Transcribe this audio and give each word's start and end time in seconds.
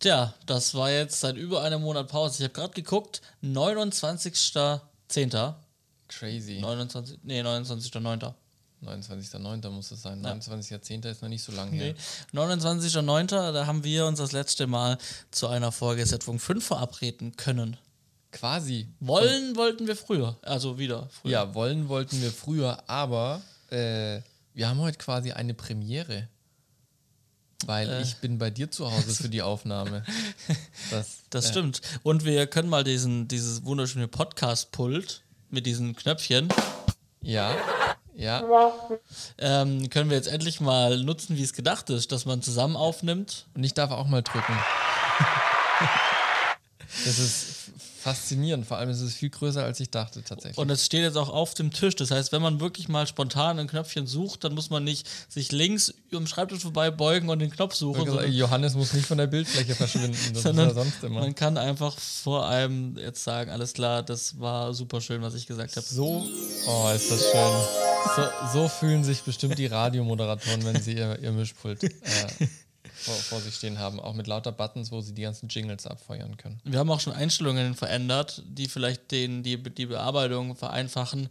Tja, 0.00 0.34
das 0.46 0.74
war 0.74 0.90
jetzt 0.90 1.20
seit 1.20 1.36
über 1.36 1.62
einem 1.62 1.82
Monat 1.82 2.08
Pause. 2.08 2.36
Ich 2.38 2.44
habe 2.44 2.54
gerade 2.54 2.72
geguckt, 2.72 3.20
29.10. 3.44 5.54
Crazy. 6.08 6.58
29, 6.58 7.18
nee, 7.22 7.42
29.9. 7.42 8.32
29.09. 8.82 9.68
muss 9.68 9.90
es 9.90 10.00
sein. 10.00 10.24
Ja. 10.24 10.32
29.10. 10.32 11.06
ist 11.06 11.20
noch 11.20 11.28
nicht 11.28 11.44
so 11.44 11.52
lange 11.52 11.72
her. 11.72 11.94
Nee. 12.32 12.40
29.09. 12.40 13.52
Da 13.52 13.66
haben 13.66 13.84
wir 13.84 14.06
uns 14.06 14.18
das 14.18 14.32
letzte 14.32 14.66
Mal 14.66 14.96
zu 15.30 15.48
einer 15.48 15.70
Folge 15.70 16.06
Setzung 16.06 16.38
5 16.38 16.64
verabreden 16.64 17.36
können. 17.36 17.76
Quasi. 18.32 18.88
Wollen 19.00 19.54
wollten 19.56 19.86
wir 19.86 19.96
früher. 19.96 20.38
Also 20.40 20.78
wieder 20.78 21.10
früher. 21.10 21.32
Ja, 21.32 21.54
wollen 21.54 21.90
wollten 21.90 22.22
wir 22.22 22.30
früher, 22.30 22.82
aber 22.88 23.42
äh, 23.70 24.22
wir 24.54 24.68
haben 24.68 24.78
heute 24.78 24.96
quasi 24.96 25.32
eine 25.32 25.52
Premiere. 25.52 26.28
Weil 27.66 27.88
äh. 27.88 28.02
ich 28.02 28.16
bin 28.16 28.38
bei 28.38 28.50
dir 28.50 28.70
zu 28.70 28.90
Hause 28.90 29.14
für 29.14 29.28
die 29.30 29.42
Aufnahme. 29.42 30.04
Das, 30.90 31.18
das 31.30 31.46
äh. 31.46 31.48
stimmt. 31.50 31.80
Und 32.02 32.24
wir 32.24 32.46
können 32.46 32.68
mal 32.68 32.84
diesen, 32.84 33.28
dieses 33.28 33.64
wunderschöne 33.64 34.08
Podcast-Pult 34.08 35.22
mit 35.50 35.66
diesen 35.66 35.94
Knöpfchen. 35.96 36.48
Ja. 37.22 37.56
Ja. 38.14 38.44
Ähm, 39.38 39.88
können 39.88 40.10
wir 40.10 40.16
jetzt 40.16 40.28
endlich 40.28 40.60
mal 40.60 41.02
nutzen, 41.02 41.36
wie 41.36 41.42
es 41.42 41.52
gedacht 41.52 41.88
ist, 41.90 42.12
dass 42.12 42.26
man 42.26 42.42
zusammen 42.42 42.76
aufnimmt. 42.76 43.46
Und 43.54 43.64
ich 43.64 43.74
darf 43.74 43.90
auch 43.90 44.06
mal 44.06 44.22
drücken. 44.22 44.58
das 47.04 47.18
ist 47.18 47.59
faszinierend. 48.14 48.66
Vor 48.66 48.76
allem 48.76 48.90
ist 48.90 49.00
es 49.00 49.14
viel 49.14 49.30
größer, 49.30 49.64
als 49.64 49.80
ich 49.80 49.90
dachte 49.90 50.22
tatsächlich. 50.22 50.58
Und 50.58 50.70
es 50.70 50.84
steht 50.84 51.02
jetzt 51.02 51.16
auch 51.16 51.28
auf 51.28 51.54
dem 51.54 51.72
Tisch. 51.72 51.94
Das 51.96 52.10
heißt, 52.10 52.32
wenn 52.32 52.42
man 52.42 52.60
wirklich 52.60 52.88
mal 52.88 53.06
spontan 53.06 53.58
ein 53.58 53.68
Knöpfchen 53.68 54.06
sucht, 54.06 54.44
dann 54.44 54.54
muss 54.54 54.70
man 54.70 54.84
nicht 54.84 55.08
sich 55.28 55.52
links 55.52 55.94
um 56.12 56.26
Schreibtisch 56.26 56.60
vorbei 56.60 56.90
beugen 56.90 57.28
und 57.28 57.38
den 57.38 57.50
Knopf 57.50 57.74
suchen. 57.74 58.04
Gesagt, 58.04 58.28
Johannes 58.28 58.74
muss 58.74 58.92
nicht 58.92 59.06
von 59.06 59.18
der 59.18 59.26
Bildfläche 59.26 59.74
verschwinden. 59.74 60.16
Das 60.32 60.42
sondern 60.42 60.68
ist 60.68 60.76
ja 60.76 60.82
sonst 60.82 61.04
immer. 61.04 61.20
Man 61.20 61.34
kann 61.34 61.56
einfach 61.56 61.98
vor 61.98 62.48
einem 62.48 62.96
jetzt 62.98 63.22
sagen, 63.22 63.50
alles 63.50 63.72
klar, 63.72 64.02
das 64.02 64.38
war 64.40 64.74
super 64.74 65.00
schön, 65.00 65.22
was 65.22 65.34
ich 65.34 65.46
gesagt 65.46 65.76
habe. 65.76 65.86
So, 65.86 66.26
oh, 66.66 66.90
ist 66.94 67.10
das 67.10 67.30
schön. 67.30 67.90
So, 68.16 68.22
so, 68.52 68.68
fühlen 68.68 69.04
sich 69.04 69.22
bestimmt 69.22 69.58
die 69.58 69.66
Radiomoderatoren, 69.66 70.64
wenn 70.64 70.80
sie 70.80 70.94
ihr, 70.94 71.18
ihr 71.20 71.32
Mischpult 71.32 71.84
äh, 71.84 71.88
vor, 73.00 73.14
vor, 73.14 73.40
sich 73.40 73.54
stehen 73.54 73.78
haben, 73.78 74.00
auch 74.00 74.14
mit 74.14 74.26
lauter 74.26 74.52
Buttons, 74.52 74.90
wo 74.90 75.00
sie 75.00 75.14
die 75.14 75.22
ganzen 75.22 75.48
Jingles 75.48 75.86
abfeuern 75.86 76.36
können. 76.36 76.60
Wir 76.64 76.78
haben 76.78 76.90
auch 76.90 77.00
schon 77.00 77.12
Einstellungen 77.12 77.74
verändert, 77.74 78.42
die 78.46 78.68
vielleicht 78.68 79.10
den, 79.10 79.42
die, 79.42 79.56
die 79.62 79.86
Bearbeitung 79.86 80.56
vereinfachen. 80.56 81.28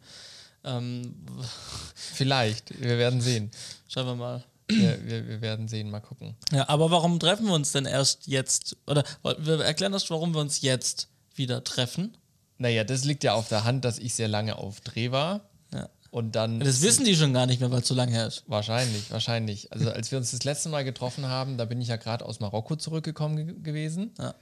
Ähm, 0.64 1.16
vielleicht, 1.96 2.82
wir 2.82 2.98
werden 2.98 3.22
sehen. 3.22 3.52
Schauen 3.88 4.08
wir 4.08 4.16
mal. 4.16 4.44
Wir, 4.68 5.04
wir, 5.04 5.28
wir, 5.28 5.42
werden 5.42 5.68
sehen, 5.68 5.90
mal 5.90 6.00
gucken. 6.00 6.36
Ja, 6.52 6.70
aber 6.70 6.92
warum 6.92 7.20
treffen 7.20 7.48
wir 7.48 7.54
uns 7.54 7.72
denn 7.72 7.86
erst 7.86 8.28
jetzt? 8.28 8.78
Oder 8.86 9.04
wir 9.40 9.62
erklären 9.62 9.92
das, 9.92 10.10
warum 10.12 10.34
wir 10.36 10.42
uns 10.42 10.62
jetzt 10.62 11.08
wieder 11.34 11.64
treffen. 11.64 12.16
Naja, 12.60 12.84
das 12.84 13.04
liegt 13.04 13.24
ja 13.24 13.34
auf 13.34 13.48
der 13.48 13.64
Hand, 13.64 13.84
dass 13.84 13.98
ich 13.98 14.14
sehr 14.14 14.28
lange 14.28 14.58
auf 14.58 14.82
Dreh 14.82 15.12
war. 15.12 15.50
Und 16.12 16.36
dann. 16.36 16.60
Das 16.60 16.82
wissen 16.82 17.06
die 17.06 17.16
schon 17.16 17.34
gar 17.34 17.46
nicht 17.46 17.60
mehr, 17.60 17.70
weil 17.70 17.82
es 17.82 17.88
so 17.88 17.94
lange 17.94 18.12
her 18.12 18.28
ist. 18.28 18.44
Wahrscheinlich, 18.48 19.12
wahrscheinlich. 19.12 19.72
Also 19.72 19.92
als 19.92 20.12
wir 20.12 20.18
uns 20.18 20.32
das 20.32 20.44
letzte 20.44 20.70
Mal 20.70 20.84
getroffen 20.84 21.28
haben, 21.28 21.58
da 21.58 21.66
bin 21.66 21.80
ich 21.82 21.90
ja 21.90 21.98
gerade 21.98 22.26
aus 22.26 22.40
Marokko 22.40 22.76
zurückgekommen 22.76 23.38
ge 23.38 23.56
gewesen. 23.62 24.12
Ja. 24.18 24.34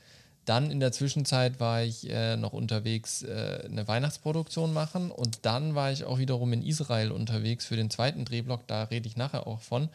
Dann 0.46 0.72
in 0.72 0.80
der 0.80 0.94
Zwischenzeit 0.94 1.60
war 1.60 1.84
ich 1.84 2.10
äh, 2.10 2.38
noch 2.38 2.54
unterwegs, 2.54 3.22
äh, 3.22 3.64
eine 3.66 3.86
Weihnachtsproduktion 3.86 4.72
machen. 4.72 5.12
Und 5.12 5.40
dann 5.42 5.76
war 5.76 5.92
ich 5.92 6.06
auch 6.06 6.20
wiederum 6.20 6.54
in 6.54 6.64
Israel 6.64 7.12
unterwegs 7.12 7.66
für 7.66 7.76
den 7.76 7.90
zweiten 7.90 8.24
Drehblock. 8.24 8.66
Da 8.66 8.84
rede 8.84 9.08
ich 9.08 9.18
nachher 9.18 9.46
auch 9.46 9.60
von. 9.60 9.90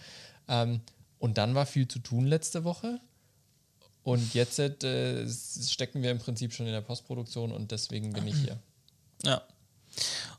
Ähm, 0.48 0.80
und 1.18 1.38
dann 1.38 1.54
war 1.54 1.64
viel 1.64 1.88
zu 1.88 2.00
tun 2.00 2.26
letzte 2.26 2.64
Woche. 2.64 3.00
Und 4.02 4.34
jetzt 4.34 4.58
äh, 4.58 5.26
stecken 5.26 6.02
wir 6.02 6.10
im 6.10 6.18
Prinzip 6.18 6.52
schon 6.52 6.66
in 6.66 6.72
der 6.72 6.80
Postproduktion 6.82 7.52
und 7.52 7.70
deswegen 7.70 8.12
bin 8.12 8.26
ich 8.26 8.34
hier. 8.34 8.58
Ja. 9.22 9.42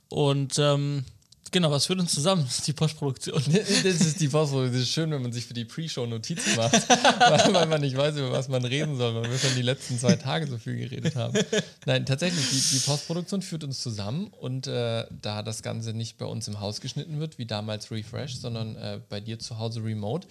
Und 0.10 0.60
ähm, 0.60 1.06
Genau, 1.54 1.70
was 1.70 1.86
führt 1.86 2.00
uns 2.00 2.12
zusammen? 2.12 2.44
Das 2.44 2.56
ist 2.58 2.68
die 2.68 2.74
Postproduktion. 2.74 3.42
Das 3.54 4.02
ist 4.02 4.20
die 4.20 4.28
Postproduktion. 4.28 4.74
Das 4.74 4.82
ist 4.82 4.90
schön, 4.90 5.12
wenn 5.12 5.22
man 5.22 5.32
sich 5.32 5.46
für 5.46 5.54
die 5.54 5.66
Pre-Show 5.66 6.08
Notizen 6.08 6.56
macht, 6.56 6.90
weil, 7.54 7.68
man 7.68 7.80
nicht 7.80 7.96
weiß, 7.96 8.18
über 8.18 8.32
was 8.32 8.50
man 8.50 8.66
reden 8.66 8.98
soll, 8.98 9.14
weil 9.14 9.30
wir 9.30 9.38
schon 9.38 9.54
die 9.56 9.62
letzten 9.62 10.00
zwei 10.00 10.16
Tage 10.16 10.48
so 10.48 10.58
viel 10.58 10.76
geredet 10.78 11.16
haben. 11.16 11.38
Nein, 11.86 12.08
tatsächlich, 12.08 12.50
die, 12.50 12.76
die 12.76 12.80
Postproduktion 12.80 13.44
führt 13.44 13.64
uns 13.64 13.82
zusammen 13.82 14.28
und 14.28 14.66
äh, 14.66 15.06
da 15.22 15.44
das 15.44 15.62
Ganze 15.62 15.94
nicht 15.94 16.18
bei 16.18 16.26
uns 16.26 16.48
im 16.48 16.60
Haus 16.60 16.82
geschnitten 16.82 17.20
wird, 17.20 17.38
wie 17.38 17.46
damals 17.46 17.92
Refresh, 17.92 18.36
sondern 18.36 18.76
äh, 18.76 19.00
bei 19.08 19.20
dir 19.20 19.38
zu 19.38 19.60
Hause 19.60 19.84
remote, 19.84 20.28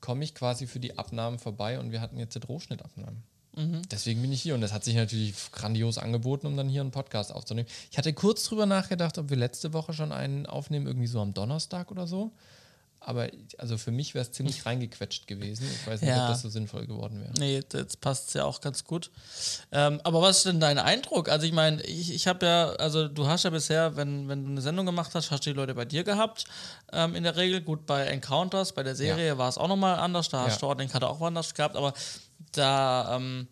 komme 0.00 0.22
ich 0.22 0.36
quasi 0.36 0.68
für 0.68 0.78
die 0.78 0.98
Abnahmen 0.98 1.40
vorbei 1.40 1.80
und 1.80 1.90
wir 1.90 2.00
hatten 2.00 2.18
jetzt 2.18 2.38
Rohschnittabnahmen. 2.48 3.24
Mhm. 3.56 3.82
Deswegen 3.90 4.22
bin 4.22 4.32
ich 4.32 4.42
hier 4.42 4.54
und 4.54 4.60
das 4.60 4.72
hat 4.72 4.84
sich 4.84 4.94
natürlich 4.94 5.34
grandios 5.52 5.98
angeboten, 5.98 6.46
um 6.46 6.56
dann 6.56 6.68
hier 6.68 6.80
einen 6.80 6.92
Podcast 6.92 7.32
aufzunehmen. 7.32 7.68
Ich 7.90 7.98
hatte 7.98 8.12
kurz 8.12 8.44
drüber 8.44 8.66
nachgedacht, 8.66 9.18
ob 9.18 9.30
wir 9.30 9.36
letzte 9.36 9.72
Woche 9.72 9.92
schon 9.92 10.12
einen 10.12 10.46
aufnehmen, 10.46 10.86
irgendwie 10.86 11.08
so 11.08 11.20
am 11.20 11.34
Donnerstag 11.34 11.90
oder 11.90 12.06
so. 12.06 12.32
Aber 13.02 13.28
also 13.56 13.78
für 13.78 13.90
mich 13.90 14.14
wäre 14.14 14.22
es 14.22 14.32
ziemlich 14.32 14.66
reingequetscht 14.66 15.26
gewesen. 15.26 15.66
Ich 15.72 15.86
weiß 15.86 16.02
nicht, 16.02 16.10
ja. 16.10 16.24
ob 16.24 16.28
das 16.32 16.42
so 16.42 16.50
sinnvoll 16.50 16.86
geworden 16.86 17.20
wäre. 17.20 17.32
Nee, 17.38 17.54
jetzt 17.72 18.00
passt 18.02 18.28
es 18.28 18.34
ja 18.34 18.44
auch 18.44 18.60
ganz 18.60 18.84
gut. 18.84 19.10
Ähm, 19.72 20.00
aber 20.04 20.20
was 20.20 20.38
ist 20.38 20.46
denn 20.46 20.60
dein 20.60 20.78
Eindruck? 20.78 21.30
Also 21.30 21.46
ich 21.46 21.52
meine, 21.52 21.82
ich, 21.82 22.12
ich 22.12 22.28
habe 22.28 22.44
ja, 22.44 22.68
also 22.72 23.08
du 23.08 23.26
hast 23.26 23.44
ja 23.44 23.50
bisher, 23.50 23.96
wenn, 23.96 24.28
wenn 24.28 24.44
du 24.44 24.50
eine 24.50 24.60
Sendung 24.60 24.84
gemacht 24.84 25.14
hast, 25.14 25.30
hast 25.30 25.46
du 25.46 25.50
die 25.50 25.56
Leute 25.56 25.74
bei 25.74 25.86
dir 25.86 26.04
gehabt. 26.04 26.44
Ähm, 26.92 27.14
in 27.14 27.24
der 27.24 27.36
Regel. 27.36 27.62
Gut, 27.62 27.86
bei 27.86 28.04
Encounters, 28.04 28.72
bei 28.72 28.82
der 28.82 28.94
Serie 28.94 29.28
ja. 29.28 29.38
war 29.38 29.48
es 29.48 29.56
auch 29.56 29.68
nochmal 29.68 29.98
anders. 29.98 30.28
Da 30.28 30.42
hast 30.42 30.54
ja. 30.54 30.60
du 30.60 30.66
Ordnung 30.66 30.92
hatte 30.92 31.08
auch 31.08 31.22
anders 31.22 31.54
gehabt. 31.54 31.76
Aber 31.76 31.94
da, 32.52 33.16
ähm, 33.16 33.48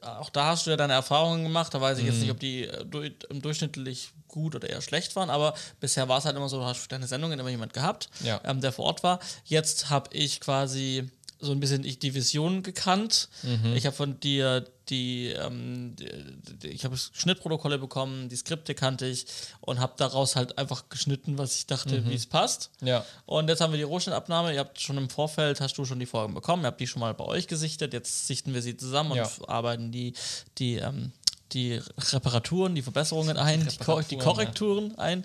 auch 0.00 0.30
da 0.30 0.46
hast 0.46 0.66
du 0.66 0.70
ja 0.70 0.76
deine 0.76 0.92
Erfahrungen 0.92 1.42
gemacht. 1.42 1.72
Da 1.72 1.80
weiß 1.80 1.98
ich 1.98 2.04
mhm. 2.04 2.10
jetzt 2.10 2.20
nicht, 2.20 2.30
ob 2.30 2.40
die 2.40 2.64
äh, 2.64 2.84
durch, 2.84 3.12
durchschnittlich 3.30 4.12
gut 4.28 4.54
oder 4.54 4.68
eher 4.68 4.82
schlecht 4.82 5.16
waren, 5.16 5.30
aber 5.30 5.54
bisher 5.80 6.08
war 6.08 6.18
es 6.18 6.26
halt 6.26 6.36
immer 6.36 6.48
so, 6.48 6.58
du 6.58 6.64
hast 6.64 6.92
deine 6.92 7.06
Sendungen 7.06 7.38
immer 7.38 7.48
jemand 7.48 7.72
gehabt, 7.72 8.10
ja. 8.22 8.40
ähm, 8.44 8.60
der 8.60 8.72
vor 8.72 8.84
Ort 8.84 9.02
war. 9.02 9.18
Jetzt 9.44 9.88
habe 9.88 10.10
ich 10.12 10.40
quasi 10.40 11.10
so 11.38 11.52
ein 11.52 11.60
bisschen 11.60 11.82
die 11.82 12.14
Vision 12.14 12.62
gekannt. 12.62 13.28
Mhm. 13.42 13.74
Ich 13.74 13.86
habe 13.86 13.94
von 13.94 14.18
dir 14.20 14.64
die, 14.88 15.28
ähm, 15.28 15.96
die, 15.96 16.68
ich 16.68 16.84
habe 16.84 16.96
Schnittprotokolle 16.96 17.78
bekommen, 17.78 18.28
die 18.28 18.36
Skripte 18.36 18.74
kannte 18.74 19.06
ich 19.06 19.26
und 19.60 19.80
habe 19.80 19.94
daraus 19.96 20.36
halt 20.36 20.58
einfach 20.58 20.88
geschnitten, 20.88 21.38
was 21.38 21.56
ich 21.56 21.66
dachte, 21.66 22.00
mhm. 22.00 22.10
wie 22.10 22.14
es 22.14 22.26
passt. 22.26 22.70
Ja. 22.80 23.04
Und 23.26 23.48
jetzt 23.48 23.60
haben 23.60 23.72
wir 23.72 23.78
die 23.78 23.82
Rohschnittabnahme. 23.82 24.54
Ihr 24.54 24.60
habt 24.60 24.80
schon 24.80 24.96
im 24.96 25.10
Vorfeld, 25.10 25.60
hast 25.60 25.76
du 25.76 25.84
schon 25.84 25.98
die 25.98 26.06
Folgen 26.06 26.34
bekommen, 26.34 26.62
ihr 26.64 26.68
habt 26.68 26.80
die 26.80 26.86
schon 26.86 27.00
mal 27.00 27.14
bei 27.14 27.24
euch 27.24 27.48
gesichtet. 27.48 27.92
Jetzt 27.92 28.26
sichten 28.26 28.54
wir 28.54 28.62
sie 28.62 28.76
zusammen 28.76 29.14
ja. 29.14 29.24
und 29.24 29.48
arbeiten 29.48 29.92
die, 29.92 30.14
die 30.58 30.76
ähm, 30.76 31.12
die 31.52 31.80
Reparaturen, 32.12 32.74
die 32.74 32.82
Verbesserungen 32.82 33.36
ein, 33.36 33.66
die, 33.66 33.76
Ko 33.78 34.00
die 34.00 34.16
Korrekturen 34.16 34.90
ja. 34.90 34.98
ein. 34.98 35.24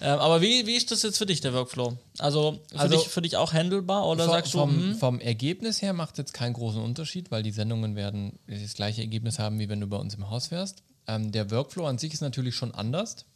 Ähm, 0.00 0.18
aber 0.18 0.40
wie, 0.40 0.66
wie 0.66 0.74
ist 0.74 0.90
das 0.90 1.02
jetzt 1.02 1.18
für 1.18 1.26
dich, 1.26 1.40
der 1.40 1.54
Workflow? 1.54 1.96
Also 2.18 2.58
für, 2.70 2.78
also, 2.78 2.96
dich, 2.96 3.08
für 3.08 3.22
dich 3.22 3.36
auch 3.36 3.52
handelbar 3.52 4.06
oder 4.06 4.24
vom, 4.24 4.32
sagst 4.32 4.54
du? 4.54 4.58
Vom, 4.58 4.76
hm? 4.76 4.94
vom 4.96 5.20
Ergebnis 5.20 5.80
her 5.80 5.92
macht 5.92 6.14
es 6.14 6.18
jetzt 6.18 6.34
keinen 6.34 6.54
großen 6.54 6.82
Unterschied, 6.82 7.30
weil 7.30 7.42
die 7.42 7.52
Sendungen 7.52 7.94
werden 7.94 8.38
das 8.46 8.74
gleiche 8.74 9.00
Ergebnis 9.02 9.38
haben, 9.38 9.58
wie 9.58 9.68
wenn 9.68 9.80
du 9.80 9.86
bei 9.86 9.96
uns 9.96 10.14
im 10.14 10.28
Haus 10.28 10.50
wärst. 10.50 10.82
Ähm, 11.06 11.32
der 11.32 11.50
Workflow 11.50 11.86
an 11.86 11.98
sich 11.98 12.12
ist 12.12 12.20
natürlich 12.20 12.56
schon 12.56 12.74
anders. 12.74 13.26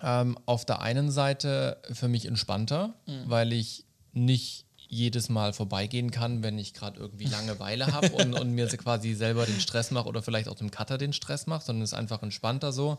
Ähm, 0.00 0.38
auf 0.46 0.64
der 0.64 0.80
einen 0.80 1.10
Seite 1.10 1.82
für 1.92 2.06
mich 2.06 2.26
entspannter, 2.26 2.94
mhm. 3.06 3.24
weil 3.26 3.52
ich 3.52 3.84
nicht 4.12 4.67
jedes 4.88 5.28
Mal 5.28 5.52
vorbeigehen 5.52 6.10
kann, 6.10 6.42
wenn 6.42 6.58
ich 6.58 6.74
gerade 6.74 6.98
irgendwie 6.98 7.26
Langeweile 7.26 7.88
habe 7.88 8.08
und, 8.12 8.34
und, 8.34 8.50
mir 8.52 8.66
quasi 8.68 9.14
selber 9.14 9.46
den 9.46 9.60
Stress 9.60 9.90
mache 9.90 10.08
oder 10.08 10.22
vielleicht 10.22 10.48
auch 10.48 10.54
dem 10.54 10.70
Cutter 10.70 10.98
den 10.98 11.12
Stress 11.12 11.46
mache, 11.46 11.64
sondern 11.64 11.82
es 11.82 11.92
ist 11.92 11.98
einfach 11.98 12.22
entspannter 12.22 12.72
so. 12.72 12.98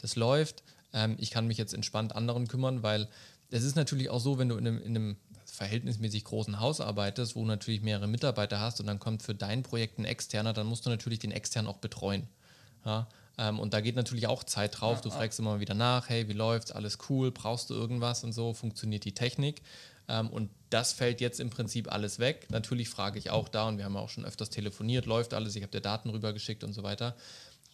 Das 0.00 0.16
läuft. 0.16 0.62
Ähm, 0.92 1.16
ich 1.18 1.30
kann 1.30 1.46
mich 1.46 1.58
jetzt 1.58 1.74
entspannt 1.74 2.14
anderen 2.14 2.48
kümmern, 2.48 2.82
weil 2.82 3.08
es 3.50 3.64
ist 3.64 3.76
natürlich 3.76 4.10
auch 4.10 4.20
so, 4.20 4.38
wenn 4.38 4.48
du 4.48 4.56
in 4.56 4.66
einem, 4.66 4.78
in 4.78 4.96
einem 4.96 5.16
verhältnismäßig 5.44 6.24
großen 6.24 6.60
Haus 6.60 6.80
arbeitest, 6.80 7.36
wo 7.36 7.40
du 7.40 7.46
natürlich 7.46 7.82
mehrere 7.82 8.08
Mitarbeiter 8.08 8.60
hast 8.60 8.80
und 8.80 8.86
dann 8.86 8.98
kommt 8.98 9.22
für 9.22 9.34
dein 9.34 9.62
Projekt 9.62 9.98
ein 9.98 10.04
externer, 10.04 10.52
dann 10.52 10.66
musst 10.66 10.86
du 10.86 10.90
natürlich 10.90 11.18
den 11.18 11.30
externen 11.30 11.70
auch 11.70 11.78
betreuen. 11.78 12.26
Ja? 12.84 13.08
Ähm, 13.38 13.58
und 13.58 13.74
da 13.74 13.80
geht 13.80 13.96
natürlich 13.96 14.26
auch 14.26 14.44
Zeit 14.44 14.80
drauf. 14.80 15.00
Du 15.00 15.10
fragst 15.10 15.38
immer 15.38 15.60
wieder 15.60 15.74
nach, 15.74 16.08
hey, 16.08 16.28
wie 16.28 16.34
läuft's? 16.34 16.70
Alles 16.70 16.98
cool? 17.08 17.30
Brauchst 17.32 17.70
du 17.70 17.74
irgendwas 17.74 18.24
und 18.24 18.32
so? 18.32 18.54
Funktioniert 18.54 19.04
die 19.04 19.12
Technik? 19.12 19.62
Ähm, 20.08 20.30
und 20.30 20.50
das 20.70 20.92
fällt 20.92 21.20
jetzt 21.20 21.40
im 21.40 21.50
Prinzip 21.50 21.92
alles 21.92 22.18
weg. 22.18 22.46
Natürlich 22.50 22.88
frage 22.88 23.18
ich 23.18 23.30
auch 23.30 23.48
da 23.48 23.68
und 23.68 23.78
wir 23.78 23.84
haben 23.84 23.96
auch 23.96 24.08
schon 24.08 24.24
öfters 24.24 24.50
telefoniert, 24.50 25.06
läuft 25.06 25.34
alles, 25.34 25.56
ich 25.56 25.62
habe 25.62 25.72
dir 25.72 25.80
Daten 25.80 26.10
rübergeschickt 26.10 26.64
und 26.64 26.72
so 26.72 26.82
weiter. 26.82 27.16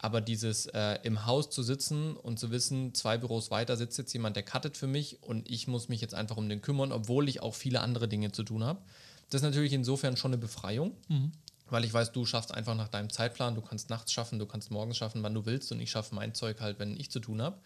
Aber 0.02 0.22
dieses 0.22 0.66
äh, 0.66 0.98
im 1.02 1.26
Haus 1.26 1.50
zu 1.50 1.62
sitzen 1.62 2.16
und 2.16 2.38
zu 2.38 2.50
wissen, 2.50 2.94
zwei 2.94 3.18
Büros 3.18 3.50
weiter 3.50 3.76
sitzt 3.76 3.98
jetzt 3.98 4.12
jemand, 4.14 4.34
der 4.34 4.44
cuttet 4.44 4.78
für 4.78 4.86
mich 4.86 5.22
und 5.22 5.50
ich 5.50 5.68
muss 5.68 5.88
mich 5.88 6.00
jetzt 6.00 6.14
einfach 6.14 6.38
um 6.38 6.48
den 6.48 6.62
kümmern, 6.62 6.90
obwohl 6.90 7.28
ich 7.28 7.42
auch 7.42 7.54
viele 7.54 7.80
andere 7.80 8.08
Dinge 8.08 8.32
zu 8.32 8.42
tun 8.42 8.64
habe. 8.64 8.80
Das 9.28 9.42
ist 9.42 9.46
natürlich 9.46 9.74
insofern 9.74 10.16
schon 10.16 10.30
eine 10.32 10.38
Befreiung, 10.38 10.92
mhm. 11.08 11.32
Weil 11.70 11.84
ich 11.84 11.92
weiß, 11.92 12.12
du 12.12 12.24
schaffst 12.24 12.52
einfach 12.52 12.74
nach 12.74 12.88
deinem 12.88 13.10
Zeitplan, 13.10 13.54
du 13.54 13.60
kannst 13.60 13.90
nachts 13.90 14.12
schaffen, 14.12 14.38
du 14.38 14.46
kannst 14.46 14.70
morgens 14.70 14.96
schaffen, 14.96 15.22
wann 15.22 15.34
du 15.34 15.46
willst 15.46 15.72
und 15.72 15.80
ich 15.80 15.90
schaffe 15.90 16.14
mein 16.14 16.34
Zeug 16.34 16.60
halt, 16.60 16.78
wenn 16.78 16.96
ich 16.98 17.10
zu 17.10 17.20
tun 17.20 17.42
habe. 17.42 17.58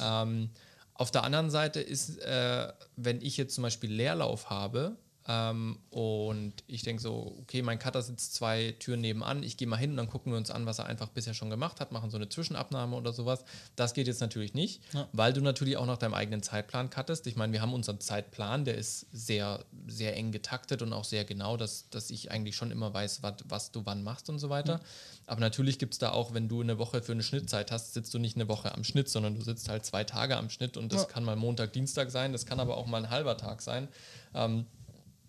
Ähm, 0.00 0.50
auf 0.94 1.10
der 1.10 1.24
anderen 1.24 1.50
Seite 1.50 1.80
ist, 1.80 2.18
äh, 2.18 2.72
wenn 2.96 3.20
ich 3.20 3.36
jetzt 3.36 3.54
zum 3.54 3.62
Beispiel 3.62 3.92
Leerlauf 3.92 4.50
habe, 4.50 4.96
Ähm, 5.26 5.78
und 5.90 6.52
ich 6.66 6.82
denke 6.82 7.00
so, 7.00 7.38
okay, 7.40 7.62
mein 7.62 7.78
Cutter 7.78 8.02
sitzt 8.02 8.34
zwei 8.34 8.74
Türen 8.78 9.00
nebenan, 9.00 9.42
ich 9.42 9.56
gehe 9.56 9.66
mal 9.66 9.76
hin 9.76 9.92
und 9.92 9.96
dann 9.96 10.10
gucken 10.10 10.32
wir 10.32 10.36
uns 10.36 10.50
an, 10.50 10.66
was 10.66 10.78
er 10.78 10.86
einfach 10.86 11.08
bisher 11.08 11.32
schon 11.32 11.48
gemacht 11.48 11.80
hat, 11.80 11.92
machen 11.92 12.10
so 12.10 12.18
eine 12.18 12.28
Zwischenabnahme 12.28 12.94
oder 12.94 13.12
sowas. 13.14 13.44
Das 13.74 13.94
geht 13.94 14.06
jetzt 14.06 14.20
natürlich 14.20 14.52
nicht, 14.52 14.82
ja. 14.92 15.08
weil 15.12 15.32
du 15.32 15.40
natürlich 15.40 15.78
auch 15.78 15.86
nach 15.86 15.96
deinem 15.96 16.12
eigenen 16.12 16.42
Zeitplan 16.42 16.90
cuttest. 16.90 17.26
Ich 17.26 17.36
meine, 17.36 17.54
wir 17.54 17.62
haben 17.62 17.72
unseren 17.72 18.00
Zeitplan, 18.00 18.66
der 18.66 18.76
ist 18.76 19.06
sehr, 19.12 19.64
sehr 19.86 20.14
eng 20.14 20.30
getaktet 20.30 20.82
und 20.82 20.92
auch 20.92 21.04
sehr 21.04 21.24
genau, 21.24 21.56
dass, 21.56 21.88
dass 21.88 22.10
ich 22.10 22.30
eigentlich 22.30 22.54
schon 22.54 22.70
immer 22.70 22.92
weiß, 22.92 23.22
wat, 23.22 23.44
was 23.48 23.72
du 23.72 23.86
wann 23.86 24.02
machst 24.02 24.28
und 24.28 24.38
so 24.38 24.50
weiter. 24.50 24.76
Mhm. 24.76 24.82
Aber 25.26 25.40
natürlich 25.40 25.78
gibt 25.78 25.94
es 25.94 25.98
da 25.98 26.10
auch, 26.10 26.34
wenn 26.34 26.48
du 26.48 26.60
eine 26.60 26.78
Woche 26.78 27.00
für 27.00 27.12
eine 27.12 27.22
Schnittzeit 27.22 27.70
hast, 27.72 27.94
sitzt 27.94 28.12
du 28.12 28.18
nicht 28.18 28.36
eine 28.36 28.48
Woche 28.48 28.74
am 28.74 28.84
Schnitt, 28.84 29.08
sondern 29.08 29.34
du 29.34 29.40
sitzt 29.40 29.70
halt 29.70 29.86
zwei 29.86 30.04
Tage 30.04 30.36
am 30.36 30.50
Schnitt 30.50 30.76
und 30.76 30.92
das 30.92 31.02
ja. 31.02 31.08
kann 31.08 31.24
mal 31.24 31.36
Montag, 31.36 31.72
Dienstag 31.72 32.10
sein, 32.10 32.32
das 32.32 32.44
kann 32.44 32.60
aber 32.60 32.76
auch 32.76 32.86
mal 32.86 32.98
ein 32.98 33.10
halber 33.10 33.38
Tag 33.38 33.62
sein. 33.62 33.88
Ähm, 34.34 34.66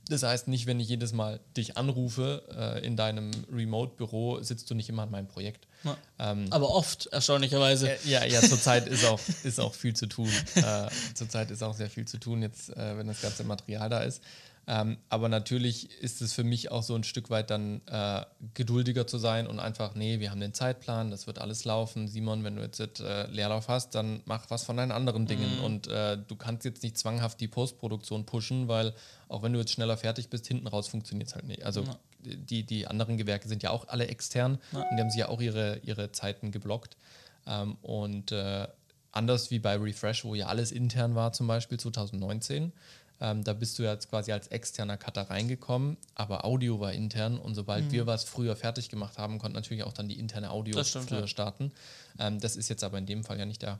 das 0.09 0.23
heißt 0.23 0.47
nicht, 0.47 0.67
wenn 0.67 0.79
ich 0.79 0.87
jedes 0.87 1.13
Mal 1.13 1.39
dich 1.57 1.77
anrufe 1.77 2.43
äh, 2.55 2.85
in 2.85 2.95
deinem 2.95 3.31
Remote-Büro, 3.51 4.41
sitzt 4.41 4.69
du 4.69 4.75
nicht 4.75 4.89
immer 4.89 5.03
an 5.03 5.11
meinem 5.11 5.27
Projekt. 5.27 5.67
Ja. 5.83 5.97
Ähm, 6.19 6.47
Aber 6.51 6.69
oft, 6.69 7.07
erstaunlicherweise. 7.07 7.91
Äh, 7.91 7.97
ja, 8.05 8.25
ja, 8.25 8.41
zurzeit 8.41 8.87
ist 8.87 9.05
auch, 9.05 9.19
ist 9.43 9.59
auch 9.59 9.73
viel 9.73 9.95
zu 9.95 10.07
tun. 10.07 10.29
Äh, 10.55 10.87
zurzeit 11.13 11.51
ist 11.51 11.63
auch 11.63 11.73
sehr 11.75 11.89
viel 11.89 12.05
zu 12.05 12.17
tun, 12.17 12.41
jetzt, 12.41 12.69
äh, 12.69 12.97
wenn 12.97 13.07
das 13.07 13.21
ganze 13.21 13.43
Material 13.43 13.89
da 13.89 14.01
ist. 14.01 14.21
Ähm, 14.67 14.97
aber 15.09 15.29
natürlich 15.29 15.91
ist 16.01 16.21
es 16.21 16.33
für 16.33 16.43
mich 16.43 16.71
auch 16.71 16.81
so 16.81 16.95
ein 16.95 17.03
Stück 17.03 17.29
weit 17.29 17.51
dann 17.51 17.81
äh, 17.85 18.25
geduldiger 18.55 19.05
zu 19.05 19.19
sein 19.19 19.45
und 19.45 19.59
einfach, 19.59 19.93
nee, 19.93 20.19
wir 20.19 20.31
haben 20.31 20.39
den 20.39 20.55
Zeitplan, 20.55 21.11
das 21.11 21.27
wird 21.27 21.39
alles 21.39 21.65
laufen. 21.65 22.07
Simon, 22.07 22.43
wenn 22.43 22.55
du 22.55 22.63
jetzt 22.63 22.79
äh, 22.79 23.27
Leerlauf 23.27 23.67
hast, 23.67 23.93
dann 23.93 24.21
mach 24.25 24.49
was 24.49 24.63
von 24.63 24.77
deinen 24.77 24.91
anderen 24.91 25.27
Dingen. 25.27 25.57
Mhm. 25.57 25.63
Und 25.63 25.87
äh, 25.87 26.17
du 26.17 26.35
kannst 26.35 26.65
jetzt 26.65 26.81
nicht 26.81 26.97
zwanghaft 26.97 27.39
die 27.41 27.47
Postproduktion 27.47 28.25
pushen, 28.25 28.67
weil 28.67 28.93
auch 29.27 29.43
wenn 29.43 29.53
du 29.53 29.59
jetzt 29.59 29.71
schneller 29.71 29.97
fertig 29.97 30.29
bist, 30.29 30.47
hinten 30.47 30.67
raus 30.67 30.87
funktioniert 30.87 31.29
es 31.29 31.35
halt 31.35 31.45
nicht. 31.45 31.63
Also 31.63 31.83
ja. 31.83 31.99
die, 32.23 32.63
die 32.63 32.87
anderen 32.87 33.17
Gewerke 33.17 33.47
sind 33.47 33.61
ja 33.61 33.69
auch 33.69 33.87
alle 33.87 34.07
extern 34.07 34.57
ja. 34.71 34.79
und 34.79 34.95
die 34.95 35.01
haben 35.01 35.09
sich 35.11 35.19
ja 35.19 35.29
auch 35.29 35.41
ihre, 35.41 35.77
ihre 35.83 36.11
Zeiten 36.11 36.51
geblockt. 36.51 36.97
Ähm, 37.45 37.77
und 37.83 38.31
äh, 38.31 38.67
anders 39.11 39.51
wie 39.51 39.59
bei 39.59 39.75
Refresh, 39.75 40.25
wo 40.25 40.35
ja 40.35 40.47
alles 40.47 40.71
intern 40.71 41.13
war, 41.13 41.31
zum 41.33 41.47
Beispiel 41.47 41.79
2019, 41.79 42.73
ähm, 43.21 43.43
da 43.43 43.53
bist 43.53 43.79
du 43.79 43.83
jetzt 43.83 44.09
quasi 44.09 44.31
als 44.31 44.47
externer 44.47 44.97
Cutter 44.97 45.29
reingekommen, 45.29 45.97
aber 46.15 46.43
Audio 46.43 46.79
war 46.79 46.91
intern 46.91 47.37
und 47.37 47.55
sobald 47.55 47.85
mhm. 47.85 47.91
wir 47.91 48.07
was 48.07 48.25
früher 48.25 48.55
fertig 48.55 48.89
gemacht 48.89 49.17
haben, 49.17 49.39
konnte 49.39 49.55
natürlich 49.55 49.83
auch 49.83 49.93
dann 49.93 50.09
die 50.09 50.19
interne 50.19 50.49
Audio 50.49 50.83
stimmt, 50.83 51.09
früher 51.09 51.21
ja. 51.21 51.27
starten. 51.27 51.71
Ähm, 52.19 52.39
das 52.39 52.55
ist 52.55 52.69
jetzt 52.69 52.83
aber 52.83 52.97
in 52.97 53.05
dem 53.05 53.23
Fall 53.23 53.39
ja 53.39 53.45
nicht 53.45 53.61
der, 53.61 53.79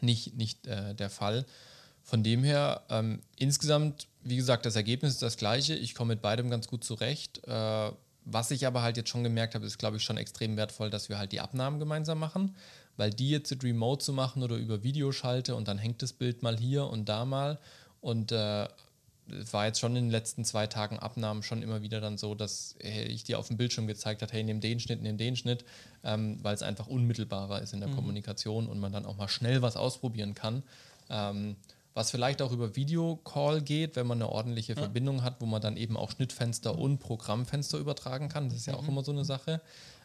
nicht, 0.00 0.36
nicht, 0.36 0.66
äh, 0.66 0.94
der 0.94 1.10
Fall. 1.10 1.44
Von 2.02 2.22
dem 2.22 2.44
her, 2.44 2.82
ähm, 2.90 3.22
insgesamt, 3.36 4.06
wie 4.22 4.36
gesagt, 4.36 4.66
das 4.66 4.76
Ergebnis 4.76 5.14
ist 5.14 5.22
das 5.22 5.36
gleiche. 5.36 5.74
Ich 5.74 5.94
komme 5.94 6.14
mit 6.14 6.22
beidem 6.22 6.50
ganz 6.50 6.68
gut 6.68 6.84
zurecht. 6.84 7.42
Äh, 7.48 7.90
was 8.26 8.50
ich 8.50 8.66
aber 8.66 8.82
halt 8.82 8.96
jetzt 8.96 9.08
schon 9.08 9.24
gemerkt 9.24 9.54
habe, 9.54 9.66
ist, 9.66 9.78
glaube 9.78 9.96
ich, 9.96 10.04
schon 10.04 10.16
extrem 10.16 10.56
wertvoll, 10.56 10.90
dass 10.90 11.08
wir 11.08 11.18
halt 11.18 11.32
die 11.32 11.40
Abnahmen 11.40 11.78
gemeinsam 11.78 12.18
machen, 12.18 12.54
weil 12.96 13.10
die 13.10 13.30
jetzt 13.30 13.62
remote 13.62 14.04
zu 14.04 14.12
machen 14.12 14.42
oder 14.42 14.56
über 14.56 14.82
Videoschalte 14.82 15.54
und 15.54 15.66
dann 15.66 15.78
hängt 15.78 16.02
das 16.02 16.12
Bild 16.12 16.42
mal 16.42 16.56
hier 16.56 16.86
und 16.86 17.08
da 17.08 17.24
mal 17.24 17.58
und 18.04 18.32
äh, 18.32 18.68
es 19.30 19.54
war 19.54 19.64
jetzt 19.64 19.80
schon 19.80 19.96
in 19.96 20.04
den 20.04 20.10
letzten 20.10 20.44
zwei 20.44 20.66
Tagen 20.66 20.98
Abnahmen 20.98 21.42
schon 21.42 21.62
immer 21.62 21.80
wieder 21.80 22.02
dann 22.02 22.18
so, 22.18 22.34
dass 22.34 22.76
ich 22.80 23.24
dir 23.24 23.38
auf 23.38 23.48
dem 23.48 23.56
Bildschirm 23.56 23.86
gezeigt 23.86 24.20
habe, 24.20 24.30
hey, 24.30 24.44
nimm 24.44 24.60
den 24.60 24.78
Schnitt, 24.78 25.00
nimm 25.00 25.16
den 25.16 25.36
Schnitt, 25.36 25.64
ähm, 26.04 26.38
weil 26.42 26.54
es 26.54 26.62
einfach 26.62 26.86
unmittelbarer 26.86 27.62
ist 27.62 27.72
in 27.72 27.80
der 27.80 27.88
mhm. 27.88 27.94
Kommunikation 27.94 28.66
und 28.68 28.78
man 28.78 28.92
dann 28.92 29.06
auch 29.06 29.16
mal 29.16 29.28
schnell 29.28 29.62
was 29.62 29.76
ausprobieren 29.76 30.34
kann. 30.34 30.62
Ähm, 31.08 31.56
was 31.94 32.10
vielleicht 32.10 32.42
auch 32.42 32.52
über 32.52 32.76
Videocall 32.76 33.62
geht, 33.62 33.96
wenn 33.96 34.06
man 34.06 34.18
eine 34.18 34.28
ordentliche 34.28 34.74
ja. 34.74 34.78
Verbindung 34.78 35.22
hat, 35.22 35.40
wo 35.40 35.46
man 35.46 35.62
dann 35.62 35.78
eben 35.78 35.96
auch 35.96 36.10
Schnittfenster 36.10 36.76
und 36.76 36.98
Programmfenster 36.98 37.78
übertragen 37.78 38.28
kann. 38.28 38.50
Das 38.50 38.58
ist 38.58 38.66
ja 38.66 38.74
auch 38.74 38.82
mhm. 38.82 38.88
immer 38.90 39.04
so 39.04 39.12
eine 39.12 39.24
Sache. 39.24 39.62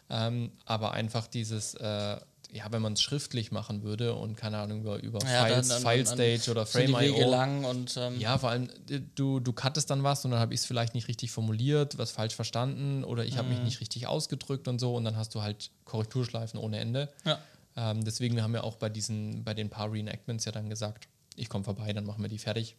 Ähm, 0.08 0.52
aber 0.64 0.92
einfach 0.92 1.26
dieses, 1.26 1.74
äh, 1.74 2.16
ja, 2.52 2.64
wenn 2.70 2.82
man 2.82 2.94
es 2.94 3.02
schriftlich 3.02 3.52
machen 3.52 3.82
würde 3.82 4.14
und 4.14 4.36
keine 4.36 4.58
Ahnung 4.58 4.80
über, 4.80 4.98
über 5.02 5.18
ja, 5.24 5.44
Files, 5.44 5.68
dann, 5.68 5.82
dann, 5.82 5.92
File 5.92 6.06
Stage 6.06 6.50
oder 6.50 6.66
Frame.io. 6.66 7.70
und 7.70 7.96
ähm 7.96 8.18
ja, 8.18 8.38
vor 8.38 8.50
allem 8.50 8.68
äh, 8.88 9.00
du, 9.14 9.40
du 9.40 9.52
cuttest 9.52 9.90
dann 9.90 10.02
was 10.02 10.24
und 10.24 10.32
dann 10.32 10.40
habe 10.40 10.54
ich 10.54 10.60
es 10.60 10.66
vielleicht 10.66 10.94
nicht 10.94 11.08
richtig 11.08 11.30
formuliert, 11.30 11.98
was 11.98 12.10
falsch 12.10 12.34
verstanden 12.34 13.04
oder 13.04 13.24
ich 13.24 13.34
mhm. 13.34 13.38
habe 13.38 13.48
mich 13.50 13.60
nicht 13.60 13.80
richtig 13.80 14.06
ausgedrückt 14.06 14.68
und 14.68 14.78
so 14.78 14.94
und 14.94 15.04
dann 15.04 15.16
hast 15.16 15.34
du 15.34 15.42
halt 15.42 15.70
Korrekturschleifen 15.84 16.58
ohne 16.58 16.78
Ende. 16.78 17.08
Ja. 17.24 17.38
Ähm, 17.76 18.04
deswegen 18.04 18.42
haben 18.42 18.52
wir 18.52 18.64
auch 18.64 18.76
bei 18.76 18.88
diesen, 18.88 19.44
bei 19.44 19.54
den 19.54 19.70
paar 19.70 19.92
Reenactments 19.92 20.44
ja 20.44 20.52
dann 20.52 20.68
gesagt, 20.68 21.08
ich 21.36 21.48
komme 21.48 21.64
vorbei, 21.64 21.92
dann 21.92 22.04
machen 22.04 22.22
wir 22.22 22.28
die 22.28 22.38
fertig 22.38 22.76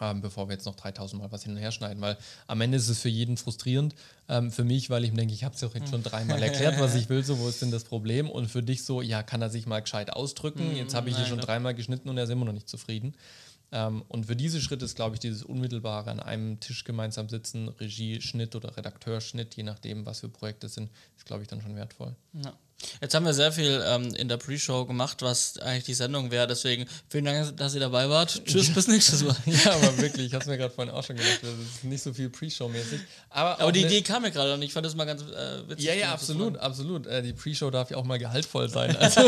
ähm, 0.00 0.20
bevor 0.20 0.48
wir 0.48 0.54
jetzt 0.54 0.66
noch 0.66 0.76
3000 0.76 1.20
Mal 1.22 1.32
was 1.32 1.44
hin 1.44 1.52
und 1.52 1.58
her 1.58 1.72
schneiden, 1.72 2.00
weil 2.00 2.16
am 2.46 2.60
Ende 2.60 2.76
ist 2.76 2.88
es 2.88 3.00
für 3.00 3.08
jeden 3.08 3.36
frustrierend. 3.36 3.94
Ähm, 4.28 4.50
für 4.50 4.64
mich, 4.64 4.90
weil 4.90 5.04
ich 5.04 5.10
mir 5.10 5.18
denke, 5.18 5.34
ich 5.34 5.44
habe 5.44 5.54
es 5.54 5.60
ja 5.60 5.68
auch 5.68 5.74
jetzt 5.74 5.90
schon 5.90 6.02
dreimal 6.02 6.42
erklärt, 6.42 6.80
was 6.80 6.94
ich 6.94 7.08
will, 7.08 7.24
so 7.24 7.38
wo 7.38 7.48
ist 7.48 7.62
denn 7.62 7.70
das 7.70 7.84
Problem? 7.84 8.28
Und 8.28 8.48
für 8.48 8.62
dich 8.62 8.84
so, 8.84 9.02
ja, 9.02 9.22
kann 9.22 9.42
er 9.42 9.50
sich 9.50 9.66
mal 9.66 9.80
gescheit 9.80 10.12
ausdrücken? 10.12 10.72
Mm, 10.72 10.76
jetzt 10.76 10.94
habe 10.94 11.10
ich 11.10 11.16
hier 11.16 11.26
schon 11.26 11.40
dreimal 11.40 11.74
geschnitten 11.74 12.08
und 12.08 12.16
er 12.18 12.24
ist 12.24 12.30
immer 12.30 12.44
noch 12.44 12.52
nicht 12.52 12.68
zufrieden. 12.68 13.14
Ähm, 13.72 14.04
und 14.08 14.26
für 14.26 14.36
diese 14.36 14.60
Schritte 14.60 14.84
ist, 14.84 14.94
glaube 14.94 15.16
ich, 15.16 15.20
dieses 15.20 15.42
unmittelbare 15.42 16.10
an 16.10 16.20
einem 16.20 16.60
Tisch 16.60 16.84
gemeinsam 16.84 17.28
sitzen, 17.28 17.68
Regie, 17.68 18.20
Schnitt 18.20 18.54
oder 18.54 18.76
Redakteurschnitt, 18.76 19.56
je 19.56 19.64
nachdem, 19.64 20.06
was 20.06 20.20
für 20.20 20.28
Projekte 20.28 20.68
sind, 20.68 20.90
ist, 21.16 21.26
glaube 21.26 21.42
ich, 21.42 21.48
dann 21.48 21.60
schon 21.60 21.74
wertvoll. 21.74 22.14
Ja. 22.32 22.52
Jetzt 23.00 23.14
haben 23.14 23.24
wir 23.24 23.32
sehr 23.32 23.52
viel 23.52 23.82
ähm, 23.86 24.14
in 24.14 24.28
der 24.28 24.36
Pre-Show 24.36 24.84
gemacht, 24.84 25.22
was 25.22 25.58
eigentlich 25.58 25.84
die 25.84 25.94
Sendung 25.94 26.30
wäre. 26.30 26.46
Deswegen 26.46 26.86
vielen 27.08 27.24
Dank, 27.24 27.56
dass 27.56 27.74
ihr 27.74 27.80
dabei 27.80 28.08
wart. 28.10 28.44
Tschüss, 28.44 28.72
bis 28.72 28.86
nächstes 28.86 29.24
Mal. 29.24 29.36
ja, 29.46 29.72
aber 29.72 29.96
wirklich, 29.98 30.26
ich 30.26 30.34
habe 30.34 30.42
es 30.42 30.48
mir 30.48 30.58
gerade 30.58 30.74
vorhin 30.74 30.92
auch 30.92 31.02
schon 31.02 31.16
gedacht, 31.16 31.40
das 31.42 31.50
ist 31.50 31.84
nicht 31.84 32.02
so 32.02 32.12
viel 32.12 32.28
Pre-Show-mäßig. 32.28 33.00
Aber, 33.30 33.60
aber 33.60 33.72
die 33.72 33.82
Idee 33.82 34.02
kam 34.02 34.22
mir 34.22 34.30
gerade 34.30 34.54
und 34.54 34.62
ich 34.62 34.72
fand 34.72 34.84
das 34.84 34.94
mal 34.94 35.04
ganz 35.04 35.22
äh, 35.22 35.68
witzig. 35.68 35.86
Ja, 35.86 35.94
ja, 35.94 36.12
absolut, 36.12 36.58
absolut. 36.58 37.06
Äh, 37.06 37.22
die 37.22 37.32
Pre-Show 37.32 37.70
darf 37.70 37.90
ja 37.90 37.96
auch 37.96 38.04
mal 38.04 38.18
gehaltvoll 38.18 38.68
sein. 38.68 38.96
Also, 39.06 39.20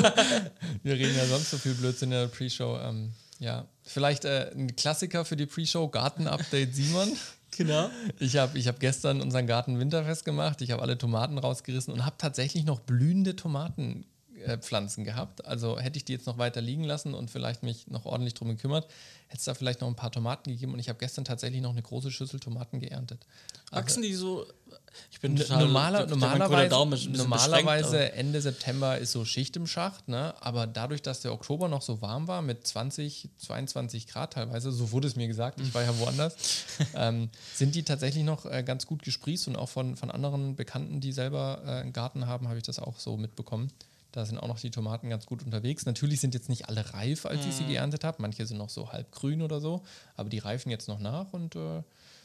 wir 0.83 0.95
reden 0.95 1.17
ja 1.17 1.25
sonst 1.27 1.51
so 1.51 1.59
viel 1.59 1.75
Blödsinn 1.75 2.11
in 2.11 2.19
der 2.19 2.27
Pre-Show. 2.27 2.79
Ähm, 2.79 3.13
ja, 3.39 3.69
vielleicht 3.85 4.25
äh, 4.25 4.51
ein 4.53 4.75
Klassiker 4.75 5.25
für 5.25 5.37
die 5.37 5.47
Pre-Show, 5.47 5.89
Garten-Update 5.89 6.75
Simon. 6.75 7.17
Genau. 7.59 7.91
Ich 8.21 8.37
habe 8.37 8.57
ich 8.57 8.69
hab 8.69 8.79
gestern 8.79 9.21
unseren 9.21 9.49
Garten 9.49 9.81
winterfest 9.81 10.25
gemacht. 10.25 10.63
Ich 10.63 10.71
habe 10.71 10.81
alle 10.81 10.97
Tomaten 10.97 11.39
rausgerissen 11.39 11.93
und 11.93 12.07
habe 12.07 12.15
tatsächlich 12.17 12.65
noch 12.65 12.79
blühende 12.79 13.35
Tomatenpflanzen 13.35 14.18
äh, 14.39 15.05
gehabt. 15.05 15.45
Also 15.45 15.79
hätte 15.79 15.97
ich 15.97 16.05
die 16.05 16.13
jetzt 16.13 16.27
noch 16.27 16.39
weiter 16.39 16.61
liegen 16.61 16.85
lassen 16.85 17.15
und 17.15 17.31
vielleicht 17.31 17.63
mich 17.63 17.87
noch 17.89 18.05
ordentlich 18.05 18.35
drum 18.35 18.49
gekümmert, 18.49 18.87
hätte 19.29 19.39
es 19.39 19.45
da 19.45 19.55
vielleicht 19.55 19.81
noch 19.81 19.89
ein 19.89 19.97
paar 19.97 20.13
Tomaten 20.13 20.51
gegeben. 20.51 20.73
Und 20.73 20.79
ich 20.79 20.89
habe 20.89 20.99
gestern 20.99 21.25
tatsächlich 21.25 21.61
noch 21.61 21.73
eine 21.73 21.83
große 21.83 22.11
Schüssel 22.11 22.41
Tomaten 22.41 22.81
geerntet. 22.81 23.27
Wachsen 23.71 24.03
also, 24.03 24.09
die 24.09 24.15
so 24.15 24.47
ich 25.11 25.21
bin 25.21 25.37
total, 25.37 25.65
normaler, 25.65 26.07
normalerweise, 26.07 27.11
normalerweise 27.11 28.13
Ende 28.13 28.41
September 28.41 28.99
ist 28.99 29.13
so 29.13 29.25
Schicht 29.25 29.57
im 29.57 29.67
Schacht, 29.67 30.09
ne? 30.09 30.35
aber 30.41 30.67
dadurch, 30.67 31.03
dass 31.03 31.21
der 31.21 31.33
Oktober 31.33 31.69
noch 31.69 31.83
so 31.83 32.01
warm 32.03 32.29
war 32.29 32.43
mit 32.43 32.67
20, 32.67 33.31
22 33.39 34.07
Grad 34.07 34.35
teilweise, 34.35 34.73
so 34.73 34.93
wurde 34.93 35.09
es 35.09 35.17
mir 35.17 35.27
gesagt, 35.27 35.61
ich 35.61 35.73
war 35.75 35.83
ja 35.83 35.99
woanders, 35.99 36.37
ähm, 36.95 37.31
sind 37.55 37.75
die 37.75 37.83
tatsächlich 37.83 38.25
noch 38.25 38.47
äh, 38.47 38.63
ganz 38.63 38.87
gut 38.87 39.03
gesprießt 39.03 39.49
und 39.49 39.57
auch 39.57 39.69
von, 39.69 39.97
von 39.97 40.11
anderen 40.11 40.57
Bekannten, 40.57 41.01
die 41.01 41.13
selber 41.13 41.63
äh, 41.65 41.71
einen 41.71 41.93
Garten 41.93 42.27
haben, 42.27 42.49
habe 42.49 42.59
ich 42.59 42.65
das 42.65 42.79
auch 42.79 42.99
so 42.99 43.17
mitbekommen. 43.17 43.71
Da 44.19 44.27
sind 44.27 44.39
auch 44.39 44.49
noch 44.49 44.59
die 44.59 44.73
Tomaten 44.73 45.11
ganz 45.11 45.27
gut 45.27 45.45
unterwegs. 45.45 45.87
Natürlich 45.87 46.19
sind 46.19 46.35
jetzt 46.35 46.49
nicht 46.49 46.69
alle 46.69 46.93
reif, 46.93 47.25
als 47.25 47.47
ich 47.47 47.55
sie 47.55 47.63
mhm. 47.63 47.69
geerntet 47.69 48.03
habe. 48.03 48.21
Manche 48.21 48.45
sind 48.47 48.59
noch 48.59 48.69
so 48.69 48.91
halb 48.91 49.13
grün 49.13 49.43
oder 49.43 49.61
so, 49.61 49.85
aber 50.17 50.29
die 50.29 50.39
reifen 50.39 50.71
jetzt 50.71 50.89
noch 50.89 50.99
nach 50.99 51.33
und 51.33 51.55
äh, 51.55 51.85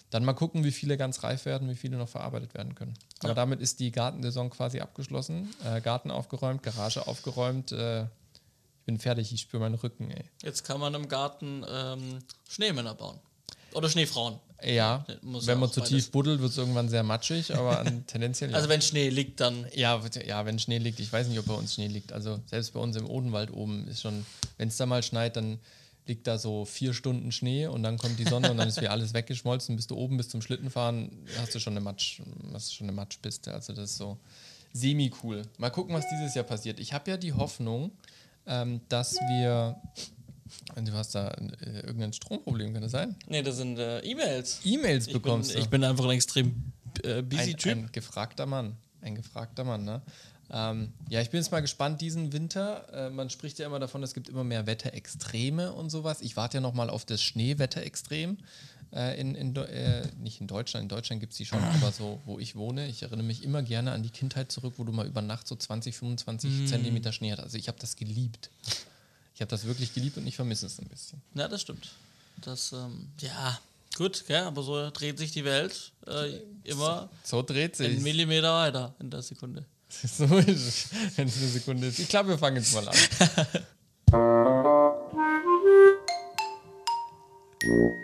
dann 0.09 0.25
mal 0.25 0.33
gucken, 0.33 0.63
wie 0.63 0.71
viele 0.71 0.97
ganz 0.97 1.21
reif 1.21 1.45
werden, 1.45 1.69
wie 1.69 1.75
viele 1.75 1.97
noch 1.97 2.09
verarbeitet 2.09 2.55
werden 2.55 2.73
können. 2.73 2.95
Aber 3.19 3.29
ja. 3.29 3.33
damit 3.35 3.61
ist 3.61 3.79
die 3.79 3.91
Gartensaison 3.91 4.49
quasi 4.49 4.79
abgeschlossen. 4.79 5.53
Äh, 5.63 5.81
Garten 5.81 6.09
aufgeräumt, 6.09 6.63
Garage 6.63 7.05
aufgeräumt. 7.05 7.71
Äh, 7.71 8.05
ich 8.05 8.85
bin 8.87 8.97
fertig, 8.97 9.31
ich 9.31 9.41
spüre 9.41 9.61
meinen 9.61 9.75
Rücken. 9.75 10.09
Ey. 10.09 10.25
Jetzt 10.41 10.63
kann 10.63 10.79
man 10.79 10.95
im 10.95 11.07
Garten 11.07 11.63
ähm, 11.69 12.23
Schneemänner 12.49 12.95
bauen. 12.95 13.19
Oder 13.73 13.89
Schneefrauen. 13.89 14.39
Ja, 14.65 15.05
wenn 15.21 15.59
man 15.59 15.71
zu 15.71 15.81
tief 15.81 16.11
buddelt, 16.11 16.39
wird 16.39 16.51
es 16.51 16.57
irgendwann 16.57 16.87
sehr 16.87 17.03
matschig, 17.03 17.53
aber 17.53 17.83
tendenziell. 18.07 18.51
Ja. 18.51 18.55
Also 18.55 18.69
wenn 18.69 18.81
Schnee 18.81 19.09
liegt, 19.09 19.41
dann. 19.41 19.65
Ja, 19.73 20.01
ja, 20.25 20.45
wenn 20.45 20.57
Schnee 20.57 20.77
liegt, 20.77 20.99
ich 20.99 21.11
weiß 21.11 21.27
nicht, 21.27 21.39
ob 21.39 21.47
bei 21.47 21.53
uns 21.53 21.73
Schnee 21.73 21.87
liegt. 21.87 22.13
Also 22.13 22.39
selbst 22.45 22.73
bei 22.73 22.79
uns 22.79 22.95
im 22.95 23.09
Odenwald 23.09 23.51
oben 23.51 23.87
ist 23.87 24.01
schon, 24.01 24.25
wenn 24.57 24.69
es 24.69 24.77
da 24.77 24.85
mal 24.85 25.03
schneit, 25.03 25.35
dann 25.35 25.59
liegt 26.05 26.27
da 26.27 26.37
so 26.37 26.65
vier 26.65 26.93
Stunden 26.93 27.31
Schnee 27.31 27.67
und 27.67 27.83
dann 27.83 27.97
kommt 27.97 28.19
die 28.19 28.25
Sonne 28.25 28.51
und 28.51 28.57
dann 28.57 28.67
ist 28.67 28.79
wieder 28.79 28.91
alles 28.91 29.13
weggeschmolzen. 29.13 29.75
Bist 29.75 29.91
du 29.91 29.95
oben 29.95 30.17
bis 30.17 30.29
zum 30.29 30.41
Schlittenfahren, 30.41 31.11
hast 31.39 31.55
du 31.55 31.59
schon 31.59 31.73
eine 31.73 31.81
Matsch, 31.81 32.21
hast 32.53 32.73
schon 32.73 32.87
eine 32.87 32.95
Matschpiste. 32.95 33.53
Also 33.53 33.73
das 33.73 33.91
ist 33.91 33.97
so 33.97 34.17
semi-cool. 34.73 35.43
Mal 35.57 35.69
gucken, 35.69 35.95
was 35.95 36.05
dieses 36.09 36.35
Jahr 36.35 36.45
passiert. 36.45 36.79
Ich 36.79 36.93
habe 36.93 37.11
ja 37.11 37.17
die 37.17 37.33
Hoffnung, 37.33 37.91
ähm, 38.45 38.81
dass 38.89 39.15
wir. 39.15 39.75
Du 40.75 40.93
hast 40.93 41.15
da 41.15 41.29
äh, 41.29 41.81
irgendein 41.81 42.13
Stromproblem, 42.13 42.73
kann 42.73 42.81
das 42.81 42.91
sein? 42.91 43.15
Nee, 43.27 43.41
das 43.41 43.57
sind 43.57 43.77
äh, 43.77 43.99
E-Mails. 43.99 44.61
E-Mails 44.63 45.07
bekommst 45.07 45.51
ich 45.51 45.55
bin, 45.55 45.59
du. 45.59 45.63
Ich 45.63 45.69
bin 45.69 45.83
einfach 45.83 46.05
ein 46.05 46.11
extrem 46.11 46.73
äh, 47.03 47.21
busy 47.21 47.51
ein, 47.51 47.57
Typ. 47.57 47.71
Ein 47.71 47.89
gefragter 47.91 48.45
Mann. 48.45 48.77
Ein 49.01 49.15
gefragter 49.15 49.63
Mann, 49.63 49.83
ne? 49.83 50.01
Ähm, 50.51 50.93
ja, 51.09 51.21
ich 51.21 51.29
bin 51.29 51.39
jetzt 51.39 51.51
mal 51.51 51.61
gespannt 51.61 52.01
diesen 52.01 52.31
Winter. 52.31 52.87
Äh, 52.93 53.09
man 53.09 53.29
spricht 53.29 53.59
ja 53.59 53.65
immer 53.65 53.79
davon, 53.79 54.03
es 54.03 54.13
gibt 54.13 54.29
immer 54.29 54.43
mehr 54.43 54.67
Wetterextreme 54.67 55.73
und 55.73 55.89
sowas. 55.89 56.21
Ich 56.21 56.37
warte 56.37 56.57
ja 56.57 56.61
noch 56.61 56.73
mal 56.73 56.89
auf 56.89 57.05
das 57.05 57.21
Schneewetterextrem. 57.23 58.37
Äh, 58.93 59.19
in, 59.19 59.33
in, 59.33 59.55
äh, 59.55 60.07
nicht 60.19 60.39
in 60.39 60.47
Deutschland, 60.47 60.83
in 60.83 60.89
Deutschland 60.89 61.19
gibt 61.19 61.31
es 61.31 61.37
die 61.37 61.45
schon, 61.45 61.63
aber 61.63 61.91
so, 61.91 62.21
wo 62.25 62.37
ich 62.37 62.55
wohne, 62.55 62.87
ich 62.87 63.01
erinnere 63.01 63.25
mich 63.25 63.43
immer 63.43 63.63
gerne 63.63 63.91
an 63.91 64.03
die 64.03 64.11
Kindheit 64.11 64.51
zurück, 64.51 64.75
wo 64.77 64.83
du 64.83 64.91
mal 64.91 65.07
über 65.07 65.23
Nacht 65.23 65.47
so 65.47 65.55
20, 65.55 65.97
25 65.97 66.51
mm. 66.51 66.65
Zentimeter 66.67 67.11
Schnee 67.11 67.31
hattest. 67.31 67.45
Also 67.45 67.57
ich 67.57 67.67
habe 67.67 67.79
das 67.79 67.95
geliebt. 67.95 68.51
Ich 69.35 69.41
habe 69.41 69.49
das 69.49 69.65
wirklich 69.65 69.93
geliebt 69.93 70.17
und 70.17 70.27
ich 70.27 70.35
vermisse 70.35 70.65
es 70.67 70.79
ein 70.79 70.87
bisschen. 70.87 71.21
Ja, 71.33 71.47
das 71.47 71.61
stimmt. 71.61 71.89
Das, 72.41 72.71
ähm, 72.73 73.07
ja, 73.19 73.59
gut, 73.97 74.23
gell, 74.27 74.43
aber 74.43 74.63
so 74.63 74.89
dreht 74.91 75.17
sich 75.17 75.31
die 75.31 75.43
Welt 75.43 75.91
äh, 76.07 76.39
immer 76.63 77.09
so, 77.23 77.37
so 77.37 77.43
dreht 77.43 77.75
sich. 77.75 77.87
einen 77.87 78.03
Millimeter 78.03 78.53
weiter 78.53 78.93
in 78.99 79.09
der 79.09 79.21
Sekunde. 79.21 79.65
so 79.89 80.25
ist 80.37 80.67
es, 80.67 80.87
wenn 81.15 81.27
es 81.27 81.37
eine 81.37 81.47
Sekunde 81.47 81.87
ist. 81.87 81.99
Ich 81.99 82.09
glaube, 82.09 82.29
wir 82.29 82.37
fangen 82.37 82.57
jetzt 82.57 82.73
mal 82.73 82.87
an. 82.87 82.95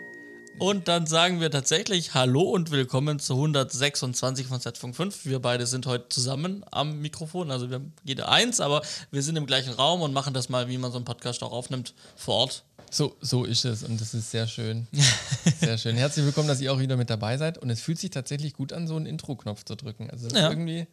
Und 0.60 0.88
dann 0.88 1.06
sagen 1.06 1.40
wir 1.40 1.50
tatsächlich 1.50 2.12
Hallo 2.12 2.42
und 2.42 2.70
willkommen 2.70 3.18
zu 3.18 3.32
126 3.32 4.46
von 4.46 4.60
Z-Funk 4.60 4.94
5. 4.94 5.24
Wir 5.24 5.40
beide 5.40 5.66
sind 5.66 5.86
heute 5.86 6.10
zusammen 6.10 6.64
am 6.70 7.00
Mikrofon. 7.00 7.50
Also 7.50 7.70
wir 7.70 7.76
haben 7.76 7.94
jeder 8.04 8.28
eins, 8.28 8.60
aber 8.60 8.82
wir 9.10 9.22
sind 9.22 9.36
im 9.36 9.46
gleichen 9.46 9.72
Raum 9.72 10.02
und 10.02 10.12
machen 10.12 10.34
das 10.34 10.50
mal, 10.50 10.68
wie 10.68 10.76
man 10.76 10.92
so 10.92 10.98
einen 10.98 11.06
Podcast 11.06 11.42
auch 11.42 11.52
aufnimmt, 11.52 11.94
vor 12.14 12.34
Ort. 12.34 12.64
So, 12.90 13.16
so 13.22 13.44
ist 13.46 13.64
es 13.64 13.82
und 13.84 14.02
das 14.02 14.12
ist 14.12 14.30
sehr 14.30 14.46
schön. 14.46 14.86
Sehr 15.60 15.78
schön. 15.78 15.96
Herzlich 15.96 16.26
willkommen, 16.26 16.48
dass 16.48 16.60
ihr 16.60 16.72
auch 16.72 16.78
wieder 16.78 16.96
mit 16.98 17.08
dabei 17.08 17.38
seid. 17.38 17.56
Und 17.56 17.70
es 17.70 17.80
fühlt 17.80 17.98
sich 17.98 18.10
tatsächlich 18.10 18.52
gut 18.52 18.72
an, 18.74 18.86
so 18.86 18.96
einen 18.96 19.06
Intro-Knopf 19.06 19.64
zu 19.64 19.76
drücken. 19.76 20.10
Also 20.10 20.28
Ja. 20.28 20.50
irgendwie. 20.50 20.86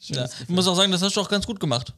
Ja. 0.00 0.26
Ich 0.42 0.48
muss 0.48 0.66
auch 0.68 0.74
sagen, 0.74 0.92
das 0.92 1.00
hast 1.00 1.16
du 1.16 1.20
auch 1.22 1.30
ganz 1.30 1.46
gut 1.46 1.60
gemacht. 1.60 1.94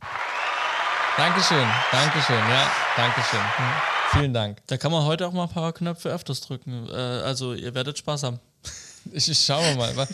Dankeschön, 1.17 1.67
Dankeschön, 1.91 2.37
ja, 2.37 2.71
Dankeschön. 2.97 3.41
Hm. 3.41 3.73
Vielen 4.15 4.33
Dank. 4.33 4.59
Da 4.69 4.77
kann 4.77 4.93
man 4.93 5.05
heute 5.05 5.27
auch 5.27 5.33
mal 5.33 5.45
ein 5.45 5.49
paar 5.49 5.73
Knöpfe 5.73 6.09
öfters 6.09 6.41
drücken. 6.41 6.89
Äh, 6.89 6.93
also 6.93 7.53
ihr 7.53 7.75
werdet 7.75 7.99
Spaß 7.99 8.23
haben. 8.23 8.41
Ich, 9.13 9.29
ich 9.29 9.39
schauen 9.39 9.63
wir 9.77 9.93
mal. 9.93 10.09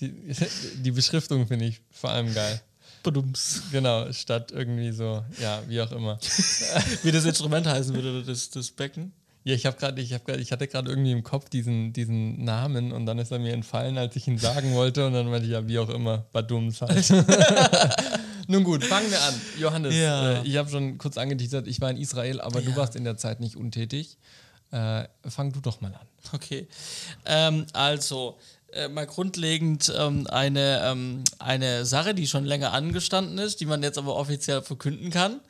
Die, 0.00 0.12
die 0.82 0.90
Beschriftung 0.90 1.46
finde 1.46 1.64
ich 1.64 1.80
vor 1.90 2.10
allem 2.10 2.34
geil. 2.34 2.60
Badums. 3.02 3.62
Genau, 3.72 4.12
statt 4.12 4.52
irgendwie 4.52 4.92
so, 4.92 5.24
ja, 5.40 5.62
wie 5.66 5.80
auch 5.80 5.90
immer. 5.92 6.18
Wie 7.02 7.10
das 7.10 7.24
Instrument 7.24 7.66
heißen 7.66 7.94
würde, 7.94 8.22
das, 8.22 8.50
das 8.50 8.70
Becken. 8.70 9.12
Ja, 9.48 9.54
ich 9.54 9.64
habe 9.64 9.78
gerade, 9.78 10.02
ich 10.02 10.12
habe 10.12 10.22
gerade, 10.26 10.40
ich 10.42 10.52
hatte 10.52 10.68
gerade 10.68 10.90
irgendwie 10.90 11.10
im 11.10 11.22
Kopf 11.22 11.48
diesen, 11.48 11.94
diesen 11.94 12.44
Namen 12.44 12.92
und 12.92 13.06
dann 13.06 13.18
ist 13.18 13.32
er 13.32 13.38
mir 13.38 13.54
entfallen, 13.54 13.96
als 13.96 14.14
ich 14.14 14.28
ihn 14.28 14.36
sagen 14.36 14.74
wollte 14.74 15.06
und 15.06 15.14
dann 15.14 15.30
meinte 15.30 15.46
ich 15.46 15.52
ja, 15.52 15.66
wie 15.66 15.78
auch 15.78 15.88
immer, 15.88 16.18
Badums 16.32 16.82
halt. 16.82 17.08
Nun 18.46 18.62
gut, 18.62 18.84
fangen 18.84 19.10
wir 19.10 19.22
an. 19.22 19.34
Johannes, 19.58 19.94
Ja. 19.94 20.32
äh, 20.42 20.46
ich 20.46 20.56
habe 20.58 20.68
schon 20.68 20.98
kurz 20.98 21.16
angeteasert, 21.16 21.66
ich 21.66 21.80
war 21.80 21.90
in 21.90 21.96
Israel, 21.96 22.42
aber 22.42 22.60
du 22.60 22.72
Ja. 22.72 22.76
warst 22.76 22.94
in 22.94 23.04
der 23.04 23.16
Zeit 23.16 23.40
nicht 23.40 23.56
untätig. 23.56 24.18
Äh, 24.70 25.04
fang 25.26 25.50
du 25.50 25.60
doch 25.60 25.80
mal 25.80 25.94
an. 25.94 26.06
Okay. 26.34 26.68
Ähm, 27.24 27.64
also, 27.72 28.36
äh, 28.78 28.88
mal 28.88 29.06
grundlegend 29.06 29.92
ähm, 29.96 30.26
eine, 30.28 30.80
ähm, 30.84 31.24
eine 31.38 31.84
Sache, 31.84 32.14
die 32.14 32.26
schon 32.26 32.44
länger 32.44 32.72
angestanden 32.72 33.38
ist, 33.38 33.60
die 33.60 33.66
man 33.66 33.82
jetzt 33.82 33.98
aber 33.98 34.16
offiziell 34.16 34.62
verkünden 34.62 35.10
kann. 35.10 35.40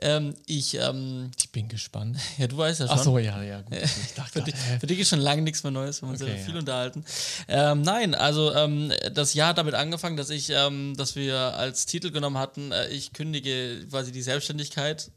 Ähm, 0.00 0.34
ich, 0.46 0.74
ähm, 0.74 1.30
Ich 1.38 1.50
bin 1.50 1.68
gespannt. 1.68 2.18
ja, 2.38 2.46
du 2.46 2.56
weißt 2.56 2.80
ja 2.80 2.88
schon. 2.88 2.98
Ach 2.98 3.02
so, 3.02 3.18
ja, 3.18 3.42
ja, 3.42 3.62
gut. 3.62 3.74
Ich 3.74 4.14
dachte, 4.14 4.32
Für 4.38 4.42
dich, 4.42 4.54
für 4.80 4.86
dich 4.86 4.98
ist 5.00 5.08
schon 5.08 5.20
lange 5.20 5.42
nichts 5.42 5.62
mehr 5.62 5.72
Neues, 5.72 6.02
wir 6.02 6.06
haben 6.06 6.14
uns 6.14 6.22
Okay, 6.22 6.36
ja 6.36 6.44
viel 6.44 6.54
ja. 6.54 6.60
unterhalten. 6.60 7.04
Ähm, 7.48 7.82
nein, 7.82 8.14
also 8.14 8.54
ähm, 8.54 8.92
das 9.12 9.34
Jahr 9.34 9.48
hat 9.48 9.58
damit 9.58 9.74
angefangen, 9.74 10.16
dass 10.16 10.30
ich, 10.30 10.48
dass 10.48 11.16
wir 11.16 11.36
als 11.36 11.86
Titel 11.86 12.10
genommen 12.10 12.38
hatten, 12.38 12.72
äh, 12.72 12.88
ich 12.88 13.12
kündige 13.12 13.86
quasi 13.88 14.12
die 14.12 14.22
Selbstständigkeit, 14.22 15.10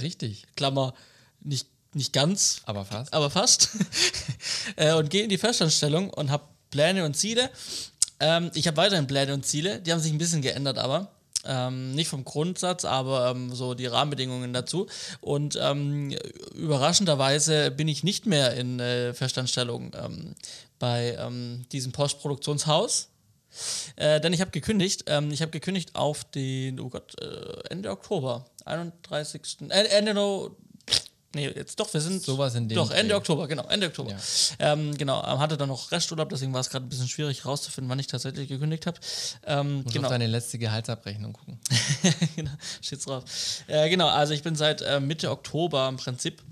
richtig, 0.00 0.46
Klammer, 0.56 0.94
nicht, 1.40 1.68
nicht 1.94 2.12
ganz, 2.12 2.62
aber 2.64 2.84
fast. 2.84 3.12
aber 3.12 3.30
fast. 3.30 3.70
äh, 4.76 4.94
und 4.94 5.10
gehe 5.10 5.22
in 5.24 5.28
die 5.30 5.38
Festanstellung 5.38 6.10
und 6.10 6.30
habe 6.30 6.44
Pläne 6.70 7.04
und 7.04 7.16
Ziele. 7.16 7.50
Ähm, 8.20 8.50
ich 8.54 8.66
habe 8.66 8.76
weiterhin 8.76 9.06
Pläne 9.06 9.34
und 9.34 9.46
Ziele, 9.46 9.80
die 9.80 9.92
haben 9.92 10.00
sich 10.00 10.12
ein 10.12 10.18
bisschen 10.18 10.42
geändert, 10.42 10.78
aber. 10.78 11.12
Ähm, 11.42 11.94
nicht 11.94 12.08
vom 12.08 12.24
Grundsatz, 12.24 12.84
aber 12.84 13.30
ähm, 13.30 13.54
so 13.54 13.72
die 13.72 13.86
Rahmenbedingungen 13.86 14.52
dazu. 14.52 14.86
Und 15.22 15.58
ähm, 15.60 16.14
überraschenderweise 16.54 17.70
bin 17.70 17.88
ich 17.88 18.04
nicht 18.04 18.26
mehr 18.26 18.52
in 18.54 18.78
äh, 18.78 19.14
Festanstellung 19.14 19.92
ähm, 19.98 20.34
bei 20.78 21.16
ähm, 21.18 21.64
diesem 21.72 21.92
Postproduktionshaus. 21.92 23.08
Äh, 23.96 24.20
denn 24.20 24.32
ich 24.32 24.40
habe 24.40 24.50
gekündigt. 24.50 25.04
Ähm, 25.06 25.30
ich 25.30 25.40
habe 25.42 25.50
gekündigt 25.50 25.96
auf 25.96 26.24
den, 26.24 26.78
oh 26.78 26.90
Gott, 26.90 27.20
äh, 27.20 27.68
Ende 27.70 27.90
Oktober. 27.90 28.44
31. 28.66 29.70
Äh, 29.70 29.86
Ende 29.86 30.14
no, 30.14 30.56
Nee, 31.32 31.48
jetzt 31.48 31.78
doch, 31.78 31.92
wir 31.94 32.00
sind. 32.00 32.22
Sowas 32.22 32.56
in 32.56 32.68
dem 32.68 32.74
Doch, 32.74 32.90
Ende 32.90 33.10
Dreh. 33.10 33.18
Oktober, 33.18 33.46
genau, 33.46 33.64
Ende 33.68 33.86
Oktober. 33.86 34.10
Ja. 34.10 34.72
Ähm, 34.72 34.96
genau, 34.98 35.22
ähm, 35.24 35.38
hatte 35.38 35.56
dann 35.56 35.68
noch 35.68 35.92
Resturlaub, 35.92 36.28
deswegen 36.28 36.52
war 36.52 36.60
es 36.60 36.70
gerade 36.70 36.84
ein 36.84 36.88
bisschen 36.88 37.06
schwierig 37.06 37.44
rauszufinden, 37.44 37.88
wann 37.88 38.00
ich 38.00 38.08
tatsächlich 38.08 38.48
gekündigt 38.48 38.86
habe. 38.86 38.98
Ähm, 39.46 39.82
Muss 39.84 39.92
genau. 39.92 40.08
auf 40.08 40.12
deine 40.12 40.26
letzte 40.26 40.58
Gehaltsabrechnung 40.58 41.32
gucken. 41.32 41.60
genau, 42.36 42.50
steht's 42.82 43.04
drauf. 43.04 43.22
Äh, 43.68 43.88
genau, 43.90 44.08
also 44.08 44.32
ich 44.32 44.42
bin 44.42 44.56
seit 44.56 44.82
äh, 44.82 44.98
Mitte 44.98 45.30
Oktober 45.30 45.88
im 45.88 45.98
Prinzip 45.98 46.42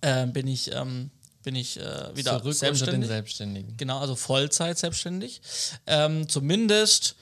äh, 0.00 0.26
bin 0.26 0.48
ich, 0.48 0.72
ähm, 0.72 1.10
bin 1.44 1.54
ich 1.54 1.78
äh, 1.78 2.16
wieder 2.16 2.32
Zurück 2.32 2.46
unter 2.46 2.50
den 2.50 2.52
selbstständig. 2.52 3.08
Selbstständigen. 3.08 3.76
Genau, 3.76 4.00
also 4.00 4.16
Vollzeit 4.16 4.76
selbstständig. 4.76 5.40
Ähm, 5.86 6.28
zumindest 6.28 7.14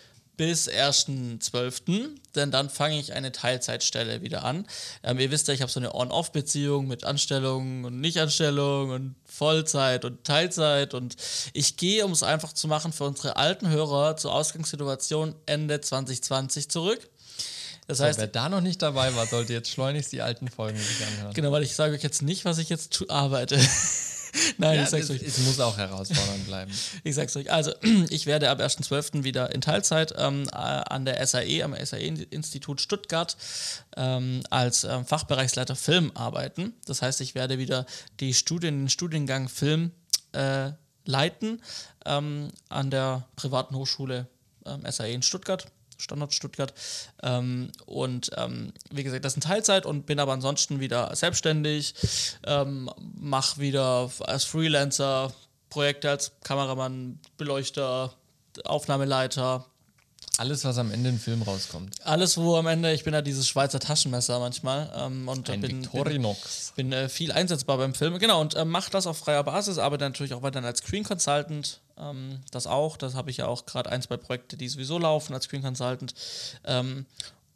bis 0.43 0.69
1.12., 0.69 2.09
denn 2.35 2.51
dann 2.51 2.69
fange 2.69 2.99
ich 2.99 3.13
eine 3.13 3.31
Teilzeitstelle 3.31 4.23
wieder 4.23 4.45
an. 4.45 4.67
Ähm, 5.05 5.21
ihr 5.21 5.31
wisst 5.31 5.47
ja, 5.47 5.55
ich 5.55 5.63
habe 5.63 5.71
so 5.71 5.79
eine 5.79 5.95
On-Off-Beziehung 5.95 6.89
mit 6.89 7.05
Anstellung 7.05 7.85
und 7.85 8.01
Nichtanstellung 8.01 8.91
und 8.91 9.15
Vollzeit 9.25 10.05
und 10.05 10.25
Teilzeit 10.25 10.95
und 10.95 11.15
ich 11.53 11.77
gehe, 11.77 12.05
um 12.05 12.11
es 12.11 12.25
einfach 12.25 12.53
zu 12.55 12.67
machen, 12.67 12.93
für 12.93 13.05
unsere 13.05 13.37
alten 13.37 13.69
Hörer 13.69 14.17
zur 14.17 14.35
Ausgangssituation 14.35 15.37
Ende 15.47 15.81
2020 15.81 16.69
zurück. 16.69 17.09
Das 17.87 18.01
heißt, 18.01 18.19
wer 18.19 18.27
da 18.27 18.49
noch 18.49 18.63
nicht 18.63 18.83
dabei 18.83 19.15
war, 19.15 19.27
sollte 19.27 19.53
jetzt 19.53 19.71
schleunigst 19.71 20.11
die 20.11 20.23
alten 20.23 20.49
Folgen 20.49 20.79
sich 20.79 21.07
anhören. 21.07 21.35
genau, 21.35 21.53
weil 21.53 21.63
ich 21.63 21.77
sage 21.77 21.95
euch 21.95 22.03
jetzt 22.03 22.23
nicht, 22.23 22.45
was 22.45 22.59
ich 22.59 22.69
jetzt 22.69 23.09
arbeite. 23.09 23.61
Nein, 24.59 24.77
Ja, 24.77 24.83
ich 24.83 24.89
sag's 24.89 25.05
es, 25.05 25.11
euch. 25.11 25.23
es 25.23 25.39
muss 25.39 25.61
auch 25.61 25.77
herausfordernd 25.77 26.47
bleiben. 26.47 26.73
Ich 27.05 27.15
sag's 27.15 27.37
euch. 27.37 27.51
Also, 27.51 27.73
ich 28.11 28.27
werde 28.27 28.51
ab 28.51 28.61
1.12. 28.61 29.25
wieder 29.25 29.55
in 29.55 29.61
Teilzeit 29.61 30.15
ähm, 30.17 30.49
äh, 30.49 30.57
an 30.57 31.05
der 31.05 31.25
SAE, 31.27 31.63
am 31.63 31.75
SAE-Institut 31.75 32.81
Stuttgart, 32.81 33.37
ähm, 33.97 34.43
als 34.51 34.85
ähm, 34.85 35.05
Fachbereichsleiter 35.05 35.77
Film 35.77 36.13
arbeiten. 36.15 36.75
Das 36.87 37.03
heißt, 37.03 37.21
ich 37.21 37.35
werde 37.35 37.59
wieder 37.59 37.87
die 38.21 38.35
Studien, 38.35 38.83
den 38.83 38.89
Studiengang 38.89 39.49
Film 39.49 39.93
äh, 40.33 40.71
leiten 41.05 41.61
ähm, 42.07 42.49
an 42.69 42.91
der 42.91 43.27
privaten 43.37 43.75
Hochschule 43.75 44.27
ähm, 44.65 44.83
SAE 44.89 45.13
in 45.13 45.23
Stuttgart. 45.23 45.67
Standort 46.03 46.35
Stuttgart. 46.35 46.75
Ähm, 47.23 47.71
und 47.87 48.31
ähm, 48.37 48.73
wie 48.91 49.05
gesagt, 49.05 49.25
das 49.25 49.33
ist 49.33 49.37
in 49.37 49.49
Teilzeit 49.49 49.87
und 49.87 50.07
bin 50.07 50.21
aber 50.21 50.33
ansonsten 50.33 50.81
wieder 50.81 51.15
selbstständig, 51.15 51.95
ähm, 52.47 52.91
mache 53.15 53.61
wieder 53.61 54.11
als 54.21 54.45
Freelancer 54.45 55.33
Projekte 55.73 56.11
als 56.11 56.33
Kameramann, 56.45 57.19
Beleuchter, 57.39 58.13
Aufnahmeleiter. 58.65 59.65
Alles, 60.37 60.65
was 60.65 60.77
am 60.77 60.91
Ende 60.91 61.09
im 61.09 61.19
Film 61.19 61.41
rauskommt. 61.41 61.95
Alles, 62.05 62.37
wo 62.37 62.57
am 62.57 62.67
Ende, 62.67 62.93
ich 62.93 63.05
bin 63.05 63.15
ja 63.15 63.23
dieses 63.23 63.49
Schweizer 63.49 63.81
Taschenmesser 63.81 64.39
manchmal 64.39 64.93
ähm, 64.95 65.29
und 65.29 65.49
Ein 65.49 65.61
bin, 65.61 65.71
bin, 65.71 65.83
Victorinox. 65.85 66.73
bin 66.77 66.93
äh, 66.93 67.09
viel 67.09 67.33
einsetzbar 67.33 67.79
beim 67.79 67.95
Film. 67.95 68.19
Genau, 68.19 68.41
und 68.41 68.55
äh, 68.55 68.67
mache 68.67 68.91
das 68.91 69.07
auf 69.07 69.19
freier 69.19 69.45
Basis, 69.45 69.79
arbeite 69.79 70.05
natürlich 70.05 70.35
auch 70.35 70.43
weiterhin 70.43 70.67
als 70.67 70.79
Screen 70.81 71.05
Consultant. 71.05 71.81
Ähm, 71.99 72.41
das 72.51 72.67
auch, 72.67 72.97
das 72.97 73.15
habe 73.15 73.31
ich 73.31 73.39
ja 73.39 73.47
auch 73.47 73.67
gerade 73.67 73.91
ein, 73.91 74.03
zwei 74.03 74.17
Projekte, 74.17 74.57
die 74.57 74.69
sowieso 74.69 74.99
laufen 74.99 75.35
als 75.35 75.45
Screen 75.45 75.63
Consultant. 75.63 76.15
Ähm, 76.65 77.07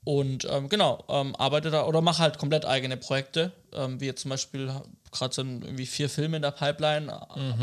und 0.05 0.47
ähm, 0.49 0.69
genau, 0.69 1.05
ähm, 1.09 1.35
arbeite 1.35 1.71
da 1.71 1.85
oder 1.85 2.01
mache 2.01 2.23
halt 2.23 2.39
komplett 2.39 2.65
eigene 2.65 2.97
Projekte. 2.97 3.51
Ähm, 3.73 4.01
wie 4.01 4.07
jetzt 4.07 4.23
zum 4.23 4.29
Beispiel 4.29 4.73
gerade 5.11 5.35
sind 5.35 5.65
irgendwie 5.65 5.87
vier 5.87 6.09
Filme 6.09 6.37
in 6.37 6.43
der 6.43 6.53
Pipeline. 6.53 7.07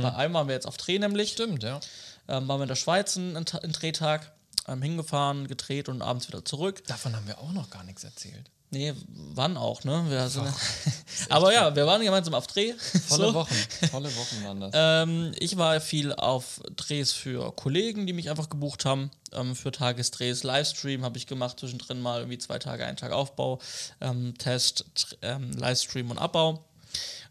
Bei 0.02 0.14
einem 0.16 0.34
waren 0.34 0.48
wir 0.48 0.56
jetzt 0.56 0.68
auf 0.68 0.76
Dreh 0.78 1.00
nämlich. 1.00 1.32
Stimmt, 1.32 1.64
ja. 1.64 1.80
Ähm, 2.28 2.48
waren 2.48 2.60
wir 2.60 2.64
in 2.64 2.70
der 2.70 2.76
Schweiz 2.76 3.16
einen, 3.16 3.38
einen 3.38 3.74
Drehtag, 3.74 4.32
ähm, 4.68 4.82
hingefahren, 4.82 5.48
gedreht 5.48 5.90
und 5.90 6.02
abends 6.02 6.28
wieder 6.28 6.44
zurück. 6.44 6.84
Davon 6.88 7.16
haben 7.16 7.28
wir 7.28 7.40
auch 7.40 7.52
noch 7.52 7.70
gar 7.70 7.84
nichts 7.84 8.04
erzählt. 8.04 8.50
Nee, 8.74 8.92
wann 9.36 9.56
auch, 9.56 9.84
ne? 9.84 10.04
Wir 10.10 10.28
sind, 10.30 10.52
aber 11.30 11.54
ja, 11.54 11.76
wir 11.76 11.86
waren 11.86 12.02
gemeinsam 12.02 12.34
auf 12.34 12.48
Dreh. 12.48 12.74
Volle 13.08 13.28
so. 13.28 13.34
Wochen. 13.36 13.54
Volle 13.92 14.10
Wochen 14.16 14.44
waren 14.44 14.60
das. 14.60 14.72
Ähm, 14.74 15.32
ich 15.38 15.58
war 15.58 15.80
viel 15.80 16.12
auf 16.12 16.60
Drehs 16.76 17.12
für 17.12 17.52
Kollegen, 17.52 18.08
die 18.08 18.14
mich 18.14 18.32
einfach 18.32 18.50
gebucht 18.50 18.84
haben. 18.86 19.12
Ähm, 19.32 19.56
für 19.56 19.72
Tagesdrehs, 19.72 20.42
Livestream 20.42 21.04
habe 21.04 21.20
ich 21.20 21.28
gemacht, 21.28 21.60
zwischendrin 21.60 22.02
mal 22.02 22.22
irgendwie 22.22 22.40
zwei 22.40 22.58
Tage, 22.58 22.84
einen 22.84 22.98
Tag 22.98 23.12
Aufbau, 23.12 23.60
ähm, 24.02 24.34
Test, 24.40 24.86
ähm, 25.22 25.52
Livestream 25.52 26.10
und 26.10 26.18
Abbau. 26.18 26.66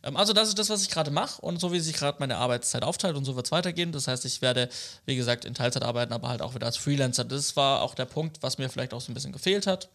Ähm, 0.04 0.16
also 0.16 0.32
das 0.32 0.48
ist 0.48 0.60
das, 0.60 0.70
was 0.70 0.82
ich 0.82 0.90
gerade 0.90 1.10
mache 1.10 1.42
und 1.42 1.60
so 1.60 1.72
wie 1.72 1.80
sich 1.80 1.96
gerade 1.96 2.18
meine 2.20 2.36
Arbeitszeit 2.36 2.84
aufteilt 2.84 3.16
und 3.16 3.24
so 3.24 3.34
wird 3.34 3.46
es 3.46 3.52
weitergehen. 3.52 3.90
Das 3.90 4.06
heißt, 4.06 4.24
ich 4.26 4.42
werde, 4.42 4.68
wie 5.06 5.16
gesagt, 5.16 5.44
in 5.44 5.54
Teilzeit 5.54 5.82
arbeiten, 5.82 6.12
aber 6.12 6.28
halt 6.28 6.40
auch 6.40 6.54
wieder 6.54 6.66
als 6.66 6.76
Freelancer. 6.76 7.24
Das 7.24 7.56
war 7.56 7.82
auch 7.82 7.96
der 7.96 8.06
Punkt, 8.06 8.42
was 8.42 8.58
mir 8.58 8.68
vielleicht 8.68 8.94
auch 8.94 9.00
so 9.00 9.10
ein 9.10 9.14
bisschen 9.14 9.32
gefehlt 9.32 9.66
hat. 9.66 9.88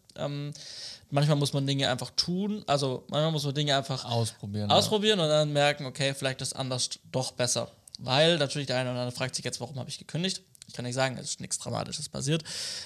Manchmal 1.10 1.38
muss 1.38 1.54
man 1.54 1.66
Dinge 1.66 1.90
einfach 1.90 2.12
tun, 2.18 2.64
also 2.68 3.06
manchmal 3.08 3.32
muss 3.32 3.46
man 3.46 3.56
Dinge 3.56 3.78
einfach 3.78 4.04
ausprobieren, 4.04 4.70
ausprobieren 4.70 5.20
ja. 5.20 5.26
und 5.26 5.32
dann 5.32 5.54
merken, 5.54 5.86
okay, 5.86 6.14
vielleicht 6.14 6.42
ist 6.42 6.54
anders 6.54 6.90
doch 7.12 7.32
besser. 7.32 7.72
Weil 8.00 8.38
natürlich 8.38 8.68
der 8.68 8.78
eine 8.78 8.92
oder 8.92 9.00
andere 9.00 9.16
fragt 9.16 9.36
sich 9.36 9.46
jetzt, 9.46 9.60
warum 9.60 9.80
habe 9.80 9.90
ich 9.90 9.98
gekündigt? 9.98 10.42
Ich 10.68 10.74
kann 10.74 10.84
nicht 10.84 10.96
sagen, 10.96 11.18
es 11.18 11.30
ist 11.30 11.40
nichts 11.40 11.60
Dramatisches 11.60 12.10
passiert. 12.10 12.44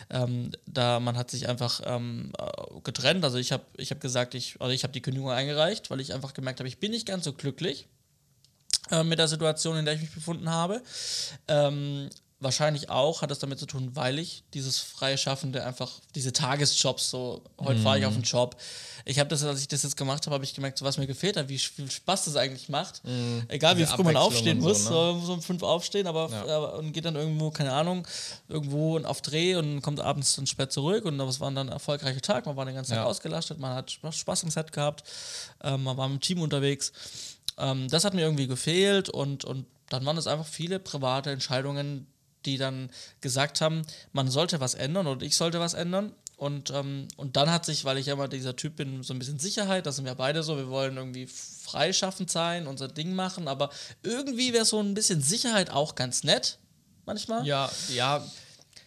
Ähm, 0.09 0.51
da 0.67 0.99
man 0.99 1.17
hat 1.17 1.31
sich 1.31 1.49
einfach 1.49 1.81
ähm, 1.83 2.31
äh, 2.37 2.79
getrennt. 2.83 3.23
Also 3.25 3.37
ich 3.37 3.51
habe 3.51 3.65
ich 3.75 3.89
hab 3.89 3.99
gesagt, 3.99 4.35
ich, 4.35 4.61
also 4.61 4.71
ich 4.71 4.83
habe 4.83 4.93
die 4.93 5.01
Kündigung 5.01 5.31
eingereicht, 5.31 5.89
weil 5.89 5.99
ich 5.99 6.13
einfach 6.13 6.33
gemerkt 6.33 6.59
habe, 6.59 6.69
ich 6.69 6.79
bin 6.79 6.91
nicht 6.91 7.07
ganz 7.07 7.25
so 7.25 7.33
glücklich 7.33 7.87
äh, 8.91 9.03
mit 9.03 9.17
der 9.17 9.27
Situation, 9.27 9.77
in 9.77 9.85
der 9.85 9.95
ich 9.95 10.01
mich 10.01 10.13
befunden 10.13 10.49
habe. 10.49 10.81
Ähm, 11.47 12.09
wahrscheinlich 12.41 12.89
auch 12.89 13.21
hat 13.21 13.31
es 13.31 13.39
damit 13.39 13.59
zu 13.59 13.67
tun, 13.67 13.91
weil 13.93 14.19
ich 14.19 14.43
dieses 14.53 14.79
Freischaffende 14.79 15.63
einfach, 15.63 15.91
diese 16.15 16.33
Tagesjobs, 16.33 17.09
so 17.09 17.43
heute 17.59 17.79
mm. 17.79 17.83
fahre 17.83 17.99
ich 17.99 18.05
auf 18.05 18.13
den 18.13 18.23
Job. 18.23 18.57
Ich 19.05 19.19
habe 19.19 19.29
das, 19.29 19.43
als 19.43 19.61
ich 19.61 19.67
das 19.67 19.83
jetzt 19.83 19.95
gemacht 19.95 20.25
habe, 20.25 20.33
habe 20.33 20.43
ich 20.43 20.53
gemerkt, 20.53 20.77
so, 20.77 20.85
was 20.85 20.97
mir 20.97 21.07
gefehlt 21.07 21.37
hat, 21.37 21.49
wie 21.49 21.59
viel 21.59 21.89
Spaß 21.89 22.25
das 22.25 22.35
eigentlich 22.35 22.67
macht. 22.67 23.03
Mm. 23.03 23.39
Egal 23.47 23.77
wie 23.77 23.85
früh 23.85 24.03
man 24.03 24.17
aufstehen 24.17 24.59
muss, 24.59 24.85
so, 24.85 25.13
ne? 25.13 25.21
so 25.23 25.33
um 25.33 25.41
fünf 25.41 25.61
aufstehen, 25.61 26.07
aber, 26.07 26.29
ja. 26.31 26.57
aber, 26.57 26.75
und 26.79 26.93
geht 26.93 27.05
dann 27.05 27.15
irgendwo, 27.15 27.51
keine 27.51 27.73
Ahnung, 27.73 28.07
irgendwo 28.49 28.99
auf 28.99 29.21
Dreh 29.21 29.55
und 29.55 29.81
kommt 29.81 29.99
abends 29.99 30.35
dann 30.35 30.47
spät 30.47 30.71
zurück 30.71 31.05
und 31.05 31.19
das 31.19 31.39
waren 31.39 31.55
dann 31.55 31.69
erfolgreiche 31.69 32.21
Tage. 32.21 32.49
Man 32.49 32.57
war 32.57 32.65
den 32.65 32.75
ganzen 32.75 32.91
Tag 32.91 33.03
ja. 33.03 33.05
ausgelastet, 33.05 33.59
man 33.59 33.75
hat 33.75 33.91
Spaß 33.91 34.43
im 34.43 34.49
Set 34.49 34.71
gehabt, 34.71 35.03
ähm, 35.63 35.83
man 35.83 35.95
war 35.95 36.07
mit 36.07 36.21
dem 36.21 36.21
Team 36.21 36.41
unterwegs. 36.41 36.91
Ähm, 37.57 37.87
das 37.87 38.03
hat 38.03 38.15
mir 38.15 38.21
irgendwie 38.21 38.47
gefehlt 38.47 39.09
und, 39.09 39.45
und 39.45 39.65
dann 39.89 40.05
waren 40.05 40.17
es 40.17 40.25
einfach 40.27 40.45
viele 40.45 40.79
private 40.79 41.31
Entscheidungen, 41.31 42.07
die 42.45 42.57
dann 42.57 42.89
gesagt 43.21 43.61
haben, 43.61 43.83
man 44.13 44.29
sollte 44.29 44.59
was 44.59 44.73
ändern 44.73 45.07
und 45.07 45.23
ich 45.23 45.35
sollte 45.35 45.59
was 45.59 45.73
ändern. 45.73 46.13
Und, 46.37 46.71
ähm, 46.71 47.07
und 47.17 47.37
dann 47.37 47.51
hat 47.51 47.65
sich, 47.65 47.85
weil 47.85 47.99
ich 47.99 48.07
ja 48.07 48.13
immer 48.13 48.27
dieser 48.27 48.55
Typ 48.55 48.75
bin, 48.75 49.03
so 49.03 49.13
ein 49.13 49.19
bisschen 49.19 49.37
Sicherheit, 49.37 49.85
das 49.85 49.97
sind 49.97 50.05
wir 50.05 50.15
beide 50.15 50.41
so, 50.41 50.57
wir 50.57 50.69
wollen 50.69 50.97
irgendwie 50.97 51.27
freischaffend 51.27 52.31
sein, 52.31 52.65
unser 52.65 52.87
Ding 52.87 53.13
machen, 53.13 53.47
aber 53.47 53.69
irgendwie 54.01 54.51
wäre 54.51 54.65
so 54.65 54.79
ein 54.79 54.95
bisschen 54.95 55.21
Sicherheit 55.21 55.69
auch 55.69 55.93
ganz 55.93 56.23
nett, 56.23 56.57
manchmal. 57.05 57.45
Ja, 57.45 57.69
ja, 57.93 58.25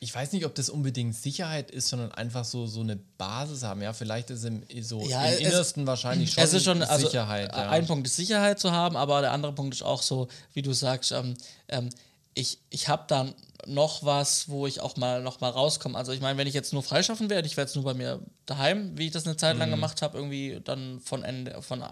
ich 0.04 0.14
weiß 0.14 0.32
nicht, 0.32 0.44
ob 0.44 0.54
das 0.54 0.68
unbedingt 0.68 1.14
Sicherheit 1.14 1.70
ist, 1.70 1.88
sondern 1.88 2.12
einfach 2.12 2.44
so, 2.44 2.66
so 2.66 2.80
eine 2.80 2.96
Basis 2.96 3.62
haben. 3.62 3.80
Ja, 3.80 3.94
vielleicht 3.94 4.30
ist 4.30 4.44
im, 4.44 4.62
so 4.82 5.02
ja, 5.06 5.24
im 5.24 5.46
Innersten 5.46 5.86
wahrscheinlich 5.86 6.32
schon, 6.32 6.44
es 6.44 6.52
ist 6.52 6.64
schon 6.64 6.82
also, 6.82 7.06
Sicherheit. 7.06 7.50
Ja. 7.52 7.70
Ein 7.70 7.86
Punkt 7.86 8.06
ist 8.06 8.16
Sicherheit 8.16 8.60
zu 8.60 8.72
haben, 8.72 8.96
aber 8.96 9.22
der 9.22 9.32
andere 9.32 9.54
Punkt 9.54 9.74
ist 9.74 9.82
auch 9.82 10.02
so, 10.02 10.28
wie 10.52 10.60
du 10.60 10.72
sagst, 10.72 11.12
ähm, 11.12 11.34
ähm, 11.68 11.88
ich, 12.34 12.58
ich 12.70 12.88
habe 12.88 13.04
dann 13.06 13.34
noch 13.66 14.04
was, 14.04 14.48
wo 14.48 14.66
ich 14.66 14.80
auch 14.80 14.96
mal 14.96 15.22
noch 15.22 15.40
mal 15.40 15.50
rauskomme. 15.50 15.96
Also 15.96 16.12
ich 16.12 16.20
meine, 16.20 16.38
wenn 16.38 16.46
ich 16.46 16.54
jetzt 16.54 16.72
nur 16.72 16.82
freischaffen 16.82 17.30
werde, 17.30 17.46
ich 17.46 17.56
werde 17.56 17.68
jetzt 17.68 17.76
nur 17.76 17.84
bei 17.84 17.94
mir 17.94 18.20
daheim, 18.46 18.96
wie 18.98 19.06
ich 19.06 19.12
das 19.12 19.26
eine 19.26 19.36
Zeit 19.36 19.56
lang 19.56 19.68
mhm. 19.68 19.74
gemacht 19.74 20.02
habe, 20.02 20.18
irgendwie 20.18 20.60
dann 20.62 21.00
von 21.00 21.22
Ende 21.22 21.62
von 21.62 21.82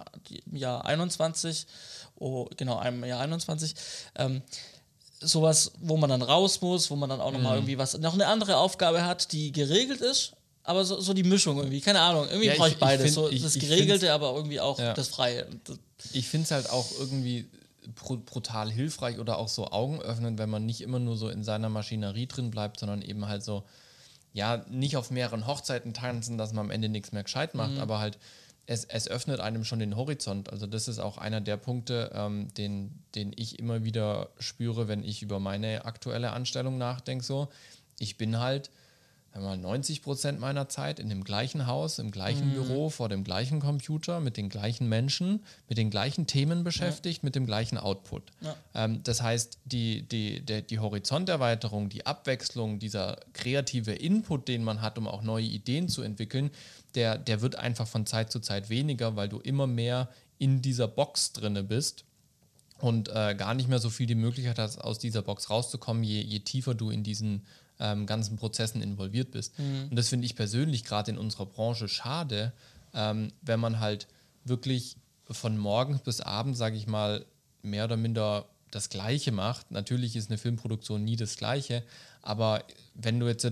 Jahr 0.53 0.85
21, 0.85 1.67
oh, 2.17 2.47
genau, 2.57 2.79
einem 2.79 3.05
Jahr 3.05 3.21
21, 3.21 3.75
ähm, 4.17 4.43
sowas, 5.21 5.73
wo 5.81 5.97
man 5.97 6.11
dann 6.11 6.23
raus 6.23 6.61
muss, 6.61 6.91
wo 6.91 6.97
man 6.97 7.09
dann 7.09 7.21
auch 7.21 7.33
noch 7.33 7.39
mhm. 7.39 7.45
mal 7.45 7.55
irgendwie 7.57 7.79
was, 7.79 7.97
noch 7.99 8.15
eine 8.15 8.27
andere 8.27 8.57
Aufgabe 8.57 9.05
hat, 9.05 9.33
die 9.33 9.53
geregelt 9.53 10.01
ist, 10.01 10.33
aber 10.65 10.85
so, 10.85 11.01
so 11.01 11.15
die 11.15 11.23
Mischung 11.23 11.57
irgendwie, 11.59 11.81
keine 11.81 12.01
Ahnung, 12.01 12.27
irgendwie 12.29 12.49
ja, 12.49 12.55
brauche 12.55 12.69
ich, 12.69 12.75
ich 12.75 12.81
beides, 12.81 13.07
ich 13.07 13.13
find, 13.13 13.27
so 13.27 13.31
ich, 13.31 13.43
das 13.43 13.55
Geregelte, 13.55 14.13
aber 14.13 14.35
irgendwie 14.35 14.61
auch 14.61 14.79
ja. 14.79 14.95
das 14.95 15.09
Freie. 15.09 15.47
Ich 16.13 16.29
finde 16.29 16.45
es 16.45 16.51
halt 16.51 16.71
auch 16.71 16.87
irgendwie 16.99 17.49
brutal 17.95 18.71
hilfreich 18.71 19.19
oder 19.19 19.39
auch 19.39 19.49
so 19.49 19.71
Augen 19.71 20.01
öffnen, 20.01 20.39
wenn 20.39 20.51
man 20.51 20.67
nicht 20.67 20.81
immer 20.81 20.99
nur 20.99 21.17
so 21.17 21.29
in 21.29 21.43
seiner 21.43 21.69
Maschinerie 21.69 22.27
drin 22.27 22.51
bleibt, 22.51 22.81
sondern 22.81 23.03
eben 23.03 23.27
halt 23.27 23.43
so, 23.43 23.65
ja, 24.33 24.65
nicht 24.69 24.97
auf 24.97 25.11
mehreren 25.11 25.47
Hochzeiten 25.47 25.95
tanzen, 25.95 26.39
dass 26.39 26.53
man 26.53 26.67
am 26.67 26.71
Ende 26.71 26.89
nichts 26.89 27.13
mehr 27.13 27.23
gescheit 27.23 27.55
macht, 27.55 27.73
mhm. 27.73 27.81
aber 27.81 27.99
halt 27.99 28.19
es, 28.67 28.85
es 28.85 29.09
öffnet 29.09 29.41
einem 29.41 29.65
schon 29.65 29.81
den 29.81 29.97
Horizont. 29.97 30.51
Also 30.51 30.67
das 30.67 30.89
ist 30.89 30.99
auch 30.99 31.19
einer 31.19 31.41
der 31.41 31.57
Punkte, 31.57 32.11
ähm, 32.15 32.53
den, 32.55 33.03
den 33.15 33.33
ich 33.37 33.59
immer 33.59 33.85
wieder 33.85 34.31
spüre, 34.39 34.89
wenn 34.89 35.03
ich 35.03 35.23
über 35.23 35.41
meine 35.41 35.85
aktuelle 35.85 36.31
Anstellung 36.33 36.79
nachdenke. 36.79 37.25
So, 37.25 37.49
ich 37.99 38.17
bin 38.17 38.39
halt 38.39 38.71
mal 39.41 39.57
90 39.57 40.03
Prozent 40.03 40.41
meiner 40.41 40.69
Zeit 40.69 40.99
in 40.99 41.09
dem 41.09 41.25
gleichen 41.25 41.67
Haus, 41.67 41.99
im 41.99 42.11
gleichen 42.11 42.51
mhm. 42.51 42.55
Büro, 42.55 42.91
vor 42.91 43.09
dem 43.09 43.25
gleichen 43.25 43.61
Computer, 43.61 44.21
mit 44.21 44.37
den 44.37 44.49
gleichen 44.49 44.89
Menschen, 44.89 45.45
mit 45.69 45.79
den 45.79 45.89
gleichen 45.89 46.27
Themen 46.27 46.65
beschäftigt, 46.65 47.23
ja. 47.23 47.27
mit 47.27 47.35
dem 47.35 47.47
gleichen 47.47 47.79
Output. 47.79 48.25
Ja. 48.41 48.57
Ähm, 48.75 49.03
das 49.03 49.23
heißt, 49.23 49.59
die, 49.65 50.03
die, 50.03 50.41
der, 50.41 50.63
die 50.63 50.79
Horizonterweiterung, 50.79 51.89
die 51.89 52.05
Abwechslung, 52.05 52.79
dieser 52.79 53.17
kreative 53.33 53.93
Input, 53.93 54.49
den 54.49 54.65
man 54.65 54.83
hat, 54.83 54.99
um 54.99 55.09
auch 55.09 55.23
neue 55.23 55.47
Ideen 55.47 55.89
zu 55.89 56.03
entwickeln, 56.03 56.51
der, 56.95 57.17
der 57.17 57.41
wird 57.41 57.57
einfach 57.57 57.87
von 57.87 58.05
Zeit 58.05 58.31
zu 58.31 58.41
Zeit 58.41 58.69
weniger, 58.69 59.17
weil 59.17 59.29
du 59.29 59.39
immer 59.39 59.67
mehr 59.67 60.09
in 60.39 60.61
dieser 60.61 60.89
Box 60.89 61.33
drinne 61.33 61.63
bist 61.63 62.05
und 62.83 63.09
äh, 63.09 63.35
gar 63.37 63.55
nicht 63.55 63.69
mehr 63.69 63.79
so 63.79 63.91
viel 63.91 64.07
die 64.07 64.17
Möglichkeit 64.17 64.59
hast, 64.59 64.79
aus 64.79 64.99
dieser 64.99 65.23
Box 65.23 65.51
rauszukommen, 65.51 66.03
je, 66.03 66.21
je 66.21 66.41
tiefer 66.41 66.75
du 66.75 66.91
in 66.91 67.05
diesen 67.05 67.47
ähm, 67.81 68.07
ganzen 68.07 68.37
Prozessen 68.37 68.83
involviert 68.83 69.31
bist. 69.31 69.59
Mhm. 69.59 69.89
Und 69.91 69.97
das 69.97 70.09
finde 70.09 70.27
ich 70.27 70.37
persönlich 70.37 70.85
gerade 70.85 71.11
in 71.11 71.19
unserer 71.19 71.47
Branche 71.47 71.89
schade, 71.89 72.53
ähm, 72.95 73.33
wenn 73.43 73.61
man 73.61 73.81
halt 73.81 74.07
wirklich 74.45 74.97
von 75.31 75.57
morgens 75.57 76.01
bis 76.03 76.21
abends, 76.21 76.59
sage 76.59 76.77
ich 76.77 76.87
mal, 76.87 77.25
mehr 77.63 77.85
oder 77.85 77.97
minder 77.97 78.47
das 78.71 78.89
Gleiche 78.89 79.33
macht. 79.33 79.71
Natürlich 79.71 80.17
ist 80.17 80.31
eine 80.31 80.39
Filmproduktion 80.39 81.05
nie 81.05 81.17
das 81.17 81.37
Gleiche, 81.37 81.85
aber 82.23 82.65
wenn 82.95 83.21
du 83.21 83.29
jetzt 83.29 83.51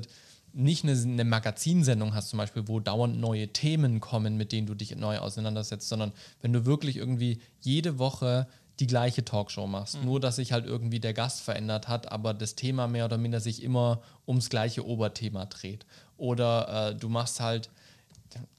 nicht 0.52 0.84
eine, 0.84 0.92
eine, 0.92 1.24
Magazinsendung 1.24 2.14
hast, 2.14 2.30
zum 2.30 2.38
Beispiel, 2.38 2.66
wo 2.66 2.80
dauernd 2.80 3.18
neue 3.18 3.48
Themen 3.48 4.00
kommen, 4.00 4.36
mit 4.36 4.50
denen 4.50 4.66
du 4.66 4.74
dich 4.74 4.94
neu 4.96 5.18
auseinandersetzt, 5.18 5.88
sondern 5.88 6.12
wenn 6.42 6.52
du 6.52 6.66
wirklich 6.66 6.96
irgendwie 6.96 7.40
jede 7.60 7.98
Woche 7.98 8.48
die 8.80 8.86
gleiche 8.86 9.24
Talkshow 9.24 9.66
machst. 9.66 9.98
Mhm. 9.98 10.06
Nur, 10.06 10.20
dass 10.20 10.36
sich 10.36 10.52
halt 10.52 10.66
irgendwie 10.66 11.00
der 11.00 11.12
Gast 11.12 11.42
verändert 11.42 11.88
hat, 11.88 12.10
aber 12.10 12.34
das 12.34 12.54
Thema 12.54 12.88
mehr 12.88 13.04
oder 13.04 13.18
minder 13.18 13.40
sich 13.40 13.62
immer 13.62 14.00
ums 14.26 14.48
gleiche 14.48 14.86
Oberthema 14.86 15.46
dreht. 15.46 15.86
Oder 16.16 16.90
äh, 16.90 16.94
du 16.94 17.08
machst 17.08 17.40
halt, 17.40 17.70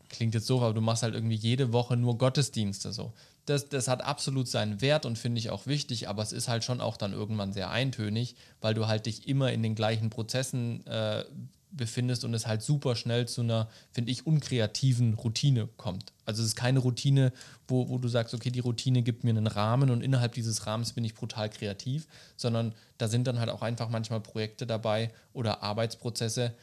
klingt 0.09 0.35
jetzt 0.35 0.47
so, 0.47 0.61
aber 0.61 0.73
du 0.73 0.81
machst 0.81 1.03
halt 1.03 1.15
irgendwie 1.15 1.35
jede 1.35 1.73
Woche 1.73 1.97
nur 1.97 2.17
Gottesdienste 2.17 2.93
so. 2.93 3.13
Das, 3.47 3.69
das 3.69 3.87
hat 3.87 4.03
absolut 4.03 4.47
seinen 4.47 4.81
Wert 4.81 5.05
und 5.05 5.17
finde 5.17 5.39
ich 5.39 5.49
auch 5.49 5.65
wichtig, 5.65 6.07
aber 6.07 6.21
es 6.21 6.31
ist 6.31 6.47
halt 6.47 6.63
schon 6.63 6.79
auch 6.79 6.95
dann 6.95 7.11
irgendwann 7.11 7.53
sehr 7.53 7.71
eintönig, 7.71 8.35
weil 8.61 8.75
du 8.75 8.87
halt 8.87 9.07
dich 9.07 9.27
immer 9.27 9.51
in 9.51 9.63
den 9.63 9.73
gleichen 9.73 10.11
Prozessen 10.11 10.85
äh, 10.85 11.25
befindest 11.71 12.25
und 12.25 12.33
es 12.33 12.47
halt 12.47 12.61
super 12.61 12.95
schnell 12.95 13.27
zu 13.27 13.41
einer, 13.41 13.69
finde 13.91 14.11
ich, 14.11 14.27
unkreativen 14.27 15.13
Routine 15.13 15.69
kommt. 15.77 16.11
Also 16.25 16.41
es 16.41 16.49
ist 16.49 16.55
keine 16.55 16.79
Routine, 16.79 17.31
wo, 17.67 17.89
wo 17.89 17.97
du 17.97 18.07
sagst, 18.07 18.33
okay, 18.33 18.49
die 18.49 18.59
Routine 18.59 19.01
gibt 19.01 19.23
mir 19.23 19.31
einen 19.31 19.47
Rahmen 19.47 19.89
und 19.89 20.01
innerhalb 20.01 20.33
dieses 20.33 20.67
Rahmens 20.67 20.93
bin 20.93 21.03
ich 21.03 21.13
brutal 21.13 21.49
kreativ, 21.49 22.07
sondern 22.35 22.73
da 22.97 23.07
sind 23.07 23.27
dann 23.27 23.39
halt 23.39 23.49
auch 23.49 23.61
einfach 23.61 23.89
manchmal 23.89 24.19
Projekte 24.19 24.67
dabei 24.67 25.11
oder 25.33 25.63
Arbeitsprozesse, 25.63 26.53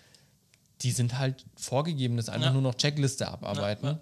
die 0.82 0.92
sind 0.92 1.18
halt 1.18 1.44
vorgegeben, 1.56 2.16
das 2.16 2.26
ist 2.26 2.34
einfach 2.34 2.48
ja. 2.48 2.52
nur 2.52 2.62
noch 2.62 2.74
Checkliste 2.74 3.28
abarbeiten. 3.28 3.86
Ja, 3.86 4.00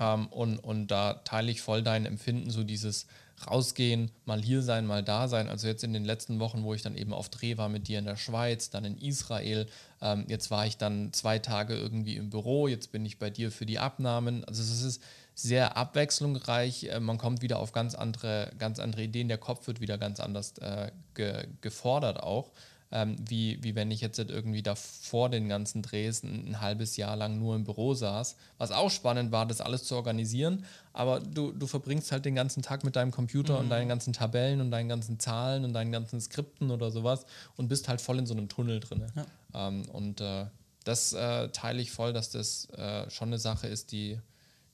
ja. 0.00 0.14
Ähm, 0.14 0.26
und, 0.28 0.58
und 0.58 0.88
da 0.88 1.14
teile 1.14 1.50
ich 1.50 1.60
voll 1.60 1.82
dein 1.82 2.06
Empfinden, 2.06 2.50
so 2.50 2.64
dieses 2.64 3.06
rausgehen, 3.46 4.10
mal 4.24 4.40
hier 4.40 4.62
sein, 4.62 4.86
mal 4.86 5.02
da 5.02 5.28
sein. 5.28 5.48
Also 5.48 5.66
jetzt 5.66 5.84
in 5.84 5.92
den 5.92 6.04
letzten 6.04 6.40
Wochen, 6.40 6.62
wo 6.64 6.74
ich 6.74 6.82
dann 6.82 6.96
eben 6.96 7.12
auf 7.12 7.28
Dreh 7.28 7.56
war 7.56 7.68
mit 7.68 7.88
dir 7.88 7.98
in 7.98 8.04
der 8.04 8.16
Schweiz, 8.16 8.70
dann 8.70 8.84
in 8.84 8.98
Israel. 8.98 9.66
Ähm, 10.00 10.24
jetzt 10.28 10.50
war 10.50 10.66
ich 10.66 10.76
dann 10.76 11.12
zwei 11.12 11.38
Tage 11.38 11.74
irgendwie 11.74 12.16
im 12.16 12.30
Büro, 12.30 12.68
jetzt 12.68 12.92
bin 12.92 13.04
ich 13.04 13.18
bei 13.18 13.30
dir 13.30 13.50
für 13.50 13.66
die 13.66 13.78
Abnahmen. 13.78 14.44
Also 14.44 14.62
es 14.62 14.82
ist 14.82 15.02
sehr 15.34 15.76
abwechslungsreich. 15.76 16.84
Äh, 16.84 17.00
man 17.00 17.18
kommt 17.18 17.42
wieder 17.42 17.58
auf 17.58 17.72
ganz 17.72 17.94
andere, 17.94 18.50
ganz 18.58 18.78
andere 18.78 19.02
Ideen. 19.02 19.28
Der 19.28 19.38
Kopf 19.38 19.66
wird 19.66 19.80
wieder 19.80 19.98
ganz 19.98 20.20
anders 20.20 20.58
äh, 20.58 20.90
ge 21.14 21.46
gefordert 21.60 22.22
auch 22.22 22.50
ähm, 22.92 23.16
wie, 23.26 23.58
wie 23.62 23.74
wenn 23.74 23.90
ich 23.90 24.00
jetzt 24.00 24.18
irgendwie 24.18 24.62
da 24.62 24.74
vor 24.74 25.30
den 25.30 25.48
ganzen 25.48 25.82
Drehs 25.82 26.22
ein, 26.22 26.50
ein, 26.50 26.60
halbes 26.60 26.96
Jahr 26.96 27.16
lang 27.16 27.38
nur 27.38 27.56
im 27.56 27.64
Büro 27.64 27.94
saß. 27.94 28.36
Was 28.58 28.70
auch 28.70 28.90
spannend 28.90 29.32
war, 29.32 29.46
das 29.46 29.60
alles 29.60 29.84
zu 29.84 29.96
organisieren, 29.96 30.66
aber 30.92 31.20
du, 31.20 31.52
du 31.52 31.66
verbringst 31.66 32.12
halt 32.12 32.26
den 32.26 32.34
ganzen 32.34 32.62
Tag 32.62 32.84
mit 32.84 32.94
deinem 32.94 33.10
Computer 33.10 33.54
mhm. 33.54 33.60
und 33.60 33.68
deinen 33.70 33.88
ganzen 33.88 34.12
Tabellen 34.12 34.60
und 34.60 34.70
deinen 34.70 34.88
ganzen 34.88 35.18
Zahlen 35.18 35.64
und 35.64 35.72
deinen 35.72 35.90
ganzen 35.90 36.20
Skripten 36.20 36.70
oder 36.70 36.90
sowas 36.90 37.24
und 37.56 37.68
bist 37.68 37.88
halt 37.88 38.00
voll 38.00 38.18
in 38.18 38.26
so 38.26 38.34
einem 38.34 38.48
Tunnel 38.48 38.80
drin. 38.80 39.06
Ja. 39.16 39.68
Ähm, 39.68 39.88
und 39.90 40.20
äh, 40.20 40.46
das 40.84 41.14
äh, 41.14 41.48
teile 41.48 41.80
ich 41.80 41.90
voll, 41.90 42.12
dass 42.12 42.30
das 42.30 42.68
äh, 42.70 43.08
schon 43.10 43.28
eine 43.28 43.38
Sache 43.38 43.68
ist, 43.68 43.92
die, 43.92 44.18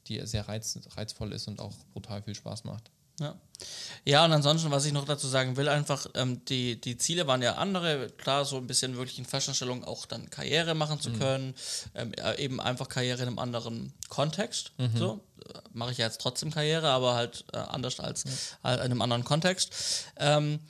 die 0.08 0.26
sehr 0.26 0.48
reiz, 0.48 0.78
reizvoll 0.96 1.32
ist 1.32 1.46
und 1.46 1.60
auch 1.60 1.72
brutal 1.92 2.22
viel 2.22 2.34
Spaß 2.34 2.64
macht. 2.64 2.90
Ja. 3.20 3.34
Ja, 4.04 4.24
und 4.24 4.32
ansonsten, 4.32 4.70
was 4.70 4.84
ich 4.84 4.92
noch 4.92 5.04
dazu 5.04 5.26
sagen 5.26 5.56
will, 5.56 5.68
einfach, 5.68 6.06
ähm, 6.14 6.44
die, 6.46 6.80
die 6.80 6.96
Ziele 6.96 7.26
waren 7.26 7.42
ja 7.42 7.56
andere. 7.56 8.08
Klar, 8.16 8.44
so 8.44 8.56
ein 8.56 8.66
bisschen 8.66 8.96
wirklich 8.96 9.18
in 9.18 9.26
Festanstellung 9.26 9.84
auch 9.84 10.06
dann 10.06 10.30
Karriere 10.30 10.74
machen 10.74 11.00
zu 11.00 11.12
können. 11.12 11.54
Ähm, 11.94 12.12
eben 12.38 12.60
einfach 12.60 12.88
Karriere 12.88 13.22
in 13.22 13.28
einem 13.28 13.38
anderen 13.38 13.92
Kontext. 14.08 14.72
So. 14.94 15.20
Äh, 15.44 15.58
Mache 15.72 15.92
ich 15.92 15.98
ja 15.98 16.06
jetzt 16.06 16.20
trotzdem 16.20 16.50
Karriere, 16.52 16.88
aber 16.88 17.14
halt 17.14 17.44
äh, 17.52 17.58
anders 17.58 18.00
als 18.00 18.24
äh, 18.64 18.74
in 18.74 18.80
einem 18.80 19.02
anderen 19.02 19.24
Kontext. 19.24 19.72
Ähm, 20.16 20.60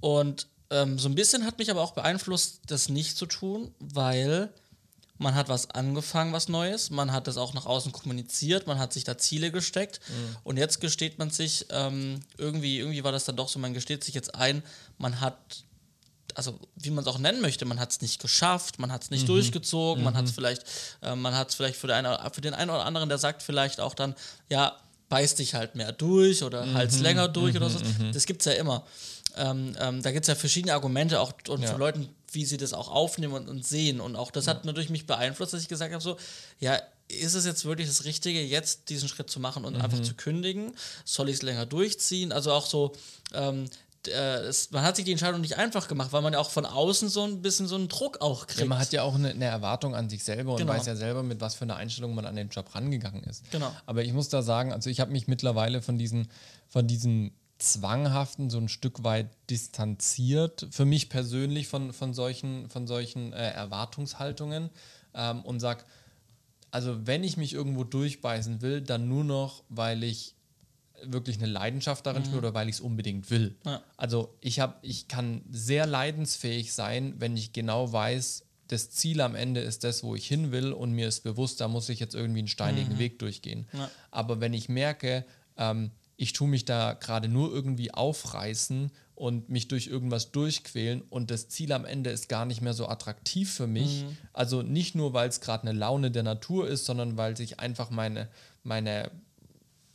und 0.00 0.46
ähm, 0.70 0.98
so 0.98 1.08
ein 1.08 1.14
bisschen 1.14 1.44
hat 1.44 1.58
mich 1.58 1.70
aber 1.70 1.82
auch 1.82 1.92
beeinflusst, 1.92 2.60
das 2.66 2.88
nicht 2.88 3.16
zu 3.16 3.26
tun, 3.26 3.74
weil 3.78 4.50
man 5.18 5.34
hat 5.34 5.48
was 5.48 5.70
angefangen, 5.70 6.32
was 6.32 6.48
Neues, 6.48 6.90
man 6.90 7.12
hat 7.12 7.26
das 7.26 7.36
auch 7.36 7.52
nach 7.54 7.66
außen 7.66 7.92
kommuniziert, 7.92 8.66
man 8.66 8.78
hat 8.78 8.92
sich 8.92 9.04
da 9.04 9.18
Ziele 9.18 9.50
gesteckt. 9.50 10.00
Und 10.44 10.56
jetzt 10.56 10.80
gesteht 10.80 11.18
man 11.18 11.30
sich, 11.30 11.66
ähm, 11.70 12.20
irgendwie, 12.36 12.78
irgendwie 12.78 13.02
war 13.04 13.12
das 13.12 13.24
dann 13.24 13.36
doch 13.36 13.48
so, 13.48 13.58
man 13.58 13.74
gesteht 13.74 14.04
sich 14.04 14.14
jetzt 14.14 14.34
ein, 14.34 14.62
man 14.96 15.20
hat, 15.20 15.36
also 16.34 16.58
wie 16.76 16.90
man 16.90 17.02
es 17.02 17.08
auch 17.08 17.18
nennen 17.18 17.40
möchte, 17.40 17.64
man 17.64 17.80
hat 17.80 17.90
es 17.90 18.00
nicht 18.00 18.20
geschafft, 18.20 18.78
man 18.78 18.92
hat 18.92 19.02
es 19.02 19.10
nicht 19.10 19.28
durchgezogen, 19.28 20.04
man 20.04 20.16
hat 20.16 20.26
es 20.26 20.30
vielleicht, 20.32 20.64
äh, 21.02 21.16
man 21.16 21.34
hat 21.34 21.48
es 21.48 21.54
vielleicht 21.56 21.76
für 21.76 21.88
den, 21.88 21.96
einen, 22.06 22.32
für 22.32 22.40
den 22.40 22.54
einen 22.54 22.70
oder 22.70 22.84
anderen, 22.86 23.08
der 23.08 23.18
sagt 23.18 23.42
vielleicht 23.42 23.80
auch 23.80 23.94
dann, 23.94 24.14
ja, 24.48 24.76
beiß 25.08 25.36
dich 25.36 25.54
halt 25.54 25.74
mehr 25.74 25.90
durch 25.90 26.42
oder 26.42 26.72
halt's 26.74 26.98
länger 27.00 27.28
durch 27.28 27.56
oder 27.56 27.70
so. 27.70 27.78
Das 28.12 28.26
gibt's 28.26 28.44
ja 28.44 28.52
immer. 28.52 28.84
Ähm, 29.36 29.74
ähm, 29.80 30.02
da 30.02 30.12
gibt 30.12 30.24
es 30.24 30.28
ja 30.28 30.34
verschiedene 30.34 30.74
Argumente 30.74 31.18
auch 31.20 31.32
und 31.48 31.62
Ja. 31.62 31.70
von 31.70 31.78
Leuten, 31.80 32.08
wie 32.32 32.44
sie 32.44 32.56
das 32.56 32.72
auch 32.72 32.88
aufnehmen 32.90 33.34
und, 33.34 33.48
und 33.48 33.66
sehen. 33.66 34.00
Und 34.00 34.16
auch 34.16 34.30
das 34.30 34.46
hat 34.46 34.64
natürlich 34.64 34.90
mich 34.90 35.06
beeinflusst, 35.06 35.52
dass 35.52 35.62
ich 35.62 35.68
gesagt 35.68 35.92
habe: 35.92 36.02
so, 36.02 36.16
ja, 36.58 36.78
ist 37.08 37.34
es 37.34 37.46
jetzt 37.46 37.64
wirklich 37.64 37.88
das 37.88 38.04
Richtige, 38.04 38.42
jetzt 38.42 38.90
diesen 38.90 39.08
Schritt 39.08 39.30
zu 39.30 39.40
machen 39.40 39.64
und 39.64 39.76
einfach 39.76 40.00
zu 40.02 40.14
kündigen? 40.14 40.72
Soll 41.04 41.28
ich 41.28 41.36
es 41.36 41.42
länger 41.42 41.64
durchziehen? 41.66 42.32
Also 42.32 42.52
auch 42.52 42.66
so, 42.66 42.92
ähm, 43.32 43.70
äh, 44.06 44.40
es, 44.46 44.70
man 44.70 44.82
hat 44.82 44.96
sich 44.96 45.04
die 45.04 45.12
Entscheidung 45.12 45.40
nicht 45.40 45.56
einfach 45.56 45.88
gemacht, 45.88 46.12
weil 46.12 46.22
man 46.22 46.32
ja 46.32 46.38
auch 46.38 46.50
von 46.50 46.66
außen 46.66 47.08
so 47.08 47.24
ein 47.24 47.42
bisschen 47.42 47.66
so 47.66 47.74
einen 47.76 47.88
Druck 47.88 48.20
auch 48.20 48.46
kriegt. 48.46 48.60
Ja, 48.60 48.66
man 48.66 48.78
hat 48.78 48.92
ja 48.92 49.02
auch 49.02 49.14
eine, 49.14 49.30
eine 49.30 49.46
Erwartung 49.46 49.94
an 49.94 50.08
sich 50.08 50.22
selber 50.22 50.52
und 50.52 50.58
Genau. 50.58 50.72
weiß 50.72 50.86
ja 50.86 50.96
selber, 50.96 51.22
mit 51.22 51.40
was 51.40 51.54
für 51.54 51.62
einer 51.62 51.76
Einstellung 51.76 52.14
man 52.14 52.26
an 52.26 52.36
den 52.36 52.48
Job 52.48 52.74
rangegangen 52.74 53.24
ist. 53.24 53.50
Genau. 53.50 53.74
Aber 53.86 54.02
ich 54.04 54.12
muss 54.12 54.28
da 54.28 54.42
sagen, 54.42 54.72
also 54.72 54.90
ich 54.90 55.00
habe 55.00 55.10
mich 55.10 55.26
mittlerweile 55.28 55.82
von 55.82 55.98
diesen, 55.98 56.28
von 56.68 56.86
diesen 56.86 57.32
zwanghaften 57.58 58.50
so 58.50 58.58
ein 58.58 58.68
Stück 58.68 59.04
weit 59.04 59.30
distanziert, 59.50 60.66
für 60.70 60.84
mich 60.84 61.08
persönlich 61.08 61.68
von, 61.68 61.92
von 61.92 62.14
solchen, 62.14 62.68
von 62.70 62.86
solchen 62.86 63.32
äh, 63.32 63.50
Erwartungshaltungen 63.50 64.70
ähm, 65.14 65.42
und 65.42 65.60
sag, 65.60 65.84
also 66.70 67.06
wenn 67.06 67.24
ich 67.24 67.36
mich 67.36 67.54
irgendwo 67.54 67.84
durchbeißen 67.84 68.62
will, 68.62 68.80
dann 68.80 69.08
nur 69.08 69.24
noch, 69.24 69.64
weil 69.68 70.04
ich 70.04 70.34
wirklich 71.02 71.38
eine 71.38 71.46
Leidenschaft 71.46 72.06
darin 72.06 72.24
spüre 72.24 72.38
oder 72.38 72.54
weil 72.54 72.68
ich 72.68 72.76
es 72.76 72.80
unbedingt 72.80 73.30
will. 73.30 73.56
Ja. 73.64 73.82
Also 73.96 74.34
ich 74.40 74.60
habe, 74.60 74.74
ich 74.82 75.08
kann 75.08 75.42
sehr 75.50 75.86
leidensfähig 75.86 76.72
sein, 76.72 77.14
wenn 77.18 77.36
ich 77.36 77.52
genau 77.52 77.92
weiß, 77.92 78.44
das 78.68 78.90
Ziel 78.90 79.20
am 79.20 79.34
Ende 79.34 79.60
ist 79.60 79.84
das, 79.84 80.02
wo 80.02 80.14
ich 80.14 80.26
hin 80.26 80.52
will 80.52 80.72
und 80.72 80.92
mir 80.92 81.08
ist 81.08 81.22
bewusst, 81.22 81.60
da 81.60 81.68
muss 81.68 81.88
ich 81.88 82.00
jetzt 82.00 82.14
irgendwie 82.14 82.40
einen 82.40 82.48
steinigen 82.48 82.98
Weg 82.98 83.18
durchgehen. 83.18 83.66
Ja. 83.72 83.90
Aber 84.10 84.40
wenn 84.40 84.52
ich 84.52 84.68
merke, 84.68 85.24
ähm, 85.56 85.90
ich 86.18 86.32
tue 86.32 86.48
mich 86.48 86.64
da 86.64 86.94
gerade 86.94 87.28
nur 87.28 87.50
irgendwie 87.50 87.94
aufreißen 87.94 88.90
und 89.14 89.48
mich 89.48 89.68
durch 89.68 89.86
irgendwas 89.86 90.32
durchquälen 90.32 91.00
und 91.10 91.30
das 91.30 91.48
Ziel 91.48 91.72
am 91.72 91.84
Ende 91.84 92.10
ist 92.10 92.28
gar 92.28 92.44
nicht 92.44 92.60
mehr 92.60 92.74
so 92.74 92.88
attraktiv 92.88 93.52
für 93.52 93.68
mich. 93.68 94.04
Also 94.32 94.62
nicht 94.62 94.96
nur, 94.96 95.12
weil 95.12 95.28
es 95.28 95.40
gerade 95.40 95.68
eine 95.68 95.78
Laune 95.78 96.10
der 96.10 96.24
Natur 96.24 96.68
ist, 96.68 96.86
sondern 96.86 97.16
weil 97.16 97.36
sich 97.36 97.60
einfach 97.60 97.90
meine, 97.90 98.28
meine, 98.64 99.12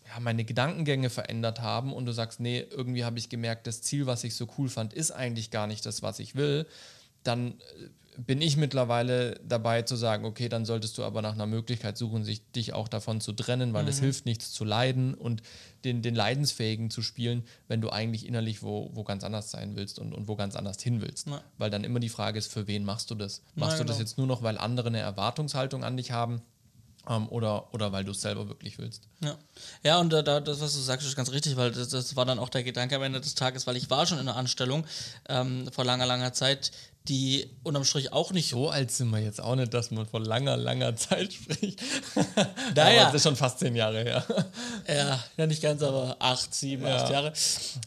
ja, 0.08 0.20
meine 0.22 0.46
Gedankengänge 0.46 1.10
verändert 1.10 1.60
haben 1.60 1.92
und 1.92 2.06
du 2.06 2.14
sagst, 2.14 2.40
nee, 2.40 2.66
irgendwie 2.72 3.04
habe 3.04 3.20
ich 3.20 3.28
gemerkt, 3.28 3.68
das 3.68 3.82
Ziel, 3.82 4.06
was 4.06 4.24
ich 4.24 4.36
so 4.36 4.48
cool 4.58 4.70
fand, 4.70 4.94
ist 4.94 5.12
eigentlich 5.12 5.52
gar 5.52 5.68
nicht 5.68 5.86
das, 5.86 6.04
was 6.04 6.20
ich 6.20 6.36
will, 6.36 6.66
dann 7.24 7.52
äh, 7.52 7.90
bin 8.18 8.42
ich 8.42 8.58
mittlerweile 8.58 9.40
dabei 9.46 9.82
zu 9.82 9.96
sagen, 9.96 10.26
okay, 10.26 10.50
dann 10.50 10.66
solltest 10.66 10.98
du 10.98 11.04
aber 11.04 11.22
nach 11.22 11.34
einer 11.34 11.46
Möglichkeit 11.46 11.98
suchen, 11.98 12.24
sich 12.24 12.50
dich 12.52 12.74
auch 12.74 12.88
davon 12.88 13.22
zu 13.22 13.34
trennen, 13.34 13.74
weil 13.74 13.88
es 13.88 14.00
hilft 14.00 14.26
nichts 14.26 14.52
zu 14.52 14.64
leiden 14.64 15.14
und 15.14 15.42
den, 15.84 16.02
den 16.02 16.16
Leidensfähigen 16.16 16.90
zu 16.90 17.02
spielen, 17.02 17.44
wenn 17.68 17.82
du 17.82 17.90
eigentlich 17.90 18.28
innerlich 18.28 18.64
wo, 18.64 18.90
wo 18.94 19.04
ganz 19.04 19.24
anders 19.24 19.52
sein 19.52 19.76
willst 19.76 20.00
und, 20.00 20.14
und 20.14 20.28
wo 20.28 20.36
ganz 20.36 20.56
anders 20.56 20.82
hin 20.82 21.02
willst. 21.02 21.28
Ja. 21.28 21.42
Weil 21.58 21.70
dann 21.70 21.84
immer 21.84 22.00
die 22.00 22.10
Frage 22.10 22.38
ist, 22.38 22.52
für 22.52 22.68
wen 22.68 22.86
machst 22.86 23.12
du 23.12 23.16
das? 23.16 23.42
Machst 23.56 23.80
du 23.80 23.84
das 23.84 23.98
genau. 23.98 24.06
jetzt 24.06 24.18
nur 24.18 24.28
noch, 24.28 24.44
weil 24.44 24.58
andere 24.58 24.88
eine 24.88 25.00
Erwartungshaltung 25.00 25.84
an 25.84 25.98
dich 25.98 26.12
haben 26.12 26.42
ähm, 27.10 27.28
oder, 27.30 27.74
oder 27.74 27.92
weil 27.92 28.04
du 28.04 28.12
es 28.12 28.22
selber 28.22 28.48
wirklich 28.48 28.78
willst? 28.78 29.08
Ja, 29.22 29.38
ja 29.84 30.00
und 30.00 30.12
da, 30.12 30.22
das, 30.22 30.62
was 30.62 30.74
du 30.74 30.80
sagst, 30.80 31.06
ist 31.06 31.16
ganz 31.16 31.32
richtig, 31.32 31.58
weil 31.58 31.72
das, 31.72 31.90
das 31.90 32.16
war 32.16 32.26
dann 32.26 32.40
auch 32.40 32.50
der 32.50 32.64
Gedanke 32.64 32.96
am 32.96 33.04
Ende 33.04 33.20
des 33.20 33.36
Tages, 33.36 33.68
weil 33.68 33.76
ich 33.76 33.90
war 33.90 34.06
schon 34.06 34.20
in 34.20 34.28
einer 34.28 34.38
Anstellung 34.38 34.86
ähm, 35.28 35.70
vor 35.72 35.84
langer, 35.84 36.06
langer 36.06 36.34
Zeit, 36.34 36.72
die 37.10 37.50
unterm 37.64 37.84
Strich 37.84 38.14
auch 38.14 38.32
nicht 38.32 38.50
So 38.50 38.70
alt 38.70 38.90
sind 38.92 39.10
wir 39.10 39.20
jetzt 39.20 39.42
auch 39.42 39.56
nicht, 39.56 39.74
dass 39.74 39.92
man 39.92 40.06
von 40.08 40.24
langer, 40.24 40.56
langer 40.58 40.96
Zeit 40.98 41.34
spricht. 41.34 41.82
Naja. 42.76 43.02
Aber 43.02 43.06
das 43.08 43.16
ist 43.16 43.24
schon 43.24 43.36
fast 43.36 43.60
zehn 43.60 43.76
Jahre 43.76 44.04
her. 44.04 44.24
Ja, 44.88 45.24
ja, 45.38 45.48
nicht 45.48 45.62
ganz, 45.62 45.82
aber 45.82 46.16
acht, 46.20 46.54
sieben, 46.54 46.86
Ja. 46.86 46.98
acht 46.98 47.12
Jahre. 47.12 47.34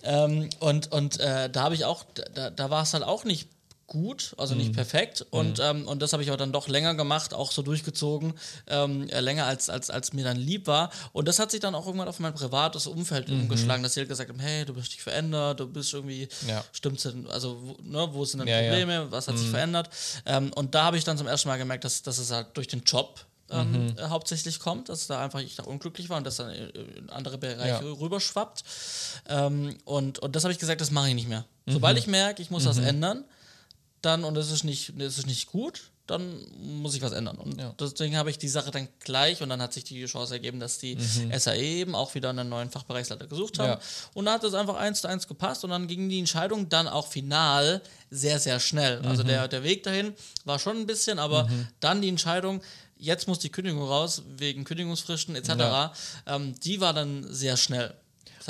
Ähm, 0.02 0.48
und 0.60 0.92
und 0.92 1.18
äh, 1.20 1.48
da 1.50 1.62
habe 1.62 1.74
ich 1.74 1.84
auch, 1.84 2.04
da, 2.34 2.50
da 2.50 2.70
war 2.70 2.82
es 2.82 2.94
halt 2.94 3.04
auch 3.04 3.24
nicht 3.24 3.48
gut, 3.86 4.34
also 4.36 4.54
nicht 4.54 4.72
perfekt. 4.72 5.24
Und, 5.30 5.60
ähm, 5.60 5.86
und 5.86 6.02
das 6.02 6.12
habe 6.12 6.22
ich 6.22 6.28
aber 6.28 6.36
dann 6.36 6.52
doch 6.52 6.66
länger 6.68 6.94
gemacht, 6.94 7.32
auch 7.32 7.52
so 7.52 7.62
durchgezogen, 7.62 8.34
ähm, 8.66 9.08
äh, 9.08 9.20
länger 9.20 9.46
als, 9.46 9.70
als, 9.70 9.90
als 9.90 10.12
mir 10.12 10.24
dann 10.24 10.36
lieb 10.36 10.66
war. 10.66 10.90
Und 11.12 11.28
das 11.28 11.38
hat 11.38 11.50
sich 11.52 11.60
dann 11.60 11.74
auch 11.74 11.86
irgendwann 11.86 12.08
auf 12.08 12.18
mein 12.18 12.34
privates 12.34 12.86
Umfeld 12.86 13.30
umgeschlagen, 13.30 13.82
dass 13.82 13.94
sie 13.94 14.00
halt 14.00 14.08
gesagt 14.08 14.28
haben, 14.30 14.40
hey, 14.40 14.64
du 14.64 14.74
bist 14.74 14.92
dich 14.92 15.02
verändert, 15.02 15.60
du 15.60 15.68
bist 15.68 15.94
irgendwie, 15.94 16.28
Ja. 16.48 16.64
stimmt's 16.72 17.04
denn, 17.04 17.26
also 17.28 17.56
wo, 17.62 17.76
ne, 17.82 18.08
wo 18.12 18.24
sind 18.24 18.40
denn 18.40 18.48
Ja, 18.48 18.60
ja. 18.60 18.62
Probleme, 18.70 19.10
was 19.12 19.28
hat 19.28 19.38
sich 19.38 19.48
verändert? 19.48 19.88
Ähm, 20.26 20.52
und 20.54 20.74
da 20.74 20.84
habe 20.84 20.98
ich 20.98 21.04
dann 21.04 21.16
zum 21.16 21.28
ersten 21.28 21.48
Mal 21.48 21.56
gemerkt, 21.58 21.84
dass, 21.84 22.02
dass 22.02 22.18
es 22.18 22.30
halt 22.32 22.48
durch 22.56 22.66
den 22.66 22.82
Job 22.82 23.24
ähm, 23.48 23.86
äh, 23.96 24.02
hauptsächlich 24.08 24.58
kommt, 24.58 24.88
dass 24.88 25.06
da 25.06 25.22
einfach 25.22 25.38
ich 25.38 25.54
da 25.54 25.62
unglücklich 25.62 26.08
war 26.08 26.16
und 26.18 26.24
das 26.26 26.34
dann 26.36 26.50
in, 26.50 26.68
in 26.96 27.10
andere 27.10 27.38
Bereiche 27.38 27.84
Ja. 27.84 27.92
rüberschwappt. 27.92 28.64
Ähm, 29.28 29.78
und, 29.84 30.18
und 30.18 30.34
das 30.34 30.42
habe 30.42 30.52
ich 30.52 30.58
gesagt, 30.58 30.80
das 30.80 30.90
mache 30.90 31.08
ich 31.10 31.14
nicht 31.14 31.28
mehr. 31.28 31.44
Sobald 31.68 31.96
ich 31.98 32.06
merke, 32.08 32.42
ich 32.42 32.50
muss 32.50 32.64
was 32.66 32.78
ändern, 32.78 33.24
dann, 34.06 34.24
und 34.24 34.36
es 34.38 34.50
ist 34.50 34.64
nicht, 34.64 34.94
es 34.98 35.18
ist 35.18 35.26
nicht 35.26 35.48
gut, 35.48 35.90
dann 36.06 36.40
muss 36.60 36.94
ich 36.94 37.02
was 37.02 37.10
ändern. 37.10 37.36
Und 37.36 37.60
Ja. 37.60 37.74
deswegen 37.80 38.16
habe 38.16 38.30
ich 38.30 38.38
die 38.38 38.48
Sache 38.48 38.70
dann 38.70 38.86
gleich 39.00 39.42
und 39.42 39.48
dann 39.48 39.60
hat 39.60 39.72
sich 39.72 39.82
die 39.82 40.04
Chance 40.06 40.34
ergeben, 40.34 40.60
dass 40.60 40.78
die 40.78 40.96
SAE 41.36 41.56
eben 41.60 41.96
auch 41.96 42.14
wieder 42.14 42.30
einen 42.30 42.48
neuen 42.48 42.70
Fachbereichsleiter 42.70 43.26
gesucht 43.26 43.58
haben. 43.58 43.70
Ja. 43.72 43.80
Und 44.14 44.26
da 44.26 44.34
hat 44.34 44.44
es 44.44 44.54
einfach 44.54 44.76
eins 44.76 45.00
zu 45.00 45.08
eins 45.08 45.26
gepasst 45.26 45.64
und 45.64 45.70
dann 45.70 45.88
ging 45.88 46.08
die 46.08 46.20
Entscheidung 46.20 46.68
dann 46.68 46.86
auch 46.86 47.08
final 47.08 47.82
sehr, 48.10 48.38
sehr 48.38 48.60
schnell. 48.60 49.00
Also 49.04 49.24
der, 49.24 49.48
der 49.48 49.64
Weg 49.64 49.82
dahin 49.82 50.14
war 50.44 50.60
schon 50.60 50.76
ein 50.76 50.86
bisschen, 50.86 51.18
aber 51.18 51.50
dann 51.80 52.00
die 52.00 52.08
Entscheidung, 52.08 52.62
jetzt 52.98 53.26
muss 53.26 53.40
die 53.40 53.50
Kündigung 53.50 53.82
raus, 53.82 54.22
wegen 54.38 54.62
Kündigungsfristen 54.62 55.34
etc., 55.34 55.48
Ja. 55.58 55.92
ähm, 56.26 56.54
die 56.60 56.80
war 56.80 56.94
dann 56.94 57.26
sehr 57.34 57.56
schnell. 57.56 57.92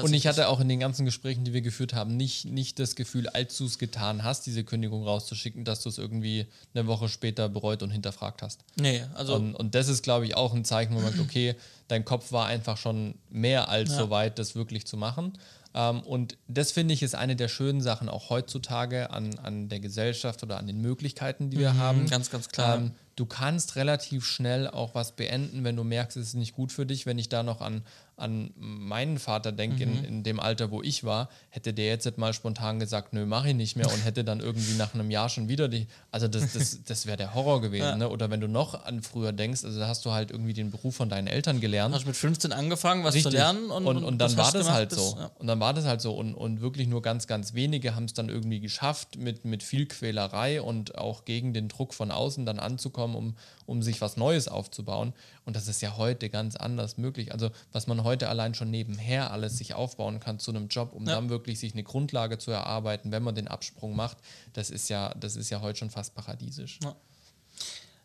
Und 0.04 0.14
ich 0.14 0.26
hatte 0.26 0.48
auch 0.48 0.60
in 0.60 0.68
den 0.68 0.80
ganzen 0.80 1.04
Gesprächen, 1.04 1.44
die 1.44 1.52
wir 1.52 1.62
geführt 1.62 1.94
haben, 1.94 2.16
nicht, 2.16 2.44
nicht 2.44 2.78
das 2.78 2.96
Gefühl, 2.96 3.28
als 3.28 3.56
du 3.56 3.66
es 3.66 3.78
getan 3.78 4.24
hast, 4.24 4.46
diese 4.46 4.64
Kündigung 4.64 5.04
rauszuschicken, 5.04 5.64
dass 5.64 5.82
du 5.82 5.88
es 5.88 5.98
irgendwie 5.98 6.46
eine 6.74 6.86
Woche 6.86 7.08
später 7.08 7.48
bereut 7.48 7.82
und 7.82 7.90
hinterfragt 7.90 8.42
hast. 8.42 8.60
Nee, 8.78 9.04
also 9.14 9.34
Und, 9.34 9.54
und 9.54 9.74
das 9.74 9.88
ist, 9.88 10.02
glaube 10.02 10.24
ich, 10.26 10.36
auch 10.36 10.54
ein 10.54 10.64
Zeichen, 10.64 10.94
wo 10.94 11.00
man 11.00 11.10
sagt, 11.12 11.20
okay, 11.20 11.54
dein 11.88 12.04
Kopf 12.04 12.32
war 12.32 12.46
einfach 12.46 12.76
schon 12.76 13.14
mehr 13.30 13.68
als 13.68 13.90
Ja. 13.90 13.98
so 13.98 14.10
weit, 14.10 14.38
das 14.38 14.54
wirklich 14.54 14.86
zu 14.86 14.96
machen. 14.96 15.32
Ähm, 15.74 16.00
und 16.00 16.36
das 16.48 16.72
finde 16.72 16.94
ich 16.94 17.02
ist 17.02 17.14
eine 17.14 17.36
der 17.36 17.48
schönen 17.48 17.80
Sachen 17.82 18.08
auch 18.08 18.30
heutzutage 18.30 19.10
an, 19.10 19.38
an 19.38 19.68
der 19.68 19.80
Gesellschaft 19.80 20.42
oder 20.42 20.56
an 20.58 20.66
den 20.66 20.80
Möglichkeiten, 20.80 21.50
die 21.50 21.58
wir 21.58 21.76
haben. 21.76 22.02
Mhm, 22.04 22.10
ganz, 22.10 22.30
ganz 22.30 22.48
klar. 22.48 22.76
Ähm, 22.78 22.92
du 23.14 23.26
kannst 23.26 23.76
relativ 23.76 24.24
schnell 24.24 24.68
auch 24.68 24.94
was 24.94 25.12
beenden, 25.12 25.64
wenn 25.64 25.76
du 25.76 25.84
merkst, 25.84 26.16
es 26.16 26.28
ist 26.28 26.34
nicht 26.34 26.54
gut 26.54 26.72
für 26.72 26.86
dich. 26.86 27.04
Wenn 27.04 27.18
ich 27.18 27.28
da 27.28 27.42
noch 27.42 27.60
an, 27.60 27.82
an 28.18 28.50
meinen 28.56 29.18
Vater 29.18 29.52
denke, 29.52 29.82
in, 29.82 30.02
in 30.02 30.22
dem 30.22 30.40
Alter, 30.40 30.70
wo 30.70 30.82
ich 30.82 31.04
war, 31.04 31.28
hätte 31.50 31.74
der 31.74 31.86
jetzt 31.86 32.16
mal 32.16 32.32
spontan 32.32 32.80
gesagt, 32.80 33.12
nö, 33.12 33.26
mach 33.26 33.44
ich 33.44 33.54
nicht 33.54 33.76
mehr 33.76 33.92
und 33.92 34.04
hätte 34.04 34.24
dann 34.24 34.40
irgendwie 34.40 34.74
nach 34.78 34.94
einem 34.94 35.10
Jahr 35.10 35.28
schon 35.28 35.48
wieder 35.48 35.68
die. 35.68 35.86
Also 36.10 36.26
das, 36.26 36.54
das, 36.54 36.82
das 36.86 37.06
wäre 37.06 37.18
der 37.18 37.34
Horror 37.34 37.60
gewesen. 37.60 37.84
Ja. 37.84 37.96
Ne? 37.96 38.08
Oder 38.08 38.30
wenn 38.30 38.40
du 38.40 38.48
noch 38.48 38.86
an 38.86 39.02
früher 39.02 39.32
denkst, 39.32 39.64
also 39.64 39.78
da 39.78 39.86
hast 39.86 40.06
du 40.06 40.12
halt 40.12 40.30
irgendwie 40.30 40.54
den 40.54 40.70
Beruf 40.70 40.96
von 40.96 41.10
deinen 41.10 41.26
Eltern 41.26 41.60
gelernt. 41.60 41.94
hast 41.94 42.06
mit 42.06 42.16
15 42.16 42.52
angefangen, 42.52 43.04
was 43.04 43.12
zu 43.12 43.18
Richtig. 43.18 43.34
lernen 43.34 43.70
und, 43.70 43.86
und, 43.86 44.04
dann 44.04 44.18
das 44.18 44.36
war 44.38 44.46
hast 44.46 44.54
du 44.54 44.58
das 44.58 44.70
halt 44.70 44.88
bis- 44.90 44.98
so. 44.98 45.16
ja. 45.18 45.30
Und 45.38 45.46
dann 45.46 45.60
war 45.60 45.74
das 45.74 45.84
halt 45.84 46.00
so. 46.00 46.14
Und, 46.14 46.34
und 46.34 46.62
wirklich 46.62 46.88
nur 46.88 47.02
ganz, 47.02 47.26
ganz 47.26 47.52
wenige 47.52 47.94
haben 47.94 48.06
es 48.06 48.14
dann 48.14 48.30
irgendwie 48.30 48.60
geschafft, 48.60 49.18
mit, 49.18 49.44
mit 49.44 49.62
viel 49.62 49.84
Quälerei 49.84 50.62
und 50.62 50.96
auch 50.96 51.26
gegen 51.26 51.52
den 51.52 51.68
Druck 51.68 51.92
von 51.92 52.10
außen 52.10 52.46
dann 52.46 52.58
anzukommen, 52.58 53.14
um, 53.14 53.36
um 53.66 53.82
sich 53.82 54.00
was 54.00 54.16
Neues 54.16 54.48
aufzubauen. 54.48 55.12
Und 55.44 55.56
das 55.56 55.68
ist 55.68 55.82
ja 55.82 55.96
heute 55.96 56.30
ganz 56.30 56.56
anders 56.56 56.96
möglich. 56.96 57.32
Also, 57.32 57.50
was 57.72 57.86
man 57.86 58.04
heute 58.04 58.28
allein 58.28 58.54
schon 58.54 58.70
nebenher 58.70 59.30
alles 59.32 59.58
sich 59.58 59.74
aufbauen 59.74 60.20
kann 60.20 60.38
zu 60.38 60.50
einem 60.50 60.68
Job, 60.68 60.92
um 60.92 61.06
Ja. 61.06 61.14
dann 61.16 61.28
wirklich 61.28 61.58
sich 61.58 61.72
eine 61.72 61.82
Grundlage 61.82 62.38
zu 62.38 62.50
erarbeiten, 62.50 63.12
wenn 63.12 63.22
man 63.22 63.34
den 63.34 63.48
Absprung 63.48 63.94
macht, 63.96 64.18
das 64.54 64.70
ist 64.70 64.88
ja, 64.88 65.12
das 65.20 65.36
ist 65.36 65.50
ja 65.50 65.60
heute 65.60 65.78
schon 65.80 65.90
fast 65.90 66.14
paradiesisch. 66.14 66.78
Ja. 66.82 66.94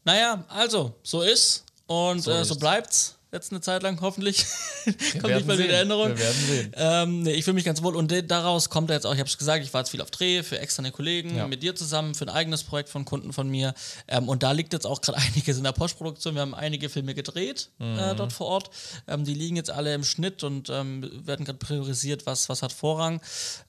Naja, 0.04 0.44
also, 0.48 0.96
so 1.04 1.22
ist 1.22 1.64
und 1.88 2.22
So 2.22 2.32
äh, 2.32 2.44
so 2.44 2.56
bleibt's. 2.56 3.18
Jetzt 3.32 3.52
eine 3.52 3.62
Zeit 3.62 3.84
lang, 3.84 4.00
hoffentlich. 4.02 4.46
Kommt 5.22 5.34
nicht 5.34 5.48
mal 5.48 5.58
wieder 5.58 5.74
Erinnerung. 5.74 6.10
Wir 6.10 6.20
werden 6.20 6.46
sehen. 6.48 6.72
Ähm, 6.76 7.24
nee, 7.24 7.32
ich 7.34 7.44
fühle 7.46 7.56
mich 7.56 7.64
ganz 7.66 7.82
wohl 7.82 7.96
und 7.96 8.12
daraus 8.30 8.70
kommt 8.70 8.90
er 8.90 8.96
jetzt 8.96 9.06
auch, 9.06 9.14
ich 9.14 9.20
habe 9.20 9.30
es 9.30 9.38
gesagt, 9.38 9.64
ich 9.64 9.74
war 9.74 9.82
jetzt 9.82 9.90
viel 9.92 10.02
auf 10.02 10.12
Dreh 10.12 10.44
für 10.44 10.60
externe 10.60 10.92
Kollegen, 10.92 11.36
Ja. 11.36 11.48
mit 11.48 11.64
dir 11.64 11.76
zusammen, 11.76 12.16
für 12.16 12.26
ein 12.26 12.30
eigenes 12.30 12.64
Projekt 12.64 12.90
von 12.90 13.06
Kunden 13.06 13.32
von 13.34 13.48
mir. 13.50 13.74
Ähm, 14.08 14.28
und 14.28 14.44
da 14.44 14.52
liegt 14.52 14.74
jetzt 14.74 14.86
auch 14.86 15.02
gerade 15.02 15.18
einiges 15.36 15.58
in 15.58 15.64
der 15.64 15.72
Postproduktion. 15.72 16.36
Wir 16.36 16.42
haben 16.42 16.54
einige 16.56 16.90
Filme 16.90 17.14
gedreht 17.14 17.70
Mhm. 17.80 17.98
äh, 17.98 18.16
dort 18.16 18.34
vor 18.34 18.48
Ort. 18.48 18.70
Ähm, 19.08 19.24
die 19.24 19.34
liegen 19.34 19.56
jetzt 19.56 19.70
alle 19.72 19.94
im 19.94 20.04
Schnitt 20.04 20.44
und 20.44 20.70
ähm, 20.70 21.10
werden 21.26 21.46
gerade 21.46 21.60
priorisiert, 21.60 22.26
was, 22.26 22.50
was 22.50 22.62
hat 22.62 22.72
Vorrang. 22.74 23.22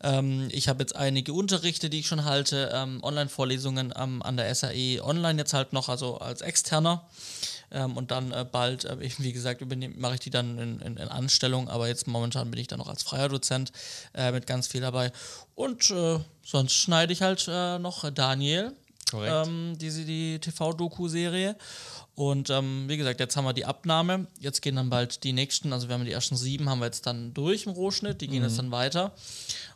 Ähm, 0.03 0.49
ich 0.51 0.69
habe 0.69 0.83
jetzt 0.83 0.97
einige 0.97 1.33
Unterrichte, 1.33 1.89
die 1.91 2.01
ich 2.01 2.07
schon 2.09 2.25
halte, 2.25 2.71
ähm, 2.75 3.03
Online-Vorlesungen 3.03 3.93
an 3.93 4.37
der 4.37 4.55
SAE 4.55 5.01
online 5.03 5.39
jetzt 5.39 5.53
halt 5.55 5.73
noch, 5.73 5.89
also 5.89 6.19
als 6.19 6.41
externer. 6.41 7.07
Ähm, 7.73 7.97
und 7.97 8.11
dann 8.11 8.33
äh, 8.33 8.47
bald, 8.51 8.85
äh, 8.85 8.97
ich, 9.01 9.21
wie 9.21 9.33
gesagt, 9.33 9.63
mache 9.97 10.15
ich 10.15 10.21
die 10.21 10.31
dann 10.31 10.59
in, 10.59 10.81
in, 10.81 10.97
in 10.97 11.09
Anstellung, 11.09 11.69
aber 11.69 11.89
jetzt 11.89 12.07
momentan 12.07 12.51
bin 12.51 12.61
ich 12.61 12.69
dann 12.69 12.79
noch 12.79 12.89
als 12.89 13.03
freier 13.03 13.29
Dozent 13.29 13.73
äh, 14.15 14.31
mit 14.31 14.47
ganz 14.47 14.67
viel 14.67 14.83
dabei. 14.83 15.11
Und 15.55 15.91
äh, 15.91 16.19
sonst 16.45 16.75
schneide 16.75 17.13
ich 17.13 17.23
halt 17.23 17.47
äh, 17.49 17.79
noch 17.79 18.11
Daniel, 18.11 18.73
ähm, 19.15 19.77
diese 19.79 20.05
die 20.05 20.39
TV-Doku-Serie. 20.39 21.57
Und 22.15 22.51
ähm, 22.51 22.85
wie 22.89 22.99
gesagt, 22.99 23.21
jetzt 23.21 23.37
haben 23.37 23.45
wir 23.45 23.55
die 23.55 23.65
Abnahme. 23.65 24.27
Jetzt 24.39 24.61
gehen 24.61 24.77
dann 24.77 24.91
bald 24.91 25.25
die 25.25 25.33
nächsten, 25.33 25.73
also 25.73 25.89
wir 25.89 25.95
haben 25.95 26.05
die 26.05 26.13
ersten 26.13 26.37
sieben, 26.37 26.69
haben 26.69 26.81
wir 26.81 26.87
jetzt 26.87 27.07
dann 27.07 27.33
durch 27.33 27.65
im 27.65 27.73
Rohschnitt, 27.73 28.21
die 28.21 28.29
gehen 28.29 28.43
jetzt 28.43 28.59
dann 28.59 28.71
weiter. 28.71 29.13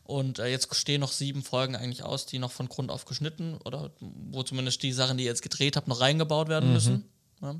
Und 0.04 0.38
äh, 0.38 0.46
jetzt 0.48 0.74
stehen 0.74 1.00
noch 1.00 1.12
sieben 1.12 1.42
Folgen 1.42 1.76
eigentlich 1.76 2.02
aus, 2.02 2.26
die 2.26 2.38
noch 2.38 2.52
von 2.52 2.68
Grund 2.68 2.90
auf 2.90 3.06
geschnitten 3.06 3.56
oder 3.64 3.90
wo 4.00 4.42
zumindest 4.42 4.82
die 4.82 4.92
Sachen, 4.92 5.16
die 5.16 5.24
ihr 5.24 5.30
jetzt 5.30 5.42
gedreht 5.42 5.76
habt, 5.76 5.88
noch 5.88 6.00
reingebaut 6.00 6.48
werden 6.48 6.72
müssen. 6.74 7.08
Ja. 7.42 7.54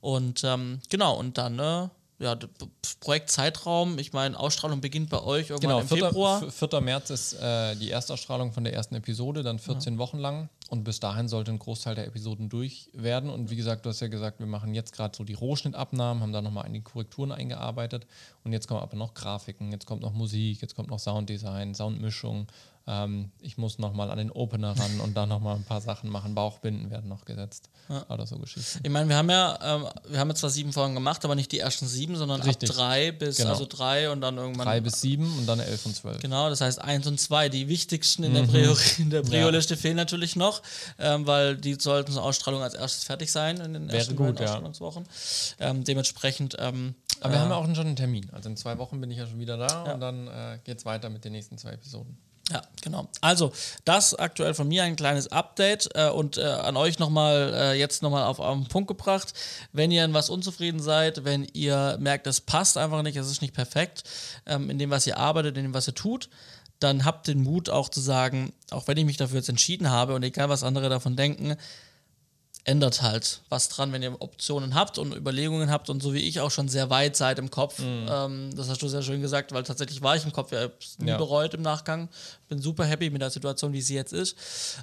Und 0.00 0.42
ähm, 0.44 0.80
genau, 0.88 1.16
und 1.18 1.38
dann 1.38 1.58
äh, 1.58 1.88
ja, 2.18 2.36
Projektzeitraum, 3.00 3.98
ich 3.98 4.12
meine, 4.12 4.38
Ausstrahlung 4.38 4.80
beginnt 4.80 5.10
bei 5.10 5.22
euch 5.22 5.50
irgendwann 5.50 5.60
Genau, 5.60 5.80
im 5.80 5.88
4. 5.88 6.06
Februar. 6.06 6.42
f- 6.42 6.54
4. 6.70 6.80
März 6.80 7.10
ist 7.10 7.32
äh, 7.34 7.74
die 7.76 7.90
Erstausstrahlung 7.90 8.52
von 8.52 8.64
der 8.64 8.72
ersten 8.74 8.94
Episode, 8.94 9.42
dann 9.42 9.58
14 9.58 9.98
Wochen 9.98 10.18
lang. 10.18 10.48
Und 10.72 10.84
bis 10.84 11.00
dahin 11.00 11.28
sollte 11.28 11.50
ein 11.50 11.58
Großteil 11.58 11.94
der 11.94 12.06
Episoden 12.06 12.48
durch 12.48 12.88
werden. 12.94 13.28
Und 13.28 13.50
wie 13.50 13.56
gesagt, 13.56 13.84
du 13.84 13.90
hast 13.90 14.00
ja 14.00 14.08
gesagt, 14.08 14.38
wir 14.38 14.46
machen 14.46 14.72
jetzt 14.74 14.94
gerade 14.94 15.14
so 15.14 15.22
die 15.22 15.34
Rohschnittabnahmen, 15.34 16.22
haben 16.22 16.32
da 16.32 16.40
nochmal 16.40 16.64
einige 16.64 16.82
Korrekturen 16.82 17.30
eingearbeitet. 17.30 18.06
Und 18.42 18.54
jetzt 18.54 18.68
kommen 18.68 18.80
aber 18.80 18.96
noch 18.96 19.12
Grafiken, 19.12 19.70
jetzt 19.70 19.84
kommt 19.84 20.00
noch 20.00 20.14
Musik, 20.14 20.62
jetzt 20.62 20.74
kommt 20.74 20.88
noch 20.88 20.98
Sounddesign, 20.98 21.74
Soundmischung. 21.74 22.46
Ähm, 22.86 23.30
ich 23.40 23.58
muss 23.58 23.78
nochmal 23.78 24.10
an 24.10 24.18
den 24.18 24.30
Opener 24.32 24.76
ran 24.76 25.00
und 25.00 25.16
da 25.16 25.26
nochmal 25.26 25.56
ein 25.56 25.62
paar 25.64 25.80
Sachen 25.80 26.10
machen. 26.10 26.34
Bauchbinden 26.34 26.90
werden 26.90 27.08
noch 27.08 27.24
gesetzt. 27.24 27.68
Oder 28.08 28.26
so 28.26 28.38
Geschichten. 28.38 28.80
Ich 28.82 28.90
meine, 28.90 29.08
wir 29.08 29.16
haben 29.16 29.30
ja, 29.30 29.58
ähm, 29.62 29.86
wir 30.08 30.18
haben 30.18 30.28
jetzt 30.30 30.40
zwar 30.40 30.50
sieben 30.50 30.72
Folgen 30.72 30.94
gemacht, 30.94 31.24
aber 31.24 31.34
nicht 31.34 31.52
die 31.52 31.58
ersten 31.58 31.86
sieben, 31.86 32.16
sondern 32.16 32.40
Richtig. 32.42 32.70
ab 32.70 32.76
drei 32.76 33.12
bis, 33.12 33.36
Genau. 33.36 33.50
also 33.50 33.66
drei 33.68 34.10
und 34.10 34.20
dann 34.20 34.36
irgendwann. 34.36 34.66
Drei 34.66 34.80
bis 34.80 35.00
sieben 35.00 35.36
und 35.38 35.46
dann 35.46 35.60
elf 35.60 35.84
und 35.86 35.94
zwölf. 35.94 36.20
Genau, 36.20 36.48
das 36.48 36.60
heißt 36.60 36.80
eins 36.80 37.06
und 37.06 37.20
zwei, 37.20 37.48
die 37.48 37.68
wichtigsten 37.68 38.24
in 38.24 38.34
in 38.34 39.10
der 39.10 39.22
Prio-Liste 39.22 39.76
fehlen 39.76 39.96
natürlich 39.96 40.36
noch, 40.36 40.61
ähm, 40.98 41.26
weil 41.26 41.56
die 41.56 41.74
sollten 41.74 42.12
zur 42.12 42.22
Ausstrahlung 42.22 42.62
als 42.62 42.74
erstes 42.74 43.04
fertig 43.04 43.30
sein 43.30 43.58
in 43.58 43.72
den 43.74 43.88
Wäre 43.88 43.98
ersten 43.98 44.16
gut, 44.16 44.26
beiden 44.26 44.38
ja. 44.38 44.44
Ausstrahlungswochen. 44.44 45.04
Ähm, 45.60 45.84
dementsprechend, 45.84 46.56
ähm, 46.58 46.94
Aber 47.20 47.32
wir 47.32 47.38
äh, 47.38 47.40
haben 47.40 47.50
ja 47.50 47.56
auch 47.56 47.74
schon 47.74 47.86
einen 47.86 47.96
Termin. 47.96 48.28
Also 48.32 48.48
in 48.48 48.56
zwei 48.56 48.78
Wochen 48.78 49.00
bin 49.00 49.10
ich 49.10 49.18
ja 49.18 49.26
schon 49.26 49.38
wieder 49.38 49.56
da 49.56 49.92
und 49.92 50.00
dann 50.00 50.28
äh, 50.28 50.58
geht 50.64 50.78
es 50.78 50.84
weiter 50.84 51.10
mit 51.10 51.24
den 51.24 51.32
nächsten 51.32 51.58
zwei 51.58 51.70
Episoden. 51.70 52.16
Ja, 52.50 52.60
genau. 52.82 53.08
Also, 53.20 53.52
das 53.84 54.14
aktuell 54.14 54.52
von 54.52 54.68
mir 54.68 54.82
ein 54.82 54.96
kleines 54.96 55.28
Update 55.28 55.88
äh, 55.94 56.10
und 56.10 56.38
äh, 56.38 56.42
an 56.42 56.76
euch 56.76 56.98
nochmal, 56.98 57.52
äh, 57.54 57.78
jetzt 57.78 58.02
nochmal 58.02 58.24
auf 58.24 58.40
einen 58.40 58.66
Punkt 58.66 58.88
gebracht. 58.88 59.32
Wenn 59.72 59.90
ihr 59.90 60.04
in 60.04 60.12
was 60.12 60.28
unzufrieden 60.28 60.80
seid, 60.80 61.24
wenn 61.24 61.46
ihr 61.52 61.96
merkt, 62.00 62.26
es 62.26 62.40
passt 62.40 62.76
einfach 62.76 63.02
nicht, 63.02 63.16
es 63.16 63.30
ist 63.30 63.42
nicht 63.42 63.54
perfekt 63.54 64.04
ähm, 64.44 64.70
in 64.70 64.78
dem, 64.78 64.90
was 64.90 65.06
ihr 65.06 65.18
arbeitet, 65.18 65.56
in 65.56 65.62
dem, 65.62 65.74
was 65.74 65.88
ihr 65.88 65.94
tut, 65.94 66.28
dann 66.82 67.04
habt 67.04 67.26
den 67.28 67.42
Mut 67.42 67.68
auch 67.70 67.88
zu 67.88 68.00
sagen, 68.00 68.52
auch 68.70 68.86
wenn 68.88 68.96
ich 68.96 69.04
mich 69.04 69.16
dafür 69.16 69.38
jetzt 69.38 69.48
entschieden 69.48 69.90
habe 69.90 70.14
und 70.14 70.22
egal 70.22 70.48
was 70.48 70.62
andere 70.64 70.88
davon 70.88 71.16
denken, 71.16 71.56
ändert 72.64 73.02
halt 73.02 73.40
was 73.48 73.68
dran, 73.68 73.90
wenn 73.92 74.04
ihr 74.04 74.22
Optionen 74.22 74.76
habt 74.76 74.96
und 74.96 75.12
Überlegungen 75.16 75.68
habt 75.68 75.90
und 75.90 76.00
so 76.00 76.14
wie 76.14 76.20
ich 76.20 76.38
auch 76.38 76.52
schon 76.52 76.68
sehr 76.68 76.90
weit 76.90 77.16
seid 77.16 77.40
im 77.40 77.50
Kopf. 77.50 77.80
Ähm, 77.80 78.50
das 78.54 78.68
hast 78.68 78.80
du 78.82 78.86
sehr 78.86 79.02
schön 79.02 79.20
gesagt, 79.20 79.50
weil 79.50 79.64
tatsächlich 79.64 80.00
war 80.00 80.14
ich 80.14 80.24
im 80.24 80.32
Kopf, 80.32 80.52
ich 80.52 80.58
habe 80.58 80.72
es 80.80 80.96
nie 81.00 81.08
Ja. 81.08 81.16
bereut 81.16 81.54
im 81.54 81.62
Nachgang. 81.62 82.08
Bin 82.48 82.62
super 82.62 82.84
happy 82.84 83.10
mit 83.10 83.20
der 83.20 83.30
Situation, 83.30 83.72
wie 83.72 83.82
sie 83.82 83.96
jetzt 83.96 84.12
ist 84.12 84.36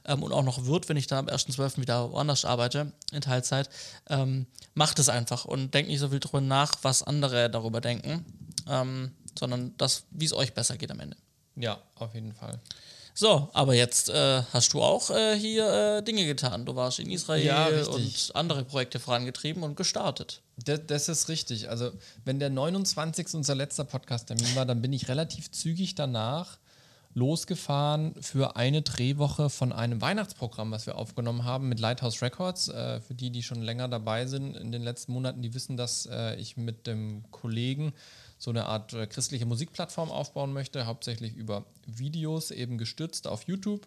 ähm, 0.05 0.23
und 0.23 0.33
auch 0.33 0.43
noch 0.43 0.65
wird, 0.65 0.89
wenn 0.89 0.97
ich 0.97 1.07
dann 1.07 1.19
am 1.29 1.33
1.12. 1.33 1.77
wieder 1.79 2.12
woanders 2.12 2.43
arbeite, 2.43 2.91
in 3.13 3.21
Teilzeit. 3.21 3.69
Ähm, 4.09 4.45
macht 4.73 4.99
es 4.99 5.07
einfach 5.07 5.45
und 5.45 5.73
denkt 5.73 5.89
nicht 5.89 5.99
so 6.01 6.09
viel 6.09 6.19
drüber 6.19 6.41
nach, 6.41 6.73
was 6.81 7.01
andere 7.01 7.49
darüber 7.49 7.79
denken, 7.79 8.25
ähm, 8.67 9.12
sondern 9.39 9.73
das, 9.77 10.03
wie 10.12 10.25
es 10.25 10.33
euch 10.33 10.53
besser 10.53 10.75
geht 10.75 10.91
am 10.91 10.99
Ende. 10.99 11.15
Ja, 11.55 11.79
auf 11.95 12.13
jeden 12.13 12.33
Fall. 12.33 12.59
So, 13.13 13.49
aber 13.51 13.75
jetzt 13.75 14.09
äh, 14.09 14.43
hast 14.53 14.71
du 14.71 14.81
auch 14.81 15.09
äh, 15.09 15.38
hier 15.38 15.97
äh, 15.97 16.01
Dinge 16.01 16.25
getan. 16.25 16.65
Du 16.65 16.75
warst 16.77 16.99
in 16.99 17.12
Israel 17.12 17.45
Ja, 17.45 17.67
und 17.67 18.31
andere 18.33 18.63
Projekte 18.63 18.97
vorangetrieben 18.97 19.63
und 19.63 19.75
gestartet. 19.75 20.41
Das, 20.55 20.79
das 20.88 21.09
ist 21.09 21.27
richtig. 21.27 21.69
Also, 21.69 21.91
wenn 22.23 22.39
der 22.39 22.49
29. 22.49 23.33
unser 23.33 23.55
letzter 23.55 23.83
Podcast-Termin 23.83 24.55
war, 24.55 24.65
dann 24.65 24.81
bin 24.81 24.93
ich 24.93 25.09
relativ 25.09 25.51
zügig 25.51 25.95
danach 25.95 26.59
losgefahren 27.13 28.13
für 28.21 28.55
eine 28.55 28.83
Drehwoche 28.83 29.49
von 29.49 29.73
einem 29.73 29.99
Weihnachtsprogramm, 29.99 30.71
was 30.71 30.85
wir 30.85 30.95
aufgenommen 30.95 31.43
haben 31.43 31.67
mit 31.67 31.79
Lighthouse 31.79 32.21
Records. 32.21 32.69
Äh, 32.69 33.01
für 33.01 33.15
die, 33.15 33.31
die 33.31 33.43
schon 33.43 33.62
länger 33.62 33.88
dabei 33.88 34.27
sind 34.27 34.55
in 34.55 34.71
den 34.71 34.83
letzten 34.83 35.12
Monaten, 35.12 35.41
die 35.41 35.53
wissen, 35.53 35.75
dass 35.75 36.07
äh, 36.09 36.35
ich 36.35 36.55
mit 36.55 36.88
dem 36.88 37.23
Kollegen 37.31 37.93
so 38.39 38.49
eine 38.49 38.65
Art 38.65 38.93
äh, 38.93 39.06
christliche 39.06 39.45
Musikplattform 39.45 40.10
aufbauen 40.10 40.54
möchte, 40.54 40.88
hauptsächlich 40.88 41.36
über 41.36 41.65
Videos, 41.86 42.49
eben 42.49 42.78
gestützt 42.78 43.28
auf 43.28 43.43
YouTube. 43.43 43.86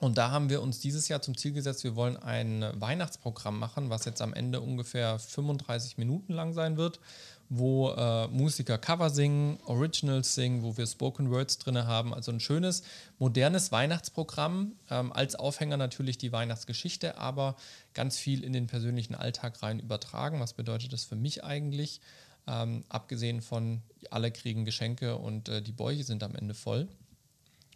Und 0.00 0.18
da 0.18 0.30
haben 0.30 0.50
wir 0.50 0.60
uns 0.60 0.80
dieses 0.80 1.08
Jahr 1.08 1.22
zum 1.22 1.36
Ziel 1.36 1.52
gesetzt, 1.52 1.82
wir 1.82 1.96
wollen 1.96 2.16
ein 2.16 2.64
Weihnachtsprogramm 2.74 3.58
machen, 3.58 3.90
was 3.90 4.04
jetzt 4.04 4.20
am 4.20 4.34
Ende 4.34 4.60
ungefähr 4.60 5.18
35 5.18 5.98
Minuten 5.98 6.32
lang 6.32 6.52
sein 6.52 6.76
wird, 6.76 7.00
wo 7.48 7.90
äh, 7.90 8.26
Musiker 8.28 8.76
Cover 8.76 9.08
singen, 9.08 9.58
Originals 9.64 10.34
singen, 10.34 10.62
wo 10.62 10.76
wir 10.76 10.86
Spoken 10.86 11.30
Words 11.30 11.58
drin 11.58 11.86
haben. 11.86 12.12
Also 12.12 12.32
ein 12.32 12.40
schönes, 12.40 12.82
modernes 13.18 13.70
Weihnachtsprogramm. 13.70 14.72
Ähm, 14.90 15.12
als 15.12 15.36
Aufhänger 15.36 15.76
natürlich 15.76 16.18
die 16.18 16.32
Weihnachtsgeschichte, 16.32 17.16
aber 17.16 17.56
ganz 17.94 18.18
viel 18.18 18.42
in 18.42 18.52
den 18.52 18.66
persönlichen 18.66 19.14
Alltag 19.14 19.62
rein 19.62 19.78
übertragen. 19.78 20.40
Was 20.40 20.54
bedeutet 20.54 20.92
das 20.92 21.04
für 21.04 21.16
mich 21.16 21.44
eigentlich? 21.44 22.00
Ähm, 22.46 22.84
abgesehen 22.88 23.40
von 23.40 23.82
alle 24.10 24.30
kriegen 24.30 24.64
Geschenke 24.64 25.16
und 25.16 25.48
äh, 25.48 25.62
die 25.62 25.72
Bäuche 25.72 26.04
sind 26.04 26.22
am 26.22 26.34
Ende 26.34 26.54
voll. 26.54 26.88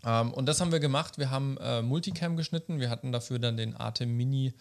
Ähm, 0.05 0.33
und 0.33 0.47
das 0.47 0.61
haben 0.61 0.73
wir 0.73 0.81
gemacht. 0.81 1.19
Wir 1.19 1.31
haben 1.31 1.57
äh, 1.59 1.83
Multicam 1.83 2.37
geschnitten. 2.37 2.81
Wir 2.81 2.91
hatten 2.91 3.13
dafür 3.13 3.39
dann 3.39 3.57
den 3.57 3.79
Atem 3.79 4.17
Mini 4.17 4.55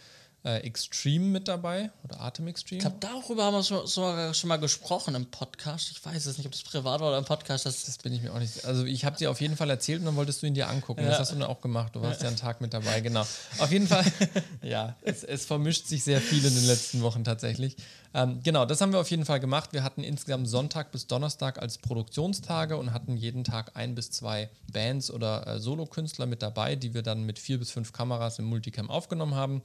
äh, 0.48 0.60
Extreme 0.60 1.26
mit 1.26 1.48
dabei. 1.50 1.92
Oder 2.06 2.22
Atem 2.22 2.48
Extreme. 2.48 2.78
Ich 2.78 2.84
glaube, 2.84 2.98
darüber 3.02 3.44
haben 3.44 3.56
wir 3.56 3.64
schon, 3.64 3.86
sogar 3.86 4.34
schon 4.34 4.48
mal 4.48 4.58
gesprochen 4.58 5.14
im 5.14 5.26
Podcast. 5.26 5.92
Ich 5.92 6.04
weiß 6.06 6.26
es 6.26 6.38
nicht, 6.38 6.46
ob 6.46 6.54
das 6.54 6.64
privat 6.64 7.02
war 7.02 7.10
oder 7.10 7.18
im 7.18 7.26
Podcast. 7.26 7.66
Das, 7.66 7.84
Das 7.84 7.98
bin 7.98 8.14
ich 8.14 8.22
mir 8.22 8.34
auch 8.34 8.40
nicht. 8.40 8.64
Also 8.64 8.86
ich 8.86 9.04
habe 9.04 9.18
dir 9.18 9.30
auf 9.30 9.42
jeden 9.42 9.58
Fall 9.58 9.70
erzählt 9.70 10.00
und 10.00 10.06
dann 10.06 10.16
wolltest 10.16 10.42
du 10.42 10.48
ihn 10.48 10.54
dir 10.54 10.70
angucken. 10.70 11.04
Das 11.06 11.20
hast 11.20 11.32
du 11.32 11.36
dann 11.36 11.50
auch 11.50 11.60
gemacht. 11.60 11.96
Du 11.96 12.02
warst 12.02 12.22
ja 12.22 12.30
einen 12.30 12.38
Tag 12.38 12.62
mit 12.62 12.74
dabei, 12.74 13.02
genau. 13.02 13.26
Auf 13.60 13.72
jeden 13.72 13.88
Fall, 13.88 14.06
ja, 14.62 14.96
es, 15.02 15.24
es 15.24 15.46
vermischt 15.46 15.88
sich 15.88 16.04
sehr 16.04 16.22
viel 16.22 16.46
in 16.46 16.56
den 16.56 16.66
letzten 16.66 17.02
Wochen 17.02 17.26
tatsächlich. 17.26 17.76
Ähm, 18.14 18.40
genau, 18.42 18.66
das 18.66 18.80
haben 18.80 18.94
wir 18.94 19.00
auf 19.00 19.12
jeden 19.12 19.26
Fall 19.26 19.42
gemacht. 19.42 19.74
Wir 19.74 19.84
hatten 19.84 20.04
insgesamt 20.04 20.48
Sonntag 20.48 20.92
bis 20.92 21.08
Donnerstag 21.08 21.62
als 21.62 21.78
Produktionstage 21.78 22.78
und 22.78 22.94
hatten 22.94 23.18
jeden 23.18 23.44
Tag 23.44 23.76
ein 23.76 23.96
bis 23.96 24.12
zwei 24.12 24.50
Bands 24.72 25.12
oder 25.12 25.46
äh, 25.46 25.60
Solokünstler 25.60 26.26
mit 26.26 26.42
dabei, 26.42 26.76
die 26.78 26.94
wir 26.94 27.02
dann 27.04 27.24
mit 27.24 27.38
vier 27.38 27.60
bis 27.60 27.72
fünf 27.72 27.92
Kameras 27.92 28.40
im 28.40 28.46
Multicam 28.46 28.90
aufgenommen 28.90 29.36
haben. 29.36 29.62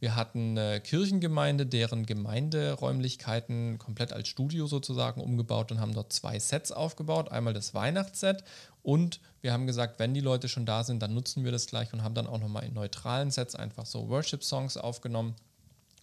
Wir 0.00 0.14
hatten 0.14 0.56
eine 0.56 0.80
Kirchengemeinde, 0.80 1.66
deren 1.66 2.06
Gemeinderäumlichkeiten 2.06 3.78
komplett 3.78 4.12
als 4.12 4.28
Studio 4.28 4.68
sozusagen 4.68 5.20
umgebaut 5.20 5.72
und 5.72 5.80
haben 5.80 5.92
dort 5.92 6.12
zwei 6.12 6.38
Sets 6.38 6.70
aufgebaut. 6.70 7.32
Einmal 7.32 7.52
das 7.52 7.74
Weihnachtsset 7.74 8.44
und 8.82 9.20
wir 9.40 9.52
haben 9.52 9.66
gesagt, 9.66 9.98
wenn 9.98 10.14
die 10.14 10.20
Leute 10.20 10.48
schon 10.48 10.66
da 10.66 10.84
sind, 10.84 11.02
dann 11.02 11.14
nutzen 11.14 11.44
wir 11.44 11.50
das 11.50 11.66
gleich 11.66 11.92
und 11.92 12.04
haben 12.04 12.14
dann 12.14 12.28
auch 12.28 12.38
nochmal 12.38 12.64
in 12.64 12.74
neutralen 12.74 13.32
Sets 13.32 13.56
einfach 13.56 13.86
so 13.86 14.08
Worship-Songs 14.08 14.76
aufgenommen. 14.76 15.34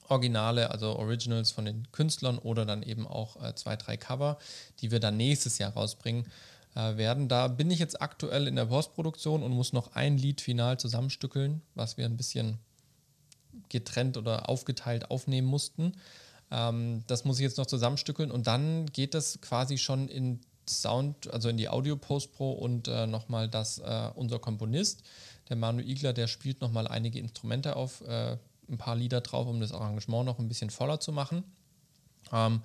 Originale, 0.08 0.70
also 0.70 0.96
Originals 0.98 1.52
von 1.52 1.66
den 1.66 1.88
Künstlern 1.92 2.38
oder 2.38 2.66
dann 2.66 2.84
eben 2.84 3.08
auch 3.08 3.42
äh, 3.42 3.56
zwei, 3.56 3.76
drei 3.76 3.98
Cover, 3.98 4.38
die 4.82 4.92
wir 4.92 5.00
dann 5.00 5.18
nächstes 5.18 5.58
Jahr 5.58 5.74
rausbringen 5.74 6.28
äh, 6.76 6.98
werden. 6.98 7.28
Da 7.28 7.48
bin 7.48 7.72
ich 7.72 7.80
jetzt 7.80 8.02
aktuell 8.02 8.48
in 8.48 8.56
der 8.56 8.66
Postproduktion 8.66 9.42
und 9.42 9.52
muss 9.52 9.74
noch 9.74 9.96
ein 9.96 10.18
Lied 10.18 10.42
final 10.42 10.78
zusammenstückeln, 10.80 11.62
was 11.74 11.98
wir 11.98 12.06
ein 12.06 12.18
bisschen 12.18 12.60
getrennt 13.70 14.18
oder 14.18 14.50
aufgeteilt 14.50 15.12
aufnehmen 15.12 15.48
mussten. 15.48 15.94
Ähm, 16.52 17.04
das 17.08 17.26
muss 17.26 17.38
ich 17.40 17.44
jetzt 17.44 17.58
noch 17.58 17.66
zusammenstückeln 17.66 18.32
und 18.32 18.48
dann 18.48 18.86
geht 18.88 19.14
das 19.14 19.40
quasi 19.42 19.78
schon 19.78 20.08
in 20.08 20.40
Sound, 20.68 21.32
also 21.32 21.50
in 21.50 21.58
die 21.58 21.70
Audio 21.70 21.96
Post 21.96 22.34
Pro 22.34 22.52
und 22.52 22.88
äh, 22.88 23.06
nochmal 23.08 23.48
das, 23.48 23.80
äh, 23.80 24.10
unser 24.16 24.40
Komponist, 24.40 25.04
der 25.50 25.56
Manu 25.56 25.82
Igler, 25.82 26.14
der 26.14 26.28
spielt 26.28 26.62
nochmal 26.62 26.88
einige 26.88 27.20
Instrumente 27.20 27.76
auf, 27.76 28.02
äh, 28.02 28.38
ein 28.68 28.78
paar 28.78 28.96
Lieder 28.96 29.22
drauf, 29.22 29.48
um 29.48 29.60
das 29.60 29.72
Arrangement 29.72 30.26
noch 30.26 30.40
ein 30.40 30.48
bisschen 30.48 30.72
voller 30.72 31.00
zu 31.00 31.12
machen. 31.12 31.44
Ähm, 32.32 32.62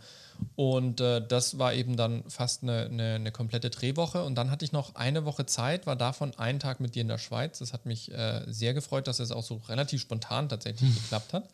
und 0.56 1.00
äh, 1.00 1.26
das 1.26 1.58
war 1.58 1.74
eben 1.74 1.96
dann 1.96 2.24
fast 2.28 2.62
eine, 2.62 2.86
eine, 2.86 3.14
eine, 3.14 3.32
komplette 3.32 3.70
Drehwoche. 3.70 4.24
Und 4.24 4.36
dann 4.36 4.50
hatte 4.50 4.64
ich 4.64 4.72
noch 4.72 4.94
eine 4.94 5.24
Woche 5.24 5.46
Zeit, 5.46 5.86
war 5.86 5.96
davon 5.96 6.32
einen 6.38 6.60
Tag 6.60 6.80
mit 6.80 6.94
dir 6.94 7.02
in 7.02 7.08
der 7.08 7.18
Schweiz. 7.18 7.58
Das 7.58 7.72
hat 7.72 7.86
mich 7.86 8.10
äh, 8.12 8.42
sehr 8.46 8.74
gefreut, 8.74 9.06
dass 9.06 9.20
es 9.20 9.32
auch 9.32 9.42
so 9.42 9.56
relativ 9.68 10.00
spontan 10.00 10.48
tatsächlich 10.48 10.94
geklappt 10.94 11.32
hat 11.32 11.44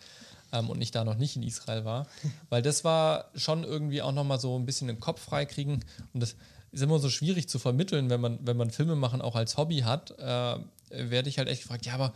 ähm, 0.52 0.70
und 0.70 0.80
ich 0.80 0.90
da 0.90 1.04
noch 1.04 1.16
nicht 1.16 1.36
in 1.36 1.42
Israel 1.42 1.84
war. 1.84 2.06
Weil 2.48 2.62
das 2.62 2.84
war 2.84 3.30
schon 3.34 3.64
irgendwie 3.64 4.02
auch 4.02 4.12
nochmal 4.12 4.40
so 4.40 4.58
ein 4.58 4.66
bisschen 4.66 4.88
den 4.88 5.00
Kopf 5.00 5.20
freikriegen. 5.20 5.84
Und 6.12 6.20
das 6.20 6.36
ist 6.72 6.82
immer 6.82 6.98
so 6.98 7.08
schwierig 7.08 7.48
zu 7.48 7.58
vermitteln, 7.58 8.10
wenn 8.10 8.20
man, 8.20 8.38
wenn 8.42 8.56
man 8.56 8.70
Filme 8.70 8.96
machen 8.96 9.20
auch 9.20 9.34
als 9.34 9.56
Hobby 9.56 9.80
hat, 9.80 10.18
äh, 10.18 10.58
werde 10.90 11.28
ich 11.28 11.38
halt 11.38 11.48
echt 11.48 11.62
gefragt, 11.62 11.86
ja, 11.86 11.94
aber 11.94 12.12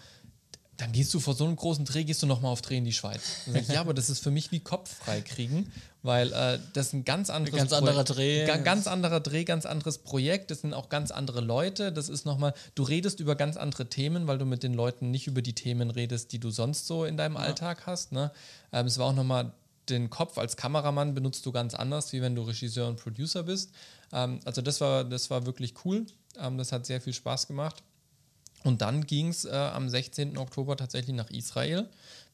dann 0.81 0.93
gehst 0.93 1.12
du 1.12 1.21
vor 1.21 1.35
so 1.35 1.45
einem 1.45 1.57
großen 1.57 1.85
Dreh, 1.85 2.05
gehst 2.05 2.23
du 2.23 2.27
nochmal 2.27 2.53
auf 2.53 2.62
Dreh 2.62 2.79
in 2.79 2.85
die 2.85 2.93
Schweiz. 2.93 3.21
Ich, 3.55 3.69
ja, 3.69 3.81
aber 3.81 3.93
das 3.93 4.09
ist 4.09 4.23
für 4.23 4.31
mich 4.31 4.51
wie 4.51 4.61
Kopf 4.61 4.95
frei 4.95 5.21
kriegen, 5.21 5.71
weil 6.03 6.33
äh, 6.33 6.59
das 6.73 6.88
ist 6.88 6.93
ein 6.95 7.05
ganz 7.05 7.29
anderes 7.29 7.59
ganz 7.59 7.73
anderer 7.73 8.05
Dreh. 8.05 8.47
Ga 8.47 8.57
ganz 8.57 8.87
anderer 8.87 9.21
Dreh, 9.21 9.45
ganz 9.45 9.66
anderes 9.66 9.99
Projekt. 9.99 10.51
Das 10.51 10.62
sind 10.62 10.73
auch 10.73 10.88
ganz 10.88 11.11
andere 11.11 11.40
Leute. 11.43 11.93
Das 11.93 12.09
ist 12.09 12.25
nochmal, 12.25 12.55
du 12.75 12.83
redest 12.83 13.21
über 13.21 13.37
ganz 13.37 13.57
andere 13.57 13.87
Themen, 13.87 14.27
weil 14.27 14.38
du 14.38 14.47
mit 14.47 14.62
den 14.62 14.73
Leuten 14.73 15.11
nicht 15.11 15.27
über 15.27 15.43
die 15.43 15.55
Themen 15.55 15.90
redest, 15.90 16.33
die 16.33 16.38
du 16.38 16.51
sonst 16.51 16.87
so 16.87 17.05
in 17.05 17.16
deinem 17.16 17.35
ja. 17.35 17.40
Alltag 17.40 17.87
hast. 17.87 18.12
Ne? 18.12 18.31
Ähm, 18.73 18.87
es 18.87 18.99
war 18.99 19.07
auch 19.07 19.14
nochmal 19.14 19.53
den 19.88 20.09
Kopf 20.09 20.38
als 20.38 20.57
Kameramann 20.57 21.14
benutzt 21.14 21.45
du 21.45 21.53
ganz 21.53 21.75
anders, 21.75 22.12
wie 22.12 22.23
wenn 22.23 22.35
du 22.35 22.43
Regisseur 22.43 22.87
und 22.88 23.01
Producer 23.01 23.43
bist. 23.43 23.73
Ähm, 24.12 24.40
also 24.45 24.62
das 24.62 24.81
war, 24.81 25.05
das 25.05 25.31
war 25.31 25.47
wirklich 25.47 25.75
cool. 25.85 26.07
Ähm, 26.38 26.59
das 26.59 26.73
hat 26.73 26.87
sehr 26.87 27.01
viel 27.01 27.12
Spaß 27.12 27.49
gemacht. 27.49 27.83
Und 28.64 28.83
dann 28.83 29.07
ging 29.07 29.29
es 29.29 29.44
äh, 29.44 29.51
am 29.51 29.88
16. 29.88 30.37
Oktober 30.37 30.77
tatsächlich 30.77 31.16
nach 31.16 31.31
Israel 31.31 31.88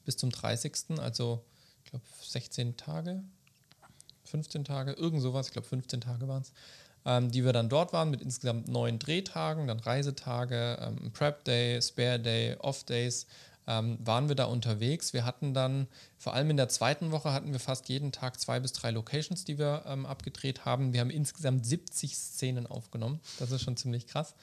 bis 0.04 0.16
zum 0.16 0.30
30. 0.30 0.98
Also, 0.98 1.44
ich 1.84 1.90
glaube, 1.90 2.04
16 2.22 2.76
Tage, 2.76 3.22
15 4.24 4.64
Tage, 4.64 4.92
irgend 4.92 5.22
sowas, 5.22 5.48
ich 5.48 5.52
glaube 5.52 5.68
15 5.68 6.00
Tage 6.00 6.26
waren 6.26 6.42
es, 6.42 6.52
ähm, 7.04 7.30
die 7.30 7.44
wir 7.44 7.52
dann 7.52 7.68
dort 7.68 7.92
waren 7.92 8.10
mit 8.10 8.20
insgesamt 8.20 8.68
neun 8.68 8.98
Drehtagen, 8.98 9.68
dann 9.68 9.78
Reisetage, 9.78 10.78
ähm, 10.80 11.12
Prep 11.12 11.44
Day, 11.44 11.80
Spare 11.80 12.18
Day, 12.18 12.56
Off 12.58 12.84
Days 12.84 13.26
ähm, 13.66 13.98
waren 14.00 14.28
wir 14.28 14.36
da 14.36 14.44
unterwegs. 14.44 15.12
Wir 15.12 15.24
hatten 15.24 15.54
dann, 15.54 15.88
vor 16.18 16.34
allem 16.34 16.50
in 16.50 16.56
der 16.56 16.68
zweiten 16.68 17.10
Woche, 17.10 17.32
hatten 17.32 17.52
wir 17.52 17.60
fast 17.60 17.88
jeden 17.88 18.12
Tag 18.12 18.38
zwei 18.40 18.60
bis 18.60 18.72
drei 18.72 18.90
Locations, 18.90 19.44
die 19.44 19.58
wir 19.58 19.84
ähm, 19.86 20.06
abgedreht 20.06 20.64
haben. 20.64 20.92
Wir 20.92 21.00
haben 21.00 21.10
insgesamt 21.10 21.66
70 21.66 22.16
Szenen 22.16 22.66
aufgenommen. 22.66 23.20
Das 23.38 23.50
ist 23.50 23.62
schon 23.62 23.76
ziemlich 23.76 24.06
krass. 24.06 24.34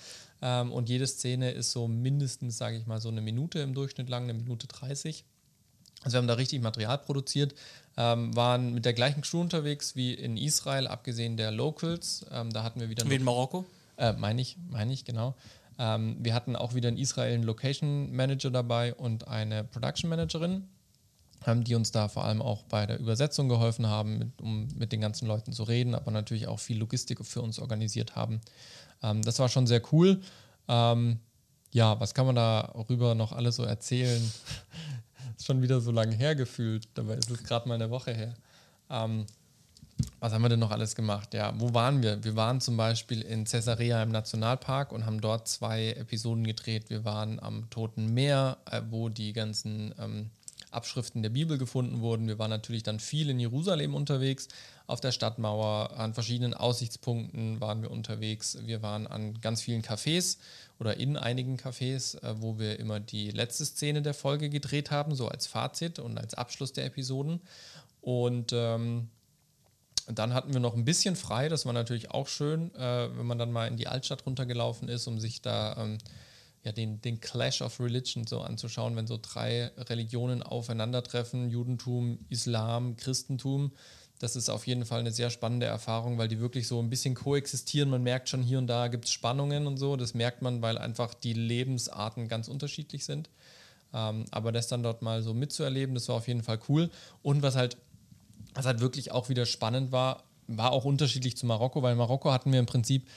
Ähm, 0.45 0.73
und 0.73 0.89
jede 0.89 1.07
Szene 1.07 1.51
ist 1.51 1.71
so 1.71 1.87
mindestens, 1.87 2.57
sage 2.57 2.75
ich 2.77 2.85
mal, 2.85 2.99
so 2.99 3.07
eine 3.07 3.21
Minute 3.21 3.59
im 3.59 3.73
Durchschnitt 3.73 4.09
lang, 4.09 4.23
eine 4.23 4.33
Minute 4.33 4.67
30. 4.67 5.23
Also 6.01 6.15
wir 6.15 6.17
haben 6.17 6.27
da 6.27 6.33
richtig 6.33 6.61
Material 6.61 6.97
produziert, 6.97 7.55
ähm, 7.95 8.35
waren 8.35 8.73
mit 8.73 8.83
der 8.83 8.91
gleichen 8.91 9.21
Crew 9.21 9.39
unterwegs 9.39 9.95
wie 9.95 10.13
in 10.13 10.35
Israel, 10.35 10.87
abgesehen 10.87 11.37
der 11.37 11.51
Locals. 11.51 12.25
Ähm, 12.29 12.51
da 12.51 12.63
hatten 12.63 12.81
wir 12.81 12.89
wieder. 12.89 13.09
Wie 13.09 13.15
in 13.15 13.23
Marokko? 13.23 13.65
Äh, 13.95 14.11
meine 14.13 14.41
ich, 14.41 14.57
meine 14.69 14.91
ich, 14.91 15.05
genau. 15.05 15.33
Ähm, 15.79 16.17
wir 16.19 16.33
hatten 16.33 16.57
auch 16.57 16.73
wieder 16.73 16.89
in 16.89 16.97
Israel 16.97 17.33
einen 17.33 17.43
Location 17.43 18.13
Manager 18.13 18.51
dabei 18.51 18.93
und 18.93 19.29
eine 19.29 19.63
Production 19.63 20.09
Managerin, 20.09 20.67
die 21.45 21.75
uns 21.75 21.91
da 21.91 22.07
vor 22.07 22.25
allem 22.25 22.41
auch 22.41 22.63
bei 22.63 22.85
der 22.85 22.99
Übersetzung 22.99 23.49
geholfen 23.49 23.87
haben, 23.87 24.17
mit, 24.17 24.41
um 24.41 24.67
mit 24.75 24.91
den 24.91 25.01
ganzen 25.01 25.27
Leuten 25.27 25.51
zu 25.51 25.63
reden, 25.63 25.95
aber 25.95 26.11
natürlich 26.11 26.47
auch 26.47 26.59
viel 26.59 26.77
Logistik 26.77 27.23
für 27.25 27.41
uns 27.41 27.59
organisiert 27.59 28.15
haben. 28.15 28.41
Ähm, 29.01 29.21
das 29.21 29.39
war 29.39 29.49
schon 29.49 29.67
sehr 29.67 29.81
cool. 29.91 30.21
Ähm, 30.67 31.19
ja, 31.71 31.99
was 31.99 32.13
kann 32.13 32.25
man 32.25 32.35
darüber 32.35 33.15
noch 33.15 33.31
alles 33.31 33.55
so 33.55 33.63
erzählen? 33.63 34.21
ist 35.37 35.45
schon 35.45 35.61
wieder 35.61 35.81
so 35.81 35.91
lange 35.91 36.15
her 36.15 36.35
gefühlt, 36.35 36.87
dabei 36.93 37.15
ist 37.15 37.29
es 37.29 37.43
gerade 37.43 37.67
mal 37.67 37.75
eine 37.75 37.89
Woche 37.89 38.13
her. 38.13 38.33
Ähm, 38.89 39.25
was 40.19 40.33
haben 40.33 40.41
wir 40.41 40.49
denn 40.49 40.59
noch 40.59 40.71
alles 40.71 40.95
gemacht? 40.95 41.33
Ja, 41.33 41.53
wo 41.59 41.73
waren 41.73 42.01
wir? 42.01 42.23
Wir 42.23 42.35
waren 42.35 42.61
zum 42.61 42.77
Beispiel 42.77 43.21
in 43.21 43.45
Caesarea 43.45 44.01
im 44.01 44.09
Nationalpark 44.09 44.91
und 44.91 45.05
haben 45.05 45.21
dort 45.21 45.47
zwei 45.47 45.89
Episoden 45.91 46.45
gedreht. 46.45 46.89
Wir 46.89 47.05
waren 47.05 47.39
am 47.39 47.69
Toten 47.69 48.13
Meer, 48.13 48.57
äh, 48.69 48.81
wo 48.89 49.09
die 49.09 49.33
ganzen 49.33 49.93
ähm, 49.99 50.29
Abschriften 50.73 51.21
der 51.21 51.29
Bibel 51.29 51.57
gefunden 51.57 52.01
wurden. 52.01 52.27
Wir 52.27 52.39
waren 52.39 52.49
natürlich 52.49 52.83
dann 52.83 52.99
viel 52.99 53.29
in 53.29 53.39
Jerusalem 53.39 53.95
unterwegs, 53.95 54.47
auf 54.85 54.99
der 54.99 55.11
Stadtmauer, 55.11 55.91
an 55.97 56.13
verschiedenen 56.13 56.53
Aussichtspunkten 56.53 57.61
waren 57.61 57.81
wir 57.81 57.89
unterwegs. 57.89 58.57
Wir 58.65 58.81
waren 58.81 59.07
an 59.07 59.39
ganz 59.39 59.61
vielen 59.61 59.81
Cafés 59.81 60.37
oder 60.77 60.97
in 60.97 61.15
einigen 61.15 61.57
Cafés, 61.57 62.21
äh, 62.21 62.41
wo 62.41 62.59
wir 62.59 62.79
immer 62.79 62.99
die 62.99 63.31
letzte 63.31 63.65
Szene 63.65 64.01
der 64.01 64.13
Folge 64.13 64.49
gedreht 64.49 64.91
haben, 64.91 65.15
so 65.15 65.27
als 65.27 65.47
Fazit 65.47 65.99
und 65.99 66.17
als 66.17 66.33
Abschluss 66.33 66.73
der 66.73 66.85
Episoden. 66.85 67.39
Und 68.01 68.51
ähm, 68.51 69.07
dann 70.07 70.33
hatten 70.33 70.51
wir 70.51 70.59
noch 70.59 70.75
ein 70.75 70.83
bisschen 70.83 71.15
frei, 71.15 71.47
das 71.47 71.65
war 71.65 71.71
natürlich 71.71 72.11
auch 72.11 72.27
schön, 72.27 72.75
äh, 72.75 73.17
wenn 73.17 73.25
man 73.25 73.37
dann 73.37 73.53
mal 73.53 73.67
in 73.67 73.77
die 73.77 73.87
Altstadt 73.87 74.25
runtergelaufen 74.25 74.89
ist, 74.89 75.07
um 75.07 75.19
sich 75.19 75.41
da 75.41 75.77
ähm, 75.77 75.97
ja, 76.63 76.71
den, 76.71 77.01
den 77.01 77.19
Clash 77.19 77.61
of 77.61 77.79
Religion 77.79 78.25
so 78.25 78.41
anzuschauen, 78.41 78.95
wenn 78.95 79.07
so 79.07 79.19
drei 79.21 79.71
Religionen 79.77 80.43
aufeinandertreffen, 80.43 81.49
Judentum, 81.49 82.19
Islam, 82.29 82.95
Christentum. 82.95 83.73
Das 84.19 84.35
ist 84.35 84.49
auf 84.49 84.65
jeden 84.65 84.85
Fall 84.85 85.01
eine 85.01 85.11
sehr 85.11 85.29
spannende 85.29 85.65
Erfahrung, 85.65 86.17
weil 86.17 86.29
die 86.29 86.39
wirklich 86.39 86.67
so 86.67 86.79
ein 86.79 86.89
bisschen 86.89 87.15
koexistieren. 87.15 87.89
Man 87.89 88.03
merkt 88.03 88.29
schon 88.29 88.41
hier 88.41 88.59
und 88.59 88.67
da 88.67 88.87
gibt 88.87 89.05
es 89.05 89.11
Spannungen 89.11 89.67
und 89.67 89.77
so. 89.77 89.97
Das 89.97 90.13
merkt 90.13 90.41
man, 90.41 90.61
weil 90.61 90.77
einfach 90.77 91.13
die 91.13 91.33
Lebensarten 91.33 92.29
ganz 92.29 92.47
unterschiedlich 92.47 93.03
sind. 93.03 93.29
Ähm, 93.93 94.25
aber 94.31 94.53
das 94.53 94.67
dann 94.67 94.83
dort 94.83 95.01
mal 95.01 95.21
so 95.21 95.33
mitzuerleben, 95.33 95.93
das 95.93 96.07
war 96.07 96.15
auf 96.15 96.27
jeden 96.27 96.43
Fall 96.43 96.59
cool. 96.69 96.89
Und 97.21 97.41
was 97.41 97.55
halt 97.55 97.77
was 98.53 98.65
halt 98.65 98.79
wirklich 98.79 99.11
auch 99.11 99.29
wieder 99.29 99.45
spannend 99.45 99.91
war, 99.91 100.23
war 100.47 100.71
auch 100.71 100.85
unterschiedlich 100.85 101.37
zu 101.37 101.45
Marokko, 101.45 101.81
weil 101.81 101.95
Marokko 101.95 102.31
hatten 102.31 102.51
wir 102.51 102.59
im 102.59 102.65
Prinzip, 102.65 103.07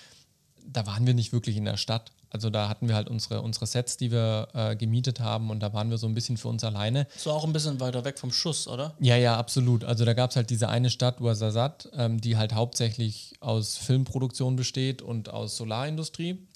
da 0.66 0.86
waren 0.86 1.06
wir 1.06 1.14
nicht 1.14 1.32
wirklich 1.32 1.56
in 1.56 1.64
der 1.64 1.76
Stadt. 1.76 2.12
Also 2.36 2.50
da 2.50 2.68
hatten 2.68 2.86
wir 2.86 2.94
halt 2.94 3.08
unsere, 3.08 3.40
unsere 3.40 3.64
Sets, 3.64 3.96
die 3.96 4.10
wir 4.10 4.48
äh, 4.52 4.76
gemietet 4.76 5.20
haben 5.20 5.48
und 5.48 5.60
da 5.60 5.72
waren 5.72 5.88
wir 5.88 5.96
so 5.96 6.06
ein 6.06 6.12
bisschen 6.12 6.36
für 6.36 6.48
uns 6.48 6.62
alleine. 6.64 7.06
So 7.16 7.30
auch 7.30 7.44
ein 7.44 7.52
bisschen 7.54 7.80
weiter 7.80 8.04
weg 8.04 8.18
vom 8.18 8.30
Schuss, 8.30 8.68
oder? 8.68 8.94
Ja, 9.00 9.16
ja, 9.16 9.38
absolut. 9.38 9.84
Also 9.84 10.04
da 10.04 10.12
gab 10.12 10.28
es 10.28 10.36
halt 10.36 10.50
diese 10.50 10.68
eine 10.68 10.90
Stadt, 10.90 11.18
Ouarzazate, 11.22 11.90
ähm, 11.94 12.20
die 12.20 12.36
halt 12.36 12.52
hauptsächlich 12.52 13.32
aus 13.40 13.78
Filmproduktion 13.78 14.54
besteht 14.54 15.00
und 15.00 15.30
aus 15.30 15.56
Solarindustrie. 15.56 16.46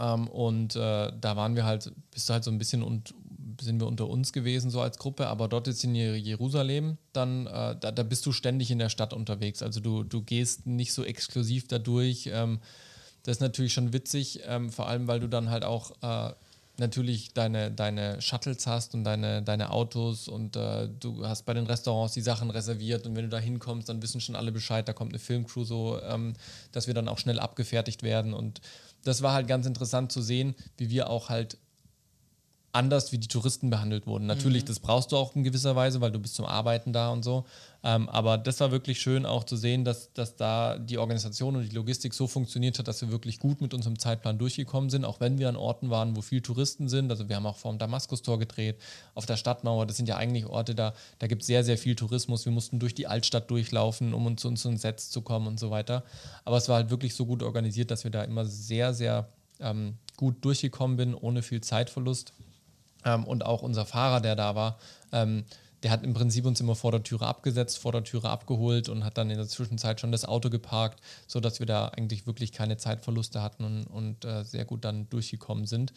Ähm, 0.00 0.26
und 0.28 0.74
äh, 0.74 1.12
da 1.20 1.36
waren 1.36 1.54
wir 1.54 1.66
halt, 1.66 1.92
bist 2.10 2.30
du 2.30 2.32
halt 2.32 2.44
so 2.44 2.50
ein 2.50 2.56
bisschen 2.56 2.82
und 2.82 3.12
sind 3.60 3.78
wir 3.78 3.86
unter 3.86 4.08
uns 4.08 4.32
gewesen, 4.32 4.70
so 4.70 4.80
als 4.80 4.96
Gruppe, 4.96 5.26
aber 5.26 5.48
dort 5.48 5.68
ist 5.68 5.84
in 5.84 5.94
Jerusalem, 5.94 6.96
dann, 7.12 7.46
äh, 7.46 7.76
da, 7.78 7.92
da, 7.92 8.02
bist 8.02 8.24
du 8.24 8.32
ständig 8.32 8.70
in 8.70 8.78
der 8.78 8.88
Stadt 8.88 9.12
unterwegs. 9.12 9.62
Also 9.62 9.80
du, 9.80 10.02
du 10.02 10.22
gehst 10.22 10.66
nicht 10.66 10.94
so 10.94 11.04
exklusiv 11.04 11.68
dadurch. 11.68 12.30
Ähm, 12.32 12.60
das 13.24 13.36
ist 13.36 13.40
natürlich 13.40 13.72
schon 13.72 13.92
witzig, 13.92 14.40
ähm, 14.46 14.70
vor 14.70 14.88
allem 14.88 15.08
weil 15.08 15.20
du 15.20 15.28
dann 15.28 15.50
halt 15.50 15.64
auch 15.64 15.90
äh, 16.02 16.32
natürlich 16.76 17.32
deine, 17.34 17.70
deine 17.70 18.20
Shuttles 18.20 18.66
hast 18.66 18.94
und 18.94 19.04
deine, 19.04 19.42
deine 19.42 19.70
Autos 19.70 20.28
und 20.28 20.56
äh, 20.56 20.88
du 20.88 21.26
hast 21.26 21.44
bei 21.46 21.54
den 21.54 21.66
Restaurants 21.66 22.14
die 22.14 22.20
Sachen 22.20 22.50
reserviert 22.50 23.06
und 23.06 23.14
wenn 23.16 23.24
du 23.24 23.30
da 23.30 23.38
hinkommst, 23.38 23.88
dann 23.88 24.02
wissen 24.02 24.20
schon 24.20 24.36
alle 24.36 24.52
Bescheid, 24.52 24.86
da 24.86 24.92
kommt 24.92 25.12
eine 25.12 25.18
Filmcrew 25.18 25.64
so, 25.64 26.00
ähm, 26.02 26.34
dass 26.72 26.86
wir 26.86 26.94
dann 26.94 27.08
auch 27.08 27.18
schnell 27.18 27.38
abgefertigt 27.38 28.02
werden 28.02 28.34
und 28.34 28.60
das 29.04 29.22
war 29.22 29.34
halt 29.34 29.46
ganz 29.46 29.66
interessant 29.66 30.10
zu 30.10 30.20
sehen, 30.22 30.54
wie 30.76 30.90
wir 30.90 31.10
auch 31.10 31.28
halt 31.28 31.58
anders 32.74 33.12
wie 33.12 33.18
die 33.18 33.28
Touristen 33.28 33.70
behandelt 33.70 34.06
wurden. 34.06 34.26
Natürlich, 34.26 34.62
mhm. 34.64 34.66
das 34.66 34.80
brauchst 34.80 35.12
du 35.12 35.16
auch 35.16 35.34
in 35.36 35.44
gewisser 35.44 35.76
Weise, 35.76 36.00
weil 36.00 36.10
du 36.10 36.18
bist 36.18 36.34
zum 36.34 36.44
Arbeiten 36.44 36.92
da 36.92 37.10
und 37.10 37.22
so. 37.22 37.44
Ähm, 37.84 38.08
aber 38.08 38.36
das 38.36 38.60
war 38.60 38.72
wirklich 38.72 39.00
schön 39.00 39.26
auch 39.26 39.44
zu 39.44 39.56
sehen, 39.56 39.84
dass, 39.84 40.12
dass 40.12 40.36
da 40.36 40.78
die 40.78 40.98
Organisation 40.98 41.54
und 41.54 41.70
die 41.70 41.74
Logistik 41.74 42.14
so 42.14 42.26
funktioniert 42.26 42.78
hat, 42.78 42.88
dass 42.88 43.00
wir 43.02 43.10
wirklich 43.10 43.38
gut 43.38 43.60
mit 43.60 43.74
unserem 43.74 43.98
Zeitplan 43.98 44.38
durchgekommen 44.38 44.90
sind, 44.90 45.04
auch 45.04 45.20
wenn 45.20 45.38
wir 45.38 45.48
an 45.48 45.56
Orten 45.56 45.90
waren, 45.90 46.16
wo 46.16 46.22
viel 46.22 46.40
Touristen 46.40 46.88
sind. 46.88 47.10
Also 47.10 47.28
wir 47.28 47.36
haben 47.36 47.46
auch 47.46 47.58
vor 47.58 47.72
dem 47.72 47.78
Damaskustor 47.78 48.38
gedreht, 48.38 48.76
auf 49.14 49.26
der 49.26 49.36
Stadtmauer. 49.36 49.86
Das 49.86 49.96
sind 49.96 50.08
ja 50.08 50.16
eigentlich 50.16 50.46
Orte, 50.46 50.74
da, 50.74 50.94
da 51.18 51.26
gibt 51.26 51.42
es 51.42 51.46
sehr, 51.46 51.62
sehr 51.62 51.78
viel 51.78 51.94
Tourismus. 51.94 52.44
Wir 52.44 52.52
mussten 52.52 52.80
durch 52.80 52.94
die 52.94 53.06
Altstadt 53.06 53.50
durchlaufen, 53.50 54.14
um 54.14 54.36
zu 54.36 54.48
unseren 54.48 54.78
Sets 54.78 55.10
zu 55.10 55.22
kommen 55.22 55.46
und 55.46 55.60
so 55.60 55.70
weiter. 55.70 56.02
Aber 56.44 56.56
es 56.56 56.68
war 56.68 56.76
halt 56.76 56.90
wirklich 56.90 57.14
so 57.14 57.26
gut 57.26 57.42
organisiert, 57.42 57.90
dass 57.90 58.02
wir 58.02 58.10
da 58.10 58.24
immer 58.24 58.46
sehr, 58.46 58.94
sehr 58.94 59.28
ähm, 59.60 59.98
gut 60.16 60.44
durchgekommen 60.44 60.96
sind, 60.98 61.14
ohne 61.14 61.42
viel 61.42 61.60
Zeitverlust. 61.60 62.32
Ähm, 63.04 63.24
und 63.24 63.44
auch 63.44 63.62
unser 63.62 63.84
Fahrer, 63.84 64.20
der 64.20 64.36
da 64.36 64.54
war, 64.54 64.78
ähm, 65.12 65.44
der 65.84 65.90
hat 65.90 66.02
im 66.02 66.14
Prinzip 66.14 66.46
uns 66.46 66.60
immer 66.60 66.74
vor 66.74 66.92
der 66.92 67.02
Türe 67.02 67.26
abgesetzt, 67.26 67.78
vor 67.78 67.92
der 67.92 68.04
Türe 68.04 68.30
abgeholt 68.30 68.88
und 68.88 69.04
hat 69.04 69.18
dann 69.18 69.30
in 69.30 69.36
der 69.36 69.46
Zwischenzeit 69.46 70.00
schon 70.00 70.12
das 70.12 70.24
Auto 70.24 70.48
geparkt, 70.48 71.00
sodass 71.26 71.60
wir 71.60 71.66
da 71.66 71.88
eigentlich 71.88 72.26
wirklich 72.26 72.52
keine 72.52 72.78
Zeitverluste 72.78 73.42
hatten 73.42 73.64
und, 73.64 73.84
und 73.84 74.24
äh, 74.24 74.44
sehr 74.44 74.64
gut 74.64 74.84
dann 74.84 75.08
durchgekommen 75.10 75.66
sind. 75.66 75.92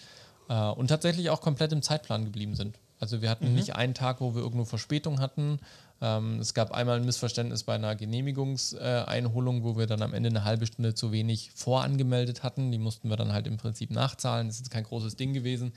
Äh, 0.49 0.69
und 0.71 0.87
tatsächlich 0.87 1.29
auch 1.29 1.39
komplett 1.39 1.71
im 1.71 1.81
Zeitplan 1.81 2.25
geblieben 2.25 2.55
sind. 2.55 2.77
Also 2.99 3.21
wir 3.21 3.29
hatten 3.29 3.49
mhm. 3.49 3.55
nicht 3.55 3.75
einen 3.75 3.93
Tag, 3.93 4.21
wo 4.21 4.35
wir 4.35 4.41
irgendwo 4.41 4.65
Verspätung 4.65 5.19
hatten. 5.19 5.59
Ähm, 6.01 6.39
es 6.39 6.53
gab 6.53 6.71
einmal 6.71 6.97
ein 6.97 7.05
Missverständnis 7.05 7.63
bei 7.63 7.75
einer 7.75 7.95
Genehmigungseinholung, 7.95 9.63
wo 9.63 9.77
wir 9.77 9.87
dann 9.87 10.01
am 10.01 10.13
Ende 10.13 10.29
eine 10.29 10.43
halbe 10.43 10.65
Stunde 10.65 10.95
zu 10.95 11.11
wenig 11.11 11.51
vorangemeldet 11.55 12.43
hatten. 12.43 12.71
Die 12.71 12.77
mussten 12.77 13.09
wir 13.09 13.17
dann 13.17 13.33
halt 13.33 13.47
im 13.47 13.57
Prinzip 13.57 13.91
nachzahlen. 13.91 14.47
Das 14.47 14.59
ist 14.59 14.69
kein 14.69 14.83
großes 14.83 15.15
Ding 15.15 15.33
gewesen. 15.33 15.73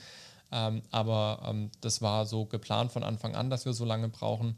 Ähm, 0.52 0.82
aber 0.90 1.42
ähm, 1.46 1.70
das 1.80 2.02
war 2.02 2.26
so 2.26 2.44
geplant 2.44 2.92
von 2.92 3.02
Anfang 3.02 3.34
an, 3.34 3.50
dass 3.50 3.64
wir 3.64 3.72
so 3.72 3.84
lange 3.84 4.08
brauchen. 4.08 4.56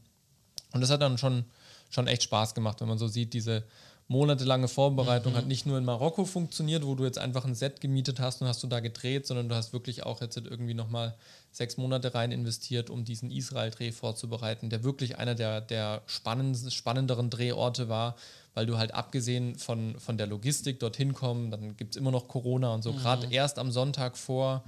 Und 0.72 0.80
das 0.80 0.90
hat 0.90 1.02
dann 1.02 1.18
schon, 1.18 1.44
schon 1.90 2.06
echt 2.06 2.22
Spaß 2.22 2.54
gemacht, 2.54 2.80
wenn 2.80 2.88
man 2.88 2.98
so 2.98 3.08
sieht, 3.08 3.34
diese 3.34 3.64
monatelange 4.08 4.68
Vorbereitung 4.68 5.32
mhm. 5.32 5.36
hat 5.36 5.46
nicht 5.46 5.66
nur 5.66 5.78
in 5.78 5.84
Marokko 5.84 6.24
funktioniert, 6.24 6.84
wo 6.84 6.94
du 6.94 7.04
jetzt 7.04 7.18
einfach 7.18 7.44
ein 7.44 7.54
Set 7.54 7.80
gemietet 7.80 8.20
hast 8.20 8.42
und 8.42 8.48
hast 8.48 8.62
du 8.62 8.66
da 8.66 8.80
gedreht, 8.80 9.26
sondern 9.26 9.48
du 9.48 9.54
hast 9.54 9.72
wirklich 9.72 10.04
auch 10.04 10.20
jetzt 10.20 10.36
irgendwie 10.36 10.74
nochmal 10.74 11.14
sechs 11.50 11.76
Monate 11.76 12.14
rein 12.14 12.32
investiert, 12.32 12.90
um 12.90 13.04
diesen 13.04 13.30
Israel-Dreh 13.30 13.92
vorzubereiten, 13.92 14.70
der 14.70 14.84
wirklich 14.84 15.18
einer 15.18 15.34
der, 15.34 15.60
der 15.60 16.02
spannenderen 16.06 17.30
Drehorte 17.30 17.88
war, 17.88 18.16
weil 18.54 18.66
du 18.66 18.76
halt 18.76 18.92
abgesehen 18.92 19.56
von, 19.56 19.98
von 19.98 20.18
der 20.18 20.26
Logistik 20.26 20.78
dorthin 20.78 21.14
kommen, 21.14 21.50
dann 21.50 21.76
gibt 21.76 21.94
es 21.94 21.96
immer 21.96 22.10
noch 22.10 22.28
Corona 22.28 22.74
und 22.74 22.82
so. 22.82 22.92
Mhm. 22.92 22.98
Gerade 22.98 23.26
erst 23.30 23.58
am 23.58 23.70
Sonntag 23.70 24.18
vor, 24.18 24.62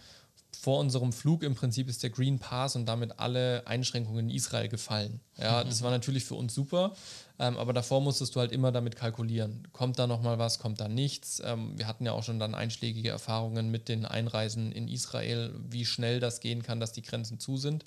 vor 0.55 0.79
unserem 0.79 1.13
Flug 1.13 1.43
im 1.43 1.55
Prinzip 1.55 1.89
ist 1.89 2.03
der 2.03 2.11
Green 2.11 2.39
Pass 2.39 2.77
und 2.77 2.87
damit 2.87 3.19
alle 3.19 3.67
Einschränkungen 3.67 4.29
in 4.29 4.35
Israel 4.35 4.69
gefallen. 4.69 5.21
Ja, 5.39 5.63
mhm. 5.63 5.69
das 5.69 5.83
war 5.83 5.91
natürlich 5.91 6.25
für 6.25 6.35
uns 6.35 6.55
super, 6.55 6.95
ähm, 7.39 7.57
aber 7.57 7.73
davor 7.73 8.01
musstest 8.01 8.35
du 8.35 8.41
halt 8.41 8.53
immer 8.53 8.73
damit 8.73 8.97
kalkulieren. 8.97 9.67
Kommt 9.73 9.99
da 9.99 10.07
nochmal 10.07 10.39
was, 10.39 10.59
kommt 10.59 10.81
da 10.81 10.89
nichts? 10.89 11.43
Ähm, 11.45 11.73
wir 11.77 11.87
hatten 11.87 12.07
ja 12.07 12.13
auch 12.13 12.23
schon 12.23 12.39
dann 12.39 12.55
einschlägige 12.55 13.11
Erfahrungen 13.11 13.71
mit 13.71 13.89
den 13.89 14.05
Einreisen 14.05 14.73
in 14.73 14.89
Israel, 14.89 15.55
wie 15.69 15.85
schnell 15.85 16.21
das 16.21 16.41
gehen 16.41 16.63
kann, 16.63 16.81
dass 16.81 16.93
die 16.93 17.03
Grenzen 17.03 17.39
zu 17.39 17.57
sind. 17.57 17.85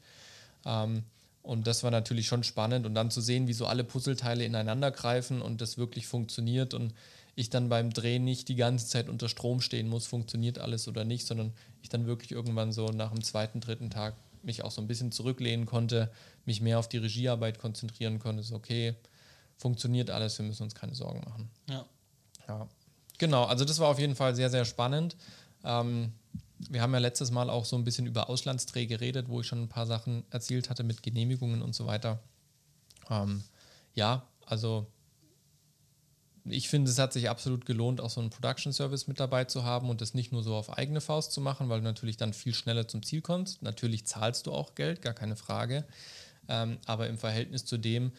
Ähm, 0.65 1.03
und 1.47 1.65
das 1.65 1.83
war 1.83 1.91
natürlich 1.91 2.27
schon 2.27 2.43
spannend 2.43 2.85
und 2.85 2.93
dann 2.93 3.09
zu 3.09 3.21
sehen, 3.21 3.47
wie 3.47 3.53
so 3.53 3.67
alle 3.67 3.85
Puzzleteile 3.85 4.43
ineinander 4.43 4.91
greifen 4.91 5.41
und 5.41 5.61
das 5.61 5.77
wirklich 5.77 6.05
funktioniert 6.05 6.73
und 6.73 6.93
ich 7.37 7.49
dann 7.49 7.69
beim 7.69 7.93
Drehen 7.93 8.25
nicht 8.25 8.49
die 8.49 8.55
ganze 8.55 8.87
Zeit 8.87 9.07
unter 9.07 9.29
Strom 9.29 9.61
stehen 9.61 9.87
muss, 9.87 10.07
funktioniert 10.07 10.57
alles 10.57 10.87
oder 10.87 11.05
nicht, 11.05 11.25
sondern 11.27 11.53
ich 11.81 11.89
dann 11.89 12.05
wirklich 12.05 12.31
irgendwann 12.31 12.71
so 12.71 12.87
nach 12.89 13.11
dem 13.11 13.23
zweiten, 13.23 13.59
dritten 13.59 13.89
Tag 13.89 14.15
mich 14.43 14.63
auch 14.63 14.71
so 14.71 14.81
ein 14.81 14.87
bisschen 14.87 15.11
zurücklehnen 15.11 15.65
konnte, 15.65 16.11
mich 16.45 16.61
mehr 16.61 16.79
auf 16.79 16.89
die 16.89 16.97
Regiearbeit 16.97 17.59
konzentrieren 17.59 18.19
konnte, 18.19 18.43
so 18.43 18.55
okay, 18.55 18.95
funktioniert 19.57 20.09
alles, 20.09 20.37
wir 20.37 20.45
müssen 20.45 20.63
uns 20.63 20.75
keine 20.75 20.95
Sorgen 20.95 21.21
machen. 21.21 21.49
Ja. 21.69 21.85
Ja. 22.47 22.67
Genau, 23.17 23.45
also 23.45 23.65
das 23.65 23.79
war 23.79 23.89
auf 23.89 23.99
jeden 23.99 24.15
Fall 24.15 24.35
sehr, 24.35 24.49
sehr 24.49 24.65
spannend. 24.65 25.17
Ähm, 25.63 26.13
wir 26.59 26.81
haben 26.81 26.93
ja 26.93 26.99
letztes 26.99 27.31
Mal 27.31 27.49
auch 27.49 27.65
so 27.65 27.75
ein 27.75 27.83
bisschen 27.83 28.07
über 28.07 28.29
Auslandsdreh 28.29 28.85
geredet, 28.85 29.29
wo 29.29 29.41
ich 29.41 29.47
schon 29.47 29.63
ein 29.63 29.69
paar 29.69 29.85
Sachen 29.85 30.23
erzielt 30.29 30.69
hatte 30.69 30.83
mit 30.83 31.03
Genehmigungen 31.03 31.61
und 31.61 31.75
so 31.75 31.85
weiter. 31.85 32.19
Ähm, 33.09 33.43
ja, 33.93 34.27
also 34.45 34.87
ich 36.49 36.69
finde, 36.69 36.89
es 36.89 36.99
hat 36.99 37.13
sich 37.13 37.29
absolut 37.29 37.65
gelohnt, 37.65 38.01
auch 38.01 38.09
so 38.09 38.21
einen 38.21 38.29
Production 38.29 38.73
Service 38.73 39.07
mit 39.07 39.19
dabei 39.19 39.45
zu 39.45 39.63
haben 39.63 39.89
und 39.89 40.01
das 40.01 40.13
nicht 40.13 40.31
nur 40.31 40.43
so 40.43 40.55
auf 40.55 40.77
eigene 40.77 41.01
Faust 41.01 41.31
zu 41.31 41.41
machen, 41.41 41.69
weil 41.69 41.79
du 41.79 41.85
natürlich 41.85 42.17
dann 42.17 42.33
viel 42.33 42.53
schneller 42.53 42.87
zum 42.87 43.03
Ziel 43.03 43.21
kommst. 43.21 43.61
Natürlich 43.61 44.05
zahlst 44.05 44.47
du 44.47 44.51
auch 44.51 44.75
Geld, 44.75 45.01
gar 45.01 45.13
keine 45.13 45.35
Frage. 45.35 45.85
Ähm, 46.49 46.77
aber 46.85 47.07
im 47.07 47.17
Verhältnis 47.17 47.65
zu 47.65 47.77
dem, 47.77 48.11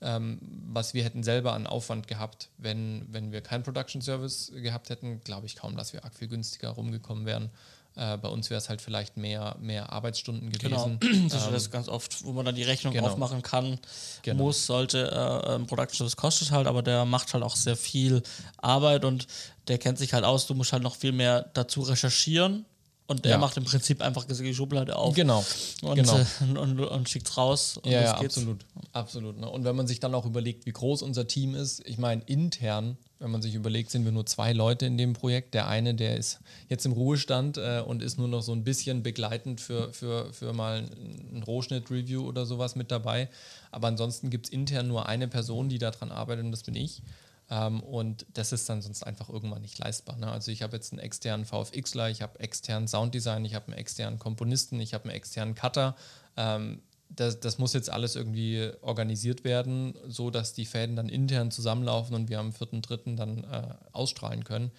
ähm, 0.00 0.38
was 0.66 0.94
wir 0.94 1.04
hätten 1.04 1.22
selber 1.22 1.52
an 1.52 1.66
Aufwand 1.66 2.08
gehabt, 2.08 2.50
wenn, 2.58 3.06
wenn 3.10 3.32
wir 3.32 3.40
keinen 3.40 3.62
Production 3.62 4.02
Service 4.02 4.52
gehabt 4.54 4.90
hätten, 4.90 5.20
glaube 5.20 5.46
ich 5.46 5.56
kaum, 5.56 5.76
dass 5.76 5.92
wir 5.92 6.04
arg 6.04 6.14
viel 6.14 6.28
günstiger 6.28 6.70
rumgekommen 6.70 7.26
wären. 7.26 7.50
Äh, 7.96 8.18
bei 8.18 8.28
uns 8.28 8.50
wäre 8.50 8.58
es 8.58 8.68
halt 8.68 8.82
vielleicht 8.82 9.16
mehr, 9.16 9.56
mehr 9.60 9.92
Arbeitsstunden 9.92 10.50
gewesen. 10.50 10.98
Genau, 10.98 11.28
das 11.28 11.46
ähm, 11.46 11.54
ist 11.54 11.70
ganz 11.70 11.88
oft, 11.88 12.24
wo 12.24 12.32
man 12.32 12.44
dann 12.44 12.56
die 12.56 12.64
Rechnung 12.64 12.92
genau. 12.92 13.08
aufmachen 13.08 13.42
kann, 13.42 13.78
genau. 14.22 14.44
muss, 14.44 14.66
sollte. 14.66 15.10
Äh, 15.10 15.54
ähm, 15.54 15.66
Production 15.66 15.98
Service 15.98 16.16
kostet 16.16 16.50
halt, 16.50 16.66
aber 16.66 16.82
der 16.82 17.04
macht 17.04 17.32
halt 17.34 17.44
auch 17.44 17.56
sehr 17.56 17.76
viel 17.76 18.22
Arbeit 18.56 19.04
und 19.04 19.26
der 19.68 19.78
kennt 19.78 19.98
sich 19.98 20.12
halt 20.12 20.24
aus. 20.24 20.46
Du 20.46 20.54
musst 20.54 20.72
halt 20.72 20.82
noch 20.82 20.96
viel 20.96 21.12
mehr 21.12 21.50
dazu 21.54 21.82
recherchieren 21.82 22.64
und 23.06 23.26
er 23.26 23.32
ja. 23.32 23.38
macht 23.38 23.56
im 23.58 23.64
Prinzip 23.64 24.00
einfach 24.00 24.24
die 24.24 24.54
Schublade 24.54 24.96
auf. 24.96 25.14
Genau. 25.14 25.44
Und, 25.82 25.94
genau. 25.94 26.18
Äh, 26.18 26.24
und, 26.58 26.80
und 26.80 27.08
schickt 27.08 27.36
raus. 27.36 27.78
Und 27.82 27.90
ja, 27.90 28.02
ja 28.02 28.14
absolut. 28.16 28.64
Absolut. 28.92 29.38
Ne? 29.38 29.48
Und 29.48 29.64
wenn 29.64 29.76
man 29.76 29.86
sich 29.86 30.00
dann 30.00 30.14
auch 30.14 30.24
überlegt, 30.24 30.64
wie 30.64 30.72
groß 30.72 31.02
unser 31.02 31.26
Team 31.26 31.54
ist, 31.54 31.86
ich 31.86 31.98
meine, 31.98 32.22
intern, 32.22 32.96
wenn 33.24 33.30
man 33.30 33.40
sich 33.40 33.54
überlegt, 33.54 33.90
sind 33.90 34.04
wir 34.04 34.12
nur 34.12 34.26
zwei 34.26 34.52
Leute 34.52 34.84
in 34.84 34.98
dem 34.98 35.14
Projekt. 35.14 35.54
Der 35.54 35.66
eine, 35.66 35.94
der 35.94 36.18
ist 36.18 36.40
jetzt 36.68 36.84
im 36.84 36.92
Ruhestand 36.92 37.56
äh, 37.56 37.80
und 37.80 38.02
ist 38.02 38.18
nur 38.18 38.28
noch 38.28 38.42
so 38.42 38.52
ein 38.52 38.64
bisschen 38.64 39.02
begleitend 39.02 39.62
für, 39.62 39.94
für, 39.94 40.30
für 40.34 40.52
mal 40.52 40.84
ein 41.32 41.42
Rohschnitt-Review 41.42 42.22
oder 42.22 42.44
sowas 42.44 42.76
mit 42.76 42.90
dabei. 42.90 43.30
Aber 43.70 43.88
ansonsten 43.88 44.28
gibt 44.28 44.46
es 44.46 44.52
intern 44.52 44.88
nur 44.88 45.08
eine 45.08 45.26
Person, 45.26 45.70
die 45.70 45.78
daran 45.78 46.12
arbeitet 46.12 46.44
und 46.44 46.52
das 46.52 46.64
bin 46.64 46.74
ich. 46.74 47.00
Ähm, 47.48 47.80
und 47.80 48.26
das 48.34 48.52
ist 48.52 48.68
dann 48.68 48.82
sonst 48.82 49.02
einfach 49.02 49.30
irgendwann 49.30 49.62
nicht 49.62 49.78
leistbar. 49.78 50.18
Ne? 50.18 50.30
Also 50.30 50.50
ich 50.50 50.60
habe 50.60 50.76
jetzt 50.76 50.92
einen 50.92 51.00
externen 51.00 51.46
VFXler, 51.46 52.10
ich 52.10 52.20
habe 52.20 52.38
externen 52.40 52.88
Sounddesign, 52.88 53.46
ich 53.46 53.54
habe 53.54 53.68
einen 53.68 53.78
externen 53.78 54.18
Komponisten, 54.18 54.78
ich 54.80 54.92
habe 54.92 55.04
einen 55.04 55.16
externen 55.16 55.54
Cutter. 55.54 55.96
Ähm, 56.36 56.82
das, 57.16 57.40
das, 57.40 57.58
muss 57.58 57.72
jetzt 57.72 57.90
alles 57.90 58.16
irgendwie 58.16 58.70
organisiert 58.80 59.44
werden, 59.44 59.94
so 60.06 60.30
dass 60.30 60.52
die 60.52 60.66
Fäden 60.66 60.96
dann 60.96 61.08
intern 61.08 61.50
zusammenlaufen 61.50 62.14
und 62.14 62.28
wir 62.28 62.40
am 62.40 62.50
4.3. 62.50 63.16
dann 63.16 63.44
äh, 63.44 63.74
ausstrahlen 63.92 64.44
können. 64.44 64.70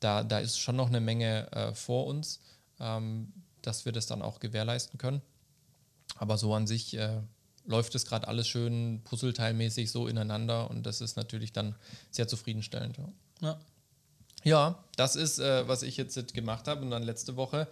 Da, 0.00 0.22
da 0.22 0.38
ist 0.38 0.58
schon 0.58 0.76
noch 0.76 0.88
eine 0.88 1.00
Menge 1.00 1.50
äh, 1.52 1.74
vor 1.74 2.06
uns, 2.06 2.40
ähm, 2.80 3.32
dass 3.62 3.84
wir 3.84 3.92
das 3.92 4.06
dann 4.06 4.22
auch 4.22 4.40
gewährleisten 4.40 4.98
können. 4.98 5.22
Aber 6.16 6.38
so 6.38 6.54
an 6.54 6.66
sich 6.66 6.96
äh, 6.96 7.20
läuft 7.66 7.94
es 7.94 8.06
gerade 8.06 8.28
alles 8.28 8.48
schön 8.48 9.02
puzzleteilmäßig 9.04 9.90
so 9.90 10.06
ineinander 10.06 10.70
und 10.70 10.84
das 10.84 11.00
ist 11.00 11.16
natürlich 11.16 11.52
dann 11.52 11.74
sehr 12.10 12.28
zufriedenstellend. 12.28 12.98
Ja. 12.98 13.08
ja. 13.40 13.58
Ja, 14.44 14.78
das 14.96 15.16
ist, 15.16 15.38
äh, 15.38 15.66
was 15.66 15.82
ich 15.82 15.96
jetzt 15.96 16.32
gemacht 16.34 16.68
habe. 16.68 16.82
Und 16.82 16.90
dann 16.90 17.02
letzte 17.02 17.36
Woche 17.36 17.66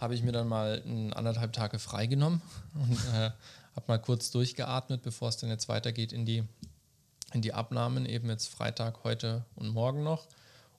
habe 0.00 0.14
ich 0.14 0.22
mir 0.22 0.32
dann 0.32 0.48
mal 0.48 0.82
ein, 0.84 1.12
anderthalb 1.12 1.52
Tage 1.52 1.78
freigenommen 1.78 2.42
und 2.74 2.98
äh, 3.14 3.30
habe 3.78 3.92
mal 3.92 3.98
kurz 3.98 4.32
durchgeatmet, 4.32 5.02
bevor 5.02 5.28
es 5.28 5.36
dann 5.36 5.50
jetzt 5.50 5.68
weitergeht 5.68 6.12
in 6.12 6.26
die, 6.26 6.42
in 7.32 7.42
die 7.42 7.52
Abnahmen. 7.52 8.06
Eben 8.06 8.28
jetzt 8.28 8.48
Freitag, 8.48 9.04
heute 9.04 9.44
und 9.54 9.68
morgen 9.68 10.02
noch. 10.02 10.26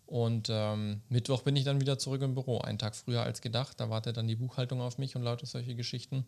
Und 0.05 0.49
ähm, 0.51 1.01
Mittwoch 1.07 1.43
bin 1.43 1.55
ich 1.55 1.63
dann 1.63 1.79
wieder 1.79 1.97
zurück 1.97 2.21
im 2.21 2.33
Büro, 2.33 2.59
einen 2.59 2.77
Tag 2.77 2.97
früher 2.97 3.23
als 3.23 3.41
gedacht. 3.41 3.79
Da 3.79 3.89
wartet 3.89 4.17
dann 4.17 4.27
die 4.27 4.35
Buchhaltung 4.35 4.81
auf 4.81 4.97
mich 4.97 5.15
und 5.15 5.21
lauter 5.21 5.45
solche 5.45 5.75
Geschichten. 5.75 6.25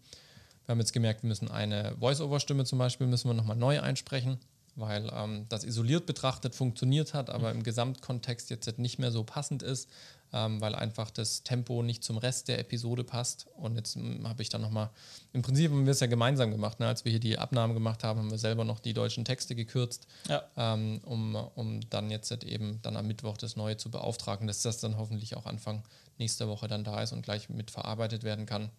Wir 0.66 0.72
haben 0.72 0.80
jetzt 0.80 0.94
gemerkt, 0.94 1.24
wir 1.24 1.28
müssen 1.28 1.52
eine 1.52 1.98
Voice-Over-Stimme 2.00 2.64
zum 2.64 2.80
Beispiel 2.80 3.08
müssen 3.08 3.28
wir 3.28 3.34
nochmal 3.34 3.58
neu 3.58 3.82
einsprechen, 3.82 4.40
weil 4.76 5.12
ähm, 5.14 5.46
das 5.50 5.64
isoliert 5.64 6.06
betrachtet 6.06 6.56
funktioniert 6.56 7.14
hat, 7.14 7.30
aber 7.30 7.50
mhm. 7.50 7.60
im 7.60 7.64
Gesamtkontext 7.64 8.50
jetzt 8.50 8.78
nicht 8.78 9.00
mehr 9.00 9.12
so 9.12 9.24
passend 9.24 9.64
ist, 9.64 9.90
ähm, 10.34 10.62
weil 10.62 10.76
einfach 10.76 11.12
das 11.12 11.44
Tempo 11.44 11.84
nicht 11.84 12.04
zum 12.04 12.18
Rest 12.18 12.48
der 12.48 12.60
Episode 12.60 13.04
passt. 13.04 13.48
Und 13.56 13.76
jetzt 13.76 13.96
hm, 13.96 14.28
habe 14.28 14.42
ich 14.42 14.50
dann 14.50 14.62
nochmal, 14.62 14.90
im 15.34 15.42
Prinzip 15.42 15.72
haben 15.72 15.86
wir 15.86 15.92
es 15.92 16.00
ja 16.00 16.08
gemeinsam 16.08 16.52
gemacht, 16.52 16.80
ne? 16.80 16.88
als 16.88 17.04
wir 17.04 17.12
hier 17.12 17.20
die 17.20 17.38
Abnahme 17.38 17.74
gemacht 17.74 18.04
haben, 18.04 18.20
haben 18.20 18.32
wir 18.32 18.38
selber 18.38 18.64
noch 18.64 18.80
die 18.80 18.94
deutschen 18.94 19.26
Texte 19.26 19.56
gekürzt, 19.56 20.08
ja. 20.30 20.44
ähm, 20.56 21.02
um, 21.04 21.36
um 21.36 21.82
dann 21.90 22.10
jetzt 22.10 22.32
halt 22.32 22.44
eben 22.44 22.80
dann 22.82 22.96
am 22.96 23.08
Mittwoch 23.08 23.38
das 23.38 23.56
Neue 23.56 23.78
zu 23.78 23.92
beauftragen, 23.92 24.48
dass 24.48 24.62
das 24.62 24.80
dann 24.80 24.98
hoffentlich 24.98 25.36
auch 25.36 25.46
Anfang 25.46 25.84
nächster 26.18 26.48
Woche 26.48 26.68
dann 26.68 26.84
da 26.84 27.02
ist 27.02 27.12
und 27.12 27.24
gleich 27.24 27.50
mit 27.50 27.72
verarbeitet 27.72 28.24
werden 28.24 28.46
kann. 28.46 28.70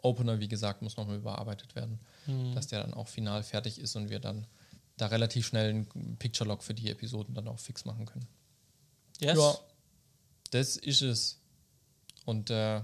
Opener, 0.00 0.40
wie 0.40 0.48
gesagt, 0.48 0.82
muss 0.82 0.96
nochmal 0.96 1.16
überarbeitet 1.16 1.76
werden, 1.76 2.00
mhm. 2.26 2.54
dass 2.54 2.66
der 2.66 2.80
dann 2.80 2.94
auch 2.94 3.08
final 3.08 3.42
fertig 3.42 3.78
ist 3.78 3.94
und 3.94 4.10
wir 4.10 4.18
dann 4.18 4.46
da 5.02 5.08
relativ 5.08 5.46
schnell 5.46 5.70
einen 5.70 6.16
Picture-Log 6.18 6.62
für 6.62 6.74
die 6.74 6.88
Episoden 6.88 7.34
dann 7.34 7.48
auch 7.48 7.58
fix 7.58 7.84
machen 7.84 8.06
können. 8.06 8.26
Yes. 9.20 9.36
Ja, 9.36 9.54
das 10.52 10.76
ist 10.76 11.02
es. 11.02 11.40
Und 12.24 12.50
äh, 12.50 12.80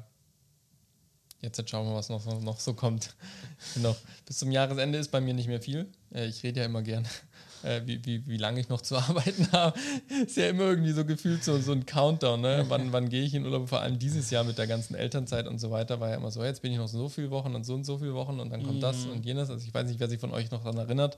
jetzt, 1.41 1.71
schauen 1.71 1.87
wir, 1.87 1.95
was 1.95 2.09
noch, 2.09 2.41
noch 2.41 2.59
so 2.59 2.75
kommt. 2.75 3.15
genau. 3.75 3.97
Bis 4.27 4.39
zum 4.39 4.51
Jahresende 4.51 4.99
ist 4.99 5.11
bei 5.11 5.21
mir 5.21 5.33
nicht 5.33 5.47
mehr 5.47 5.63
viel. 5.63 5.87
Äh, 6.13 6.27
ich 6.27 6.43
rede 6.43 6.61
ja 6.61 6.67
immer 6.67 6.83
gern 6.83 7.07
äh, 7.63 7.83
wie, 7.85 8.05
wie, 8.05 8.27
wie 8.27 8.37
lange 8.37 8.59
ich 8.59 8.69
noch 8.69 8.81
zu 8.81 8.97
arbeiten 8.99 9.51
habe, 9.53 9.79
ist 10.27 10.37
ja 10.37 10.49
immer 10.49 10.65
irgendwie 10.65 10.93
so 10.93 11.05
gefühlt 11.05 11.45
so, 11.45 11.61
so 11.61 11.71
ein 11.71 11.87
Countdown. 11.87 12.41
Ne? 12.41 12.65
Wann, 12.69 12.93
wann 12.93 13.09
gehe 13.09 13.23
ich 13.23 13.35
in 13.35 13.45
Urlaub? 13.45 13.69
Vor 13.69 13.81
allem 13.81 14.01
dieses 14.01 14.31
Jahr 14.31 14.43
mit 14.43 14.59
der 14.59 14.67
ganzen 14.67 14.97
Elternzeit 14.97 15.47
und 15.47 15.61
so 15.61 15.71
weiter 15.71 16.01
war 16.01 16.11
ja 16.11 16.17
immer 16.17 16.33
so, 16.33 16.43
jetzt 16.43 16.63
bin 16.63 16.73
ich 16.73 16.79
noch 16.79 16.89
so 16.89 17.09
viele 17.09 17.31
Wochen 17.31 17.55
und 17.55 17.65
so 17.65 17.75
und 17.75 17.85
so 17.85 17.99
viele 17.99 18.15
Wochen 18.15 18.41
und 18.41 18.51
dann 18.51 18.65
kommt 18.65 18.79
mhm. 18.79 18.81
das 18.81 19.07
und 19.07 19.25
jenes. 19.25 19.51
Also 19.51 19.65
ich 19.65 19.73
weiß 19.73 19.89
nicht, 19.89 20.01
wer 20.01 20.09
sich 20.09 20.19
von 20.19 20.33
euch 20.33 20.51
noch 20.51 20.65
daran 20.65 20.79
erinnert. 20.79 21.17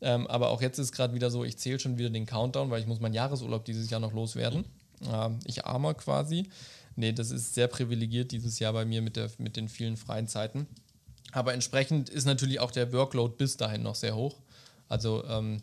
Ähm, 0.00 0.26
aber 0.26 0.50
auch 0.50 0.62
jetzt 0.62 0.78
ist 0.78 0.92
gerade 0.92 1.14
wieder 1.14 1.30
so, 1.30 1.44
ich 1.44 1.58
zähle 1.58 1.80
schon 1.80 1.98
wieder 1.98 2.10
den 2.10 2.26
Countdown, 2.26 2.70
weil 2.70 2.80
ich 2.80 2.86
muss 2.86 3.00
meinen 3.00 3.14
Jahresurlaub 3.14 3.64
dieses 3.64 3.90
Jahr 3.90 4.00
noch 4.00 4.12
loswerden. 4.12 4.64
Ähm, 5.10 5.40
ich 5.44 5.64
armer 5.64 5.94
quasi. 5.94 6.48
Nee, 6.96 7.12
das 7.12 7.30
ist 7.30 7.54
sehr 7.54 7.68
privilegiert 7.68 8.32
dieses 8.32 8.58
Jahr 8.58 8.72
bei 8.72 8.84
mir 8.84 9.02
mit, 9.02 9.16
der, 9.16 9.30
mit 9.38 9.56
den 9.56 9.68
vielen 9.68 9.96
freien 9.96 10.26
Zeiten. 10.26 10.66
Aber 11.32 11.54
entsprechend 11.54 12.08
ist 12.08 12.24
natürlich 12.24 12.60
auch 12.60 12.70
der 12.70 12.92
Workload 12.92 13.34
bis 13.36 13.56
dahin 13.56 13.82
noch 13.82 13.94
sehr 13.94 14.16
hoch. 14.16 14.36
Also 14.88 15.24
ähm, 15.26 15.62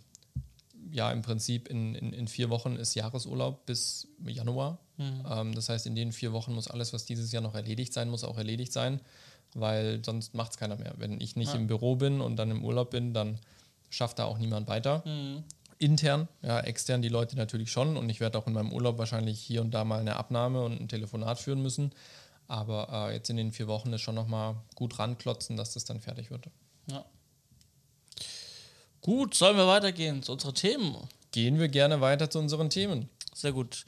ja, 0.92 1.12
im 1.12 1.22
Prinzip 1.22 1.68
in, 1.68 1.96
in, 1.96 2.14
in, 2.14 2.28
vier 2.28 2.50
Wochen 2.50 2.76
ist 2.76 2.94
Jahresurlaub 2.96 3.66
bis 3.66 4.08
Januar. 4.26 4.80
Mhm. 4.98 5.26
Ähm, 5.30 5.56
das 5.56 5.70
heißt, 5.70 5.88
in 5.88 5.96
den 5.96 6.12
vier 6.12 6.32
Wochen 6.32 6.54
muss 6.54 6.70
alles, 6.70 6.94
was 6.94 7.06
dieses 7.06 7.32
Jahr 7.32 7.42
noch 7.42 7.56
erledigt 7.56 7.94
sein 7.94 8.10
muss, 8.10 8.24
auch 8.24 8.38
erledigt 8.38 8.72
sein, 8.72 9.02
weil 9.54 10.02
sonst 10.06 10.36
macht 10.36 10.52
es 10.52 10.58
keiner 10.58 10.78
mehr. 10.78 10.94
Wenn 10.98 11.20
ich 11.20 11.36
nicht 11.36 11.54
ja. 11.54 11.60
im 11.60 11.68
Büro 11.68 11.96
bin 11.96 12.22
und 12.22 12.36
dann 12.38 12.52
im 12.52 12.64
Urlaub 12.64 12.92
bin, 12.92 13.14
dann 13.14 13.40
schafft 13.90 14.20
da 14.20 14.26
auch 14.26 14.38
niemand 14.38 14.68
weiter. 14.68 15.04
Mhm. 15.06 15.44
Intern, 15.78 16.28
ja, 16.42 16.62
extern 16.62 17.02
die 17.02 17.10
Leute 17.10 17.36
natürlich 17.36 17.72
schon 17.72 17.98
und 17.98 18.10
ich 18.10 18.20
werde 18.20 18.38
auch 18.38 18.48
in 18.48 18.54
meinem 18.54 18.72
Urlaub 18.72 18.98
wahrscheinlich 18.98 19.40
hier 19.42 19.62
und 19.62 19.72
da 19.72 19.84
mal 19.84 20.00
eine 20.00 20.16
Abnahme 20.16 20.64
und 20.64 20.80
ein 20.80 20.88
Telefonat 20.88 21.40
führen 21.40 21.62
müssen. 21.62 21.92
Aber 22.48 23.10
äh, 23.10 23.14
jetzt 23.14 23.30
in 23.30 23.38
den 23.38 23.52
vier 23.52 23.68
Wochen 23.68 23.92
ist 23.92 24.02
schon 24.02 24.16
nochmal 24.16 24.56
gut 24.76 25.00
ranklotzen, 25.00 25.58
dass 25.58 25.74
das 25.74 25.84
dann 25.84 26.00
fertig 26.00 26.32
wird. 26.32 26.46
Ja. 26.90 27.04
Gut, 29.02 29.36
sollen 29.36 29.58
wir 29.58 29.68
weitergehen 29.68 30.24
zu 30.24 30.34
unseren 30.34 30.56
Themen? 30.56 30.96
Gehen 31.32 31.60
wir 31.60 31.68
gerne 31.68 32.02
weiter 32.02 32.30
zu 32.30 32.40
unseren 32.40 32.70
Themen. 32.70 33.10
Sehr 33.34 33.52
gut. 33.52 33.84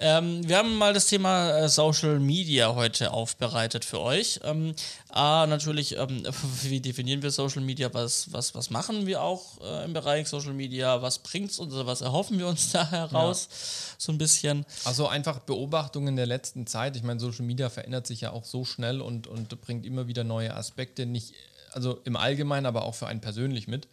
Ähm, 0.00 0.48
wir 0.48 0.58
haben 0.58 0.76
mal 0.76 0.92
das 0.92 1.06
Thema 1.06 1.50
äh, 1.50 1.68
Social 1.68 2.20
Media 2.20 2.74
heute 2.74 3.12
aufbereitet 3.12 3.84
für 3.84 4.00
euch. 4.00 4.38
Ähm, 4.44 4.74
A, 5.08 5.46
natürlich, 5.46 5.96
ähm, 5.96 6.22
wie 6.62 6.80
definieren 6.80 7.22
wir 7.22 7.30
Social 7.30 7.62
Media? 7.62 7.92
Was, 7.92 8.32
was, 8.32 8.54
was 8.54 8.70
machen 8.70 9.06
wir 9.06 9.22
auch 9.22 9.60
äh, 9.60 9.84
im 9.84 9.92
Bereich 9.92 10.28
Social 10.28 10.52
Media? 10.52 11.02
Was 11.02 11.18
bringt 11.18 11.50
es 11.50 11.58
uns 11.58 11.74
oder 11.74 11.86
was 11.86 12.00
erhoffen 12.00 12.38
wir 12.38 12.46
uns 12.46 12.70
da 12.72 12.88
heraus? 12.90 13.48
Ja. 13.50 13.94
So 13.98 14.12
ein 14.12 14.18
bisschen. 14.18 14.64
Also 14.84 15.08
einfach 15.08 15.40
Beobachtungen 15.40 16.14
der 16.14 16.26
letzten 16.26 16.66
Zeit. 16.66 16.96
Ich 16.96 17.02
meine, 17.02 17.18
Social 17.18 17.44
Media 17.44 17.68
verändert 17.68 18.06
sich 18.06 18.20
ja 18.20 18.30
auch 18.30 18.44
so 18.44 18.64
schnell 18.64 19.00
und, 19.00 19.26
und 19.26 19.60
bringt 19.60 19.84
immer 19.84 20.06
wieder 20.06 20.22
neue 20.22 20.54
Aspekte, 20.54 21.06
nicht, 21.06 21.34
also 21.72 22.00
im 22.04 22.16
Allgemeinen, 22.16 22.66
aber 22.66 22.84
auch 22.84 22.94
für 22.94 23.08
einen 23.08 23.20
persönlich 23.20 23.66
mit 23.66 23.88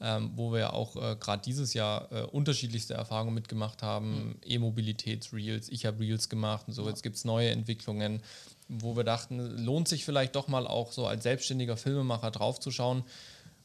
ähm, 0.00 0.32
wo 0.34 0.52
wir 0.52 0.60
ja 0.60 0.72
auch 0.72 0.96
äh, 0.96 1.16
gerade 1.16 1.42
dieses 1.42 1.74
Jahr 1.74 2.10
äh, 2.12 2.22
unterschiedlichste 2.22 2.94
Erfahrungen 2.94 3.34
mitgemacht 3.34 3.82
haben. 3.82 4.28
Mhm. 4.28 4.36
E-Mobilitäts-Reels, 4.44 5.68
ich 5.68 5.86
habe 5.86 6.00
Reels 6.00 6.28
gemacht 6.28 6.66
und 6.68 6.74
so. 6.74 6.82
Ja. 6.82 6.88
Jetzt 6.88 7.02
gibt 7.02 7.16
es 7.16 7.24
neue 7.24 7.50
Entwicklungen, 7.50 8.22
wo 8.68 8.96
wir 8.96 9.04
dachten, 9.04 9.38
lohnt 9.38 9.88
sich 9.88 10.04
vielleicht 10.04 10.34
doch 10.36 10.48
mal 10.48 10.66
auch 10.66 10.92
so 10.92 11.06
als 11.06 11.22
selbstständiger 11.22 11.76
Filmemacher 11.76 12.30
draufzuschauen, 12.30 13.04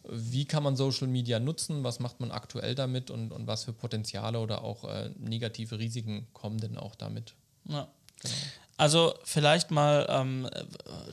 wie 0.10 0.46
kann 0.46 0.64
man 0.64 0.76
Social 0.76 1.08
Media 1.08 1.40
nutzen, 1.40 1.84
was 1.84 2.00
macht 2.00 2.20
man 2.20 2.32
aktuell 2.32 2.74
damit 2.74 3.12
und, 3.12 3.32
und 3.32 3.48
was 3.48 3.66
für 3.66 3.74
Potenziale 3.74 4.40
oder 4.40 4.64
auch 4.64 4.86
äh, 4.86 5.10
negative 5.20 5.78
Risiken 5.78 6.28
kommen 6.34 6.60
denn 6.60 6.78
auch 6.78 6.96
damit. 6.96 7.34
Ja. 7.66 7.88
Genau. 8.22 8.36
Also 8.78 9.14
vielleicht 9.26 9.72
mal 9.72 10.08
ähm, 10.10 10.50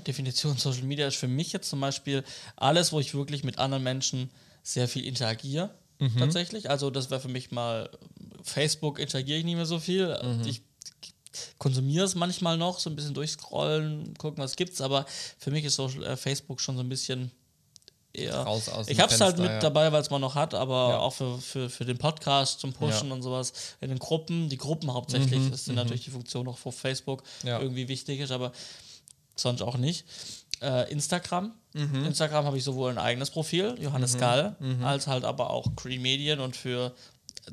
Definition 0.06 0.56
Social 0.56 0.84
Media 0.84 1.08
ist 1.08 1.16
für 1.16 1.28
mich 1.28 1.52
jetzt 1.52 1.68
zum 1.68 1.80
Beispiel 1.80 2.22
alles, 2.54 2.92
wo 2.92 3.00
ich 3.00 3.14
wirklich 3.14 3.42
mit 3.42 3.58
anderen 3.58 3.82
Menschen 3.82 4.30
sehr 4.66 4.88
viel 4.88 5.04
interagiere. 5.04 5.70
Mhm. 5.98 6.18
Tatsächlich. 6.18 6.68
Also, 6.68 6.90
das 6.90 7.10
wäre 7.10 7.20
für 7.20 7.28
mich 7.28 7.50
mal. 7.50 7.88
Facebook 8.42 8.98
interagiere 8.98 9.38
ich 9.38 9.44
nicht 9.44 9.56
mehr 9.56 9.66
so 9.66 9.78
viel. 9.78 10.08
Mhm. 10.22 10.46
Ich 10.46 10.62
konsumiere 11.58 12.04
es 12.04 12.14
manchmal 12.14 12.56
noch, 12.56 12.78
so 12.78 12.90
ein 12.90 12.96
bisschen 12.96 13.14
durchscrollen, 13.14 14.14
gucken, 14.18 14.42
was 14.42 14.56
gibt's, 14.56 14.80
aber 14.80 15.04
für 15.38 15.50
mich 15.50 15.64
ist 15.64 15.76
Social, 15.76 16.02
äh, 16.02 16.16
Facebook 16.16 16.60
schon 16.60 16.76
so 16.76 16.82
ein 16.82 16.88
bisschen 16.88 17.30
eher. 18.12 18.36
Raus 18.36 18.68
aus 18.68 18.88
ich 18.88 19.00
habe 19.00 19.12
es 19.12 19.20
halt 19.20 19.38
mit 19.38 19.48
ja. 19.48 19.58
dabei, 19.58 19.92
weil 19.92 20.00
es 20.00 20.10
man 20.10 20.20
noch 20.20 20.34
hat, 20.34 20.54
aber 20.54 20.90
ja. 20.90 20.98
auch 20.98 21.12
für, 21.12 21.38
für, 21.38 21.68
für 21.68 21.84
den 21.84 21.98
Podcast 21.98 22.60
zum 22.60 22.72
Pushen 22.72 23.08
ja. 23.08 23.14
und 23.14 23.22
sowas. 23.22 23.52
In 23.80 23.90
den 23.90 23.98
Gruppen, 23.98 24.48
die 24.48 24.56
Gruppen 24.56 24.92
hauptsächlich, 24.92 25.40
mhm. 25.40 25.52
ist 25.52 25.68
mhm. 25.68 25.74
natürlich 25.74 26.04
die 26.04 26.10
Funktion 26.10 26.48
auch 26.48 26.64
auf 26.64 26.76
Facebook 26.76 27.22
irgendwie 27.44 27.88
wichtig 27.88 28.20
ist, 28.20 28.30
aber 28.30 28.52
sonst 29.36 29.60
auch 29.60 29.76
nicht. 29.76 30.06
Äh, 30.62 30.90
Instagram 30.90 31.52
Mhm. 31.76 32.06
Instagram 32.06 32.46
habe 32.46 32.56
ich 32.56 32.64
sowohl 32.64 32.90
ein 32.90 32.98
eigenes 32.98 33.30
Profil, 33.30 33.76
Johannes 33.78 34.14
mhm. 34.14 34.20
Gall, 34.20 34.56
mhm. 34.60 34.82
als 34.82 35.06
halt 35.06 35.24
aber 35.24 35.50
auch 35.50 35.76
Green 35.76 36.00
Medien 36.00 36.40
und 36.40 36.56
für 36.56 36.94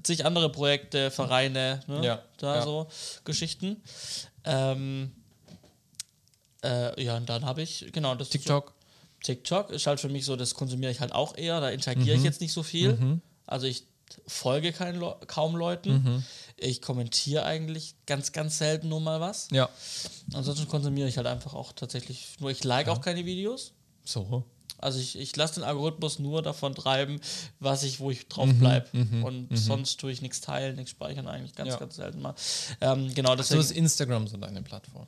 zig 0.01 0.26
andere 0.26 0.49
Projekte, 0.49 1.12
Vereine, 1.12 1.82
ne? 1.88 2.06
ja. 2.06 2.24
da 2.38 2.56
ja. 2.56 2.62
so 2.62 2.88
Geschichten. 3.26 3.84
Ähm, 4.45 5.12
äh, 6.64 7.04
ja, 7.04 7.18
und 7.18 7.28
dann 7.28 7.45
habe 7.45 7.62
ich, 7.62 7.89
genau, 7.91 8.16
das 8.16 8.30
TikTok. 8.30 8.68
So, 8.68 9.26
TikTok 9.26 9.72
ist 9.72 9.88
halt 9.88 9.99
für 9.99 10.10
mich 10.10 10.24
so, 10.24 10.38
das 10.38 10.54
konsumiere 10.54 10.91
ich 10.91 11.01
halt 11.01 11.12
auch 11.12 11.38
eher, 11.38 11.60
da 11.60 11.70
interagiere 11.70 12.16
ich 12.16 12.22
mhm. 12.22 12.26
jetzt 12.26 12.39
nicht 12.39 12.54
so 12.54 12.64
viel. 12.64 12.93
Mhm. 12.93 13.22
Also 13.45 13.68
ich 13.68 13.84
folge 14.28 14.72
kein 14.72 15.01
kaum 15.28 15.55
Leuten. 15.55 15.91
Mhm. 15.93 16.24
Ich 16.57 16.82
kommentiere 16.82 17.43
eigentlich 17.43 17.95
ganz, 18.05 18.32
ganz 18.32 18.57
selten 18.57 18.89
nur 18.89 19.01
mal 19.01 19.20
was. 19.20 19.47
Ja. 19.51 19.70
Ansonsten 20.34 20.68
konsumiere 20.68 21.07
ich 21.07 21.18
halt 21.18 21.28
einfach 21.28 21.53
auch 21.53 21.72
tatsächlich 21.74 22.28
nur, 22.39 22.51
ich 22.51 22.64
like 22.64 22.88
ja. 22.88 22.93
auch 22.93 23.01
keine 23.01 23.26
Videos. 23.26 23.74
So. 24.03 24.43
Also 24.78 24.99
ich, 24.99 25.18
ich 25.18 25.36
lasse 25.36 25.55
den 25.55 25.64
Algorithmus 25.64 26.20
nur 26.20 26.41
davon 26.41 26.76
treiben, 26.76 27.22
was 27.59 27.84
ich, 27.84 27.99
wo 27.99 28.11
ich 28.11 28.28
drauf 28.28 28.49
bleibe. 28.59 28.88
Mhm, 28.91 29.18
mhm, 29.18 29.24
und 29.24 29.51
mhm. 29.51 29.55
sonst 29.55 29.99
tue 29.99 30.11
ich 30.11 30.22
nichts 30.22 30.41
teilen, 30.41 30.76
nichts 30.76 30.91
speichern, 30.91 31.28
eigentlich 31.28 31.55
ganz, 31.55 31.70
ja. 31.70 31.78
ganz 31.78 31.95
selten 31.95 32.22
mal. 32.22 32.36
Ähm, 32.82 33.14
genau, 33.14 33.36
deswegen, 33.36 33.61
so 33.61 33.70
ist 33.70 33.76
Instagram 33.76 34.28
so 34.28 34.38
deine 34.38 34.61
Plattform. 34.61 35.07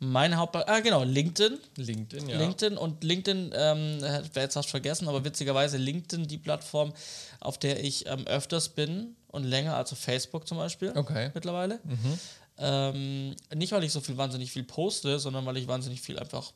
Meine 0.00 0.36
Hauptplattform, 0.36 0.76
ah 0.76 0.80
genau, 0.80 1.02
LinkedIn. 1.02 1.58
LinkedIn, 1.76 2.28
ja. 2.28 2.38
LinkedIn 2.38 2.78
und 2.78 3.02
LinkedIn, 3.02 3.52
ähm, 3.54 4.00
wäre 4.00 4.44
jetzt 4.44 4.54
fast 4.54 4.70
vergessen, 4.70 5.08
aber 5.08 5.24
witzigerweise 5.24 5.76
LinkedIn 5.76 6.28
die 6.28 6.38
Plattform, 6.38 6.92
auf 7.40 7.58
der 7.58 7.82
ich 7.82 8.06
ähm, 8.06 8.26
öfters 8.26 8.68
bin 8.68 9.16
und 9.28 9.44
länger, 9.44 9.76
also 9.76 9.96
Facebook 9.96 10.46
zum 10.46 10.58
Beispiel 10.58 10.92
okay. 10.94 11.30
mittlerweile. 11.34 11.80
Mhm. 11.82 12.18
Ähm, 12.58 13.36
nicht, 13.54 13.72
weil 13.72 13.84
ich 13.84 13.92
so 13.92 14.00
viel 14.00 14.16
wahnsinnig 14.16 14.52
viel 14.52 14.64
poste, 14.64 15.18
sondern 15.18 15.46
weil 15.46 15.56
ich 15.56 15.66
wahnsinnig 15.66 16.00
viel 16.00 16.18
einfach 16.18 16.52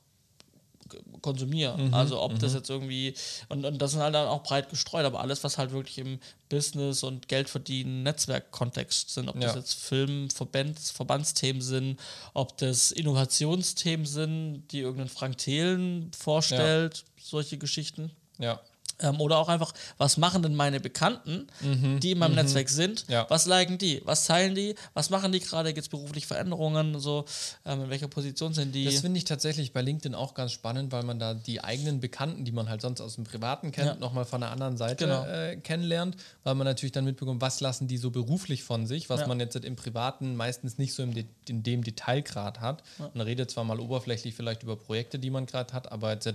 konsumiere. 1.20 1.76
Mhm, 1.78 1.94
also 1.94 2.20
ob 2.20 2.38
das 2.38 2.52
mhm. 2.52 2.58
jetzt 2.58 2.70
irgendwie, 2.70 3.14
und, 3.48 3.64
und 3.64 3.78
das 3.78 3.92
sind 3.92 4.00
halt 4.00 4.14
dann 4.14 4.28
auch 4.28 4.42
breit 4.42 4.70
gestreut, 4.70 5.04
aber 5.04 5.20
alles, 5.20 5.42
was 5.44 5.58
halt 5.58 5.72
wirklich 5.72 5.98
im 5.98 6.18
Business- 6.48 7.02
und 7.02 7.28
Geldverdienen, 7.28 8.02
Netzwerkkontext 8.02 9.10
sind, 9.10 9.28
ob 9.28 9.36
ja. 9.36 9.42
das 9.42 9.54
jetzt 9.54 9.74
Film, 9.74 10.30
Verbands, 10.30 10.90
Verbandsthemen 10.90 11.62
sind, 11.62 11.98
ob 12.34 12.56
das 12.58 12.92
Innovationsthemen 12.92 14.06
sind, 14.06 14.64
die 14.70 14.80
irgendeinen 14.80 15.10
Frank 15.10 15.38
Thelen 15.38 16.10
vorstellt, 16.16 16.98
ja. 16.98 17.22
solche 17.22 17.58
Geschichten. 17.58 18.10
Ja. 18.38 18.60
Ähm, 19.02 19.20
oder 19.20 19.38
auch 19.38 19.48
einfach, 19.48 19.72
was 19.98 20.16
machen 20.16 20.42
denn 20.42 20.54
meine 20.54 20.80
Bekannten, 20.80 21.46
mhm, 21.60 22.00
die 22.00 22.12
in 22.12 22.18
meinem 22.18 22.30
mhm. 22.30 22.36
Netzwerk 22.36 22.68
sind? 22.68 23.04
Ja. 23.08 23.26
Was 23.28 23.46
liken 23.46 23.78
die? 23.78 24.00
Was 24.04 24.26
teilen 24.26 24.54
die? 24.54 24.74
Was 24.94 25.10
machen 25.10 25.32
die 25.32 25.40
gerade? 25.40 25.74
Gibt 25.74 25.84
es 25.84 25.88
berufliche 25.88 26.26
Veränderungen? 26.26 26.98
So, 27.00 27.24
ähm, 27.66 27.84
in 27.84 27.90
welcher 27.90 28.08
Position 28.08 28.54
sind 28.54 28.74
die? 28.74 28.84
Das 28.84 29.00
finde 29.00 29.18
ich 29.18 29.24
tatsächlich 29.24 29.72
bei 29.72 29.82
LinkedIn 29.82 30.14
auch 30.14 30.34
ganz 30.34 30.52
spannend, 30.52 30.92
weil 30.92 31.02
man 31.02 31.18
da 31.18 31.34
die 31.34 31.62
eigenen 31.62 32.00
Bekannten, 32.00 32.44
die 32.44 32.52
man 32.52 32.68
halt 32.68 32.80
sonst 32.80 33.00
aus 33.00 33.16
dem 33.16 33.24
Privaten 33.24 33.72
kennt, 33.72 33.86
ja. 33.86 33.94
nochmal 33.96 34.24
von 34.24 34.40
der 34.40 34.50
anderen 34.50 34.76
Seite 34.76 35.04
genau. 35.04 35.24
äh, 35.24 35.56
kennenlernt, 35.56 36.16
weil 36.44 36.54
man 36.54 36.66
natürlich 36.66 36.92
dann 36.92 37.04
mitbekommt, 37.04 37.40
was 37.40 37.60
lassen 37.60 37.88
die 37.88 37.98
so 37.98 38.10
beruflich 38.10 38.62
von 38.62 38.86
sich, 38.86 39.10
was 39.10 39.20
ja. 39.20 39.26
man 39.26 39.40
jetzt 39.40 39.56
im 39.56 39.76
Privaten 39.76 40.36
meistens 40.36 40.78
nicht 40.78 40.94
so 40.94 41.04
De 41.06 41.24
in 41.48 41.62
dem 41.62 41.82
Detailgrad 41.82 42.60
hat. 42.60 42.82
Man 43.14 43.26
redet 43.26 43.50
zwar 43.50 43.64
mal 43.64 43.80
oberflächlich 43.80 44.34
vielleicht 44.34 44.62
über 44.62 44.76
Projekte, 44.76 45.18
die 45.18 45.30
man 45.30 45.46
gerade 45.46 45.72
hat, 45.72 45.90
aber 45.90 46.12
jetzt 46.12 46.32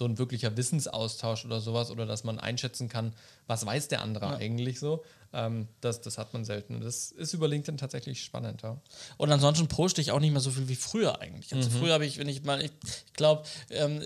so 0.00 0.06
ein 0.06 0.16
wirklicher 0.16 0.56
Wissensaustausch 0.56 1.44
oder 1.44 1.60
sowas 1.60 1.90
oder 1.90 2.06
dass 2.06 2.24
man 2.24 2.38
einschätzen 2.40 2.88
kann, 2.88 3.12
was 3.46 3.66
weiß 3.66 3.88
der 3.88 4.00
andere 4.00 4.24
ja. 4.24 4.36
eigentlich 4.36 4.80
so. 4.80 5.04
Ähm, 5.34 5.68
das, 5.82 6.00
das 6.00 6.16
hat 6.16 6.32
man 6.32 6.46
selten. 6.46 6.80
Das 6.80 7.10
ist 7.10 7.34
über 7.34 7.46
LinkedIn 7.48 7.76
tatsächlich 7.76 8.24
spannend. 8.24 8.62
Ja. 8.62 8.78
Und 9.18 9.30
ansonsten 9.30 9.68
poste 9.68 10.00
ich 10.00 10.10
auch 10.10 10.18
nicht 10.18 10.30
mehr 10.30 10.40
so 10.40 10.50
viel 10.50 10.68
wie 10.68 10.74
früher 10.74 11.20
eigentlich. 11.20 11.54
Also 11.54 11.68
mhm. 11.68 11.74
früher 11.74 11.92
habe 11.92 12.06
ich, 12.06 12.16
wenn 12.16 12.30
ich 12.30 12.42
mal, 12.44 12.62
ich, 12.62 12.72
ich 12.82 13.12
glaube, 13.12 13.42
ähm, 13.68 14.02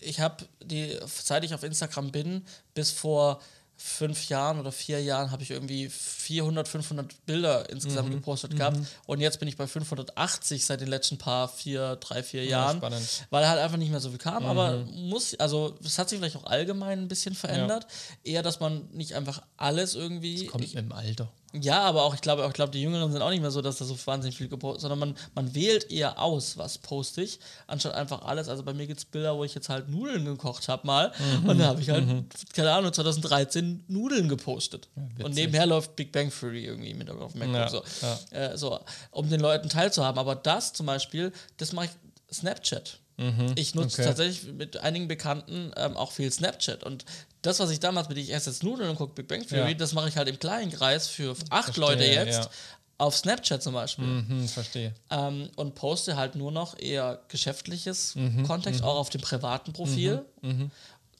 ich 0.00 0.20
habe 0.20 0.46
die, 0.62 0.98
seit 1.06 1.44
ich 1.44 1.52
auf 1.52 1.62
Instagram 1.62 2.10
bin, 2.10 2.46
bis 2.72 2.90
vor 2.90 3.38
fünf 3.86 4.30
Jahren 4.30 4.58
oder 4.58 4.72
vier 4.72 5.02
Jahren 5.02 5.30
habe 5.30 5.42
ich 5.42 5.50
irgendwie 5.50 5.90
400, 5.90 6.66
500 6.66 7.26
Bilder 7.26 7.68
insgesamt 7.68 8.08
mhm. 8.08 8.14
gepostet 8.14 8.54
mhm. 8.54 8.56
gehabt. 8.56 8.78
Und 9.06 9.20
jetzt 9.20 9.38
bin 9.40 9.46
ich 9.46 9.58
bei 9.58 9.66
580 9.66 10.64
seit 10.64 10.80
den 10.80 10.88
letzten 10.88 11.18
paar, 11.18 11.48
vier, 11.48 11.96
drei, 11.96 12.22
vier 12.22 12.46
Jahren. 12.46 12.78
Spannend. 12.78 13.26
Weil 13.28 13.46
halt 13.46 13.60
einfach 13.60 13.76
nicht 13.76 13.90
mehr 13.90 14.00
so 14.00 14.08
viel 14.08 14.18
kam. 14.18 14.42
Mhm. 14.44 14.48
Aber 14.48 14.84
muss, 14.86 15.34
also 15.34 15.76
es 15.84 15.98
hat 15.98 16.08
sich 16.08 16.18
vielleicht 16.18 16.36
auch 16.36 16.46
allgemein 16.46 17.00
ein 17.00 17.08
bisschen 17.08 17.34
verändert. 17.34 17.86
Ja. 18.24 18.32
Eher, 18.32 18.42
dass 18.42 18.58
man 18.58 18.88
nicht 18.92 19.14
einfach 19.14 19.42
alles 19.58 19.94
irgendwie. 19.94 20.44
Das 20.44 20.52
kommt 20.52 20.64
ich, 20.64 20.74
mit 20.74 20.84
dem 20.84 20.92
Alter. 20.92 21.30
Ja, 21.60 21.82
aber 21.82 22.02
auch, 22.02 22.14
ich 22.14 22.20
glaube, 22.20 22.44
ich 22.46 22.52
glaube, 22.52 22.72
die 22.72 22.82
Jüngeren 22.82 23.12
sind 23.12 23.22
auch 23.22 23.30
nicht 23.30 23.40
mehr 23.40 23.50
so, 23.50 23.62
dass 23.62 23.78
da 23.78 23.84
so 23.84 23.96
wahnsinnig 24.06 24.36
viel 24.36 24.48
gepostet 24.48 24.82
sondern 24.82 24.98
man, 24.98 25.16
man 25.34 25.54
wählt 25.54 25.90
eher 25.90 26.20
aus, 26.20 26.58
was 26.58 26.78
poste 26.78 27.22
ich, 27.22 27.38
anstatt 27.66 27.94
einfach 27.94 28.22
alles. 28.22 28.48
Also 28.48 28.62
bei 28.64 28.74
mir 28.74 28.86
gibt 28.86 28.98
es 28.98 29.04
Bilder, 29.04 29.36
wo 29.36 29.44
ich 29.44 29.54
jetzt 29.54 29.68
halt 29.68 29.88
Nudeln 29.88 30.24
gekocht 30.24 30.68
habe 30.68 30.86
mal 30.86 31.12
mhm. 31.42 31.48
und 31.48 31.58
da 31.58 31.66
habe 31.66 31.80
ich 31.80 31.90
halt, 31.90 32.06
mhm. 32.06 32.26
keine 32.52 32.72
Ahnung, 32.72 32.92
2013 32.92 33.84
Nudeln 33.86 34.28
gepostet. 34.28 34.88
Ja, 35.18 35.26
und 35.26 35.34
nebenher 35.34 35.66
läuft 35.66 35.94
Big 35.96 36.10
Bang 36.10 36.30
Theory 36.30 36.64
irgendwie 36.64 36.94
mit 36.94 37.08
auf 37.08 37.34
MacBook. 37.34 37.54
Ja, 37.54 37.68
so. 37.68 37.82
Ja. 38.02 38.52
Äh, 38.52 38.58
so, 38.58 38.80
um 39.12 39.28
den 39.30 39.40
Leuten 39.40 39.68
teilzuhaben. 39.68 40.18
Aber 40.18 40.34
das 40.34 40.72
zum 40.72 40.86
Beispiel, 40.86 41.32
das 41.56 41.72
mache 41.72 41.86
ich 41.86 42.36
Snapchat. 42.36 42.98
Mhm, 43.16 43.52
ich 43.56 43.74
nutze 43.74 44.02
okay. 44.02 44.08
tatsächlich 44.08 44.52
mit 44.52 44.78
einigen 44.78 45.06
Bekannten 45.06 45.72
ähm, 45.76 45.96
auch 45.96 46.12
viel 46.12 46.30
Snapchat 46.30 46.82
und 46.82 47.04
das, 47.42 47.60
was 47.60 47.70
ich 47.70 47.78
damals 47.78 48.08
mit 48.08 48.18
ich 48.18 48.32
esse 48.32 48.50
jetzt 48.50 48.62
Nudeln 48.62 48.90
und 48.90 48.96
gucke 48.96 49.14
Big 49.14 49.28
Bang 49.28 49.46
Theory, 49.46 49.72
ja. 49.72 49.74
das 49.74 49.92
mache 49.92 50.08
ich 50.08 50.16
halt 50.16 50.28
im 50.28 50.38
kleinen 50.38 50.72
Kreis 50.72 51.06
für 51.08 51.36
acht 51.50 51.74
verstehe, 51.74 51.84
Leute 51.84 52.04
jetzt. 52.04 52.44
Ja. 52.44 52.50
Auf 52.96 53.16
Snapchat 53.16 53.60
zum 53.60 53.74
Beispiel. 53.74 54.04
Mhm, 54.04 54.46
verstehe. 54.46 54.94
Ähm, 55.10 55.50
und 55.56 55.74
poste 55.74 56.16
halt 56.16 56.36
nur 56.36 56.52
noch 56.52 56.78
eher 56.78 57.20
geschäftliches 57.26 58.14
mhm, 58.14 58.44
Kontext, 58.46 58.82
mhm. 58.82 58.86
auch 58.86 58.96
auf 58.96 59.10
dem 59.10 59.20
privaten 59.20 59.72
Profil. 59.72 60.24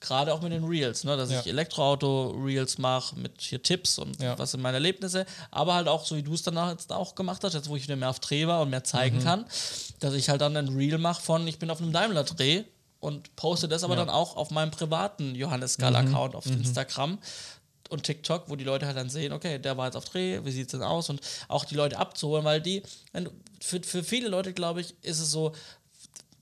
Gerade 0.05 0.35
auch 0.35 0.43
mit 0.43 0.53
den 0.53 0.65
Reels, 0.65 1.05
ne, 1.05 1.17
dass 1.17 1.31
ja. 1.31 1.41
ich 1.41 1.47
Elektroauto-Reels 1.47 2.77
mache 2.77 3.19
mit 3.19 3.41
hier 3.41 3.63
Tipps 3.63 3.99
und 3.99 4.21
ja. 4.21 4.39
was 4.39 4.51
sind 4.51 4.61
meine 4.61 4.77
Erlebnisse, 4.77 5.25
aber 5.51 5.75
halt 5.75 5.89
auch 5.89 6.05
so, 6.05 6.15
wie 6.15 6.23
du 6.23 6.35
es 6.35 6.43
dann 6.43 6.57
jetzt 6.69 6.93
auch 6.93 7.15
gemacht 7.15 7.43
hast, 7.43 7.55
jetzt 7.55 7.71
wo 7.71 7.77
ich 7.77 7.85
wieder 7.85 7.97
mehr 7.97 8.11
auf 8.11 8.21
Dreh 8.21 8.47
war 8.47 8.61
und 8.61 8.69
mehr 8.69 8.85
zeigen 8.85 9.19
mhm. 9.19 9.25
kann, 9.25 9.47
dass 10.01 10.13
ich 10.13 10.29
halt 10.29 10.43
dann 10.43 10.55
ein 10.59 10.69
Reel 10.69 10.99
mache 10.99 11.23
von, 11.23 11.47
ich 11.49 11.59
bin 11.59 11.71
auf 11.71 11.81
einem 11.81 11.93
Daimler-Dreh 11.93 12.65
und 13.01 13.35
poste 13.35 13.67
das 13.67 13.83
aber 13.83 13.95
ja. 13.95 14.01
dann 14.01 14.11
auch 14.11 14.37
auf 14.37 14.51
meinem 14.51 14.71
privaten 14.71 15.35
Johannes 15.35 15.79
Gall-Account 15.79 16.35
mhm. 16.35 16.39
auf 16.39 16.45
mhm. 16.45 16.59
Instagram 16.59 17.19
und 17.89 18.03
TikTok, 18.03 18.45
wo 18.49 18.57
die 18.57 18.65
Leute 18.65 18.87
halt 18.87 18.99
dann 18.99 19.09
sehen, 19.09 19.33
okay, 19.33 19.59
der 19.59 19.79
war 19.79 19.87
jetzt 19.87 19.97
auf 19.97 20.05
Dreh, 20.05 20.45
wie 20.45 20.51
sieht 20.51 20.67
es 20.67 20.73
denn 20.73 20.83
aus 20.83 21.09
und 21.09 21.23
auch 21.49 21.65
die 21.65 21.77
Leute 21.77 21.99
abzuholen, 21.99 22.45
weil 22.45 22.61
die, 22.61 22.83
für, 23.61 23.83
für 23.83 24.05
viele 24.05 24.29
Leute, 24.29 24.53
glaube 24.53 24.83
ich, 24.83 24.95
ist 25.03 25.21
es 25.21 25.31
so, 25.31 25.53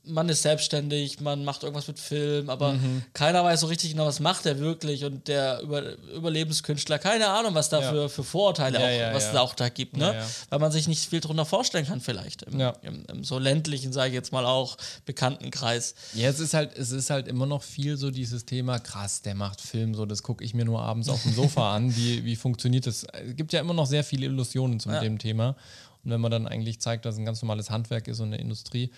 man 0.05 0.29
ist 0.29 0.43
selbstständig, 0.43 1.21
man 1.21 1.45
macht 1.45 1.63
irgendwas 1.63 1.87
mit 1.87 1.99
Film, 1.99 2.51
aber 2.51 2.73
mhm. 2.73 3.03
keiner 3.13 3.45
weiß 3.45 3.61
so 3.61 3.67
richtig 3.67 3.93
genau, 3.93 4.07
was 4.07 4.19
macht 4.21 4.47
er 4.47 4.59
wirklich 4.59 5.05
und 5.05 5.29
der 5.29 5.61
Über 5.61 5.97
Überlebenskünstler, 6.15 6.99
keine 6.99 7.29
Ahnung, 7.29 7.55
was 7.55 7.69
da 7.69 7.81
ja. 7.81 7.91
für, 7.91 8.09
für 8.09 8.25
Vorurteile 8.25 8.81
ja, 8.81 8.85
auch, 8.85 9.11
ja, 9.11 9.15
was 9.15 9.33
da 9.33 9.41
auch 9.41 9.55
da 9.55 9.69
gibt, 9.69 9.97
ne? 9.97 10.25
Weil 10.51 10.59
man 10.59 10.73
sich 10.73 10.89
nicht 10.89 11.09
viel 11.09 11.21
drunter 11.21 11.45
vorstellen 11.45 11.87
kann 11.87 12.01
vielleicht 12.01 12.43
im, 12.43 12.61
im, 12.61 13.05
im 13.07 13.25
so 13.25 13.39
ländlichen, 13.39 13.93
sage 13.93 14.09
ich 14.09 14.15
jetzt 14.15 14.33
mal 14.33 14.45
auch, 14.45 14.77
Bekanntenkreis. 15.05 15.95
Ja, 16.15 16.29
es 16.29 16.41
ist 16.41 16.55
halt, 16.55 16.77
es 16.77 16.91
ist 16.91 17.11
halt 17.11 17.29
immer 17.29 17.47
noch 17.47 17.63
viel 17.63 17.97
so 17.97 18.11
dieses 18.11 18.45
Thema, 18.45 18.79
krass, 18.81 19.23
der 19.23 19.35
macht 19.35 19.61
Film, 19.61 19.95
so 19.95 20.05
das 20.05 20.23
gucke 20.23 20.45
ich 20.45 20.53
mir 20.53 20.65
nur 20.65 20.83
abends 20.83 21.09
auf 21.09 21.23
dem 21.23 21.33
Sofa 21.33 21.77
an, 21.77 21.95
wie, 21.97 22.25
wie 22.25 22.37
funktioniert 22.37 22.87
das? 22.87 23.05
Es 23.05 23.37
gibt 23.37 23.53
ja 23.53 23.61
immer 23.61 23.75
noch 23.75 23.87
sehr 23.87 24.03
viele 24.03 24.27
Illusionen 24.27 24.81
zu 24.81 24.91
dem 24.91 25.19
Thema 25.19 25.57
und 26.05 26.11
wenn 26.11 26.21
man 26.21 26.31
dann 26.31 26.49
eigentlich 26.49 26.81
zeigt, 26.81 27.05
dass 27.05 27.15
es 27.15 27.21
ein 27.21 27.25
ganz 27.25 27.43
normales 27.43 27.71
Handwerk 27.71 28.09
ist 28.09 28.21
und 28.21 28.29
eine 28.29 28.39
Industrie, 28.39 28.91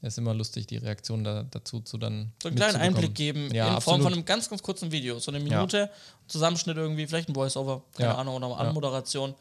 ist 0.00 0.18
immer 0.18 0.32
lustig, 0.32 0.66
die 0.66 0.76
Reaktion 0.76 1.24
da, 1.24 1.44
dazu 1.50 1.80
zu 1.80 1.98
dann. 1.98 2.32
So 2.40 2.48
einen 2.48 2.56
kleinen 2.56 2.76
Einblick 2.76 3.14
geben 3.14 3.52
ja, 3.52 3.68
in 3.68 3.74
absolut. 3.74 3.82
Form 3.82 4.02
von 4.02 4.12
einem 4.12 4.24
ganz, 4.24 4.48
ganz 4.48 4.62
kurzen 4.62 4.92
Video. 4.92 5.18
So 5.18 5.32
eine 5.32 5.40
Minute, 5.40 5.78
ja. 5.78 5.90
Zusammenschnitt 6.28 6.76
irgendwie, 6.76 7.06
vielleicht 7.06 7.28
ein 7.28 7.34
Voice-Over, 7.34 7.82
keine 7.96 8.10
ja. 8.10 8.16
Ahnung, 8.16 8.36
oder 8.36 8.46
eine 8.46 8.56
Anmoderation. 8.56 9.34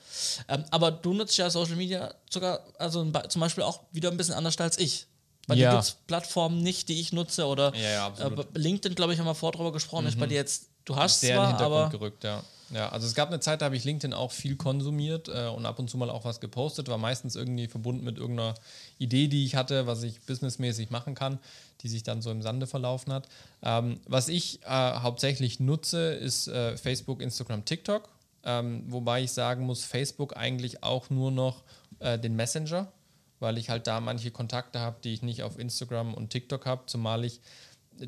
Ähm, 0.47 0.65
aber 0.71 0.89
du 0.89 1.13
nutzt 1.13 1.37
ja 1.37 1.49
Social 1.49 1.75
Media 1.75 2.13
sogar, 2.29 2.61
also 2.79 3.05
zum 3.29 3.39
Beispiel 3.39 3.63
auch 3.63 3.81
wieder 3.91 4.09
ein 4.09 4.17
bisschen 4.17 4.33
anders 4.33 4.57
als 4.59 4.79
ich. 4.79 5.05
Weil 5.47 5.59
ja. 5.59 5.69
dir 5.69 5.77
gibt 5.77 5.87
es 5.87 5.93
Plattformen 6.07 6.61
nicht, 6.61 6.89
die 6.89 6.99
ich 6.99 7.13
nutze 7.13 7.45
oder 7.45 7.73
ja, 7.75 8.13
äh, 8.19 8.45
LinkedIn, 8.53 8.95
glaube 8.95 9.13
ich, 9.13 9.19
haben 9.19 9.27
wir 9.27 9.35
vorher 9.35 9.55
drüber 9.55 9.71
gesprochen, 9.71 10.03
mhm. 10.03 10.09
ist 10.09 10.19
bei 10.19 10.25
dir 10.25 10.35
jetzt, 10.35 10.69
du 10.85 10.95
hast 10.95 11.21
Sehr 11.21 11.35
zwar, 11.35 11.61
aber 11.61 11.89
gerückt, 11.89 12.23
ja. 12.23 12.43
Ja, 12.69 12.89
also 12.89 13.07
es 13.07 13.15
gab 13.15 13.29
eine 13.29 13.39
Zeit, 13.39 13.61
da 13.61 13.65
habe 13.65 13.77
ich 13.77 13.85
LinkedIn 13.85 14.13
auch 14.13 14.31
viel 14.31 14.57
konsumiert 14.57 15.29
äh, 15.29 15.47
und 15.47 15.65
ab 15.65 15.79
und 15.79 15.89
zu 15.89 15.97
mal 15.97 16.09
auch 16.09 16.25
was 16.25 16.41
gepostet, 16.41 16.89
war 16.89 16.97
meistens 16.97 17.37
irgendwie 17.37 17.67
verbunden 17.67 18.03
mit 18.03 18.17
irgendeiner 18.17 18.55
Idee, 18.97 19.27
die 19.29 19.45
ich 19.45 19.55
hatte, 19.55 19.87
was 19.87 20.03
ich 20.03 20.19
businessmäßig 20.21 20.89
machen 20.89 21.15
kann, 21.15 21.39
die 21.81 21.87
sich 21.87 22.03
dann 22.03 22.21
so 22.21 22.29
im 22.29 22.41
Sande 22.41 22.67
verlaufen 22.67 23.13
hat. 23.13 23.29
Ähm, 23.63 24.01
was 24.05 24.27
ich 24.27 24.61
äh, 24.63 24.67
hauptsächlich 24.67 25.61
nutze, 25.61 26.13
ist 26.13 26.49
äh, 26.49 26.75
Facebook, 26.75 27.21
Instagram, 27.21 27.63
TikTok. 27.63 28.09
Ähm, 28.43 28.83
wobei 28.87 29.23
ich 29.23 29.31
sagen 29.31 29.65
muss, 29.65 29.85
Facebook 29.85 30.35
eigentlich 30.35 30.83
auch 30.83 31.09
nur 31.09 31.31
noch 31.31 31.63
äh, 31.99 32.19
den 32.19 32.35
Messenger, 32.35 32.91
weil 33.39 33.57
ich 33.57 33.69
halt 33.69 33.87
da 33.87 34.01
manche 34.01 34.31
Kontakte 34.31 34.79
habe, 34.79 34.97
die 35.03 35.13
ich 35.13 35.21
nicht 35.21 35.43
auf 35.43 35.57
Instagram 35.57 36.13
und 36.13 36.31
TikTok 36.31 36.65
habe, 36.65 36.83
zumal 36.85 37.23
ich 37.23 37.39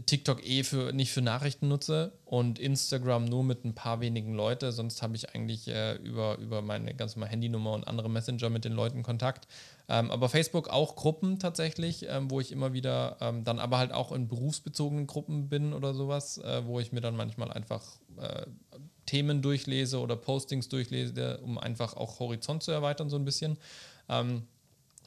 TikTok 0.05 0.45
eh 0.47 0.63
für, 0.63 0.93
nicht 0.93 1.11
für 1.11 1.21
Nachrichten 1.21 1.67
nutze 1.67 2.11
und 2.25 2.59
Instagram 2.59 3.25
nur 3.25 3.43
mit 3.43 3.65
ein 3.65 3.73
paar 3.73 4.01
wenigen 4.01 4.33
Leute. 4.33 4.71
Sonst 4.71 5.01
habe 5.01 5.15
ich 5.15 5.33
eigentlich 5.33 5.67
äh, 5.67 5.95
über, 5.95 6.37
über 6.37 6.61
meine 6.61 6.93
ganz 6.93 7.15
normale 7.15 7.31
Handynummer 7.31 7.73
und 7.73 7.87
andere 7.87 8.09
Messenger 8.09 8.49
mit 8.49 8.65
den 8.65 8.73
Leuten 8.73 9.03
Kontakt. 9.03 9.47
Ähm, 9.87 10.11
aber 10.11 10.29
Facebook 10.29 10.69
auch 10.69 10.95
Gruppen 10.95 11.39
tatsächlich, 11.39 12.05
ähm, 12.07 12.29
wo 12.29 12.39
ich 12.39 12.51
immer 12.51 12.73
wieder 12.73 13.17
ähm, 13.21 13.43
dann 13.43 13.59
aber 13.59 13.79
halt 13.79 13.91
auch 13.91 14.11
in 14.11 14.27
berufsbezogenen 14.27 15.07
Gruppen 15.07 15.49
bin 15.49 15.73
oder 15.73 15.93
sowas, 15.93 16.37
äh, 16.37 16.65
wo 16.65 16.79
ich 16.79 16.91
mir 16.91 17.01
dann 17.01 17.15
manchmal 17.15 17.51
einfach 17.51 17.83
äh, 18.17 18.45
Themen 19.05 19.41
durchlese 19.41 19.99
oder 19.99 20.15
Postings 20.15 20.69
durchlese, 20.69 21.39
um 21.39 21.57
einfach 21.57 21.95
auch 21.95 22.19
Horizont 22.19 22.61
zu 22.61 22.71
erweitern 22.71 23.09
so 23.09 23.15
ein 23.15 23.25
bisschen. 23.25 23.57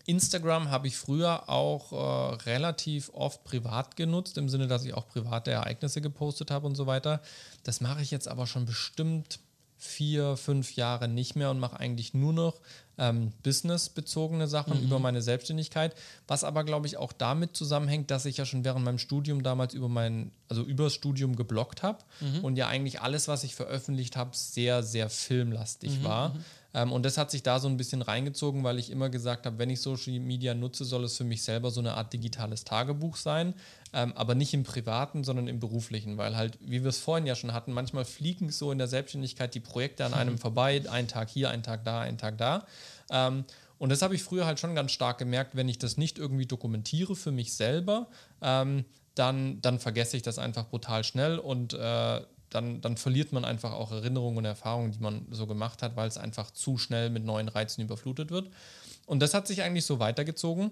Instagram 0.06 0.70
habe 0.70 0.88
ich 0.88 0.96
früher 0.96 1.48
auch 1.48 1.92
äh, 1.92 2.34
relativ 2.44 3.10
oft 3.14 3.44
privat 3.44 3.96
genutzt, 3.96 4.36
im 4.38 4.48
Sinne, 4.48 4.66
dass 4.66 4.84
ich 4.84 4.94
auch 4.94 5.08
private 5.08 5.50
Ereignisse 5.50 6.00
gepostet 6.00 6.50
habe 6.50 6.66
und 6.66 6.74
so 6.74 6.86
weiter. 6.86 7.20
Das 7.62 7.80
mache 7.80 8.02
ich 8.02 8.10
jetzt 8.10 8.28
aber 8.28 8.46
schon 8.46 8.64
bestimmt 8.64 9.40
vier, 9.82 10.36
fünf 10.36 10.76
Jahre 10.76 11.08
nicht 11.08 11.34
mehr 11.34 11.50
und 11.50 11.58
mache 11.58 11.80
eigentlich 11.80 12.14
nur 12.14 12.32
noch 12.32 12.60
ähm, 12.98 13.32
businessbezogene 13.42 14.46
Sachen 14.46 14.78
mhm. 14.78 14.84
über 14.84 15.00
meine 15.00 15.20
Selbstständigkeit, 15.22 15.96
was 16.28 16.44
aber 16.44 16.62
glaube 16.62 16.86
ich 16.86 16.98
auch 16.98 17.12
damit 17.12 17.56
zusammenhängt, 17.56 18.12
dass 18.12 18.24
ich 18.24 18.36
ja 18.36 18.46
schon 18.46 18.64
während 18.64 18.84
meinem 18.84 18.98
Studium 18.98 19.42
damals 19.42 19.74
über 19.74 19.88
mein, 19.88 20.30
also 20.48 20.62
übers 20.62 20.94
Studium 20.94 21.34
geblockt 21.34 21.82
habe 21.82 21.98
mhm. 22.20 22.44
und 22.44 22.56
ja 22.56 22.68
eigentlich 22.68 23.00
alles, 23.00 23.26
was 23.26 23.42
ich 23.42 23.56
veröffentlicht 23.56 24.16
habe, 24.16 24.30
sehr, 24.34 24.84
sehr 24.84 25.10
filmlastig 25.10 25.98
mhm. 25.98 26.04
war. 26.04 26.36
Ähm, 26.74 26.92
und 26.92 27.04
das 27.04 27.18
hat 27.18 27.30
sich 27.30 27.42
da 27.42 27.58
so 27.58 27.68
ein 27.68 27.76
bisschen 27.76 28.02
reingezogen, 28.02 28.64
weil 28.64 28.78
ich 28.78 28.90
immer 28.90 29.10
gesagt 29.10 29.46
habe, 29.46 29.58
wenn 29.58 29.70
ich 29.70 29.80
Social 29.80 30.18
Media 30.20 30.54
nutze, 30.54 30.84
soll 30.84 31.04
es 31.04 31.16
für 31.16 31.24
mich 31.24 31.42
selber 31.42 31.70
so 31.70 31.80
eine 31.80 31.94
Art 31.94 32.12
digitales 32.12 32.64
Tagebuch 32.64 33.16
sein, 33.16 33.54
ähm, 33.92 34.12
aber 34.16 34.34
nicht 34.34 34.54
im 34.54 34.64
privaten, 34.64 35.24
sondern 35.24 35.48
im 35.48 35.60
beruflichen, 35.60 36.16
weil 36.16 36.36
halt, 36.36 36.58
wie 36.60 36.82
wir 36.82 36.88
es 36.88 36.98
vorhin 36.98 37.26
ja 37.26 37.34
schon 37.34 37.52
hatten, 37.52 37.72
manchmal 37.72 38.04
fliegen 38.04 38.50
so 38.50 38.72
in 38.72 38.78
der 38.78 38.88
Selbstständigkeit 38.88 39.54
die 39.54 39.60
Projekte 39.60 40.04
an 40.04 40.14
einem 40.14 40.38
vorbei, 40.38 40.82
ein 40.90 41.08
Tag 41.08 41.28
hier, 41.28 41.50
ein 41.50 41.62
Tag 41.62 41.84
da, 41.84 42.00
ein 42.00 42.18
Tag 42.18 42.38
da. 42.38 42.66
Ähm, 43.10 43.44
und 43.78 43.88
das 43.88 44.00
habe 44.00 44.14
ich 44.14 44.22
früher 44.22 44.46
halt 44.46 44.60
schon 44.60 44.76
ganz 44.76 44.92
stark 44.92 45.18
gemerkt, 45.18 45.56
wenn 45.56 45.68
ich 45.68 45.76
das 45.78 45.96
nicht 45.96 46.16
irgendwie 46.16 46.46
dokumentiere 46.46 47.16
für 47.16 47.32
mich 47.32 47.52
selber, 47.54 48.06
ähm, 48.40 48.84
dann, 49.14 49.60
dann 49.60 49.78
vergesse 49.78 50.16
ich 50.16 50.22
das 50.22 50.38
einfach 50.38 50.68
brutal 50.68 51.04
schnell 51.04 51.38
und 51.38 51.74
äh, 51.74 52.20
dann, 52.54 52.80
dann 52.80 52.96
verliert 52.96 53.32
man 53.32 53.44
einfach 53.44 53.72
auch 53.72 53.92
Erinnerungen 53.92 54.38
und 54.38 54.44
Erfahrungen, 54.44 54.92
die 54.92 55.00
man 55.00 55.26
so 55.30 55.46
gemacht 55.46 55.82
hat, 55.82 55.96
weil 55.96 56.08
es 56.08 56.18
einfach 56.18 56.50
zu 56.50 56.78
schnell 56.78 57.10
mit 57.10 57.24
neuen 57.24 57.48
Reizen 57.48 57.82
überflutet 57.82 58.30
wird. 58.30 58.50
Und 59.06 59.20
das 59.20 59.34
hat 59.34 59.46
sich 59.46 59.62
eigentlich 59.62 59.84
so 59.84 59.98
weitergezogen 59.98 60.70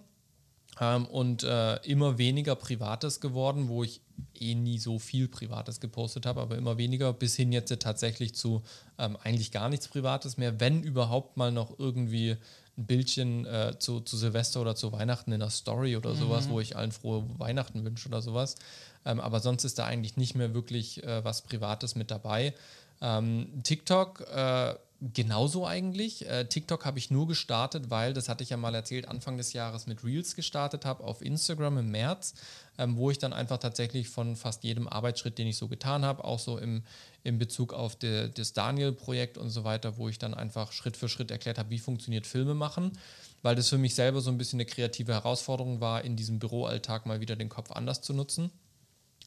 ähm, 0.80 1.06
und 1.06 1.42
äh, 1.42 1.76
immer 1.86 2.18
weniger 2.18 2.54
Privates 2.54 3.20
geworden, 3.20 3.68
wo 3.68 3.84
ich 3.84 4.00
eh 4.38 4.54
nie 4.54 4.78
so 4.78 4.98
viel 4.98 5.28
Privates 5.28 5.80
gepostet 5.80 6.26
habe, 6.26 6.40
aber 6.40 6.56
immer 6.56 6.78
weniger, 6.78 7.12
bis 7.12 7.36
hin 7.36 7.52
jetzt 7.52 7.74
tatsächlich 7.80 8.34
zu 8.34 8.62
ähm, 8.98 9.16
eigentlich 9.22 9.50
gar 9.50 9.68
nichts 9.68 9.88
Privates 9.88 10.36
mehr, 10.36 10.60
wenn 10.60 10.82
überhaupt 10.82 11.36
mal 11.36 11.52
noch 11.52 11.78
irgendwie 11.78 12.36
ein 12.76 12.86
Bildchen 12.86 13.46
äh, 13.46 13.78
zu, 13.78 14.00
zu 14.00 14.16
Silvester 14.16 14.60
oder 14.60 14.74
zu 14.74 14.92
Weihnachten 14.92 15.32
in 15.32 15.40
der 15.40 15.50
Story 15.50 15.96
oder 15.96 16.14
sowas, 16.14 16.46
mhm. 16.46 16.50
wo 16.50 16.60
ich 16.60 16.76
allen 16.76 16.92
frohe 16.92 17.24
Weihnachten 17.38 17.84
wünsche 17.84 18.08
oder 18.08 18.22
sowas. 18.22 18.56
Ähm, 19.04 19.20
aber 19.20 19.40
sonst 19.40 19.64
ist 19.64 19.78
da 19.78 19.86
eigentlich 19.86 20.16
nicht 20.16 20.34
mehr 20.34 20.54
wirklich 20.54 21.02
äh, 21.04 21.24
was 21.24 21.42
Privates 21.42 21.94
mit 21.94 22.10
dabei. 22.10 22.54
Ähm, 23.00 23.62
TikTok 23.62 24.20
äh, 24.28 24.74
genauso 25.00 25.66
eigentlich. 25.66 26.28
Äh, 26.28 26.44
TikTok 26.44 26.84
habe 26.84 26.98
ich 26.98 27.10
nur 27.10 27.26
gestartet, 27.26 27.88
weil, 27.88 28.12
das 28.12 28.28
hatte 28.28 28.44
ich 28.44 28.50
ja 28.50 28.56
mal 28.56 28.74
erzählt, 28.74 29.08
Anfang 29.08 29.38
des 29.38 29.52
Jahres 29.54 29.86
mit 29.86 30.04
Reels 30.04 30.36
gestartet 30.36 30.84
habe 30.84 31.02
auf 31.04 31.22
Instagram 31.22 31.78
im 31.78 31.90
März, 31.90 32.34
ähm, 32.78 32.96
wo 32.96 33.10
ich 33.10 33.18
dann 33.18 33.32
einfach 33.32 33.58
tatsächlich 33.58 34.08
von 34.08 34.36
fast 34.36 34.62
jedem 34.62 34.86
Arbeitsschritt, 34.86 35.38
den 35.38 35.46
ich 35.46 35.56
so 35.56 35.68
getan 35.68 36.04
habe, 36.04 36.24
auch 36.24 36.38
so 36.38 36.58
im, 36.58 36.82
im 37.24 37.38
Bezug 37.38 37.72
auf 37.72 37.96
de, 37.96 38.28
das 38.28 38.52
Daniel-Projekt 38.52 39.38
und 39.38 39.48
so 39.48 39.64
weiter, 39.64 39.96
wo 39.96 40.08
ich 40.08 40.18
dann 40.18 40.34
einfach 40.34 40.72
Schritt 40.72 40.98
für 40.98 41.08
Schritt 41.08 41.30
erklärt 41.30 41.58
habe, 41.58 41.70
wie 41.70 41.78
funktioniert 41.78 42.26
Filme 42.26 42.54
machen, 42.54 42.92
weil 43.40 43.56
das 43.56 43.70
für 43.70 43.78
mich 43.78 43.94
selber 43.94 44.20
so 44.20 44.30
ein 44.30 44.36
bisschen 44.36 44.58
eine 44.58 44.66
kreative 44.66 45.14
Herausforderung 45.14 45.80
war, 45.80 46.04
in 46.04 46.16
diesem 46.16 46.38
Büroalltag 46.38 47.06
mal 47.06 47.20
wieder 47.20 47.36
den 47.36 47.48
Kopf 47.48 47.70
anders 47.70 48.02
zu 48.02 48.12
nutzen. 48.12 48.50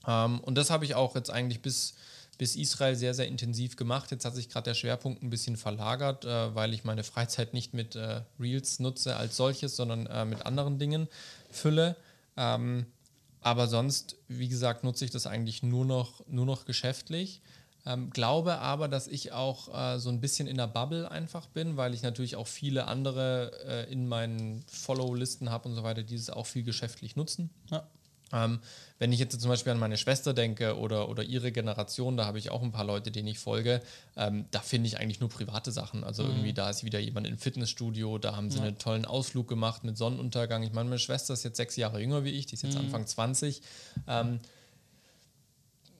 Ähm, 0.08 0.40
und 0.40 0.56
das 0.56 0.70
habe 0.70 0.86
ich 0.86 0.96
auch 0.96 1.16
jetzt 1.16 1.30
eigentlich 1.30 1.62
bis, 1.62 1.96
bis 2.38 2.56
Israel 2.56 2.96
sehr, 2.96 3.14
sehr 3.14 3.28
intensiv 3.28 3.76
gemacht. 3.76 4.12
Jetzt 4.12 4.26
hat 4.26 4.36
sich 4.36 4.50
gerade 4.50 4.66
der 4.66 4.76
Schwerpunkt 4.76 5.24
ein 5.24 5.30
bisschen 5.30 5.58
verlagert, 5.58 6.26
äh, 6.26 6.56
weil 6.56 6.74
ich 6.74 6.84
meine 6.84 7.04
Freizeit 7.04 7.54
nicht 7.54 7.74
mit 7.74 7.96
äh, 7.96 8.22
Reels 8.40 8.80
nutze 8.80 9.16
als 9.16 9.38
solches, 9.38 9.76
sondern 9.76 10.06
äh, 10.08 10.26
mit 10.26 10.46
anderen 10.46 10.80
Dingen 10.80 11.08
fülle. 11.50 11.96
Ähm, 12.38 12.86
aber 13.42 13.68
sonst, 13.68 14.16
wie 14.28 14.48
gesagt, 14.48 14.84
nutze 14.84 15.06
ich 15.06 15.12
das 15.12 15.28
eigentlich 15.28 15.64
nur 15.64 15.86
noch, 15.86 16.26
nur 16.28 16.46
noch 16.46 16.66
geschäftlich. 16.66 17.42
Ähm, 17.86 18.12
glaube 18.12 18.60
aber, 18.60 18.88
dass 18.88 19.08
ich 19.08 19.34
auch 19.34 19.68
äh, 19.78 20.00
so 20.00 20.10
ein 20.10 20.22
bisschen 20.22 20.48
in 20.48 20.56
der 20.56 20.68
Bubble 20.68 21.12
einfach 21.12 21.48
bin, 21.48 21.76
weil 21.76 21.94
ich 21.94 22.02
natürlich 22.02 22.38
auch 22.38 22.48
viele 22.48 22.88
andere 22.88 23.52
äh, 23.66 23.92
in 23.92 24.08
meinen 24.08 24.64
Follow-Listen 24.68 25.50
habe 25.50 25.68
und 25.68 25.76
so 25.76 25.84
weiter, 25.84 26.04
die 26.04 26.16
es 26.16 26.30
auch 26.30 26.46
viel 26.46 26.64
geschäftlich 26.64 27.18
nutzen. 27.18 27.50
Ja. 27.70 27.86
Ähm, 28.34 28.60
wenn 29.00 29.12
ich 29.12 29.20
jetzt 29.20 29.40
zum 29.40 29.50
Beispiel 29.50 29.72
an 29.72 29.80
meine 29.80 29.98
Schwester 29.98 30.34
denke 30.34 30.78
oder, 30.78 31.10
oder 31.10 31.24
ihre 31.24 31.52
Generation, 31.52 32.18
da 32.18 32.26
habe 32.26 32.40
ich 32.40 32.50
auch 32.50 32.62
ein 32.62 32.72
paar 32.72 32.86
Leute, 32.86 33.12
denen 33.12 33.28
ich 33.28 33.40
folge, 33.40 33.82
ähm, 34.18 34.46
da 34.52 34.60
finde 34.60 34.88
ich 34.88 34.98
eigentlich 34.98 35.20
nur 35.20 35.30
private 35.30 35.72
Sachen. 35.72 36.04
Also 36.04 36.24
mhm. 36.24 36.30
irgendwie, 36.30 36.54
da 36.54 36.70
ist 36.70 36.84
wieder 36.84 37.00
jemand 37.00 37.28
im 37.28 37.38
Fitnessstudio, 37.38 38.18
da 38.18 38.36
haben 38.36 38.50
sie 38.50 38.60
ja. 38.60 38.66
einen 38.66 38.78
tollen 38.78 39.06
Ausflug 39.06 39.48
gemacht 39.48 39.84
mit 39.84 39.98
Sonnenuntergang. 39.98 40.64
Ich 40.64 40.74
meine, 40.74 40.90
meine 40.90 41.00
Schwester 41.00 41.34
ist 41.34 41.44
jetzt 41.44 41.58
sechs 41.58 41.76
Jahre 41.76 42.00
jünger 42.00 42.24
wie 42.24 42.32
ich, 42.32 42.46
die 42.46 42.56
ist 42.56 42.64
jetzt 42.64 42.76
mhm. 42.76 42.86
Anfang 42.86 43.06
20. 43.06 43.62
Ähm, 44.08 44.40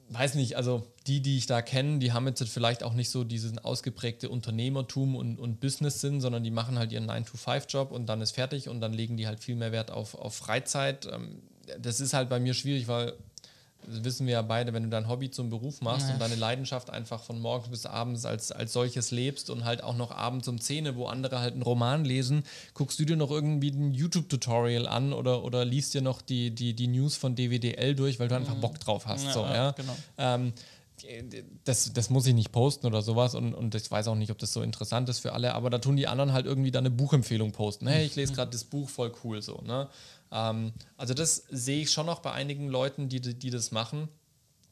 weiß 0.10 0.36
nicht, 0.36 0.58
also 0.58 0.88
die, 1.08 1.22
die 1.22 1.38
ich 1.38 1.48
da 1.48 1.62
kenne, 1.62 2.00
die 2.00 2.14
haben 2.14 2.28
jetzt 2.28 2.48
vielleicht 2.48 2.84
auch 2.84 2.94
nicht 2.94 3.10
so 3.10 3.24
diesen 3.24 3.60
ausgeprägte 3.60 4.30
Unternehmertum 4.30 5.16
und, 5.16 5.40
und 5.40 5.60
Business-Sinn, 5.60 6.22
sondern 6.22 6.44
die 6.44 6.52
machen 6.52 6.78
halt 6.78 6.92
ihren 6.92 7.10
9-to-5-Job 7.10 7.92
und 7.92 8.06
dann 8.06 8.22
ist 8.22 8.32
fertig 8.32 8.70
und 8.70 8.80
dann 8.82 8.94
legen 8.94 9.18
die 9.18 9.28
halt 9.28 9.40
viel 9.40 9.56
mehr 9.56 9.72
Wert 9.72 9.92
auf, 9.92 10.16
auf 10.16 10.36
Freizeit. 10.36 11.08
Ähm, 11.12 11.42
das 11.80 12.00
ist 12.00 12.14
halt 12.14 12.30
bei 12.30 12.40
mir 12.40 12.54
schwierig, 12.54 12.88
weil 12.88 13.14
das 13.88 14.04
wissen 14.04 14.28
wir 14.28 14.34
ja 14.34 14.42
beide, 14.42 14.74
wenn 14.74 14.84
du 14.84 14.90
dein 14.90 15.08
Hobby 15.08 15.30
zum 15.32 15.50
Beruf 15.50 15.82
machst 15.82 16.08
ja. 16.08 16.14
und 16.14 16.22
deine 16.22 16.36
Leidenschaft 16.36 16.90
einfach 16.90 17.24
von 17.24 17.40
morgens 17.40 17.70
bis 17.70 17.86
abends 17.86 18.26
als, 18.26 18.52
als 18.52 18.74
solches 18.74 19.12
lebst 19.12 19.50
und 19.50 19.66
halt 19.66 19.84
auch 19.84 19.96
noch 19.96 20.12
abends 20.12 20.48
um 20.48 20.60
10, 20.60 20.96
wo 20.96 21.08
andere 21.08 21.40
halt 21.40 21.54
einen 21.54 21.64
Roman 21.64 22.06
lesen, 22.06 22.44
guckst 22.74 23.00
du 23.00 23.06
dir 23.06 23.16
noch 23.16 23.32
irgendwie 23.32 23.72
ein 23.72 23.94
YouTube-Tutorial 23.94 24.88
an 24.88 25.14
oder, 25.14 25.44
oder 25.44 25.66
liest 25.66 25.94
dir 25.94 26.02
noch 26.02 26.22
die, 26.22 26.52
die, 26.52 26.74
die 26.74 26.88
News 26.88 27.16
von 27.16 27.36
DWDL 27.36 27.96
durch, 27.96 28.20
weil 28.20 28.28
du 28.28 28.36
einfach 28.36 28.56
mhm. 28.56 28.62
Bock 28.62 28.80
drauf 28.80 29.06
hast. 29.06 29.26
Ja, 29.26 29.34
so, 29.34 29.42
ja. 29.42 29.72
Genau. 29.72 29.96
Ähm, 30.18 30.54
das, 31.66 31.92
das 31.92 32.10
muss 32.10 32.26
ich 32.28 32.34
nicht 32.34 32.52
posten 32.52 32.88
oder 32.88 33.02
sowas 33.02 33.36
und, 33.36 33.54
und 33.54 33.76
ich 33.76 33.90
weiß 33.90 34.08
auch 34.08 34.16
nicht, 34.16 34.32
ob 34.32 34.38
das 34.38 34.54
so 34.54 34.62
interessant 34.62 35.10
ist 35.10 35.20
für 35.20 35.34
alle, 35.34 35.54
aber 35.54 35.70
da 35.70 35.80
tun 35.80 35.98
die 35.98 36.08
anderen 36.08 36.32
halt 36.32 36.46
irgendwie 36.46 36.72
dann 36.72 36.86
eine 36.86 36.92
Buchempfehlung 36.92 37.52
posten. 37.52 37.88
Hey, 37.88 38.06
ich 38.06 38.16
lese 38.16 38.32
mhm. 38.32 38.36
gerade 38.38 38.52
das 38.52 38.64
Buch, 38.64 38.88
voll 38.88 39.12
cool 39.24 39.42
so. 39.42 39.62
Ne? 39.66 39.90
Ähm, 40.34 40.74
also 40.98 41.14
das 41.14 41.46
sehe 41.50 41.84
ich 41.84 41.92
schon 41.92 42.08
noch 42.08 42.20
bei 42.20 42.32
einigen 42.32 42.68
Leuten, 42.68 43.08
die, 43.08 43.22
die 43.22 43.50
das 43.50 43.72
machen. 43.72 44.10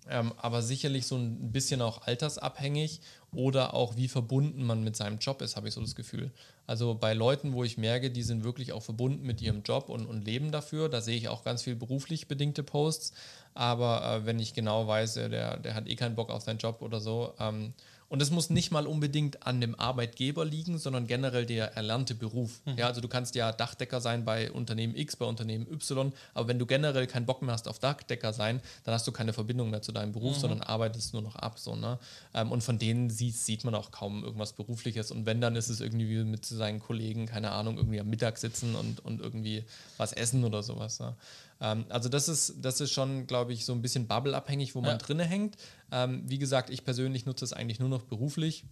Ähm, 0.09 0.33
aber 0.37 0.63
sicherlich 0.63 1.05
so 1.05 1.15
ein 1.15 1.51
bisschen 1.51 1.81
auch 1.81 2.01
altersabhängig 2.01 3.01
oder 3.33 3.75
auch 3.75 3.95
wie 3.97 4.07
verbunden 4.07 4.63
man 4.63 4.83
mit 4.83 4.95
seinem 4.95 5.19
Job 5.19 5.41
ist, 5.43 5.55
habe 5.55 5.67
ich 5.67 5.75
so 5.75 5.81
das 5.81 5.95
Gefühl. 5.95 6.31
Also 6.65 6.95
bei 6.95 7.13
Leuten, 7.13 7.53
wo 7.53 7.63
ich 7.63 7.77
merke, 7.77 8.09
die 8.09 8.23
sind 8.23 8.43
wirklich 8.43 8.73
auch 8.73 8.81
verbunden 8.81 9.25
mit 9.25 9.41
ihrem 9.41 9.61
Job 9.61 9.89
und, 9.89 10.07
und 10.07 10.25
leben 10.25 10.51
dafür, 10.51 10.89
da 10.89 11.01
sehe 11.01 11.15
ich 11.15 11.29
auch 11.29 11.43
ganz 11.43 11.61
viel 11.61 11.75
beruflich 11.75 12.27
bedingte 12.27 12.63
Posts. 12.63 13.13
Aber 13.53 14.03
äh, 14.03 14.25
wenn 14.25 14.39
ich 14.39 14.55
genau 14.55 14.87
weiß, 14.87 15.13
der, 15.13 15.57
der 15.57 15.75
hat 15.75 15.87
eh 15.87 15.95
keinen 15.95 16.15
Bock 16.15 16.31
auf 16.31 16.41
seinen 16.41 16.57
Job 16.57 16.81
oder 16.81 16.99
so, 16.99 17.33
ähm, 17.39 17.73
und 18.11 18.21
es 18.21 18.29
muss 18.29 18.49
nicht 18.49 18.71
mal 18.71 18.87
unbedingt 18.87 19.47
an 19.47 19.61
dem 19.61 19.73
Arbeitgeber 19.73 20.43
liegen, 20.43 20.77
sondern 20.77 21.07
generell 21.07 21.45
der 21.45 21.77
erlernte 21.77 22.13
Beruf. 22.13 22.59
Mhm. 22.65 22.77
Ja, 22.77 22.87
also 22.87 22.99
du 22.99 23.07
kannst 23.07 23.35
ja 23.35 23.53
Dachdecker 23.53 24.01
sein 24.01 24.25
bei 24.25 24.51
Unternehmen 24.51 24.97
X, 24.97 25.15
bei 25.15 25.25
Unternehmen 25.25 25.65
Y, 25.71 26.11
aber 26.33 26.49
wenn 26.49 26.59
du 26.59 26.65
generell 26.65 27.07
keinen 27.07 27.25
Bock 27.25 27.41
mehr 27.41 27.53
hast 27.53 27.69
auf 27.69 27.79
Dachdecker 27.79 28.33
sein, 28.33 28.59
dann 28.83 28.93
hast 28.93 29.07
du 29.07 29.13
keine 29.13 29.31
Verbindung 29.31 29.69
mehr 29.69 29.81
zu 29.81 29.93
deinem 29.93 30.11
Beruf, 30.11 30.35
mhm. 30.35 30.41
sondern 30.41 30.61
arbeitest 30.61 31.13
nur 31.13 31.21
noch 31.21 31.37
ab. 31.37 31.57
So, 31.57 31.77
ne? 31.77 31.99
Ähm, 32.33 32.51
und 32.51 32.65
von 32.65 32.77
denen 32.77 33.09
sieht, 33.09 33.37
sieht 33.37 33.63
man 33.63 33.75
auch 33.75 33.91
kaum 33.91 34.25
irgendwas 34.25 34.51
Berufliches. 34.51 35.11
Und 35.11 35.25
wenn, 35.25 35.39
dann 35.39 35.55
ist 35.55 35.69
es 35.69 35.79
irgendwie 35.79 36.21
mit 36.25 36.45
seinen 36.45 36.81
Kollegen, 36.81 37.27
keine 37.27 37.51
Ahnung, 37.51 37.77
irgendwie 37.77 38.01
am 38.01 38.09
Mittag 38.09 38.39
sitzen 38.39 38.75
und, 38.75 38.99
und 39.05 39.21
irgendwie 39.21 39.63
was 39.95 40.11
essen 40.11 40.43
oder 40.43 40.63
sowas. 40.63 40.99
Ne? 40.99 41.15
Ähm, 41.61 41.85
also 41.89 42.09
das 42.09 42.27
ist, 42.27 42.55
das 42.59 42.81
ist 42.81 42.91
schon, 42.91 43.27
glaube 43.27 43.53
ich, 43.53 43.65
so 43.65 43.73
ein 43.73 43.81
bisschen 43.81 44.07
Bubble-abhängig, 44.07 44.75
wo 44.75 44.81
man 44.81 44.91
ja. 44.91 44.97
drinne 44.97 45.23
hängt. 45.23 45.55
Ähm, 45.91 46.23
wie 46.25 46.39
gesagt, 46.39 46.69
ich 46.69 46.83
persönlich 46.83 47.25
nutze 47.25 47.45
es 47.45 47.53
eigentlich 47.53 47.79
nur 47.79 47.89
noch 47.89 48.03
beruflich 48.03 48.65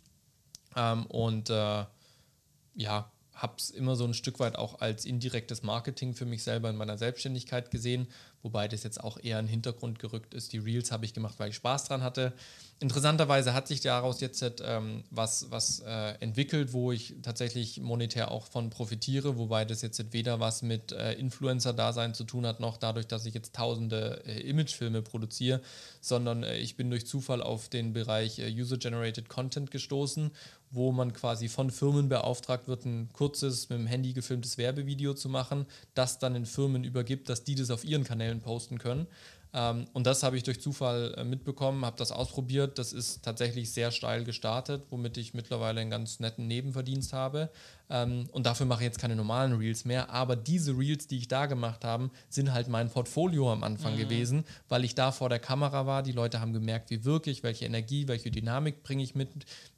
ähm, 0.75 1.05
und 1.05 1.49
äh, 1.49 1.85
ja, 2.75 3.11
habe 3.33 3.53
es 3.57 3.69
immer 3.69 3.95
so 3.95 4.05
ein 4.05 4.13
Stück 4.13 4.39
weit 4.39 4.57
auch 4.57 4.81
als 4.81 5.05
indirektes 5.05 5.63
Marketing 5.63 6.13
für 6.13 6.25
mich 6.25 6.43
selber 6.43 6.69
in 6.69 6.75
meiner 6.75 6.97
Selbstständigkeit 6.97 7.71
gesehen, 7.71 8.07
wobei 8.41 8.67
das 8.67 8.83
jetzt 8.83 9.03
auch 9.03 9.17
eher 9.21 9.39
in 9.39 9.45
den 9.45 9.51
Hintergrund 9.51 9.99
gerückt 9.99 10.33
ist. 10.33 10.53
Die 10.53 10.57
Reels 10.57 10.91
habe 10.91 11.05
ich 11.05 11.13
gemacht, 11.13 11.35
weil 11.37 11.49
ich 11.49 11.55
Spaß 11.55 11.85
dran 11.85 12.03
hatte. 12.03 12.33
Interessanterweise 12.79 13.53
hat 13.53 13.67
sich 13.67 13.81
daraus 13.81 14.21
jetzt 14.21 14.43
ähm, 14.65 15.03
was, 15.11 15.51
was 15.51 15.81
äh, 15.81 16.13
entwickelt, 16.21 16.71
wo 16.71 16.93
ich 16.93 17.15
tatsächlich 17.21 17.81
monetär 17.81 18.31
auch 18.31 18.45
von 18.45 18.69
profitiere, 18.69 19.37
wobei 19.37 19.65
das 19.65 19.81
jetzt 19.81 20.13
weder 20.13 20.39
was 20.39 20.61
mit 20.61 20.93
äh, 20.93 21.13
Influencer-Dasein 21.13 22.13
zu 22.13 22.23
tun 22.23 22.45
hat, 22.45 22.61
noch 22.61 22.77
dadurch, 22.77 23.07
dass 23.07 23.25
ich 23.25 23.33
jetzt 23.33 23.53
tausende 23.53 24.23
äh, 24.25 24.39
Imagefilme 24.41 25.01
produziere, 25.01 25.61
sondern 25.99 26.43
äh, 26.43 26.57
ich 26.57 26.77
bin 26.77 26.89
durch 26.89 27.05
Zufall 27.05 27.43
auf 27.43 27.67
den 27.67 27.91
Bereich 27.91 28.39
äh, 28.39 28.49
User-Generated 28.49 29.27
Content 29.27 29.71
gestoßen, 29.71 30.31
wo 30.71 30.91
man 30.91 31.13
quasi 31.13 31.49
von 31.49 31.71
Firmen 31.71 32.09
beauftragt 32.09 32.67
wird, 32.67 32.85
ein 32.85 33.09
kurzes, 33.13 33.69
mit 33.69 33.79
dem 33.79 33.87
Handy 33.87 34.13
gefilmtes 34.13 34.57
Werbevideo 34.57 35.13
zu 35.13 35.29
machen, 35.29 35.65
das 35.93 36.19
dann 36.19 36.35
in 36.35 36.45
Firmen 36.45 36.83
übergibt, 36.83 37.29
dass 37.29 37.43
die 37.43 37.55
das 37.55 37.71
auf 37.71 37.83
ihren 37.83 38.03
Kanälen 38.03 38.41
posten 38.41 38.77
können. 38.77 39.07
Ähm, 39.53 39.87
und 39.93 40.05
das 40.05 40.23
habe 40.23 40.37
ich 40.37 40.43
durch 40.43 40.61
Zufall 40.61 41.15
äh, 41.17 41.23
mitbekommen, 41.23 41.85
habe 41.85 41.97
das 41.97 42.11
ausprobiert. 42.11 42.77
Das 42.77 42.93
ist 42.93 43.23
tatsächlich 43.23 43.71
sehr 43.71 43.91
steil 43.91 44.23
gestartet, 44.23 44.83
womit 44.89 45.17
ich 45.17 45.33
mittlerweile 45.33 45.81
einen 45.81 45.89
ganz 45.89 46.19
netten 46.19 46.47
Nebenverdienst 46.47 47.13
habe. 47.13 47.49
Ähm, 47.89 48.27
und 48.31 48.45
dafür 48.45 48.65
mache 48.65 48.81
ich 48.81 48.85
jetzt 48.85 48.99
keine 48.99 49.15
normalen 49.15 49.53
Reels 49.53 49.85
mehr. 49.85 50.09
Aber 50.09 50.35
diese 50.35 50.77
Reels, 50.77 51.07
die 51.07 51.17
ich 51.17 51.27
da 51.27 51.47
gemacht 51.47 51.83
habe, 51.83 52.09
sind 52.29 52.53
halt 52.53 52.67
mein 52.67 52.89
Portfolio 52.89 53.51
am 53.51 53.63
Anfang 53.63 53.95
mhm. 53.95 53.99
gewesen, 53.99 54.45
weil 54.67 54.83
ich 54.83 54.95
da 54.95 55.11
vor 55.11 55.29
der 55.29 55.39
Kamera 55.39 55.85
war. 55.85 56.03
Die 56.03 56.11
Leute 56.11 56.39
haben 56.39 56.53
gemerkt, 56.53 56.89
wie 56.89 57.05
wirklich, 57.05 57.43
welche 57.43 57.65
Energie, 57.65 58.07
welche 58.07 58.31
Dynamik 58.31 58.83
bringe 58.83 59.03
ich 59.03 59.15
mit, 59.15 59.29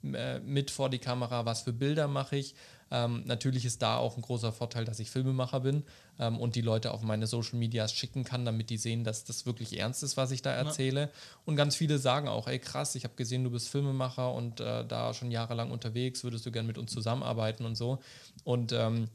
äh, 0.03 0.39
mit 0.39 0.71
vor 0.71 0.89
die 0.89 0.99
Kamera, 0.99 1.45
was 1.45 1.61
für 1.61 1.73
Bilder 1.73 2.07
mache 2.07 2.35
ich. 2.37 2.55
Ähm, 2.91 3.23
natürlich 3.25 3.63
ist 3.63 3.81
da 3.81 3.95
auch 3.95 4.17
ein 4.17 4.21
großer 4.21 4.51
Vorteil, 4.51 4.83
dass 4.83 4.99
ich 4.99 5.09
Filmemacher 5.09 5.61
bin 5.61 5.83
ähm, 6.19 6.37
und 6.37 6.55
die 6.55 6.61
Leute 6.61 6.91
auf 6.91 7.01
meine 7.01 7.25
Social 7.25 7.57
Medias 7.57 7.93
schicken 7.93 8.25
kann, 8.25 8.43
damit 8.43 8.69
die 8.69 8.77
sehen, 8.77 9.05
dass 9.05 9.23
das 9.23 9.45
wirklich 9.45 9.79
ernst 9.79 10.03
ist, 10.03 10.17
was 10.17 10.31
ich 10.31 10.41
da 10.41 10.51
erzähle. 10.51 11.01
Ja. 11.01 11.09
Und 11.45 11.55
ganz 11.55 11.77
viele 11.77 11.97
sagen 11.99 12.27
auch, 12.27 12.49
ey 12.49 12.59
krass, 12.59 12.95
ich 12.95 13.05
habe 13.05 13.15
gesehen, 13.15 13.45
du 13.45 13.49
bist 13.49 13.69
Filmemacher 13.69 14.33
und 14.33 14.59
äh, 14.59 14.85
da 14.85 15.13
schon 15.13 15.31
jahrelang 15.31 15.71
unterwegs, 15.71 16.25
würdest 16.25 16.45
du 16.45 16.51
gerne 16.51 16.67
mit 16.67 16.77
uns 16.77 16.91
zusammenarbeiten 16.91 17.63
und 17.63 17.75
so. 17.75 17.99
Und 18.43 18.71
ähm, 18.71 19.09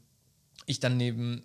ich 0.65 0.79
dann 0.79 0.97
neben 0.97 1.43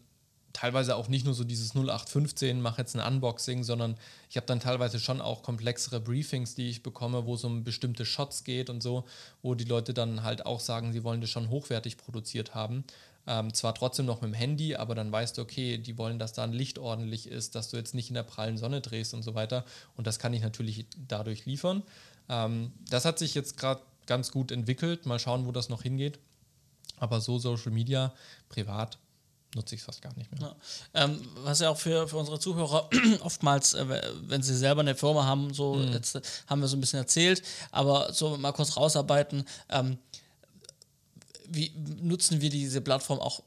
teilweise 0.53 0.97
auch 0.97 1.09
nicht 1.09 1.24
nur 1.24 1.34
so 1.34 1.45
dieses 1.45 1.74
0815, 1.74 2.61
mache 2.61 2.82
jetzt 2.82 2.97
ein 2.97 3.14
Unboxing, 3.14 3.64
sondern 3.64 3.97
ich 4.28 4.36
habe 4.36 4.47
dann 4.47 4.61
teilweise 4.61 4.99
schon 4.99 5.20
auch 5.20 5.43
komplexere 5.43 6.01
Briefings, 6.01 6.55
die 6.55 6.68
ich 6.68 6.82
bekomme, 6.82 7.26
wo 7.26 7.34
es 7.34 7.45
um 7.45 7.64
bestimmte 7.64 8.05
Shots 8.05 8.45
geht 8.45 8.70
und 8.70 8.82
so, 8.82 9.05
wo 9.40 9.55
die 9.55 9.64
Leute 9.64 9.95
dann 9.95 10.22
halt 10.22 10.47
auch 10.47 10.61
sagen, 10.61 10.93
sie 10.93 11.05
wollen 11.05 11.20
das 11.20 11.30
schon 11.30 11.49
hochwertig 11.49 11.97
produziert 11.97 12.55
haben. 12.55 12.84
Ähm, 13.26 13.55
zwar 13.55 13.74
trotzdem 13.74 14.07
noch 14.07 14.20
mit 14.20 14.32
dem 14.32 14.34
Handy, 14.34 14.74
aber 14.74 14.95
dann 14.95 15.12
weißt 15.12 15.38
du, 15.38 15.43
okay, 15.43 15.78
die 15.78 15.97
wollen, 15.97 16.18
dass 16.18 16.32
da 16.32 16.43
ein 16.43 16.53
Licht 16.53 16.78
ordentlich 16.78 17.28
ist, 17.28 17.55
dass 17.55 17.70
du 17.70 17.76
jetzt 17.76 17.95
nicht 17.95 18.09
in 18.09 18.14
der 18.14 18.24
prallen 18.24 18.59
Sonne 18.59 18.80
drehst 18.80 19.14
und 19.14 19.22
so 19.22 19.34
weiter. 19.34 19.64
Und 19.97 20.07
das 20.07 20.18
kann 20.18 20.34
ich 20.34 20.43
natürlich 20.43 20.86
dadurch 21.07 21.47
liefern. 21.47 21.84
Ähm, 22.28 22.72
das 22.90 23.05
hat 23.05 23.20
sich 23.20 23.34
jetzt 23.34 23.57
gerade 23.57 23.80
ganz 24.07 24.32
gut 24.32 24.51
entwickelt. 24.51 25.07
Mal 25.07 25.20
schauen, 25.20 25.47
wo 25.47 25.53
das 25.53 25.68
noch 25.68 25.82
hingeht. 25.82 26.18
Aber 27.03 27.20
so 27.20 27.36
Social 27.36 27.72
Media, 27.72 28.12
privat, 28.48 28.96
nutze 29.57 29.74
ich 29.74 29.82
fast 29.82 30.00
gar 30.03 30.16
nicht 30.16 30.30
mehr. 30.30 30.40
Ja. 30.40 30.57
Ähm, 30.94 31.20
was 31.38 31.59
ja 31.59 31.68
auch 31.68 31.76
für, 31.76 32.07
für 32.07 32.16
unsere 32.16 32.38
Zuhörer 32.38 32.88
oftmals, 33.22 33.74
äh, 33.74 34.03
wenn 34.22 34.40
sie 34.40 34.57
selber 34.57 34.82
eine 34.82 34.94
Firma 34.94 35.26
haben, 35.26 35.53
so 35.53 35.74
mhm. 35.74 35.92
jetzt 35.94 36.14
äh, 36.14 36.22
haben 36.46 36.61
wir 36.61 36.68
so 36.68 36.76
ein 36.76 36.80
bisschen 36.80 37.00
erzählt, 37.00 37.42
aber 37.72 38.12
so 38.12 38.36
mal 38.36 38.53
kurz 38.53 38.76
rausarbeiten, 38.76 39.44
ähm, 39.68 39.98
wie 41.48 41.72
nutzen 42.00 42.40
wir 42.40 42.50
diese 42.50 42.80
Plattform 42.80 43.18
auch 43.18 43.42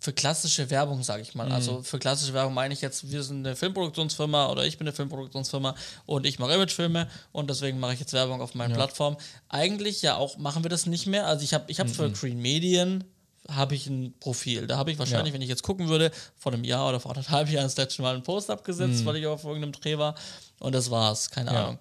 für 0.00 0.12
klassische 0.12 0.70
Werbung, 0.70 1.02
sage 1.02 1.22
ich 1.22 1.34
mal. 1.34 1.46
Mhm. 1.46 1.52
Also 1.52 1.82
für 1.82 1.98
klassische 1.98 2.32
Werbung 2.32 2.54
meine 2.54 2.72
ich 2.72 2.80
jetzt, 2.80 3.10
wir 3.10 3.22
sind 3.22 3.46
eine 3.46 3.54
Filmproduktionsfirma 3.54 4.48
oder 4.48 4.64
ich 4.64 4.78
bin 4.78 4.88
eine 4.88 4.96
Filmproduktionsfirma 4.96 5.74
und 6.06 6.26
ich 6.26 6.38
mache 6.38 6.54
Imagefilme 6.54 7.06
und 7.32 7.50
deswegen 7.50 7.78
mache 7.78 7.92
ich 7.92 8.00
jetzt 8.00 8.14
Werbung 8.14 8.40
auf 8.40 8.54
meinen 8.54 8.70
ja. 8.70 8.76
Plattformen. 8.76 9.18
Eigentlich 9.50 10.00
ja 10.00 10.16
auch 10.16 10.38
machen 10.38 10.64
wir 10.64 10.70
das 10.70 10.86
nicht 10.86 11.06
mehr. 11.06 11.26
Also 11.26 11.44
ich 11.44 11.52
habe 11.52 11.64
ich 11.68 11.78
hab 11.78 11.86
mhm. 11.86 11.92
für 11.92 12.10
Green 12.10 12.40
Medien 12.40 13.04
habe 13.48 13.74
ich 13.74 13.86
ein 13.86 14.14
Profil. 14.20 14.66
Da 14.66 14.76
habe 14.76 14.90
ich 14.90 14.98
wahrscheinlich, 14.98 15.28
ja. 15.28 15.34
wenn 15.34 15.42
ich 15.42 15.48
jetzt 15.48 15.62
gucken 15.62 15.88
würde, 15.88 16.10
vor 16.36 16.52
einem 16.52 16.64
Jahr 16.64 16.88
oder 16.88 17.00
vor 17.00 17.10
anderthalb 17.10 17.48
Jahren 17.50 17.64
das 17.64 17.76
letzte 17.76 18.02
Mal 18.02 18.14
einen 18.14 18.22
Post 18.22 18.50
abgesetzt, 18.50 19.00
mhm. 19.00 19.06
weil 19.06 19.16
ich 19.16 19.26
auf 19.26 19.44
irgendeinem 19.44 19.72
Dreh 19.72 19.98
war. 19.98 20.14
Und 20.60 20.74
das 20.74 20.90
war's, 20.90 21.30
keine 21.30 21.52
ja. 21.52 21.64
Ahnung. 21.64 21.78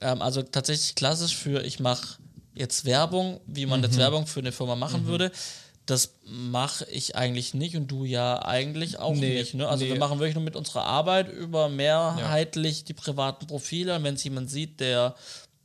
Ähm, 0.00 0.22
also 0.22 0.42
tatsächlich 0.42 0.94
klassisch 0.94 1.36
für, 1.36 1.64
ich 1.64 1.80
mache 1.80 2.18
jetzt 2.54 2.84
Werbung, 2.84 3.40
wie 3.46 3.66
man 3.66 3.80
mhm. 3.80 3.86
jetzt 3.86 3.98
Werbung 3.98 4.26
für 4.26 4.40
eine 4.40 4.52
Firma 4.52 4.76
machen 4.76 5.04
mhm. 5.04 5.08
würde. 5.08 5.32
Das 5.88 6.16
mache 6.26 6.84
ich 6.90 7.16
eigentlich 7.16 7.54
nicht 7.54 7.74
und 7.74 7.88
du 7.88 8.04
ja 8.04 8.44
eigentlich 8.44 8.98
auch 8.98 9.14
nee, 9.14 9.38
nicht. 9.38 9.54
Ne? 9.54 9.66
Also 9.66 9.84
nee. 9.84 9.92
wir 9.92 9.98
machen 9.98 10.18
wirklich 10.18 10.34
nur 10.34 10.44
mit 10.44 10.54
unserer 10.54 10.84
Arbeit 10.84 11.32
über 11.32 11.70
mehrheitlich 11.70 12.80
ja. 12.80 12.84
die 12.88 12.92
privaten 12.92 13.46
Profile. 13.46 13.96
Und 13.96 14.04
wenn 14.04 14.14
es 14.14 14.22
jemand 14.22 14.50
sieht, 14.50 14.80
der 14.80 15.14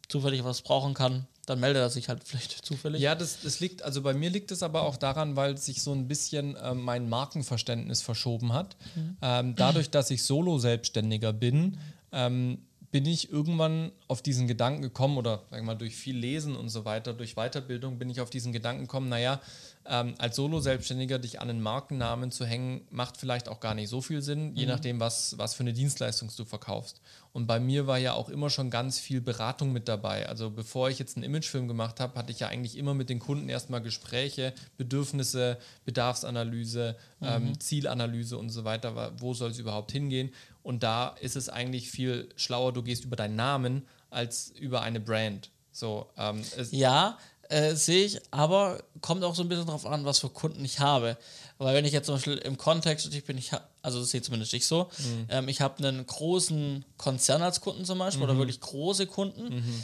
zufällig 0.07 0.45
was 0.45 0.61
brauchen 0.61 0.93
kann, 0.93 1.27
dann 1.45 1.59
meldet 1.59 1.81
er 1.81 1.89
sich 1.89 2.07
halt 2.07 2.23
vielleicht 2.25 2.65
zufällig. 2.65 3.01
Ja, 3.01 3.15
das, 3.15 3.41
das 3.41 3.59
liegt, 3.59 3.83
also 3.83 4.01
bei 4.01 4.13
mir 4.13 4.29
liegt 4.29 4.51
es 4.51 4.63
aber 4.63 4.83
auch 4.83 4.95
daran, 4.95 5.35
weil 5.35 5.57
sich 5.57 5.81
so 5.81 5.91
ein 5.91 6.07
bisschen 6.07 6.55
äh, 6.55 6.73
mein 6.73 7.09
Markenverständnis 7.09 8.01
verschoben 8.01 8.53
hat. 8.53 8.77
Mhm. 8.95 9.17
Ähm, 9.21 9.55
dadurch, 9.57 9.89
dass 9.89 10.09
ich 10.09 10.23
Solo-Selbstständiger 10.23 11.33
bin, 11.33 11.79
ähm, 12.13 12.59
bin 12.93 13.07
ich 13.07 13.31
irgendwann 13.31 13.91
auf 14.07 14.21
diesen 14.21 14.47
Gedanken 14.47 14.83
gekommen, 14.83 15.17
oder 15.17 15.41
sag 15.49 15.63
mal, 15.63 15.73
durch 15.73 15.95
viel 15.95 16.15
Lesen 16.15 16.55
und 16.55 16.69
so 16.69 16.85
weiter, 16.85 17.11
durch 17.11 17.33
Weiterbildung 17.33 17.97
bin 17.97 18.09
ich 18.09 18.21
auf 18.21 18.29
diesen 18.29 18.53
Gedanken 18.53 18.83
gekommen, 18.83 19.09
naja, 19.09 19.41
ähm, 19.85 20.15
als 20.17 20.35
Solo-Selbstständiger 20.35 21.19
dich 21.19 21.41
an 21.41 21.49
einen 21.49 21.61
Markennamen 21.61 22.31
zu 22.31 22.45
hängen, 22.45 22.87
macht 22.89 23.17
vielleicht 23.17 23.49
auch 23.49 23.59
gar 23.59 23.75
nicht 23.75 23.89
so 23.89 24.01
viel 24.01 24.21
Sinn, 24.21 24.51
mhm. 24.51 24.55
je 24.55 24.65
nachdem, 24.65 24.99
was, 24.99 25.37
was 25.37 25.53
für 25.53 25.63
eine 25.63 25.73
Dienstleistung 25.73 26.29
du 26.35 26.45
verkaufst. 26.45 27.01
Und 27.33 27.47
bei 27.47 27.59
mir 27.59 27.87
war 27.87 27.97
ja 27.97 28.13
auch 28.13 28.29
immer 28.29 28.49
schon 28.49 28.69
ganz 28.69 28.99
viel 28.99 29.19
Beratung 29.19 29.73
mit 29.73 29.87
dabei. 29.87 30.29
Also 30.29 30.51
bevor 30.51 30.89
ich 30.89 30.99
jetzt 30.99 31.17
einen 31.17 31.23
Imagefilm 31.23 31.67
gemacht 31.67 31.99
habe, 31.99 32.17
hatte 32.17 32.31
ich 32.31 32.39
ja 32.39 32.47
eigentlich 32.47 32.77
immer 32.77 32.93
mit 32.93 33.09
den 33.09 33.19
Kunden 33.19 33.49
erstmal 33.49 33.81
Gespräche, 33.81 34.53
Bedürfnisse, 34.77 35.57
Bedarfsanalyse, 35.85 36.95
mhm. 37.19 37.27
ähm, 37.27 37.59
Zielanalyse 37.59 38.37
und 38.37 38.49
so 38.49 38.63
weiter. 38.63 39.13
Wo 39.17 39.33
soll 39.33 39.51
es 39.51 39.59
überhaupt 39.59 39.91
hingehen? 39.91 40.31
Und 40.61 40.83
da 40.83 41.09
ist 41.19 41.35
es 41.35 41.49
eigentlich 41.49 41.89
viel 41.89 42.29
schlauer, 42.35 42.71
du 42.71 42.83
gehst 42.83 43.03
über 43.03 43.15
deinen 43.15 43.35
Namen 43.35 43.85
als 44.09 44.53
über 44.57 44.81
eine 44.81 44.99
Brand. 44.99 45.49
So, 45.73 46.11
ähm, 46.17 46.43
ja, 46.69 47.17
äh, 47.49 47.75
sehe 47.75 48.05
ich, 48.05 48.19
aber 48.31 48.81
kommt 49.01 49.23
auch 49.23 49.35
so 49.35 49.43
ein 49.43 49.49
bisschen 49.49 49.65
darauf 49.65 49.85
an, 49.85 50.05
was 50.05 50.19
für 50.19 50.29
Kunden 50.29 50.63
ich 50.63 50.79
habe. 50.79 51.17
Weil 51.57 51.75
wenn 51.75 51.85
ich 51.85 51.93
jetzt 51.93 52.07
zum 52.07 52.15
Beispiel 52.15 52.37
im 52.37 52.57
Kontext, 52.57 53.13
ich 53.13 53.23
bin, 53.23 53.37
ich, 53.37 53.51
also 53.81 53.99
das 53.99 54.09
sehe 54.09 54.21
zumindest 54.21 54.53
ich 54.53 54.65
so, 54.65 54.89
mhm. 54.97 55.27
ähm, 55.29 55.47
ich 55.47 55.61
habe 55.61 55.77
einen 55.85 56.05
großen 56.05 56.83
Konzern 56.97 57.41
als 57.41 57.61
Kunden 57.61 57.85
zum 57.85 57.99
Beispiel 57.99 58.25
mhm. 58.25 58.31
oder 58.31 58.39
wirklich 58.39 58.59
große 58.59 59.07
Kunden. 59.07 59.55
Mhm. 59.55 59.83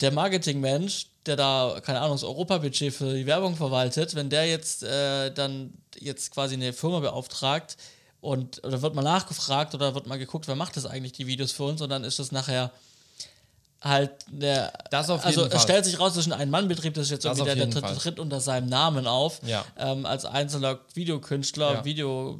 Der 0.00 0.12
Marketingmensch, 0.12 1.06
der 1.24 1.36
da, 1.36 1.80
keine 1.82 2.00
Ahnung, 2.00 2.16
das 2.16 2.24
Europabudget 2.24 2.92
für 2.92 3.14
die 3.14 3.26
Werbung 3.26 3.56
verwaltet, 3.56 4.14
wenn 4.14 4.28
der 4.28 4.46
jetzt 4.46 4.82
äh, 4.82 5.30
dann 5.32 5.72
jetzt 5.98 6.30
quasi 6.32 6.54
eine 6.54 6.72
Firma 6.72 7.00
beauftragt 7.00 7.76
und 8.20 8.62
oder 8.64 8.82
wird 8.82 8.94
mal 8.94 9.02
nachgefragt 9.02 9.74
oder 9.74 9.94
wird 9.94 10.06
mal 10.06 10.18
geguckt, 10.18 10.48
wer 10.48 10.56
macht 10.56 10.76
das 10.76 10.86
eigentlich, 10.86 11.12
die 11.12 11.26
Videos 11.26 11.52
für 11.52 11.64
uns 11.64 11.80
und 11.80 11.90
dann 11.90 12.04
ist 12.04 12.18
das 12.18 12.32
nachher 12.32 12.72
halt 13.84 14.10
der. 14.28 14.72
Das 14.90 15.10
auf 15.10 15.24
also 15.24 15.40
jeden 15.42 15.50
Fall. 15.50 15.56
es 15.58 15.62
stellt 15.62 15.84
sich 15.84 16.00
raus, 16.00 16.14
das 16.14 16.26
ist 16.26 16.32
ein 16.32 16.40
Ein-Mann-Betrieb, 16.40 16.94
das 16.94 17.04
ist 17.04 17.10
jetzt 17.10 17.24
Das 17.24 17.38
irgendwie 17.38 17.54
der, 17.56 17.66
der 17.66 17.82
tritt, 17.82 17.98
tritt 17.98 18.18
unter 18.18 18.40
seinem 18.40 18.68
Namen 18.68 19.06
auf. 19.06 19.40
Ja. 19.44 19.64
Ähm, 19.78 20.06
als 20.06 20.24
einzelner 20.24 20.78
Videokünstler, 20.94 21.72
Ja. 21.74 21.84
Video, 21.84 22.38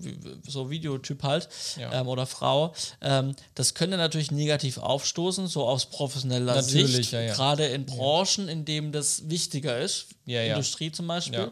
so 0.48 0.70
Videotyp 0.70 1.22
halt 1.22 1.48
Ja. 1.78 1.92
ähm, 2.00 2.08
oder 2.08 2.26
Frau. 2.26 2.74
Ähm, 3.02 3.36
das 3.54 3.74
könnte 3.74 3.96
natürlich 3.96 4.30
negativ 4.30 4.78
aufstoßen, 4.78 5.46
so 5.46 5.66
aus 5.66 5.86
professioneller 5.86 6.54
Natürlich, 6.54 6.96
Sicht. 6.96 7.12
ja, 7.12 7.20
ja. 7.20 7.34
Gerade 7.34 7.66
in 7.66 7.84
Branchen, 7.86 8.48
in 8.48 8.64
denen 8.64 8.90
das 8.92 9.28
wichtiger 9.28 9.78
ist. 9.78 10.06
Industrie 10.26 10.90
zum 10.90 11.06
Beispiel. 11.06 11.50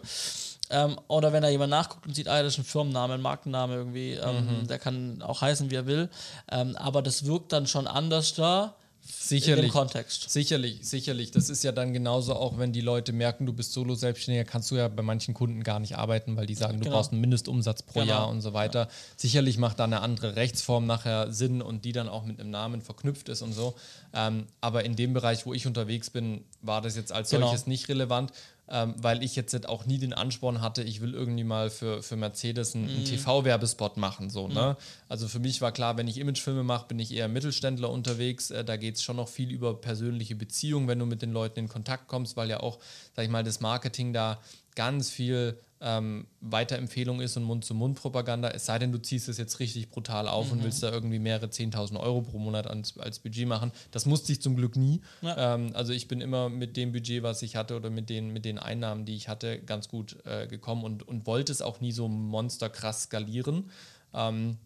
Ähm, 0.70 0.98
oder 1.08 1.34
wenn 1.34 1.42
da 1.42 1.50
jemand 1.50 1.68
nachguckt 1.70 2.06
und 2.06 2.14
sieht, 2.14 2.28
ah, 2.28 2.42
das 2.42 2.54
ist 2.54 2.58
ein 2.60 2.64
Firmenname, 2.64 3.14
ein 3.14 3.20
Markenname 3.20 3.74
irgendwie, 3.74 4.12
ähm, 4.14 4.60
Mhm. 4.62 4.66
der 4.68 4.78
kann 4.78 5.20
auch 5.20 5.42
heißen, 5.42 5.70
wie 5.70 5.74
er 5.74 5.84
will. 5.86 6.08
Ähm, 6.50 6.74
aber 6.76 7.02
das 7.02 7.26
wirkt 7.26 7.52
dann 7.52 7.66
schon 7.66 7.86
anders 7.86 8.32
da 8.32 8.74
in 9.04 9.08
dem 9.08 9.40
Sicherlich. 9.40 9.72
Kontext. 9.72 10.30
Sicherlich, 10.30 10.78
sicherlich. 10.88 11.30
Das 11.32 11.48
ist 11.48 11.64
ja 11.64 11.72
dann 11.72 11.92
genauso 11.92 12.34
auch, 12.34 12.58
wenn 12.58 12.72
die 12.72 12.80
Leute 12.80 13.12
merken, 13.12 13.46
du 13.46 13.52
bist 13.52 13.72
Solo-Selbstständiger, 13.72 14.44
kannst 14.44 14.70
du 14.70 14.76
ja 14.76 14.88
bei 14.88 15.02
manchen 15.02 15.34
Kunden 15.34 15.62
gar 15.64 15.80
nicht 15.80 15.96
arbeiten, 15.96 16.36
weil 16.36 16.46
die 16.46 16.54
sagen, 16.54 16.78
du 16.78 16.84
Genau. 16.84 16.96
brauchst 16.96 17.12
einen 17.12 17.20
Mindestumsatz 17.20 17.82
pro 17.82 18.00
Genau. 18.00 18.12
Jahr 18.12 18.28
und 18.28 18.40
so 18.42 18.52
weiter. 18.52 18.88
Sicherlich 19.16 19.58
macht 19.58 19.78
da 19.80 19.84
eine 19.84 20.00
andere 20.02 20.36
Rechtsform 20.36 20.86
nachher 20.86 21.32
Sinn 21.32 21.62
und 21.62 21.84
die 21.84 21.92
dann 21.92 22.08
auch 22.08 22.24
mit 22.24 22.38
einem 22.38 22.50
Namen 22.50 22.80
verknüpft 22.80 23.28
ist 23.28 23.42
und 23.42 23.52
so. 23.52 23.74
Ähm, 24.14 24.46
aber 24.60 24.84
in 24.84 24.94
dem 24.94 25.14
Bereich, 25.14 25.46
wo 25.46 25.52
ich 25.54 25.66
unterwegs 25.66 26.10
bin, 26.10 26.44
war 26.60 26.80
das 26.80 26.94
jetzt 26.96 27.10
als 27.12 27.30
Genau. 27.30 27.46
solches 27.46 27.66
nicht 27.66 27.88
relevant. 27.88 28.32
Ähm, 28.74 28.94
weil 28.96 29.22
ich 29.22 29.36
jetzt 29.36 29.68
auch 29.68 29.84
nie 29.84 29.98
den 29.98 30.14
Ansporn 30.14 30.62
hatte, 30.62 30.82
ich 30.82 31.02
will 31.02 31.12
irgendwie 31.12 31.44
mal 31.44 31.68
für, 31.68 32.02
für 32.02 32.16
Mercedes 32.16 32.74
einen, 32.74 33.00
Mhm. 33.00 33.04
TV-Werbespot 33.04 33.98
machen. 33.98 34.30
So, 34.30 34.48
ne? 34.48 34.78
Also 35.10 35.28
für 35.28 35.40
mich 35.40 35.60
war 35.60 35.72
klar, 35.72 35.98
wenn 35.98 36.08
ich 36.08 36.16
Imagefilme 36.16 36.62
mache, 36.62 36.86
bin 36.88 36.98
ich 36.98 37.12
eher 37.12 37.28
Mittelständler 37.28 37.90
unterwegs. 37.90 38.50
Äh, 38.50 38.64
da 38.64 38.78
geht 38.78 38.94
es 38.96 39.02
schon 39.02 39.16
noch 39.16 39.28
viel 39.28 39.50
über 39.50 39.74
persönliche 39.78 40.34
Beziehungen, 40.36 40.88
wenn 40.88 40.98
du 40.98 41.04
mit 41.04 41.20
den 41.20 41.32
Leuten 41.32 41.58
in 41.60 41.68
Kontakt 41.68 42.08
kommst, 42.08 42.36
weil 42.38 42.48
ja 42.48 42.60
auch, 42.60 42.78
sag 43.14 43.24
ich 43.26 43.30
mal, 43.30 43.44
das 43.44 43.60
Marketing 43.60 44.14
da 44.14 44.40
ganz 44.74 45.10
viel 45.10 45.58
ähm, 45.84 46.28
Weiterempfehlung 46.40 47.20
ist 47.20 47.36
und 47.36 47.42
Mund-zu-Mund-Propaganda. 47.42 48.50
Es 48.50 48.66
sei 48.66 48.78
denn, 48.78 48.92
du 48.92 48.98
ziehst 48.98 49.28
es 49.28 49.36
jetzt 49.36 49.58
richtig 49.58 49.90
brutal 49.90 50.28
auf 50.28 50.46
Mhm. 50.46 50.52
und 50.52 50.64
willst 50.64 50.82
da 50.82 50.92
irgendwie 50.92 51.18
mehrere 51.18 51.46
10.000 51.46 51.98
Euro 51.98 52.22
pro 52.22 52.38
Monat 52.38 52.68
als, 52.68 52.96
als 52.98 53.18
Budget 53.18 53.48
machen. 53.48 53.72
Das 53.90 54.06
musste 54.06 54.30
ich 54.30 54.40
zum 54.40 54.54
Glück 54.54 54.76
nie. 54.76 55.00
Ja. 55.22 55.54
Ähm, 55.54 55.72
also 55.74 55.92
ich 55.92 56.06
bin 56.06 56.20
immer 56.20 56.48
mit 56.48 56.76
dem 56.76 56.92
Budget, 56.92 57.24
was 57.24 57.42
ich 57.42 57.56
hatte 57.56 57.74
oder 57.76 57.90
mit 57.90 58.10
den, 58.10 58.32
mit 58.32 58.44
den 58.44 58.58
Einnahmen, 58.60 59.04
die 59.04 59.16
ich 59.16 59.28
hatte, 59.28 59.58
ganz 59.60 59.88
gut 59.88 60.24
äh, 60.24 60.46
gekommen 60.46 60.84
und, 60.84 61.06
und 61.06 61.26
wollte 61.26 61.50
es 61.50 61.60
auch 61.62 61.80
nie 61.80 61.92
so 61.92 62.06
monsterkrass 62.06 63.04
skalieren. 63.04 63.70
Ähm, 64.14 64.58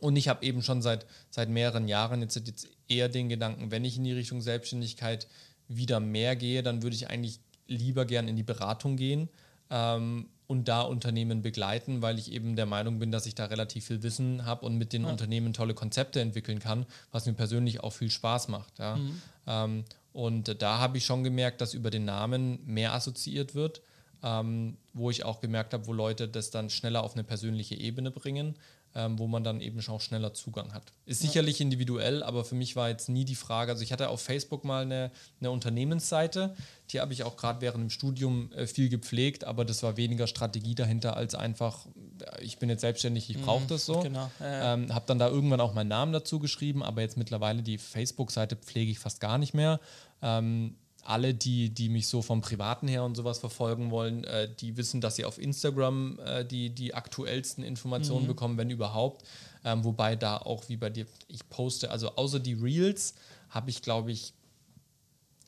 und 0.00 0.16
ich 0.16 0.28
habe 0.28 0.44
eben 0.44 0.62
schon 0.62 0.82
seit, 0.82 1.06
seit 1.30 1.48
mehreren 1.48 1.86
Jahren 1.86 2.20
jetzt, 2.20 2.34
jetzt 2.34 2.68
eher 2.88 3.08
den 3.08 3.28
Gedanken, 3.28 3.70
wenn 3.70 3.84
ich 3.84 3.96
in 3.96 4.04
die 4.04 4.12
Richtung 4.12 4.40
Selbstständigkeit 4.40 5.28
wieder 5.68 6.00
mehr 6.00 6.34
gehe, 6.34 6.62
dann 6.64 6.82
würde 6.82 6.96
ich 6.96 7.10
eigentlich 7.10 7.38
lieber 7.68 8.06
gern 8.06 8.26
in 8.26 8.34
die 8.36 8.42
Beratung 8.42 8.96
gehen 8.96 9.28
ähm, 9.70 10.28
und 10.48 10.66
da 10.66 10.80
Unternehmen 10.80 11.42
begleiten, 11.42 12.00
weil 12.02 12.18
ich 12.18 12.32
eben 12.32 12.56
der 12.56 12.66
Meinung 12.66 12.98
bin, 12.98 13.12
dass 13.12 13.26
ich 13.26 13.34
da 13.34 13.44
relativ 13.44 13.84
viel 13.84 14.02
Wissen 14.02 14.46
habe 14.46 14.64
und 14.64 14.78
mit 14.78 14.94
den 14.94 15.04
Unternehmen 15.04 15.52
tolle 15.52 15.74
Konzepte 15.74 16.20
entwickeln 16.20 16.58
kann, 16.58 16.86
was 17.12 17.26
mir 17.26 17.34
persönlich 17.34 17.84
auch 17.84 17.92
viel 17.92 18.10
Spaß 18.10 18.48
macht. 18.48 18.78
Ja. 18.78 18.98
Ähm, 19.46 19.84
und 20.14 20.60
da 20.62 20.78
habe 20.78 20.96
ich 20.96 21.04
schon 21.04 21.22
gemerkt, 21.22 21.60
dass 21.60 21.74
über 21.74 21.90
den 21.90 22.06
Namen 22.06 22.58
mehr 22.64 22.94
assoziiert 22.94 23.54
wird, 23.54 23.82
ähm, 24.22 24.78
wo 24.94 25.10
ich 25.10 25.22
auch 25.22 25.40
gemerkt 25.40 25.74
habe, 25.74 25.86
wo 25.86 25.92
Leute 25.92 26.26
das 26.26 26.50
dann 26.50 26.70
schneller 26.70 27.04
auf 27.04 27.12
eine 27.12 27.24
persönliche 27.24 27.74
Ebene 27.74 28.10
bringen, 28.10 28.56
ähm, 28.94 29.18
wo 29.18 29.26
man 29.26 29.44
dann 29.44 29.60
eben 29.60 29.82
schon 29.82 29.94
auch 29.94 30.00
schneller 30.00 30.34
Zugang 30.34 30.72
hat. 30.72 30.92
Ist 31.06 31.20
sicherlich 31.20 31.60
individuell, 31.60 32.22
aber 32.22 32.44
für 32.44 32.54
mich 32.54 32.76
war 32.76 32.88
jetzt 32.88 33.08
nie 33.08 33.24
die 33.24 33.34
Frage, 33.34 33.72
also 33.72 33.82
ich 33.82 33.92
hatte 33.92 34.08
auf 34.08 34.20
Facebook 34.20 34.64
mal 34.64 34.82
eine, 34.82 35.10
eine 35.40 35.50
Unternehmensseite, 35.50 36.54
die 36.90 37.00
habe 37.00 37.12
ich 37.12 37.22
auch 37.24 37.36
gerade 37.36 37.60
während 37.60 37.82
dem 37.82 37.90
Studium 37.90 38.50
äh, 38.52 38.66
viel 38.66 38.88
gepflegt, 38.88 39.44
aber 39.44 39.64
das 39.64 39.82
war 39.82 39.96
weniger 39.96 40.26
Strategie 40.26 40.74
dahinter 40.74 41.16
als 41.16 41.34
einfach, 41.34 41.86
äh, 42.20 42.42
ich 42.42 42.58
bin 42.58 42.68
jetzt 42.68 42.80
selbstständig, 42.80 43.30
ich 43.30 43.40
brauche 43.40 43.66
das 43.66 43.86
so. 43.86 44.00
genau, 44.00 44.30
ja, 44.40 44.46
ja. 44.46 44.74
Ähm, 44.74 44.94
habe 44.94 45.04
dann 45.06 45.18
da 45.18 45.28
irgendwann 45.28 45.60
auch 45.60 45.74
meinen 45.74 45.88
Namen 45.88 46.12
dazu 46.12 46.38
geschrieben, 46.38 46.82
aber 46.82 47.02
jetzt 47.02 47.16
mittlerweile 47.16 47.62
die 47.62 47.78
Facebook-Seite 47.78 48.56
pflege 48.56 48.90
ich 48.90 48.98
fast 48.98 49.20
gar 49.20 49.38
nicht 49.38 49.54
mehr. 49.54 49.80
Ähm, 50.22 50.76
alle, 51.08 51.32
die, 51.32 51.70
die 51.70 51.88
mich 51.88 52.06
so 52.06 52.20
vom 52.20 52.42
Privaten 52.42 52.86
her 52.86 53.02
und 53.02 53.14
sowas 53.14 53.38
verfolgen 53.38 53.90
wollen, 53.90 54.24
äh, 54.24 54.48
die 54.60 54.76
wissen, 54.76 55.00
dass 55.00 55.16
sie 55.16 55.24
auf 55.24 55.38
Instagram 55.38 56.18
äh, 56.18 56.44
die, 56.44 56.68
die 56.68 56.94
aktuellsten 56.94 57.64
Informationen 57.64 58.26
bekommen, 58.26 58.58
wenn 58.58 58.68
überhaupt. 58.68 59.24
Ähm, 59.64 59.84
wobei 59.84 60.16
da 60.16 60.36
auch 60.36 60.68
wie 60.68 60.76
bei 60.76 60.90
dir, 60.90 61.06
ich 61.28 61.48
poste, 61.48 61.90
also 61.90 62.14
außer 62.16 62.40
die 62.40 62.52
Reels 62.52 63.14
habe 63.48 63.70
ich, 63.70 63.80
glaube 63.80 64.12
ich, 64.12 64.34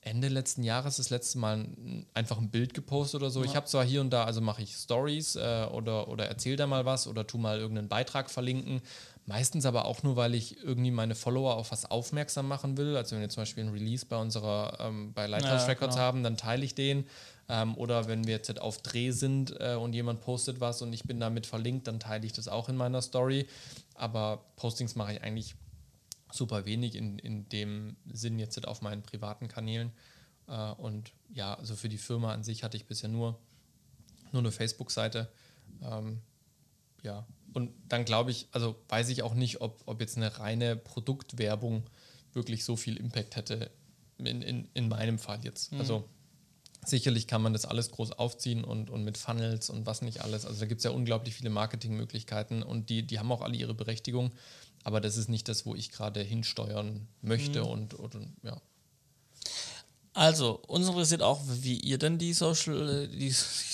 Ende 0.03 0.29
letzten 0.29 0.63
Jahres 0.63 0.97
das 0.97 1.11
letzte 1.11 1.37
Mal 1.39 1.59
ein, 1.59 2.07
einfach 2.15 2.39
ein 2.39 2.49
Bild 2.49 2.73
gepostet 2.73 3.21
oder 3.21 3.31
so. 3.31 3.45
Ich 3.45 3.55
habe 3.55 3.67
zwar 3.67 3.85
hier 3.85 4.01
und 4.01 4.11
da, 4.11 4.25
also 4.25 4.41
mache 4.41 4.63
ich 4.63 4.75
Stories 4.75 5.37
äh, 5.37 5.67
oder, 5.71 6.09
oder 6.09 6.25
erzähle 6.25 6.57
da 6.57 6.67
mal 6.67 6.87
was 6.87 7.07
oder 7.07 7.27
tu 7.27 7.37
mal 7.37 7.59
irgendeinen 7.59 7.89
Beitrag 7.89 8.31
verlinken. 8.31 8.81
Meistens 9.31 9.65
aber 9.65 9.85
auch 9.85 10.03
nur, 10.03 10.17
weil 10.17 10.35
ich 10.35 10.59
irgendwie 10.59 10.91
meine 10.91 11.15
Follower 11.15 11.55
auf 11.55 11.71
was 11.71 11.89
aufmerksam 11.89 12.49
machen 12.49 12.77
will. 12.77 12.97
Also 12.97 13.15
wenn 13.15 13.21
wir 13.21 13.29
zum 13.29 13.43
Beispiel 13.43 13.63
einen 13.63 13.73
Release 13.73 14.05
bei 14.05 14.17
unserer, 14.17 14.77
ähm, 14.81 15.13
bei 15.13 15.29
Lighthouse 15.29 15.63
Ja, 15.63 15.67
Records 15.67 15.95
genau. 15.95 16.05
haben, 16.05 16.25
dann 16.25 16.37
teile 16.37 16.65
ich 16.65 16.75
den. 16.75 17.07
Ähm, 17.49 17.77
oder 17.77 18.09
wenn 18.09 18.27
wir 18.27 18.35
jetzt 18.35 18.49
halt 18.49 18.61
auf 18.61 18.79
Dreh 18.79 19.13
sind 19.13 19.55
äh, 19.61 19.77
und 19.77 19.93
jemand 19.93 20.21
postet 20.21 20.59
was 20.59 20.83
und 20.83 20.93
ich 20.93 21.05
bin 21.05 21.21
damit 21.21 21.47
verlinkt, 21.47 21.87
dann 21.87 22.01
teile 22.01 22.27
ich 22.27 22.33
das 22.33 22.49
auch 22.49 22.69
in 22.69 22.77
meiner 22.77 23.03
Story. 23.03 23.47
Aber 23.95 24.45
Postings 24.57 24.97
mache 24.97 25.13
ich 25.13 25.23
eigentlich 25.23 25.55
super 26.33 26.65
wenig 26.65 26.97
in, 26.97 27.21
in 27.21 27.49
dem 27.51 27.97
Sinn 28.13 28.41
jetzt 28.41 28.57
halt 28.57 28.67
auf 28.67 28.83
meinen 28.83 29.05
privaten 29.05 29.47
Kanälen. 29.47 29.93
Äh, 30.49 30.73
und 30.73 31.13
ja, 31.33 31.55
also 31.55 31.77
für 31.77 31.89
die 31.89 31.99
Firma 31.99 32.33
an 32.33 32.43
sich 32.43 32.65
hatte 32.65 32.77
ich 32.77 32.87
bisher 32.87 33.09
nur, 33.09 33.39
nur 34.33 34.43
eine 34.43 34.51
Facebook-Seite. 34.51 35.31
Ähm, 35.85 36.21
ja, 37.05 37.25
und 37.53 37.73
dann 37.89 38.05
glaube 38.05 38.31
ich, 38.31 38.49
also 38.53 38.77
weiß 38.89 39.09
ich 39.09 39.23
auch 39.23 39.35
nicht, 39.35 39.61
ob, 39.61 39.83
ob 39.87 40.01
jetzt 40.01 40.17
eine 40.17 40.39
reine 40.39 40.77
Produktwerbung 40.77 41.85
wirklich 42.33 42.65
so 42.65 42.77
viel 42.77 42.97
Impact 42.97 43.37
hätte 43.37 43.71
in, 44.19 44.43
in, 44.43 44.69
in 44.75 44.89
meinem 44.89 45.19
Fall 45.19 45.41
jetzt. 45.43 45.73
Also 45.73 46.09
sicherlich 46.85 47.27
kann 47.27 47.43
man 47.43 47.53
das 47.53 47.65
alles 47.65 47.91
groß 47.91 48.13
aufziehen 48.13 48.65
und, 48.65 48.91
und 48.91 49.05
mit 49.05 49.19
Funnels 49.19 49.71
und 49.71 49.87
was 49.87 50.03
nicht 50.03 50.23
alles. 50.23 50.47
Also 50.47 50.61
da 50.61 50.67
gibt 50.67 50.81
es 50.81 50.85
ja 50.85 50.91
unglaublich 50.91 51.35
viele 51.35 51.51
Marketingmöglichkeiten 51.51 52.63
und 52.63 52.89
die, 52.91 53.07
die 53.07 53.19
haben 53.19 53.31
auch 53.33 53.43
alle 53.43 53.57
ihre 53.57 53.75
Berechtigung. 53.75 54.33
Aber 54.83 55.01
das 55.01 55.17
ist 55.17 55.29
nicht 55.29 55.49
das, 55.49 55.67
wo 55.67 55.75
ich 55.75 55.91
gerade 55.91 56.23
hinsteuern 56.23 57.07
möchte 57.21 57.65
und, 57.65 57.95
und, 57.95 58.15
und 58.15 58.37
ja. 58.43 58.61
Also, 60.13 60.61
uns 60.67 60.89
interessiert 60.89 61.23
auch, 61.23 61.41
wie 61.63 61.77
ihr 61.77 61.97
denn 61.97 62.19
die 62.19 62.33
Social, 62.33 63.05
äh, 63.05 63.09
die, 63.09 63.29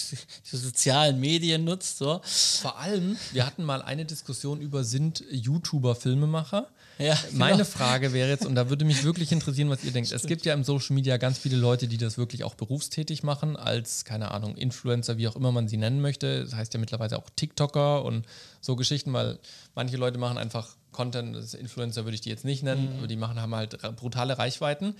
die 0.52 0.56
sozialen 0.56 1.18
Medien 1.18 1.64
nutzt. 1.64 1.98
So. 1.98 2.20
Vor 2.60 2.78
allem, 2.78 3.16
wir 3.32 3.46
hatten 3.46 3.64
mal 3.64 3.80
eine 3.80 4.04
Diskussion 4.04 4.60
über, 4.60 4.84
sind 4.84 5.24
YouTuber 5.30 5.94
Filmemacher? 5.94 6.68
Ja, 6.98 7.16
Meine 7.32 7.58
genau. 7.58 7.64
Frage 7.64 8.12
wäre 8.12 8.28
jetzt, 8.28 8.46
und 8.46 8.54
da 8.54 8.70
würde 8.70 8.84
mich 8.84 9.04
wirklich 9.04 9.30
interessieren, 9.32 9.68
was 9.68 9.84
ihr 9.84 9.92
denkt. 9.92 10.12
Es 10.12 10.22
gibt 10.26 10.46
ja 10.46 10.54
im 10.54 10.64
Social 10.64 10.94
Media 10.94 11.18
ganz 11.18 11.38
viele 11.38 11.56
Leute, 11.56 11.88
die 11.88 11.98
das 11.98 12.16
wirklich 12.16 12.44
auch 12.44 12.54
berufstätig 12.54 13.22
machen, 13.22 13.56
als, 13.56 14.04
keine 14.04 14.30
Ahnung, 14.30 14.56
Influencer, 14.56 15.18
wie 15.18 15.28
auch 15.28 15.36
immer 15.36 15.52
man 15.52 15.68
sie 15.68 15.76
nennen 15.76 16.00
möchte. 16.00 16.44
Das 16.44 16.54
heißt 16.54 16.72
ja 16.72 16.80
mittlerweile 16.80 17.18
auch 17.18 17.28
TikToker 17.34 18.02
und 18.04 18.24
so 18.60 18.76
Geschichten, 18.76 19.12
weil 19.12 19.38
manche 19.74 19.96
Leute 19.96 20.18
machen 20.18 20.38
einfach 20.38 20.68
Content, 20.92 21.36
das 21.36 21.52
Influencer 21.52 22.04
würde 22.04 22.14
ich 22.14 22.22
die 22.22 22.30
jetzt 22.30 22.46
nicht 22.46 22.62
nennen, 22.62 22.94
aber 22.96 23.06
die 23.06 23.16
machen, 23.16 23.40
haben 23.40 23.54
halt 23.54 23.78
brutale 23.96 24.38
Reichweiten. 24.38 24.94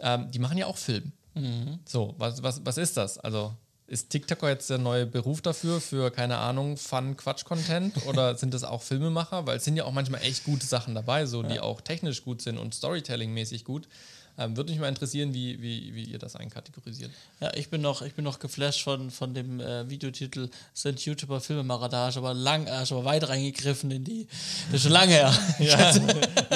Ähm, 0.00 0.30
die 0.30 0.38
machen 0.38 0.58
ja 0.58 0.66
auch 0.66 0.76
Film. 0.76 1.12
So, 1.86 2.14
was, 2.18 2.42
was, 2.42 2.64
was 2.64 2.76
ist 2.76 2.96
das? 2.96 3.18
Also 3.18 3.52
ist 3.86 4.10
TikToker 4.10 4.48
jetzt 4.48 4.70
der 4.70 4.78
neue 4.78 5.04
Beruf 5.04 5.42
dafür, 5.42 5.80
für, 5.80 6.12
keine 6.12 6.38
Ahnung, 6.38 6.76
Fun-Quatsch-Content? 6.76 8.06
Oder 8.06 8.36
sind 8.36 8.54
das 8.54 8.62
auch 8.62 8.82
Filmemacher? 8.82 9.46
Weil 9.46 9.56
es 9.56 9.64
sind 9.64 9.76
ja 9.76 9.84
auch 9.84 9.92
manchmal 9.92 10.22
echt 10.22 10.44
gute 10.44 10.64
Sachen 10.64 10.94
dabei, 10.94 11.26
so 11.26 11.42
die 11.42 11.58
auch 11.58 11.80
technisch 11.80 12.24
gut 12.24 12.40
sind 12.40 12.56
und 12.56 12.74
Storytelling-mäßig 12.74 13.64
gut. 13.64 13.88
Ähm, 14.40 14.56
Würde 14.56 14.72
mich 14.72 14.80
mal 14.80 14.88
interessieren, 14.88 15.34
wie, 15.34 15.60
wie, 15.60 15.94
wie 15.94 16.04
ihr 16.04 16.18
das 16.18 16.34
einkategorisiert. 16.34 17.10
Ja, 17.40 17.52
ich 17.54 17.68
bin 17.68 17.82
noch, 17.82 18.00
ich 18.00 18.14
bin 18.14 18.24
noch 18.24 18.38
geflasht 18.38 18.82
von, 18.82 19.10
von 19.10 19.34
dem 19.34 19.60
äh, 19.60 19.88
Videotitel 19.90 20.48
Sind 20.72 21.04
YouTuber 21.04 21.42
Filmemacher? 21.42 21.90
Da 21.90 22.06
hast 22.06 22.16
du 22.16 22.20
aber 22.20 22.32
lang, 22.32 22.66
hast 22.66 22.90
du 22.90 22.96
aber 22.96 23.04
weit 23.04 23.28
reingegriffen 23.28 23.90
in 23.90 24.02
die. 24.02 24.26
Das 24.72 24.76
ist 24.76 24.82
schon 24.84 24.92
lange 24.92 25.12
her. 25.12 25.32
Ja, 25.60 25.92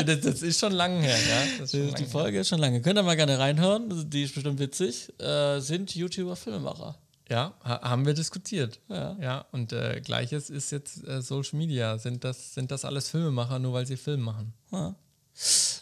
das, 0.03 0.21
das 0.21 0.43
ist 0.43 0.59
schon 0.59 0.73
lange 0.73 1.01
her, 1.01 1.17
ja. 1.17 1.67
Die, 1.67 1.77
lange 1.77 1.93
die 1.93 2.03
her. 2.05 2.11
Folge 2.11 2.41
ist 2.41 2.49
schon 2.49 2.59
lange. 2.59 2.81
Könnt 2.81 2.99
ihr 2.99 3.03
mal 3.03 3.17
gerne 3.17 3.39
reinhören, 3.39 4.09
die 4.09 4.23
ist 4.23 4.35
bestimmt 4.35 4.59
witzig. 4.59 5.13
Äh, 5.21 5.61
sind 5.61 5.95
YouTuber 5.95 6.37
Filmemacher? 6.37 6.97
Ja, 7.29 7.55
ha 7.63 7.81
haben 7.83 8.07
wir 8.07 8.15
diskutiert. 8.15 8.81
Ja. 8.89 9.17
ja 9.21 9.45
und 9.53 9.73
äh, 9.73 10.01
gleiches 10.01 10.49
ist 10.49 10.71
jetzt 10.73 11.07
äh, 11.07 11.21
Social 11.21 11.59
Media. 11.59 11.99
Sind 11.99 12.25
das, 12.25 12.55
sind 12.55 12.71
das 12.71 12.85
alles 12.87 13.11
Filmemacher, 13.11 13.59
nur 13.59 13.75
weil 13.75 13.87
sie 13.87 13.97
Film 13.97 14.23
machen? 14.23 14.55
Ja. 14.73 14.95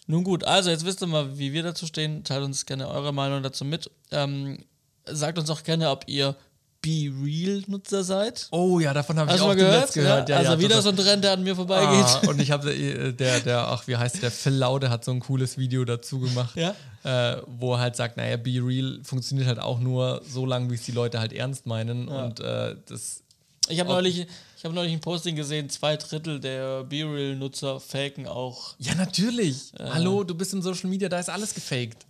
Nun 0.06 0.24
gut, 0.24 0.44
also 0.44 0.70
jetzt 0.70 0.84
wisst 0.84 1.02
ihr 1.02 1.06
mal, 1.06 1.38
wie 1.38 1.52
wir 1.52 1.62
dazu 1.62 1.86
stehen. 1.86 2.24
Teilt 2.24 2.42
uns 2.42 2.66
gerne 2.66 2.88
eure 2.88 3.12
Meinung 3.12 3.42
dazu 3.42 3.64
mit. 3.64 3.90
Ähm, 4.10 4.64
sagt 5.06 5.38
uns 5.38 5.50
auch 5.50 5.62
gerne, 5.62 5.90
ob 5.90 6.04
ihr 6.08 6.34
Be 6.82 7.12
Real-Nutzer 7.22 8.02
seid. 8.02 8.48
Oh 8.50 8.80
ja, 8.80 8.92
davon 8.92 9.16
habe 9.16 9.32
ich 9.32 9.40
auch 9.40 9.46
mal 9.46 9.56
gehört? 9.56 9.92
gehört. 9.92 10.28
Ja, 10.28 10.34
Ja, 10.34 10.38
also 10.40 10.52
ja, 10.54 10.58
wieder 10.58 10.82
so 10.82 10.88
ein 10.88 10.96
Trend, 10.96 11.22
der 11.22 11.32
an 11.32 11.44
mir 11.44 11.54
vorbeigeht. 11.54 12.04
Ah, 12.04 12.22
und 12.28 12.40
ich 12.40 12.50
habe 12.50 12.74
äh, 12.74 13.12
der, 13.12 13.38
der, 13.38 13.68
ach, 13.68 13.86
wie 13.86 13.96
heißt 13.96 14.20
der? 14.20 14.32
Phil 14.32 14.54
Laude 14.54 14.90
hat 14.90 15.04
so 15.04 15.12
ein 15.12 15.20
cooles 15.20 15.58
Video 15.58 15.84
dazu 15.84 16.18
gemacht, 16.18 16.56
äh, 16.56 17.36
wo 17.46 17.74
er 17.74 17.78
halt 17.78 17.94
sagt, 17.94 18.16
naja, 18.16 18.36
Be 18.36 18.60
Real 18.60 18.98
funktioniert 19.04 19.46
halt 19.46 19.60
auch 19.60 19.78
nur 19.78 20.22
so 20.28 20.44
lange, 20.44 20.70
wie 20.70 20.74
es 20.74 20.82
die 20.82 20.92
Leute 20.92 21.20
halt 21.20 21.32
ernst 21.32 21.66
meinen. 21.66 22.08
Und 22.08 22.40
äh, 22.40 22.74
das 22.86 23.22
Ich 23.68 23.78
habe 23.78 23.90
neulich, 23.90 24.26
ich 24.62 24.64
hab 24.64 24.74
neulich 24.74 24.92
ein 24.92 25.00
Posting 25.00 25.34
gesehen, 25.34 25.68
zwei 25.70 25.96
Drittel 25.96 26.38
der 26.38 26.84
BeReal-Nutzer 26.84 27.80
faken 27.80 28.28
auch. 28.28 28.76
Ja, 28.78 28.94
natürlich. 28.94 29.72
Hallo, 29.76 30.22
du 30.22 30.36
bist 30.36 30.54
in 30.54 30.62
Social 30.62 30.88
Media, 30.88 31.08
da 31.08 31.18
ist 31.18 31.28
alles 31.28 31.52
gefaked. 31.52 32.06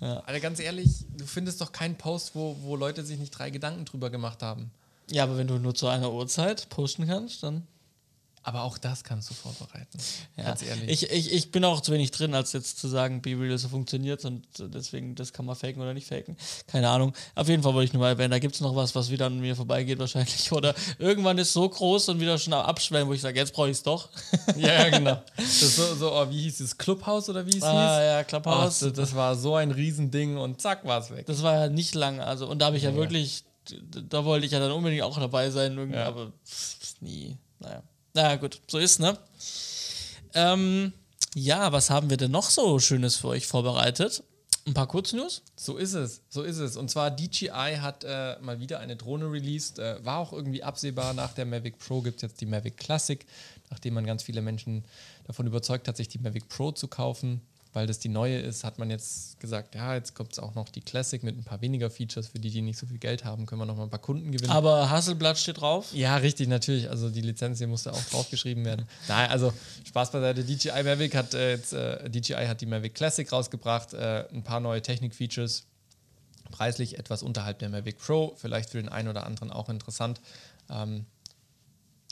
Ja. 0.00 0.18
Alter, 0.26 0.40
ganz 0.40 0.58
ehrlich, 0.58 0.90
du 1.16 1.24
findest 1.24 1.60
doch 1.60 1.70
keinen 1.70 1.94
Post, 1.94 2.34
wo, 2.34 2.56
wo 2.62 2.74
Leute 2.74 3.04
sich 3.04 3.16
nicht 3.20 3.30
drei 3.30 3.50
Gedanken 3.50 3.84
drüber 3.84 4.10
gemacht 4.10 4.42
haben. 4.42 4.72
Ja, 5.08 5.22
aber 5.22 5.38
wenn 5.38 5.46
du 5.46 5.56
nur 5.60 5.72
zu 5.76 5.86
einer 5.86 6.12
Uhrzeit 6.12 6.68
posten 6.68 7.06
kannst, 7.06 7.44
dann. 7.44 7.64
Aber 8.46 8.62
auch 8.62 8.76
das 8.76 9.04
kannst 9.04 9.30
du 9.30 9.34
vorbereiten. 9.34 9.98
Ja. 10.36 10.44
Ganz 10.44 10.62
ehrlich. 10.62 11.02
Ich, 11.02 11.10
ich, 11.10 11.32
ich 11.32 11.50
bin 11.50 11.64
auch 11.64 11.80
zu 11.80 11.92
wenig 11.92 12.10
drin, 12.10 12.34
als 12.34 12.52
jetzt 12.52 12.78
zu 12.78 12.88
sagen, 12.88 13.22
BeReal 13.22 13.56
so 13.56 13.70
funktioniert 13.70 14.22
und 14.26 14.44
deswegen, 14.58 15.14
das 15.14 15.32
kann 15.32 15.46
man 15.46 15.56
faken 15.56 15.80
oder 15.80 15.94
nicht 15.94 16.06
faken. 16.06 16.36
Keine 16.66 16.90
Ahnung. 16.90 17.14
Auf 17.34 17.48
jeden 17.48 17.62
Fall 17.62 17.72
wollte 17.72 17.86
ich 17.86 17.92
nur 17.94 18.02
mal 18.02 18.10
erwähnen, 18.10 18.30
da 18.32 18.38
gibt 18.38 18.54
es 18.54 18.60
noch 18.60 18.76
was, 18.76 18.94
was 18.94 19.10
wieder 19.10 19.26
an 19.26 19.40
mir 19.40 19.56
vorbeigeht 19.56 19.98
wahrscheinlich. 19.98 20.52
Oder 20.52 20.74
irgendwann 20.98 21.38
ist 21.38 21.54
so 21.54 21.66
groß 21.66 22.10
und 22.10 22.20
wieder 22.20 22.36
schon 22.36 22.52
am 22.52 22.66
Abschwellen, 22.66 23.08
wo 23.08 23.14
ich 23.14 23.22
sage, 23.22 23.38
jetzt 23.38 23.54
brauche 23.54 23.70
ich 23.70 23.78
es 23.78 23.82
doch. 23.82 24.10
ja, 24.56 24.84
ja, 24.84 24.88
genau. 24.90 25.22
So, 25.42 25.94
so 25.94 26.12
oh, 26.12 26.28
wie 26.28 26.42
hieß 26.42 26.60
es? 26.60 26.76
Clubhouse 26.76 27.30
oder 27.30 27.46
wie 27.46 27.56
es 27.56 27.62
ah, 27.62 27.70
hieß? 27.70 28.04
ja, 28.04 28.20
Oh, 28.20 28.24
Clubhouse. 28.24 28.80
das, 28.80 28.92
das 28.92 29.14
war 29.14 29.36
so 29.36 29.54
ein 29.54 29.70
Riesending 29.70 30.36
und 30.36 30.60
zack, 30.60 30.84
war 30.84 31.00
es 31.00 31.10
weg. 31.10 31.24
Das 31.26 31.42
war 31.42 31.54
ja 31.54 31.68
nicht 31.68 31.94
lang, 31.94 32.20
also 32.20 32.46
und 32.46 32.58
da 32.58 32.66
habe 32.66 32.76
ich 32.76 32.82
ja, 32.82 32.90
Ja. 32.90 32.96
wirklich, 32.96 33.44
da 34.10 34.24
wollte 34.26 34.44
ich 34.44 34.52
ja 34.52 34.60
dann 34.60 34.70
unbedingt 34.72 35.02
auch 35.02 35.18
dabei 35.18 35.48
sein, 35.48 35.78
irgendwie, 35.78 35.96
Ja. 35.98 36.06
aber 36.08 36.30
pff, 36.46 37.00
nie, 37.00 37.38
naja. 37.58 37.82
Naja, 38.14 38.36
gut, 38.36 38.60
so 38.68 38.78
ist, 38.78 39.00
ne? 39.00 39.18
Ähm, 40.34 40.92
ja, 41.34 41.72
was 41.72 41.90
haben 41.90 42.10
wir 42.10 42.16
denn 42.16 42.30
noch 42.30 42.48
so 42.48 42.78
Schönes 42.78 43.16
für 43.16 43.28
euch 43.28 43.48
vorbereitet? 43.48 44.22
Ein 44.66 44.72
paar 44.72 44.86
Kurznews? 44.86 45.42
So 45.56 45.76
ist 45.76 45.94
es, 45.94 46.22
so 46.30 46.42
ist 46.42 46.58
es. 46.58 46.76
Und 46.76 46.88
zwar 46.90 47.10
DJI 47.10 47.78
hat 47.80 48.04
äh, 48.04 48.36
mal 48.40 48.60
wieder 48.60 48.78
eine 48.78 48.94
Drohne 48.96 49.30
released. 49.30 49.80
Äh, 49.80 50.02
war 50.04 50.18
auch 50.18 50.32
irgendwie 50.32 50.62
absehbar. 50.62 51.12
Nach 51.12 51.34
der 51.34 51.44
Mavic 51.44 51.78
Pro 51.78 52.00
gibt 52.02 52.16
es 52.16 52.22
jetzt 52.22 52.40
die 52.40 52.46
Mavic 52.46 52.76
Classic, 52.76 53.26
nachdem 53.70 53.94
man 53.94 54.06
ganz 54.06 54.22
viele 54.22 54.40
Menschen 54.42 54.84
davon 55.26 55.46
überzeugt 55.46 55.88
hat, 55.88 55.96
sich 55.96 56.08
die 56.08 56.18
Mavic 56.18 56.48
Pro 56.48 56.70
zu 56.70 56.86
kaufen. 56.86 57.42
Weil 57.74 57.88
das 57.88 57.98
die 57.98 58.08
neue 58.08 58.38
ist, 58.38 58.62
hat 58.62 58.78
man 58.78 58.88
jetzt 58.88 59.40
gesagt, 59.40 59.74
ja, 59.74 59.96
jetzt 59.96 60.14
kommt 60.14 60.32
es 60.32 60.38
auch 60.38 60.54
noch 60.54 60.68
die 60.68 60.80
Classic 60.80 61.20
mit 61.24 61.36
ein 61.36 61.42
paar 61.42 61.60
weniger 61.60 61.90
Features. 61.90 62.28
Für 62.28 62.38
die, 62.38 62.48
die 62.50 62.62
nicht 62.62 62.78
so 62.78 62.86
viel 62.86 62.98
Geld 62.98 63.24
haben, 63.24 63.46
können 63.46 63.60
wir 63.60 63.66
noch 63.66 63.76
mal 63.76 63.82
ein 63.82 63.90
paar 63.90 63.98
Kunden 63.98 64.30
gewinnen. 64.30 64.52
Aber 64.52 64.90
Hasselblatt 64.90 65.36
steht 65.36 65.60
drauf. 65.60 65.92
Ja, 65.92 66.16
richtig, 66.16 66.46
natürlich. 66.46 66.88
Also 66.88 67.10
die 67.10 67.20
Lizenz 67.20 67.58
hier 67.58 67.66
musste 67.66 67.92
auch 67.92 68.04
draufgeschrieben 68.04 68.64
werden. 68.64 68.86
Nein, 69.08 69.28
also 69.28 69.52
Spaß 69.88 70.12
beiseite. 70.12 70.44
DJI 70.44 70.84
Mavic 70.84 71.16
hat 71.16 71.34
äh, 71.34 71.50
jetzt, 71.50 71.72
äh, 71.72 72.08
DJI 72.08 72.46
hat 72.46 72.60
die 72.60 72.66
Mavic 72.66 72.94
Classic 72.94 73.30
rausgebracht, 73.30 73.92
äh, 73.92 74.24
ein 74.32 74.44
paar 74.44 74.60
neue 74.60 74.80
Technik-Features, 74.80 75.64
preislich 76.52 76.96
etwas 77.00 77.24
unterhalb 77.24 77.58
der 77.58 77.70
Mavic 77.70 77.98
Pro, 77.98 78.34
vielleicht 78.36 78.70
für 78.70 78.78
den 78.78 78.88
einen 78.88 79.08
oder 79.08 79.26
anderen 79.26 79.50
auch 79.50 79.68
interessant. 79.68 80.20
Ähm, 80.70 81.06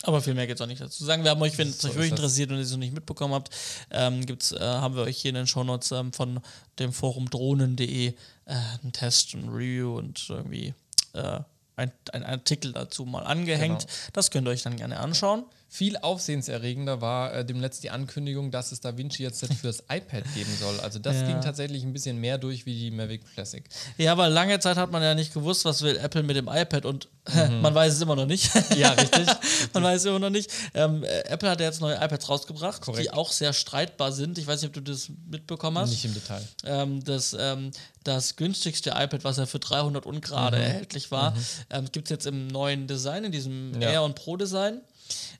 Aber 0.03 0.20
viel 0.20 0.34
mehr 0.34 0.46
gibt 0.46 0.59
es 0.59 0.62
auch 0.62 0.68
nicht 0.68 0.80
dazu 0.80 0.98
zu 0.98 1.05
sagen. 1.05 1.22
Wir 1.22 1.30
haben 1.30 1.42
euch, 1.42 1.57
wenn 1.59 1.68
es 1.68 1.84
euch 1.84 1.94
wirklich 1.94 2.11
interessiert 2.11 2.50
und 2.50 2.57
ihr 2.57 2.62
es 2.62 2.70
noch 2.72 2.78
nicht 2.78 2.94
mitbekommen 2.94 3.34
habt, 3.34 3.50
ähm, 3.90 4.26
gibt's, 4.26 4.53
äh, 4.53 4.59
haben 4.61 4.96
wir 4.96 5.03
euch 5.05 5.18
hier 5.18 5.28
in 5.28 5.36
den 5.36 5.46
Shownotes 5.46 5.92
ähm, 5.92 6.12
von 6.12 6.40
dem 6.78 6.92
Forum 6.92 7.30
drohnen.de 7.30 8.09
äh, 8.09 8.14
einen 8.46 8.92
Test, 8.92 9.34
ein 9.34 9.48
Review 9.48 9.96
und 9.96 10.28
irgendwie 10.28 10.74
äh, 11.12 11.40
ein, 11.76 11.92
ein 12.12 12.24
Artikel 12.24 12.72
dazu 12.72 13.05
mal 13.05 13.24
angehängt. 13.24 13.80
Genau. 13.80 13.92
Das 14.12 14.30
könnt 14.30 14.48
ihr 14.48 14.50
euch 14.50 14.62
dann 14.62 14.76
gerne 14.76 14.98
anschauen. 14.98 15.44
Viel 15.74 15.96
aufsehenserregender 15.96 17.00
war 17.00 17.32
äh, 17.32 17.44
demnächst 17.46 17.82
die 17.82 17.88
Ankündigung, 17.88 18.50
dass 18.50 18.72
es 18.72 18.80
DaVinci 18.80 19.22
jetzt 19.22 19.42
fürs 19.54 19.80
iPad 19.90 20.22
geben 20.34 20.54
soll. 20.60 20.78
Also 20.80 20.98
das 20.98 21.16
Ja. 21.22 21.26
ging 21.28 21.40
tatsächlich 21.40 21.82
ein 21.82 21.94
bisschen 21.94 22.18
mehr 22.18 22.36
durch 22.36 22.66
wie 22.66 22.74
die 22.78 22.90
Mavic 22.90 23.22
Classic. 23.32 23.64
Ja, 23.96 24.18
weil 24.18 24.30
lange 24.30 24.60
Zeit 24.60 24.76
hat 24.76 24.90
man 24.92 25.02
ja 25.02 25.14
nicht 25.14 25.32
gewusst, 25.32 25.64
was 25.64 25.80
will 25.80 25.96
Apple 25.96 26.24
mit 26.24 26.36
dem 26.36 26.46
iPad 26.46 26.84
und 26.84 27.08
man 27.62 27.74
weiß 27.74 27.94
es 27.94 28.00
immer 28.02 28.16
noch 28.16 28.26
nicht. 28.26 28.50
Ja, 28.76 28.90
richtig. 28.90 29.26
man 29.72 29.82
weiß 29.84 30.00
es 30.02 30.04
immer 30.06 30.18
noch 30.18 30.28
nicht. 30.30 30.50
Ähm, 30.74 31.04
äh, 31.04 31.20
Apple 31.28 31.48
hat 31.48 31.60
ja 31.60 31.66
jetzt 31.66 31.80
neue 31.80 31.94
iPads 31.96 32.28
rausgebracht, 32.28 32.82
Korrekt. 32.82 33.04
die 33.06 33.10
auch 33.10 33.32
sehr 33.32 33.54
streitbar 33.54 34.12
sind. 34.12 34.36
Ich 34.38 34.46
weiß 34.46 34.60
nicht, 34.60 34.68
ob 34.68 34.74
du 34.74 34.92
das 34.92 35.08
mitbekommen 35.30 35.78
hast. 35.78 35.90
Nicht 35.90 36.04
im 36.04 36.12
Detail. 36.12 36.42
ähm, 36.66 37.02
das, 37.04 37.34
ähm, 37.38 37.70
das 38.04 38.36
günstigste 38.36 38.90
iPad, 38.90 39.24
was 39.24 39.38
ja 39.38 39.46
für 39.46 39.58
300 39.58 40.04
und 40.04 40.20
gerade 40.20 40.58
erhältlich 40.58 41.10
war, 41.10 41.34
ähm, 41.70 41.86
gibt 41.92 42.08
es 42.08 42.10
jetzt 42.10 42.26
im 42.26 42.48
neuen 42.48 42.86
Design, 42.88 43.24
in 43.24 43.32
diesem 43.32 43.80
Ja. 43.80 43.90
Air 43.90 44.02
und 44.02 44.16
Pro 44.16 44.36
Design, 44.36 44.80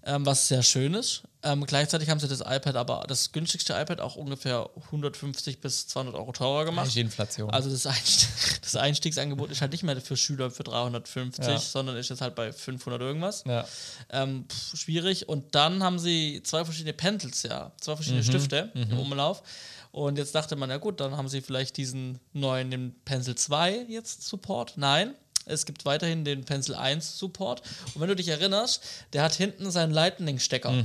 ähm, 0.05 0.25
was 0.27 0.49
sehr 0.49 0.62
schön 0.62 0.95
ist. 0.95 1.23
Ähm, 1.45 1.66
gleichzeitig 1.66 2.09
haben 2.09 2.20
sie 2.20 2.29
das 2.29 2.41
iPad, 2.41 2.77
aber 2.77 3.05
das 3.09 3.33
günstigste 3.33 3.73
iPad 3.73 4.01
auch 4.01 4.14
ungefähr 4.14 4.70
150 4.87 5.61
bis 5.61 5.89
200 5.89 6.14
Euro 6.14 6.31
teurer 6.31 6.64
gemacht. 6.64 6.95
Inflation. 6.97 7.51
Also 7.51 7.68
das, 7.68 7.85
Einst 7.87 8.29
das 8.62 8.77
Einstiegsangebot 8.77 9.51
ist 9.51 9.61
halt 9.61 9.73
nicht 9.73 9.83
mehr 9.83 10.01
für 10.01 10.16
Schüler 10.16 10.53
für 10.53 10.62
350, 10.62 11.45
Ja. 11.45 11.59
sondern 11.59 11.97
ist 11.97 12.11
jetzt 12.11 12.20
halt 12.20 12.37
bei 12.37 12.53
500 12.53 13.01
irgendwas. 13.01 13.43
ja. 13.47 13.66
Ähm, 14.11 14.45
pff, 14.49 14.77
schwierig. 14.79 15.29
Und 15.29 15.55
dann 15.57 15.83
haben 15.83 15.99
sie 15.99 16.43
zwei 16.45 16.64
verschiedene 16.64 16.93
Pencils, 16.93 17.43
ja, 17.43 17.73
zwei 17.81 17.97
verschiedene 17.97 18.23
Stifte 18.23 18.70
im 18.75 18.99
Umlauf. 18.99 19.43
Und 19.91 20.16
jetzt 20.18 20.35
dachte 20.35 20.57
man, 20.57 20.70
ja 20.70 20.79
gut, 20.79 21.01
dann 21.01 21.16
haben 21.16 21.29
sie 21.29 21.43
vielleicht 21.43 21.77
diesen 21.77 22.18
neuen, 22.33 22.70
den 22.70 22.95
Pencil 23.05 23.35
2 23.35 23.87
jetzt 23.89 24.23
Support. 24.27 24.75
Nein, 24.77 25.14
es 25.47 25.66
gibt 25.66 25.84
weiterhin 25.84 26.24
den 26.24 26.45
Pencil 26.45 26.74
1 26.74 27.18
Support. 27.18 27.62
Und 27.95 28.01
wenn 28.01 28.09
du 28.09 28.16
dich 28.16 28.28
erinnerst, 28.28 28.82
der 29.12 29.22
hat 29.22 29.34
hinten 29.34 29.70
seinen 29.70 29.93
Lightning-Stecker. 29.93 30.84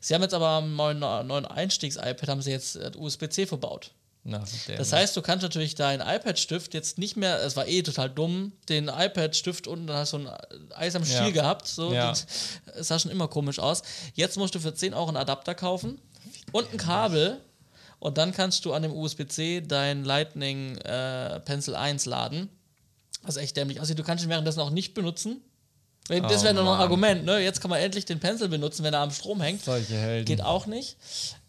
Sie 0.00 0.14
haben 0.14 0.22
jetzt 0.22 0.34
aber 0.34 0.48
am 0.48 0.76
neuen, 0.76 0.98
neuen 0.98 1.44
Einstiegs-iPad 1.46 2.28
haben 2.28 2.42
sie 2.42 2.50
jetzt 2.50 2.76
äh, 2.76 2.90
USB-C 2.96 3.46
verbaut. 3.46 3.92
Na, 4.28 4.42
Das 4.76 4.92
heißt, 4.92 5.16
du 5.16 5.22
kannst 5.22 5.44
natürlich 5.44 5.76
deinen 5.76 6.00
iPad-Stift 6.00 6.74
jetzt 6.74 6.98
nicht 6.98 7.16
mehr, 7.16 7.40
es 7.44 7.54
war 7.54 7.68
eh 7.68 7.82
total 7.82 8.10
dumm, 8.10 8.50
den 8.68 8.88
iPad-Stift 8.88 9.68
unten, 9.68 9.86
dann 9.86 9.98
hast 9.98 10.14
du 10.14 10.18
ein 10.18 10.28
Eis 10.74 10.96
am 10.96 11.04
Ja. 11.04 11.08
Stiel 11.20 11.32
gehabt, 11.32 11.68
so, 11.68 11.92
Ja. 11.94 12.08
das, 12.08 12.26
das 12.74 12.88
sah 12.88 12.98
schon 12.98 13.12
immer 13.12 13.28
komisch 13.28 13.60
aus. 13.60 13.82
Jetzt 14.14 14.36
musst 14.36 14.56
du 14.56 14.58
für 14.58 14.74
10 14.74 14.94
Euro 14.94 15.06
einen 15.08 15.16
Adapter 15.16 15.54
kaufen 15.54 16.00
und 16.50 16.68
ein 16.72 16.76
Kabel 16.76 17.40
und 18.00 18.18
dann 18.18 18.32
kannst 18.32 18.64
du 18.64 18.72
an 18.72 18.82
dem 18.82 18.92
USB-C 18.92 19.60
dein 19.60 20.04
Lightning 20.04 20.76
äh, 20.78 21.38
Pencil 21.40 21.76
1 21.76 22.06
laden, 22.06 22.48
was 23.26 23.36
echt 23.36 23.56
dämlich 23.56 23.80
aussieht. 23.80 23.98
Du 23.98 24.04
kannst 24.04 24.24
ihn 24.24 24.30
währenddessen 24.30 24.60
auch 24.60 24.70
nicht 24.70 24.94
benutzen. 24.94 25.40
Das 26.08 26.42
Oh 26.42 26.44
wäre 26.44 26.54
noch 26.54 26.74
ein. 26.74 26.80
Argument, 26.80 27.24
ne? 27.24 27.40
Jetzt 27.40 27.60
kann 27.60 27.68
man 27.70 27.80
endlich 27.80 28.04
den 28.04 28.20
Pencil 28.20 28.48
benutzen, 28.48 28.84
wenn 28.84 28.94
er 28.94 29.00
am 29.00 29.10
Strom 29.10 29.40
hängt. 29.40 29.64
Solche 29.64 29.94
Helden. 29.94 30.24
Geht 30.24 30.40
auch 30.40 30.66
nicht. 30.66 30.96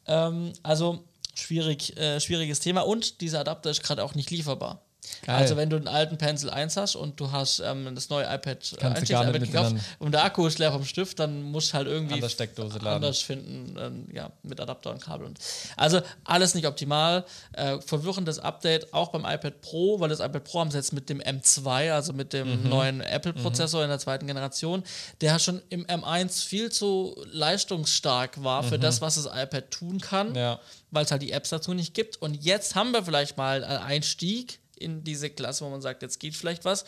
Ähm, 0.07 0.53
also 0.63 1.03
schwierig, 1.36 1.95
äh, 1.97 2.19
schwieriges 2.19 2.59
Thema 2.59 2.82
und 2.82 3.21
dieser 3.21 3.41
Adapter 3.41 3.69
ist 3.69 3.84
gerade 3.84 4.03
auch 4.03 4.15
nicht 4.15 4.32
lieferbar. 4.32 4.82
Geil. 5.26 5.36
Also 5.36 5.58
wenn 5.58 5.70
du 5.70 5.76
einen 5.78 5.88
alten 5.88 6.18
Pencil 6.18 6.49
1 6.49 6.78
hast 6.78 6.95
und 6.95 7.20
du 7.20 7.32
hast 7.32 7.60
ähm, 7.60 7.93
das 7.95 8.10
neue 8.10 8.24
iPad, 8.26 8.45
äh, 8.47 8.76
Kannst 8.78 8.84
Einstiegs-iPad 9.12 9.41
gekauft 9.41 9.76
und 9.99 10.12
der 10.14 10.24
Akku 10.24 10.45
ist 10.47 10.60
leer 10.60 10.72
vom 10.72 10.86
Stift, 10.86 11.20
dann 11.20 11.41
musst 11.43 11.70
du 11.70 11.74
halt 11.76 11.88
irgendwie 11.88 12.16
An 12.16 12.22
der 12.22 12.30
Steckdose 12.30 12.80
laden. 12.80 12.95
anders 12.95 13.20
finden, 13.22 13.76
ähm, 13.80 14.08
ja, 14.14 14.32
mit 14.43 14.60
Adapter 14.60 14.91
und 14.91 15.01
Kabel. 15.01 15.26
Und 15.28 15.39
also 15.76 16.01
alles 16.24 16.55
nicht 16.55 16.68
optimal. 16.68 17.26
Äh, 17.53 17.80
verwirrendes 17.82 18.39
Update 18.39 18.93
auch 18.93 19.10
beim 19.10 19.26
iPad 19.26 19.62
Pro, 19.62 19.99
weil 19.99 20.10
das 20.10 20.20
iPad 20.20 20.43
Pro 20.43 20.60
haben 20.60 20.72
sie 20.72 20.78
jetzt 20.78 20.93
mit 20.93 21.10
dem 21.10 21.20
M2, 21.22 21.91
also 21.91 22.14
mit 22.14 22.34
dem 22.34 22.64
Mhm. 22.64 22.70
neuen 22.70 23.01
Apple-Prozessor 23.01 23.84
in 23.84 23.89
der 23.89 23.99
zweiten 23.99 24.28
Generation, 24.28 24.84
der 25.22 25.39
schon 25.39 25.62
im 25.70 25.86
M1 25.86 26.45
viel 26.45 26.72
zu 26.72 27.16
leistungsstark 27.32 28.43
war 28.43 28.64
für 28.64 28.80
das, 28.80 29.01
was 29.01 29.16
das 29.16 29.26
iPad 29.26 29.72
tun 29.72 29.99
kann 29.99 30.30
Mhm. 30.30 30.36
Ja. 30.36 30.60
weil 30.91 31.03
es 31.03 31.12
halt 31.12 31.22
die 31.22 31.32
Apps 31.32 31.49
dazu 31.49 31.74
nicht 31.74 31.93
gibt. 31.93 32.22
Und 32.22 32.43
jetzt 32.43 32.76
haben 32.76 32.91
wir 32.91 33.03
vielleicht 33.03 33.38
mal 33.38 33.64
einen 33.64 33.84
Einstieg 33.84 34.60
in 34.80 35.03
diese 35.03 35.30
Klasse, 35.30 35.65
wo 35.65 35.69
man 35.69 35.82
sagt, 35.82 36.01
jetzt 36.01 36.19
geht 36.19 36.36
vielleicht 36.36 36.65
was 36.65 36.86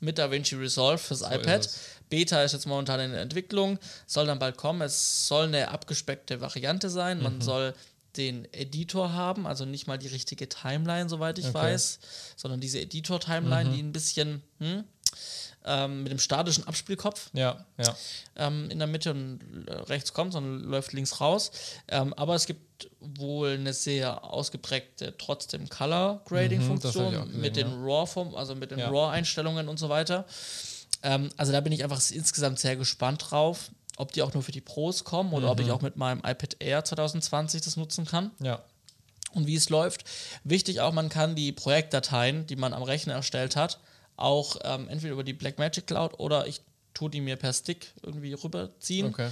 mit 0.00 0.18
DaVinci 0.18 0.56
Resolve 0.56 0.98
fürs 0.98 1.22
iPad. 1.22 1.60
ist. 1.66 1.78
Beta 2.10 2.42
ist 2.42 2.52
jetzt 2.52 2.66
momentan 2.66 3.00
in 3.00 3.12
der 3.12 3.22
Entwicklung, 3.22 3.78
soll 4.06 4.26
dann 4.26 4.38
bald 4.38 4.56
kommen. 4.56 4.82
Es 4.82 5.26
soll 5.26 5.46
eine 5.46 5.68
abgespeckte 5.70 6.40
Variante 6.40 6.90
sein. 6.90 7.18
Mhm. 7.18 7.22
Man 7.24 7.40
soll 7.40 7.74
den 8.16 8.46
Editor 8.52 9.12
haben, 9.12 9.46
also 9.46 9.64
nicht 9.64 9.86
mal 9.86 9.98
die 9.98 10.06
richtige 10.08 10.48
Timeline, 10.48 11.08
soweit 11.08 11.38
ich 11.38 11.46
Okay. 11.46 11.54
weiß, 11.54 11.98
sondern 12.36 12.60
diese 12.60 12.80
Editor-Timeline, 12.80 13.70
Mhm. 13.70 13.74
die 13.74 13.82
ein 13.82 13.92
bisschen 13.92 14.42
hm, 14.58 14.84
ähm, 15.66 16.04
mit 16.04 16.12
dem 16.12 16.18
statischen 16.18 16.66
Abspielkopf 16.66 17.30
Ja, 17.32 17.64
ja. 17.76 17.96
ähm, 18.36 18.70
in 18.70 18.78
der 18.78 18.86
Mitte 18.88 19.10
und 19.10 19.40
äh, 19.68 19.72
rechts 19.72 20.12
kommt, 20.12 20.32
sondern 20.32 20.60
läuft 20.70 20.92
links 20.92 21.20
raus. 21.20 21.50
Ähm, 21.88 22.14
aber 22.14 22.34
es 22.36 22.46
gibt 22.46 22.88
wohl 23.00 23.50
eine 23.54 23.72
sehr 23.72 24.22
ausgeprägte 24.24 25.14
trotzdem 25.18 25.68
Color 25.68 26.22
Grading 26.26 26.60
Mhm, 26.62 26.66
Funktion 26.66 27.12
gesehen, 27.12 27.40
mit 27.40 27.56
den. 27.56 27.66
RAW 27.82 28.36
also 28.36 28.54
mit 28.54 28.70
den. 28.70 28.80
RAW 28.80 29.10
Einstellungen 29.10 29.68
und 29.68 29.78
so 29.78 29.88
weiter. 29.88 30.24
Ähm, 31.02 31.30
also 31.36 31.52
da 31.52 31.60
bin 31.60 31.72
ich 31.72 31.82
einfach 31.84 32.00
insgesamt 32.10 32.58
sehr 32.58 32.76
gespannt 32.76 33.24
drauf, 33.30 33.70
ob 33.96 34.12
die 34.12 34.22
auch 34.22 34.34
nur 34.34 34.42
für 34.42 34.52
die 34.52 34.60
Pros 34.60 35.04
kommen 35.04 35.32
oder 35.32 35.46
Mhm. 35.46 35.52
ob 35.52 35.60
ich 35.60 35.70
auch 35.70 35.80
mit 35.82 35.96
meinem 35.96 36.18
iPad 36.18 36.56
Air 36.60 36.84
2020 36.84 37.62
das 37.62 37.76
nutzen 37.76 38.04
kann 38.04 38.30
Ja. 38.40 38.62
und 39.32 39.46
wie 39.46 39.56
es 39.56 39.68
läuft. 39.70 40.04
Wichtig 40.44 40.80
auch, 40.80 40.92
man 40.92 41.08
kann 41.08 41.34
die 41.34 41.52
Projektdateien, 41.52 42.46
die 42.46 42.56
man 42.56 42.72
am 42.74 42.82
Rechner 42.82 43.14
erstellt 43.14 43.56
hat, 43.56 43.78
auch 44.16 44.56
ähm, 44.64 44.88
entweder 44.88 45.12
über 45.12 45.24
die 45.24 45.32
Blackmagic 45.32 45.86
Cloud 45.86 46.18
oder 46.18 46.46
ich 46.46 46.60
tue 46.96 47.10
die 47.10 47.20
mir 47.20 47.36
per 47.36 47.52
Stick 47.52 47.92
irgendwie 48.02 48.32
rüberziehen. 48.32 49.06
Okay. 49.06 49.28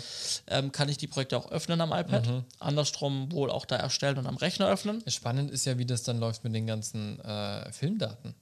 Ähm, 0.48 0.70
kann 0.70 0.88
ich 0.88 0.98
die 0.98 1.06
Projekte 1.06 1.36
auch 1.36 1.50
öffnen 1.50 1.80
am 1.80 1.92
iPad. 1.92 2.44
Andersrum 2.58 3.32
wohl 3.32 3.50
auch 3.50 3.64
da 3.64 3.76
erstellen 3.76 4.18
und 4.18 4.26
am 4.26 4.36
Rechner 4.36 4.68
öffnen. 4.68 5.02
Spannend 5.08 5.50
ist 5.50 5.64
ja, 5.64 5.78
wie 5.78 5.86
das 5.86 6.02
dann 6.02 6.18
läuft 6.18 6.44
mit 6.44 6.54
den 6.54 6.66
ganzen 6.66 7.20
äh, 7.20 7.72
Filmdaten. 7.72 8.34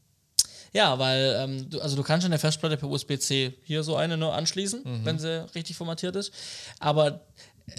Ja, 0.74 0.98
weil 0.98 1.36
ähm, 1.38 1.70
du, 1.70 1.80
also 1.80 1.96
du 1.96 2.02
kannst 2.02 2.24
eine 2.24 2.38
Festplatte 2.38 2.78
per 2.78 2.88
USB-C 2.88 3.54
hier 3.62 3.82
so 3.82 3.94
eine 3.94 4.16
nur 4.16 4.34
anschließen, 4.34 5.04
wenn 5.04 5.18
sie 5.18 5.46
richtig 5.54 5.76
formatiert 5.76 6.16
ist. 6.16 6.32
Aber 6.78 7.20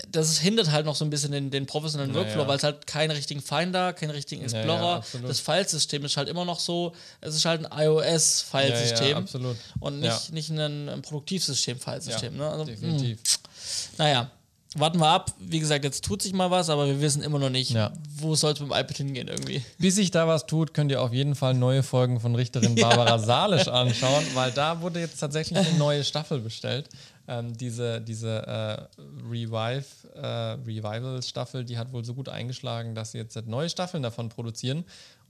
das 0.09 0.39
hindert 0.39 0.71
halt 0.71 0.85
noch 0.85 0.95
so 0.95 1.03
ein 1.05 1.09
bisschen 1.09 1.31
den, 1.31 1.51
den 1.51 1.65
professionellen 1.65 2.11
Naja. 2.13 2.25
Workflow, 2.25 2.47
weil 2.47 2.57
es 2.57 2.63
halt 2.63 2.87
keinen 2.87 3.11
richtigen 3.11 3.41
Finder, 3.41 3.93
keinen 3.93 4.11
richtigen 4.11 4.41
ja, 4.41 4.47
Explorer. 4.47 4.95
absolut. 4.95 5.29
das 5.29 5.39
Filesystem 5.39 6.03
ist 6.05 6.17
halt 6.17 6.29
immer 6.29 6.45
noch 6.45 6.59
so, 6.59 6.93
es 7.21 7.35
ist 7.35 7.45
halt 7.45 7.65
ein 7.65 7.85
iOS-Filesystem 7.85 9.03
Ja, 9.05 9.11
ja, 9.11 9.17
absolut. 9.17 9.57
und 9.79 9.99
nicht, 9.99 10.31
nicht 10.33 10.49
ein, 10.49 11.01
Produktivsystem-Filesystem. 11.01 12.35
ne? 12.37 12.47
also, 12.49 12.65
definitiv. 12.65 13.19
Naja, 13.97 14.31
warten 14.75 14.97
wir 14.99 15.07
ab. 15.07 15.31
Wie 15.39 15.59
gesagt, 15.59 15.83
jetzt 15.83 16.03
tut 16.03 16.21
sich 16.21 16.33
mal 16.33 16.49
was, 16.49 16.69
aber 16.69 16.87
wir 16.87 16.99
wissen 17.01 17.21
immer 17.21 17.37
noch 17.39 17.49
nicht, 17.49 17.71
Ja. 17.71 17.91
wo 18.17 18.33
soll 18.35 18.53
es 18.53 18.59
mit 18.59 18.69
dem 18.69 18.73
iPad 18.75 18.97
hingehen 18.97 19.27
irgendwie. 19.27 19.63
Bis 19.77 19.95
sich 19.95 20.09
da 20.11 20.27
was 20.27 20.45
tut, 20.47 20.73
könnt 20.73 20.91
ihr 20.91 21.01
auf 21.01 21.13
jeden 21.13 21.35
Fall 21.35 21.53
neue 21.53 21.83
Folgen 21.83 22.19
von 22.19 22.33
Richterin 22.35 22.75
Barbara 22.75 23.19
Salisch 23.19 23.67
anschauen, 23.67 24.25
weil 24.33 24.51
da 24.51 24.81
wurde 24.81 24.99
jetzt 24.99 25.19
tatsächlich 25.19 25.59
eine 25.59 25.77
neue 25.77 26.03
Staffel 26.03 26.39
bestellt. 26.39 26.89
Ähm, 27.27 27.55
diese 27.55 28.01
diese 28.01 28.45
äh, 28.45 29.01
Revive, 29.29 29.85
äh, 30.15 30.27
Revival-Staffel, 30.65 31.63
die 31.63 31.77
hat 31.77 31.93
wohl 31.93 32.03
so 32.03 32.13
gut 32.13 32.27
eingeschlagen, 32.27 32.95
dass 32.95 33.11
sie 33.13 33.17
jetzt 33.17 33.35
neue 33.47 33.69
Staffeln 33.69 34.03
davon 34.03 34.29
produzieren 34.29 34.83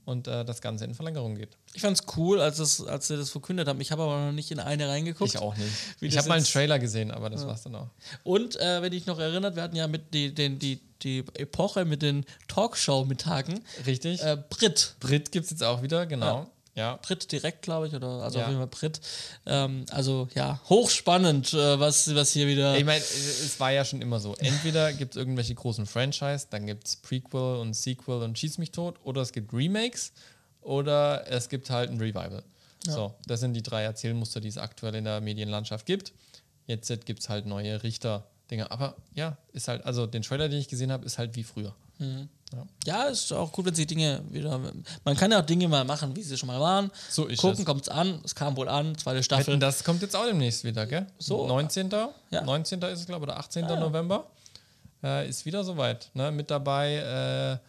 und 0.04 0.28
äh, 0.28 0.44
das 0.44 0.60
Ganze 0.60 0.84
in 0.84 0.94
Verlängerung 0.94 1.34
geht. 1.36 1.56
Ich 1.72 1.82
fand 1.82 1.98
es 1.98 2.06
cool, 2.16 2.40
als, 2.40 2.58
es, 2.58 2.84
als 2.84 3.08
sie 3.08 3.16
das 3.16 3.30
verkündet 3.30 3.68
haben. 3.68 3.80
Ich 3.80 3.90
habe 3.90 4.02
aber 4.02 4.26
noch 4.26 4.32
nicht 4.32 4.50
in 4.50 4.58
eine 4.58 4.88
reingeguckt. 4.88 5.34
Ich 5.34 5.40
auch 5.40 5.56
nicht. 5.56 5.72
Ich 6.00 6.14
das 6.14 6.18
habe 6.18 6.28
mal 6.30 6.34
einen 6.36 6.44
Trailer 6.44 6.78
gesehen, 6.78 7.10
aber 7.10 7.30
das 7.30 7.46
war's 7.46 7.62
dann 7.62 7.74
auch. 7.74 7.88
Und 8.22 8.56
äh, 8.56 8.82
wenn 8.82 8.92
ich 8.92 9.06
noch 9.06 9.18
erinnert, 9.18 9.56
wir 9.56 9.62
hatten 9.62 9.76
ja 9.76 9.86
mit 9.86 10.12
die, 10.12 10.34
den, 10.34 10.58
die, 10.58 10.80
die 11.02 11.24
Epoche 11.34 11.84
mit 11.84 12.02
den 12.02 12.24
Talkshow-Mittagen. 12.48 13.60
Richtig. 13.86 14.22
Äh, 14.22 14.38
Brit. 14.50 14.96
Brit 15.00 15.32
gibt 15.32 15.44
es 15.44 15.50
jetzt 15.50 15.64
auch 15.64 15.82
wieder, 15.82 16.06
genau. 16.06 16.26
Ja. 16.26 16.50
Brit 17.02 17.30
direkt, 17.30 17.62
glaube 17.62 17.86
ich, 17.86 17.94
oder 17.94 18.22
also 18.22 18.38
Ja. 18.38 18.44
auf 18.44 18.50
jeden 18.50 18.60
Fall 18.60 18.68
Brit. 18.68 19.00
Ähm, 19.46 19.86
also 19.90 20.28
ja, 20.34 20.60
hochspannend, 20.68 21.54
äh, 21.54 21.78
was, 21.78 22.14
was 22.14 22.30
hier 22.32 22.46
wieder. 22.46 22.76
Ich 22.76 22.84
meine, 22.84 23.00
es 23.02 23.58
war 23.60 23.70
ja 23.70 23.84
schon 23.84 24.02
immer 24.02 24.18
so. 24.20 24.34
Entweder 24.36 24.92
gibt 24.92 25.14
es 25.14 25.16
irgendwelche 25.16 25.54
großen 25.54 25.86
Franchise, 25.86 26.46
dann 26.50 26.66
gibt 26.66 26.86
es 26.88 26.96
Prequel 26.96 27.58
und 27.60 27.74
Sequel 27.74 28.22
und 28.22 28.38
Schieß 28.38 28.58
mich 28.58 28.72
tot, 28.72 28.96
oder 29.04 29.22
es 29.22 29.32
gibt 29.32 29.52
Remakes, 29.52 30.12
oder 30.62 31.24
es 31.30 31.48
gibt 31.48 31.70
halt 31.70 31.90
ein 31.90 31.98
Revival. 31.98 32.42
So, 32.86 33.14
das 33.26 33.40
sind 33.40 33.54
die 33.54 33.62
drei 33.62 33.82
Erzählmuster, 33.84 34.40
die 34.40 34.48
es 34.48 34.58
aktuell 34.58 34.94
in 34.94 35.04
der 35.04 35.20
Medienlandschaft 35.22 35.86
gibt. 35.86 36.12
Jetzt 36.66 36.88
gibt 37.06 37.20
es 37.20 37.28
halt 37.30 37.46
neue 37.46 37.82
Richter-Dinge. 37.82 38.70
Aber 38.70 38.96
ja, 39.14 39.38
ist 39.52 39.68
halt, 39.68 39.84
also 39.86 40.06
den 40.06 40.22
Trailer, 40.22 40.48
den 40.50 40.58
ich 40.58 40.68
gesehen 40.68 40.92
habe, 40.92 41.06
ist 41.06 41.16
halt 41.18 41.34
wie 41.36 41.44
früher. 41.44 41.74
Ja, 42.84 43.04
ist 43.04 43.32
auch 43.32 43.50
gut, 43.52 43.66
wenn 43.66 43.74
sie 43.74 43.86
Dinge 43.86 44.20
wieder. 44.30 44.60
Man 45.04 45.16
kann 45.16 45.30
ja 45.30 45.40
auch 45.40 45.46
Dinge 45.46 45.68
mal 45.68 45.84
machen, 45.84 46.14
wie 46.14 46.22
sie 46.22 46.36
schon 46.36 46.46
mal 46.46 46.60
waren. 46.60 46.90
So 47.10 47.26
ist 47.26 47.40
Gucken, 47.40 47.60
es. 47.60 47.64
kommt's 47.64 47.88
an. 47.88 48.20
Es 48.24 48.34
kam 48.34 48.56
wohl 48.56 48.68
an, 48.68 48.96
zweite 48.96 49.22
Staffel. 49.22 49.48
Wetten, 49.48 49.60
das 49.60 49.84
kommt 49.84 50.02
jetzt 50.02 50.14
auch 50.14 50.26
demnächst 50.26 50.64
wieder, 50.64 50.86
gell? 50.86 51.06
So. 51.18 51.46
19. 51.46 51.90
Ja. 52.30 52.42
19. 52.42 52.80
ist 52.82 53.00
es, 53.00 53.06
glaube 53.06 53.24
ich, 53.26 53.30
oder 53.30 53.38
18. 53.38 53.64
Ah. 53.64 53.80
November. 53.80 54.26
Äh, 55.02 55.28
ist 55.28 55.44
wieder 55.44 55.62
soweit. 55.64 56.10
Ne? 56.14 56.32
Mit 56.32 56.50
dabei, 56.50 57.60
äh, 57.60 57.68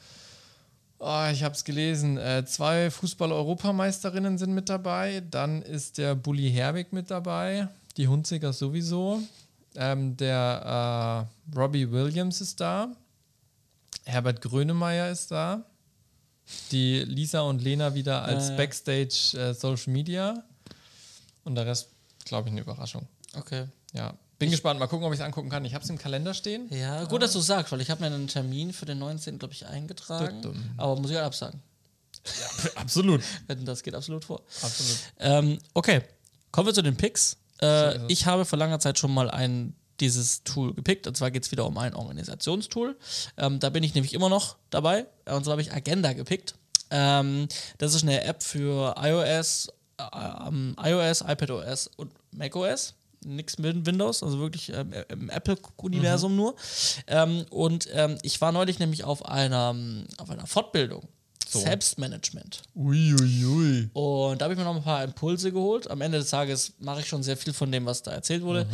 oh, 1.00 1.30
ich 1.32 1.44
habe 1.44 1.54
es 1.54 1.64
gelesen, 1.64 2.18
äh, 2.18 2.46
zwei 2.46 2.90
Fußball-Europameisterinnen 2.90 4.38
sind 4.38 4.54
mit 4.54 4.70
dabei. 4.70 5.22
Dann 5.30 5.62
ist 5.62 5.98
der 5.98 6.16
Bully 6.16 6.50
Herbig 6.52 6.94
mit 6.94 7.12
dabei. 7.12 7.68
Die 7.98 8.08
Hunziger 8.08 8.54
sowieso. 8.54 9.22
Ähm, 9.76 10.16
der 10.16 11.28
äh, 11.54 11.58
Robbie 11.58 11.92
Williams 11.92 12.40
ist 12.40 12.62
da. 12.62 12.88
Herbert 14.06 14.42
Grönemeyer 14.42 15.10
ist 15.12 15.32
da. 15.32 15.66
Die 16.72 17.00
Lisa 17.00 17.42
und 17.42 17.62
Lena 17.62 17.96
wieder 17.96 18.24
als 18.24 18.46
Ja, 18.46 18.52
ja. 18.52 18.58
Backstage 18.58 19.38
äh, 19.38 19.54
Social 19.54 19.92
Media. 19.92 20.44
Und 21.44 21.56
der 21.56 21.66
Rest, 21.66 21.90
glaube 22.26 22.50
ich, 22.50 22.52
eine 22.54 22.62
Überraschung. 22.62 23.08
Okay. 23.36 23.66
Ja. 23.94 24.14
Bin 24.38 24.52
gespannt, 24.52 24.80
mal 24.80 24.88
gucken, 24.88 25.06
ob 25.08 25.14
ich 25.14 25.20
es 25.20 25.26
angucken 25.26 25.50
kann. 25.50 25.64
Ich 25.66 25.74
habe 25.74 25.84
es 25.84 25.90
im 25.90 25.98
Kalender 25.98 26.34
stehen. 26.34 26.68
Ja, 26.70 27.06
gut, 27.06 27.22
dass 27.22 27.32
du 27.34 27.40
sagst, 27.40 27.72
weil 27.72 27.80
ich 27.82 27.90
habe 27.90 28.02
mir 28.02 28.08
einen 28.14 28.28
Termin 28.28 28.74
für 28.74 28.86
den 28.86 29.00
19. 29.00 29.40
glaube 29.40 29.54
ich 29.54 29.66
eingetragen. 29.66 30.42
Dum, 30.42 30.54
dum. 30.54 30.64
Aber 30.78 30.96
muss 30.98 31.10
ich 31.10 31.16
halt 31.16 31.26
absagen. 31.26 31.62
Absolut. 32.76 33.22
Wetten, 33.48 33.66
das 33.66 33.84
geht 33.84 33.94
absolut 33.94 34.26
vor. 34.26 34.42
Absolut. 34.62 34.98
Ähm, 35.20 35.60
okay, 35.74 36.02
kommen 36.52 36.68
wir 36.68 36.74
zu 36.74 36.82
den 36.82 36.96
Picks. 36.98 37.38
Äh, 37.62 38.06
ich 38.08 38.26
habe 38.26 38.46
vor 38.46 38.58
langer 38.58 38.80
Zeit 38.80 38.98
schon 39.00 39.14
mal 39.14 39.30
ein 39.30 39.76
dieses 40.00 40.44
Tool 40.44 40.74
gepickt. 40.74 41.08
Und 41.08 41.16
zwar 41.18 41.32
geht 41.32 41.44
es 41.44 41.52
wieder 41.52 41.66
um 41.66 41.78
ein 41.78 41.94
Organisationstool. 41.94 42.98
Ähm, 43.38 43.60
da 43.60 43.70
bin 43.70 43.84
ich 43.84 43.94
nämlich 43.96 44.14
immer 44.14 44.30
noch 44.30 44.58
dabei. 44.70 45.06
Und 45.26 45.44
zwar 45.44 45.54
habe 45.54 45.62
ich 45.62 45.72
Agenda 45.72 46.14
gepickt. 46.14 46.56
Ähm, 46.92 47.48
das 47.78 47.94
ist 47.94 48.04
eine 48.04 48.24
App 48.24 48.44
für 48.44 48.96
iOS, 49.02 49.70
äh, 49.98 50.48
ähm, 50.48 50.76
iOS, 50.82 51.22
iPadOS 51.22 51.88
und 51.98 52.14
macOS. 52.32 52.94
Nichts 53.26 53.58
mit 53.58 53.86
Windows, 53.88 54.22
also 54.22 54.40
wirklich 54.40 54.70
ähm, 54.70 54.94
im 55.10 55.30
Apple-Universum 55.32 56.36
nur. 56.36 56.56
Ähm, 57.08 57.46
und 57.50 57.88
ähm, 57.92 58.20
ich 58.22 58.40
war 58.40 58.52
neulich 58.52 58.78
nämlich 58.78 59.04
auf 59.04 59.26
einer, 59.26 59.76
auf 60.20 60.30
einer 60.30 60.46
Fortbildung. 60.46 61.08
Selbstmanagement. 61.60 62.62
Uiuiui. 62.76 63.90
Und 63.94 64.40
da 64.40 64.46
habe 64.46 64.54
ich 64.54 64.60
mir 64.60 64.66
noch 64.66 64.76
ein 64.76 64.84
paar 64.84 65.04
Impulse 65.04 65.52
geholt. 65.52 65.90
Am 65.90 66.02
Ende 66.02 66.20
des 66.20 66.30
Tages 66.30 66.74
mache 66.80 67.02
ich 67.02 67.08
schon 67.08 67.24
sehr 67.24 67.38
viel 67.38 67.54
von 67.54 67.72
dem, 67.72 67.86
was 67.86 68.04
da 68.04 68.12
erzählt 68.12 68.44
wurde. 68.44 68.68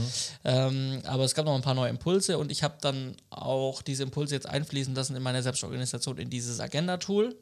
Ähm, 0.43 1.01
aber 1.05 1.23
es 1.23 1.33
gab 1.35 1.45
noch 1.45 1.55
ein 1.55 1.61
paar 1.61 1.73
neue 1.73 1.89
Impulse 1.89 2.37
und 2.37 2.51
ich 2.51 2.63
habe 2.63 2.75
dann 2.81 3.15
auch 3.29 3.81
diese 3.81 4.03
Impulse 4.03 4.35
jetzt 4.35 4.47
einfließen 4.47 4.93
lassen 4.95 5.15
in 5.15 5.23
meine 5.23 5.41
Selbstorganisation, 5.43 6.17
in 6.17 6.29
dieses 6.29 6.59
Agenda-Tool, 6.59 7.35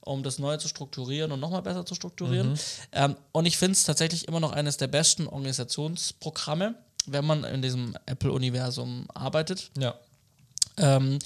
um 0.00 0.22
das 0.22 0.38
neu 0.38 0.56
zu 0.56 0.68
strukturieren 0.68 1.32
und 1.32 1.40
nochmal 1.40 1.62
besser 1.62 1.86
zu 1.86 1.94
strukturieren. 1.94 2.58
Ähm, 2.92 3.16
und 3.32 3.46
ich 3.46 3.56
finde 3.58 3.72
es 3.72 3.84
tatsächlich 3.84 4.28
immer 4.28 4.40
noch 4.40 4.52
eines 4.52 4.76
der 4.76 4.88
besten 4.88 5.26
Organisationsprogramme, 5.26 6.74
wenn 7.06 7.24
man 7.24 7.44
in 7.44 7.62
diesem 7.62 7.96
Apple-Universum 8.06 9.06
arbeitet. 9.14 9.70
Ja. 9.78 9.94
Ähm, 10.76 11.18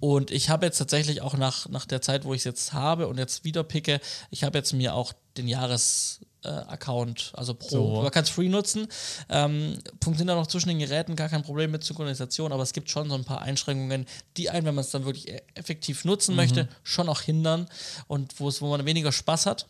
und 0.00 0.30
ich 0.30 0.50
habe 0.50 0.66
jetzt 0.66 0.78
tatsächlich 0.78 1.22
auch 1.22 1.36
nach, 1.36 1.68
nach 1.68 1.86
der 1.86 2.02
Zeit, 2.02 2.24
wo 2.24 2.34
ich 2.34 2.40
es 2.40 2.44
jetzt 2.44 2.72
habe 2.72 3.06
und 3.08 3.18
jetzt 3.18 3.44
wieder 3.44 3.62
picke, 3.64 4.00
ich 4.30 4.44
habe 4.44 4.58
jetzt 4.58 4.72
mir 4.72 4.94
auch 4.94 5.12
den 5.36 5.48
Jahres-Account, 5.48 7.32
also 7.34 7.54
pro, 7.54 7.68
So. 7.68 8.02
man 8.02 8.10
kann 8.10 8.24
es 8.24 8.30
free 8.30 8.48
nutzen. 8.48 8.86
Ähm, 9.28 9.78
funktioniert 10.02 10.36
auch 10.36 10.40
noch 10.42 10.46
zwischen 10.46 10.68
den 10.68 10.78
Geräten, 10.78 11.16
gar 11.16 11.28
kein 11.28 11.42
Problem 11.42 11.70
mit 11.70 11.84
Synchronisation, 11.84 12.52
aber 12.52 12.62
es 12.62 12.72
gibt 12.72 12.90
schon 12.90 13.08
so 13.08 13.14
ein 13.14 13.24
paar 13.24 13.42
Einschränkungen, 13.42 14.06
die 14.36 14.50
einen, 14.50 14.66
wenn 14.66 14.74
man 14.74 14.84
es 14.84 14.90
dann 14.90 15.04
wirklich 15.04 15.28
e- 15.28 15.42
effektiv 15.54 16.04
nutzen 16.04 16.36
möchte, 16.36 16.68
schon 16.82 17.08
auch 17.08 17.20
hindern 17.20 17.68
und 18.06 18.38
wo 18.40 18.48
es, 18.48 18.60
wo 18.60 18.68
man 18.68 18.84
weniger 18.86 19.12
Spaß 19.12 19.46
hat. 19.46 19.66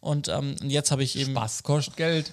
Und 0.00 0.28
ähm, 0.28 0.56
jetzt 0.62 0.90
habe 0.90 1.02
ich 1.02 1.16
eben 1.16 1.32
Spaß 1.32 1.62
kostet 1.62 1.96
Geld. 1.96 2.32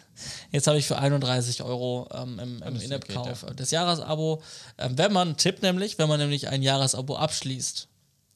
Jetzt 0.51 0.67
habe 0.67 0.77
ich 0.77 0.85
für 0.85 0.97
31 0.97 1.63
Euro 1.63 2.07
ähm, 2.13 2.39
im, 2.39 2.61
im 2.63 2.73
das 2.75 2.83
In-App-Kauf 2.83 3.45
geht, 3.45 3.59
das 3.59 3.71
Jahresabo. 3.71 4.41
Ähm, 4.77 4.97
wenn 4.97 5.11
man, 5.13 5.37
Tipp 5.37 5.61
nämlich, 5.61 5.97
wenn 5.97 6.09
man 6.09 6.19
nämlich 6.19 6.49
ein 6.49 6.61
Jahresabo 6.61 7.15
abschließt. 7.15 7.87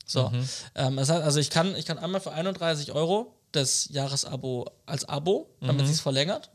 So, 0.06 0.30
Mhm. 0.30 0.50
ähm, 0.76 0.96
das 0.98 1.10
heißt, 1.10 1.24
also 1.24 1.40
ich 1.40 1.50
kann, 1.50 1.76
ich 1.76 1.86
kann 1.86 1.98
einmal 2.00 2.22
für 2.22 2.32
31 2.32 2.94
Euro 2.94 3.34
das 3.52 3.90
Jahresabo 3.92 4.70
als 4.86 5.06
Abo, 5.06 5.50
damit 5.62 5.86
Mhm. 5.86 5.92
sich 5.92 6.02
verlängert. 6.02 6.50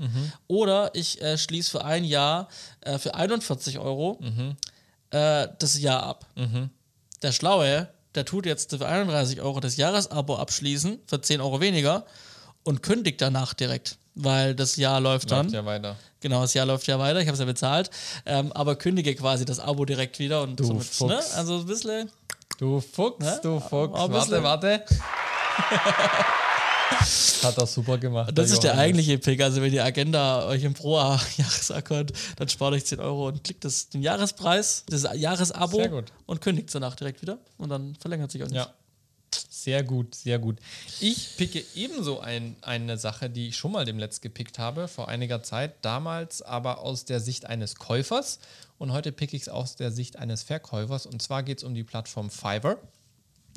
Oder 0.48 0.90
ich 0.94 1.20
äh, 1.22 1.36
schließe 1.38 1.70
für 1.70 1.84
ein 1.84 2.04
Jahr 2.04 2.48
äh, 2.80 2.98
für 2.98 3.14
41 3.14 3.78
Euro 3.78 4.18
Mhm. 4.20 4.56
äh, 5.10 5.48
das 5.58 5.78
Jahr 5.80 6.02
ab. 6.02 6.26
Der 7.22 7.32
Schlaue, 7.32 7.88
der 8.14 8.24
tut 8.24 8.46
jetzt 8.46 8.74
für 8.76 8.86
31 8.86 9.40
Euro 9.40 9.60
das 9.60 9.76
Jahresabo 9.76 10.36
abschließen, 10.36 10.98
für 11.06 11.20
10 11.20 11.40
Euro 11.40 11.60
weniger 11.60 12.04
und 12.64 12.82
kündigt 12.82 13.20
danach 13.20 13.54
direkt, 13.54 13.96
weil 14.14 14.54
das 14.54 14.76
Jahr 14.76 15.00
läuft 15.00 15.30
dann. 15.30 15.46
Läuft 15.46 15.54
ja 15.54 15.64
weiter. 15.64 15.96
Genau, 16.20 16.42
das 16.42 16.54
Jahr 16.54 16.66
läuft 16.66 16.86
ja 16.86 16.98
weiter, 16.98 17.20
ich 17.20 17.26
habe 17.26 17.34
es 17.34 17.40
ja 17.40 17.46
bezahlt, 17.46 17.90
ähm, 18.26 18.52
aber 18.52 18.76
kündige 18.76 19.14
quasi 19.14 19.44
das 19.44 19.58
Abo 19.58 19.84
direkt 19.84 20.18
wieder 20.18 20.42
und 20.42 20.58
Du 20.60 20.64
somit, 20.64 20.84
Fuchs. 20.84 21.10
ne? 21.10 21.20
Also 21.36 21.58
ein 21.58 21.66
bisschen. 21.66 22.10
Du 22.58 22.80
Fuchs, 22.80 23.24
Ja, 23.26 23.38
du 23.38 23.58
Fuchs. 23.60 23.92
Warte, 23.98 24.42
warte. 24.42 24.84
Hat 27.42 27.58
er 27.58 27.66
super 27.66 27.98
gemacht. 27.98 28.30
Das 28.34 28.50
ist 28.50 28.62
der 28.62 28.78
eigentliche 28.78 29.18
Pick. 29.18 29.40
Also, 29.40 29.62
wenn 29.62 29.72
ihr 29.72 29.84
Agenda 29.84 30.46
euch 30.46 30.62
im 30.64 30.74
Pro-Jahresaccount, 30.74 32.12
dann 32.36 32.48
spart 32.48 32.74
euch 32.74 32.84
10 32.84 33.00
Euro 33.00 33.28
und 33.28 33.44
klickt 33.44 33.64
das, 33.64 33.88
den 33.88 34.02
Jahrespreis, 34.02 34.84
das 34.88 35.06
Jahresabo 35.14 36.02
und 36.26 36.40
kündigt 36.40 36.74
danach 36.74 36.94
direkt 36.94 37.22
wieder 37.22 37.38
und 37.58 37.68
dann 37.68 37.94
verlängert 37.96 38.30
sich 38.30 38.42
auch 38.42 38.48
nicht. 38.48 38.56
Ja. 38.56 38.72
Sehr 39.48 39.82
gut, 39.82 40.14
sehr 40.14 40.38
gut. 40.38 40.58
Ich 41.00 41.36
picke 41.36 41.64
ebenso 41.74 42.20
ein, 42.20 42.56
eine 42.62 42.98
Sache, 42.98 43.30
die 43.30 43.48
ich 43.48 43.56
schon 43.56 43.72
mal 43.72 43.84
dem 43.84 43.98
Letzt 43.98 44.20
gepickt 44.20 44.58
habe, 44.58 44.88
vor 44.88 45.08
einiger 45.08 45.42
Zeit, 45.42 45.76
damals 45.82 46.42
aber 46.42 46.80
aus 46.80 47.04
der 47.04 47.20
Sicht 47.20 47.46
eines 47.46 47.76
Käufers. 47.76 48.40
Und 48.78 48.92
heute 48.92 49.12
picke 49.12 49.36
ich 49.36 49.42
es 49.42 49.48
aus 49.48 49.76
der 49.76 49.92
Sicht 49.92 50.18
eines 50.18 50.42
Verkäufers. 50.42 51.06
Und 51.06 51.22
zwar 51.22 51.44
geht 51.44 51.58
es 51.58 51.64
um 51.64 51.74
die 51.74 51.84
Plattform 51.84 52.30
Fiverr. 52.30 52.78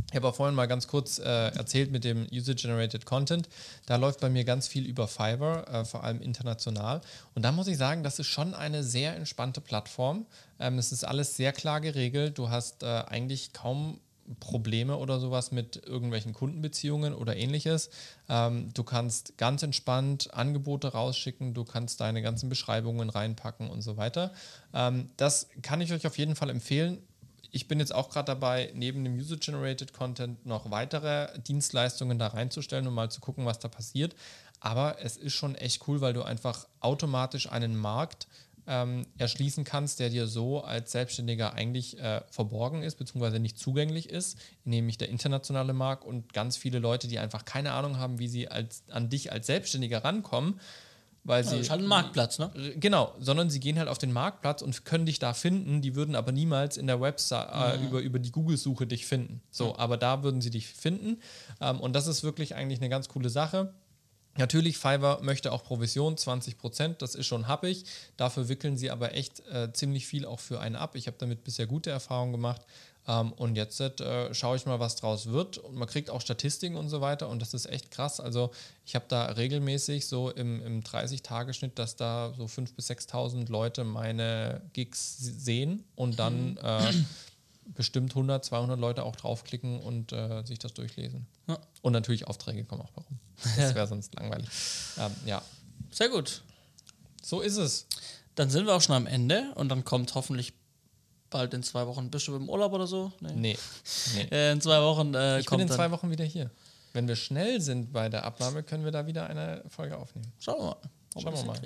Ich 0.09 0.15
habe 0.15 0.27
auch 0.27 0.35
vorhin 0.35 0.55
mal 0.55 0.67
ganz 0.67 0.88
kurz 0.88 1.19
äh, 1.19 1.23
erzählt 1.23 1.91
mit 1.91 2.03
dem 2.03 2.27
User-Generated 2.31 3.05
Content. 3.05 3.49
Da 3.85 3.97
läuft 3.97 4.22
bei 4.22 4.30
mir 4.30 4.43
ganz 4.43 4.67
viel 4.67 4.85
über 4.85 5.07
Fiverr, 5.07 5.67
äh, 5.67 5.85
vor 5.85 6.03
allem 6.03 6.22
international. 6.22 7.01
Und 7.34 7.43
da 7.43 7.51
muss 7.51 7.67
ich 7.67 7.77
sagen, 7.77 8.03
das 8.03 8.19
ist 8.19 8.27
schon 8.27 8.53
eine 8.53 8.84
sehr 8.84 9.15
entspannte 9.15 9.61
Plattform. 9.61 10.26
Ähm, 10.59 10.77
es 10.77 10.91
ist 10.91 11.03
alles 11.03 11.35
sehr 11.35 11.51
klar 11.51 11.81
geregelt. 11.81 12.38
Du 12.38 12.49
hast 12.49 12.84
äh, 12.84 12.85
eigentlich 12.85 13.51
kaum 13.51 13.99
Probleme 14.39 14.97
oder 14.97 15.19
sowas 15.19 15.51
mit 15.51 15.85
irgendwelchen 15.85 16.34
Kundenbeziehungen 16.34 17.13
oder 17.13 17.35
ähnliches. 17.35 17.89
Ähm, 18.27 18.69
du 18.73 18.84
kannst 18.84 19.38
ganz 19.38 19.61
entspannt 19.61 20.34
Angebote 20.34 20.89
rausschicken, 20.89 21.53
du 21.53 21.63
kannst 21.63 22.01
deine 22.01 22.22
ganzen 22.22 22.49
Beschreibungen 22.49 23.09
reinpacken 23.09 23.69
und 23.69 23.81
so 23.81 23.97
weiter. 23.97 24.31
Ähm, 24.73 25.09
das 25.17 25.47
kann 25.61 25.81
ich 25.81 25.93
euch 25.93 26.07
auf 26.07 26.17
jeden 26.17 26.35
Fall 26.35 26.49
empfehlen. 26.49 26.99
Ich 27.56 27.69
bin 27.69 27.80
jetzt 27.80 27.95
auch 27.95 28.10
gerade 28.10 28.26
dabei, 28.26 28.69
neben 28.73 29.06
dem 29.06 29.15
User-Generated 29.15 29.94
Content 29.94 30.45
noch 30.45 30.72
weitere 30.72 31.40
Dienstleistungen 31.40 32.19
da 32.19 32.27
reinzustellen, 32.27 32.86
um 32.86 32.94
mal 32.94 33.10
zu 33.10 33.22
gucken, 33.22 33.45
was 33.45 33.60
da 33.60 33.69
passiert. 33.69 34.14
Aber 34.60 34.98
es 35.02 35.15
ist 35.15 35.36
schon 35.36 35.56
echt 35.56 35.88
cool, 35.88 36.02
weil 36.02 36.11
du 36.11 36.23
einfach 36.23 36.68
automatisch 36.82 37.49
einen 37.49 37.77
Markt 37.77 38.27
ähm, 38.68 39.07
erschließen 39.18 39.64
kannst, 39.64 40.02
der 40.02 40.10
dir 40.10 40.27
so 40.27 40.65
als 40.65 40.91
Selbstständiger 40.91 41.53
eigentlich 41.53 41.98
äh, 41.98 42.23
verborgen 42.30 42.84
ist, 42.84 42.95
beziehungsweise 42.95 43.40
nicht 43.40 43.57
zugänglich 43.57 44.10
ist, 44.10 44.38
nämlich 44.65 44.98
der 44.98 45.07
internationale 45.07 45.72
Markt 45.72 46.03
und 46.03 46.34
ganz 46.34 46.57
viele 46.57 46.80
Leute, 46.80 47.07
die 47.07 47.19
einfach 47.19 47.45
keine 47.45 47.72
Ahnung 47.72 47.99
haben, 47.99 48.19
wie 48.19 48.27
sie 48.27 48.49
als, 48.49 48.84
an 48.90 49.10
dich 49.10 49.32
als 49.32 49.48
Selbstständiger 49.48 50.03
rankommen. 50.03 50.60
Weil 51.26 51.43
ja, 51.43 51.49
sie, 51.49 51.57
ist 51.57 51.72
halt 51.72 51.81
ein 51.81 51.88
Marktplatz, 51.88 52.38
ne? 52.38 52.52
Genau, 52.77 53.15
sondern 53.19 53.49
sie 53.49 53.60
gehen 53.60 53.80
halt 53.80 53.89
auf 53.89 53.97
den 53.97 54.14
Marktplatz 54.14 54.61
und 54.61 54.85
können 54.85 55.07
dich 55.07 55.18
da 55.18 55.34
finden, 55.34 55.81
die 55.81 55.95
würden 55.95 56.15
aber 56.15 56.31
niemals 56.31 56.77
in 56.77 56.85
der 56.85 57.02
Website 57.02 57.49
äh, 57.52 57.77
mhm. 57.77 57.88
über, 57.88 57.99
über 57.99 58.19
die 58.19 58.31
Google-Suche 58.31 58.85
dich 58.85 59.07
finden. 59.07 59.41
So, 59.49 59.69
mhm. 59.69 59.76
aber 59.77 59.97
da 59.97 60.22
würden 60.22 60.39
sie 60.41 60.52
dich 60.52 60.68
finden. 60.68 61.19
Ähm, 61.60 61.80
und 61.80 61.93
das 61.93 62.06
ist 62.06 62.23
wirklich 62.23 62.53
eigentlich 62.53 62.80
eine 62.80 62.89
ganz 62.89 63.10
coole 63.10 63.30
Sache. 63.30 63.73
Natürlich, 64.38 64.77
Fiverr 64.77 65.19
möchte 65.23 65.52
auch 65.52 65.64
Provision, 65.64 66.15
20 66.15 66.57
Prozent, 66.57 67.02
das 67.02 67.15
ist 67.15 67.26
schon 67.26 67.47
happig. 67.47 67.85
Dafür 68.18 68.47
wickeln 68.47 68.77
sie 68.77 68.91
aber 68.91 69.15
echt 69.15 69.39
äh, 69.47 69.72
ziemlich 69.73 70.06
viel 70.06 70.26
auch 70.26 70.41
für 70.41 70.60
einen 70.60 70.76
ab. 70.76 70.95
Ich 70.95 71.07
habe 71.07 71.18
damit 71.18 71.43
bisher 71.43 71.65
gute 71.65 71.89
Erfahrungen 71.89 72.34
gemacht. 72.34 72.61
Ähm, 73.07 73.34
und 73.34 73.56
jetzt 73.56 73.80
äh, 73.80 74.34
schaue 74.34 74.57
ich 74.57 74.65
mal, 74.65 74.80
was 74.80 74.95
draus 74.95 75.27
wird. 75.27 75.57
Und 75.57 75.76
man 75.76 75.88
kriegt 75.88 76.10
auch 76.10 76.22
Statistiken 76.22 76.76
und 76.76 76.90
so 76.90 77.02
weiter. 77.02 77.30
Und 77.30 77.41
das 77.41 77.53
ist 77.53 77.68
echt 77.68 77.91
krass. 77.91 78.19
Also 78.19 78.52
ich 78.86 78.95
habe 78.95 79.06
da 79.07 79.26
regelmäßig 79.26 80.07
so 80.07 80.32
im, 80.32 80.65
im 80.65 80.84
30-Tage-Schnitt, 80.84 81.77
dass 81.77 81.95
da 81.95 82.34
so 82.38 82.45
5.000 82.45 82.76
bis 82.76 82.90
6.000 82.90 83.52
Leute 83.52 83.84
meine 83.84 84.61
Gigs 84.73 85.18
sehen 85.18 85.84
und 85.95 86.19
dann 86.19 86.52
mhm. 86.52 86.60
äh, 86.64 86.94
bestimmt 87.65 88.11
100, 88.11 88.44
200 88.44 88.80
Leute 88.80 89.03
auch 89.03 89.15
draufklicken 89.15 89.80
und 89.80 90.11
äh, 90.11 90.44
sich 90.44 90.60
das 90.60 90.73
durchlesen. 90.73 91.27
Ja. 91.48 91.60
Und 91.82 91.94
natürlich 91.94 92.27
Aufträge 92.27 92.64
kommen 92.64 92.82
auch 92.82 92.91
warum. 92.95 93.19
Das 93.57 93.76
wäre 93.76 93.88
sonst 93.88 94.15
langweilig. 94.15 94.48
Ähm, 94.98 95.11
ja. 95.26 95.41
Sehr 95.91 96.10
gut. 96.10 96.41
So 97.22 97.41
ist 97.41 97.57
es. 97.57 97.86
Dann 98.36 98.49
sind 98.49 98.65
wir 98.65 98.76
auch 98.76 98.82
schon 98.82 98.95
am 98.95 99.07
Ende 99.07 99.52
und 99.56 99.69
dann 99.69 99.84
kommt 99.84 100.14
hoffentlich 100.15 100.53
bald 101.30 101.53
in 101.53 101.64
zwei 101.64 101.85
Wochen. 101.88 102.10
Bist 102.10 102.27
du 102.27 102.35
im 102.35 102.49
Urlaub 102.49 102.73
oder 102.73 102.88
so? 102.88 103.11
Nee. 103.22 103.34
nee. 103.35 103.57
nee. 104.15 104.27
Äh, 104.31 104.52
in 104.52 104.61
zwei 104.61 104.81
Wochen 104.81 105.14
äh, 105.14 105.39
ich 105.39 105.45
kommt 105.45 105.60
bin 105.60 105.68
in 105.68 105.73
zwei 105.73 105.91
Wochen 105.91 106.10
wieder 106.10 106.26
hier. 106.26 106.49
Wenn 106.93 107.07
wir 107.07 107.15
schnell 107.15 107.60
sind 107.60 107.91
bei 107.91 108.07
der 108.10 108.23
Abnahme, 108.23 108.64
können 108.64 108.85
wir 108.85 108.91
da 108.91 109.06
wieder 109.06 109.27
eine 109.27 109.64
Folge 109.68 109.97
aufnehmen. 109.97 110.31
Schauen 110.39 110.60
wir 110.60 110.65
mal. 110.65 110.77
Schauen 111.22 111.34
wir 111.34 111.43
mal. 111.43 111.60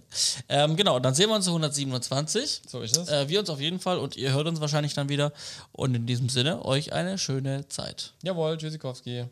Ähm, 0.47 0.75
genau, 0.75 0.99
dann 0.99 1.13
sehen 1.13 1.29
wir 1.29 1.35
uns 1.35 1.45
zu 1.45 1.51
127. 1.51 2.63
So 2.67 2.81
ist 2.81 2.97
es. 2.97 3.09
Äh, 3.09 3.29
wir 3.29 3.39
uns 3.39 3.49
auf 3.49 3.59
jeden 3.59 3.79
Fall 3.79 3.97
und 3.97 4.15
ihr 4.15 4.33
hört 4.33 4.47
uns 4.47 4.61
wahrscheinlich 4.61 4.93
dann 4.93 5.09
wieder. 5.09 5.31
Und 5.71 5.95
in 5.95 6.05
diesem 6.05 6.29
Sinne, 6.29 6.65
euch 6.65 6.93
eine 6.93 7.17
schöne 7.17 7.67
Zeit. 7.67 8.13
Jawohl, 8.23 8.57
Tschüssikowski. 8.57 9.25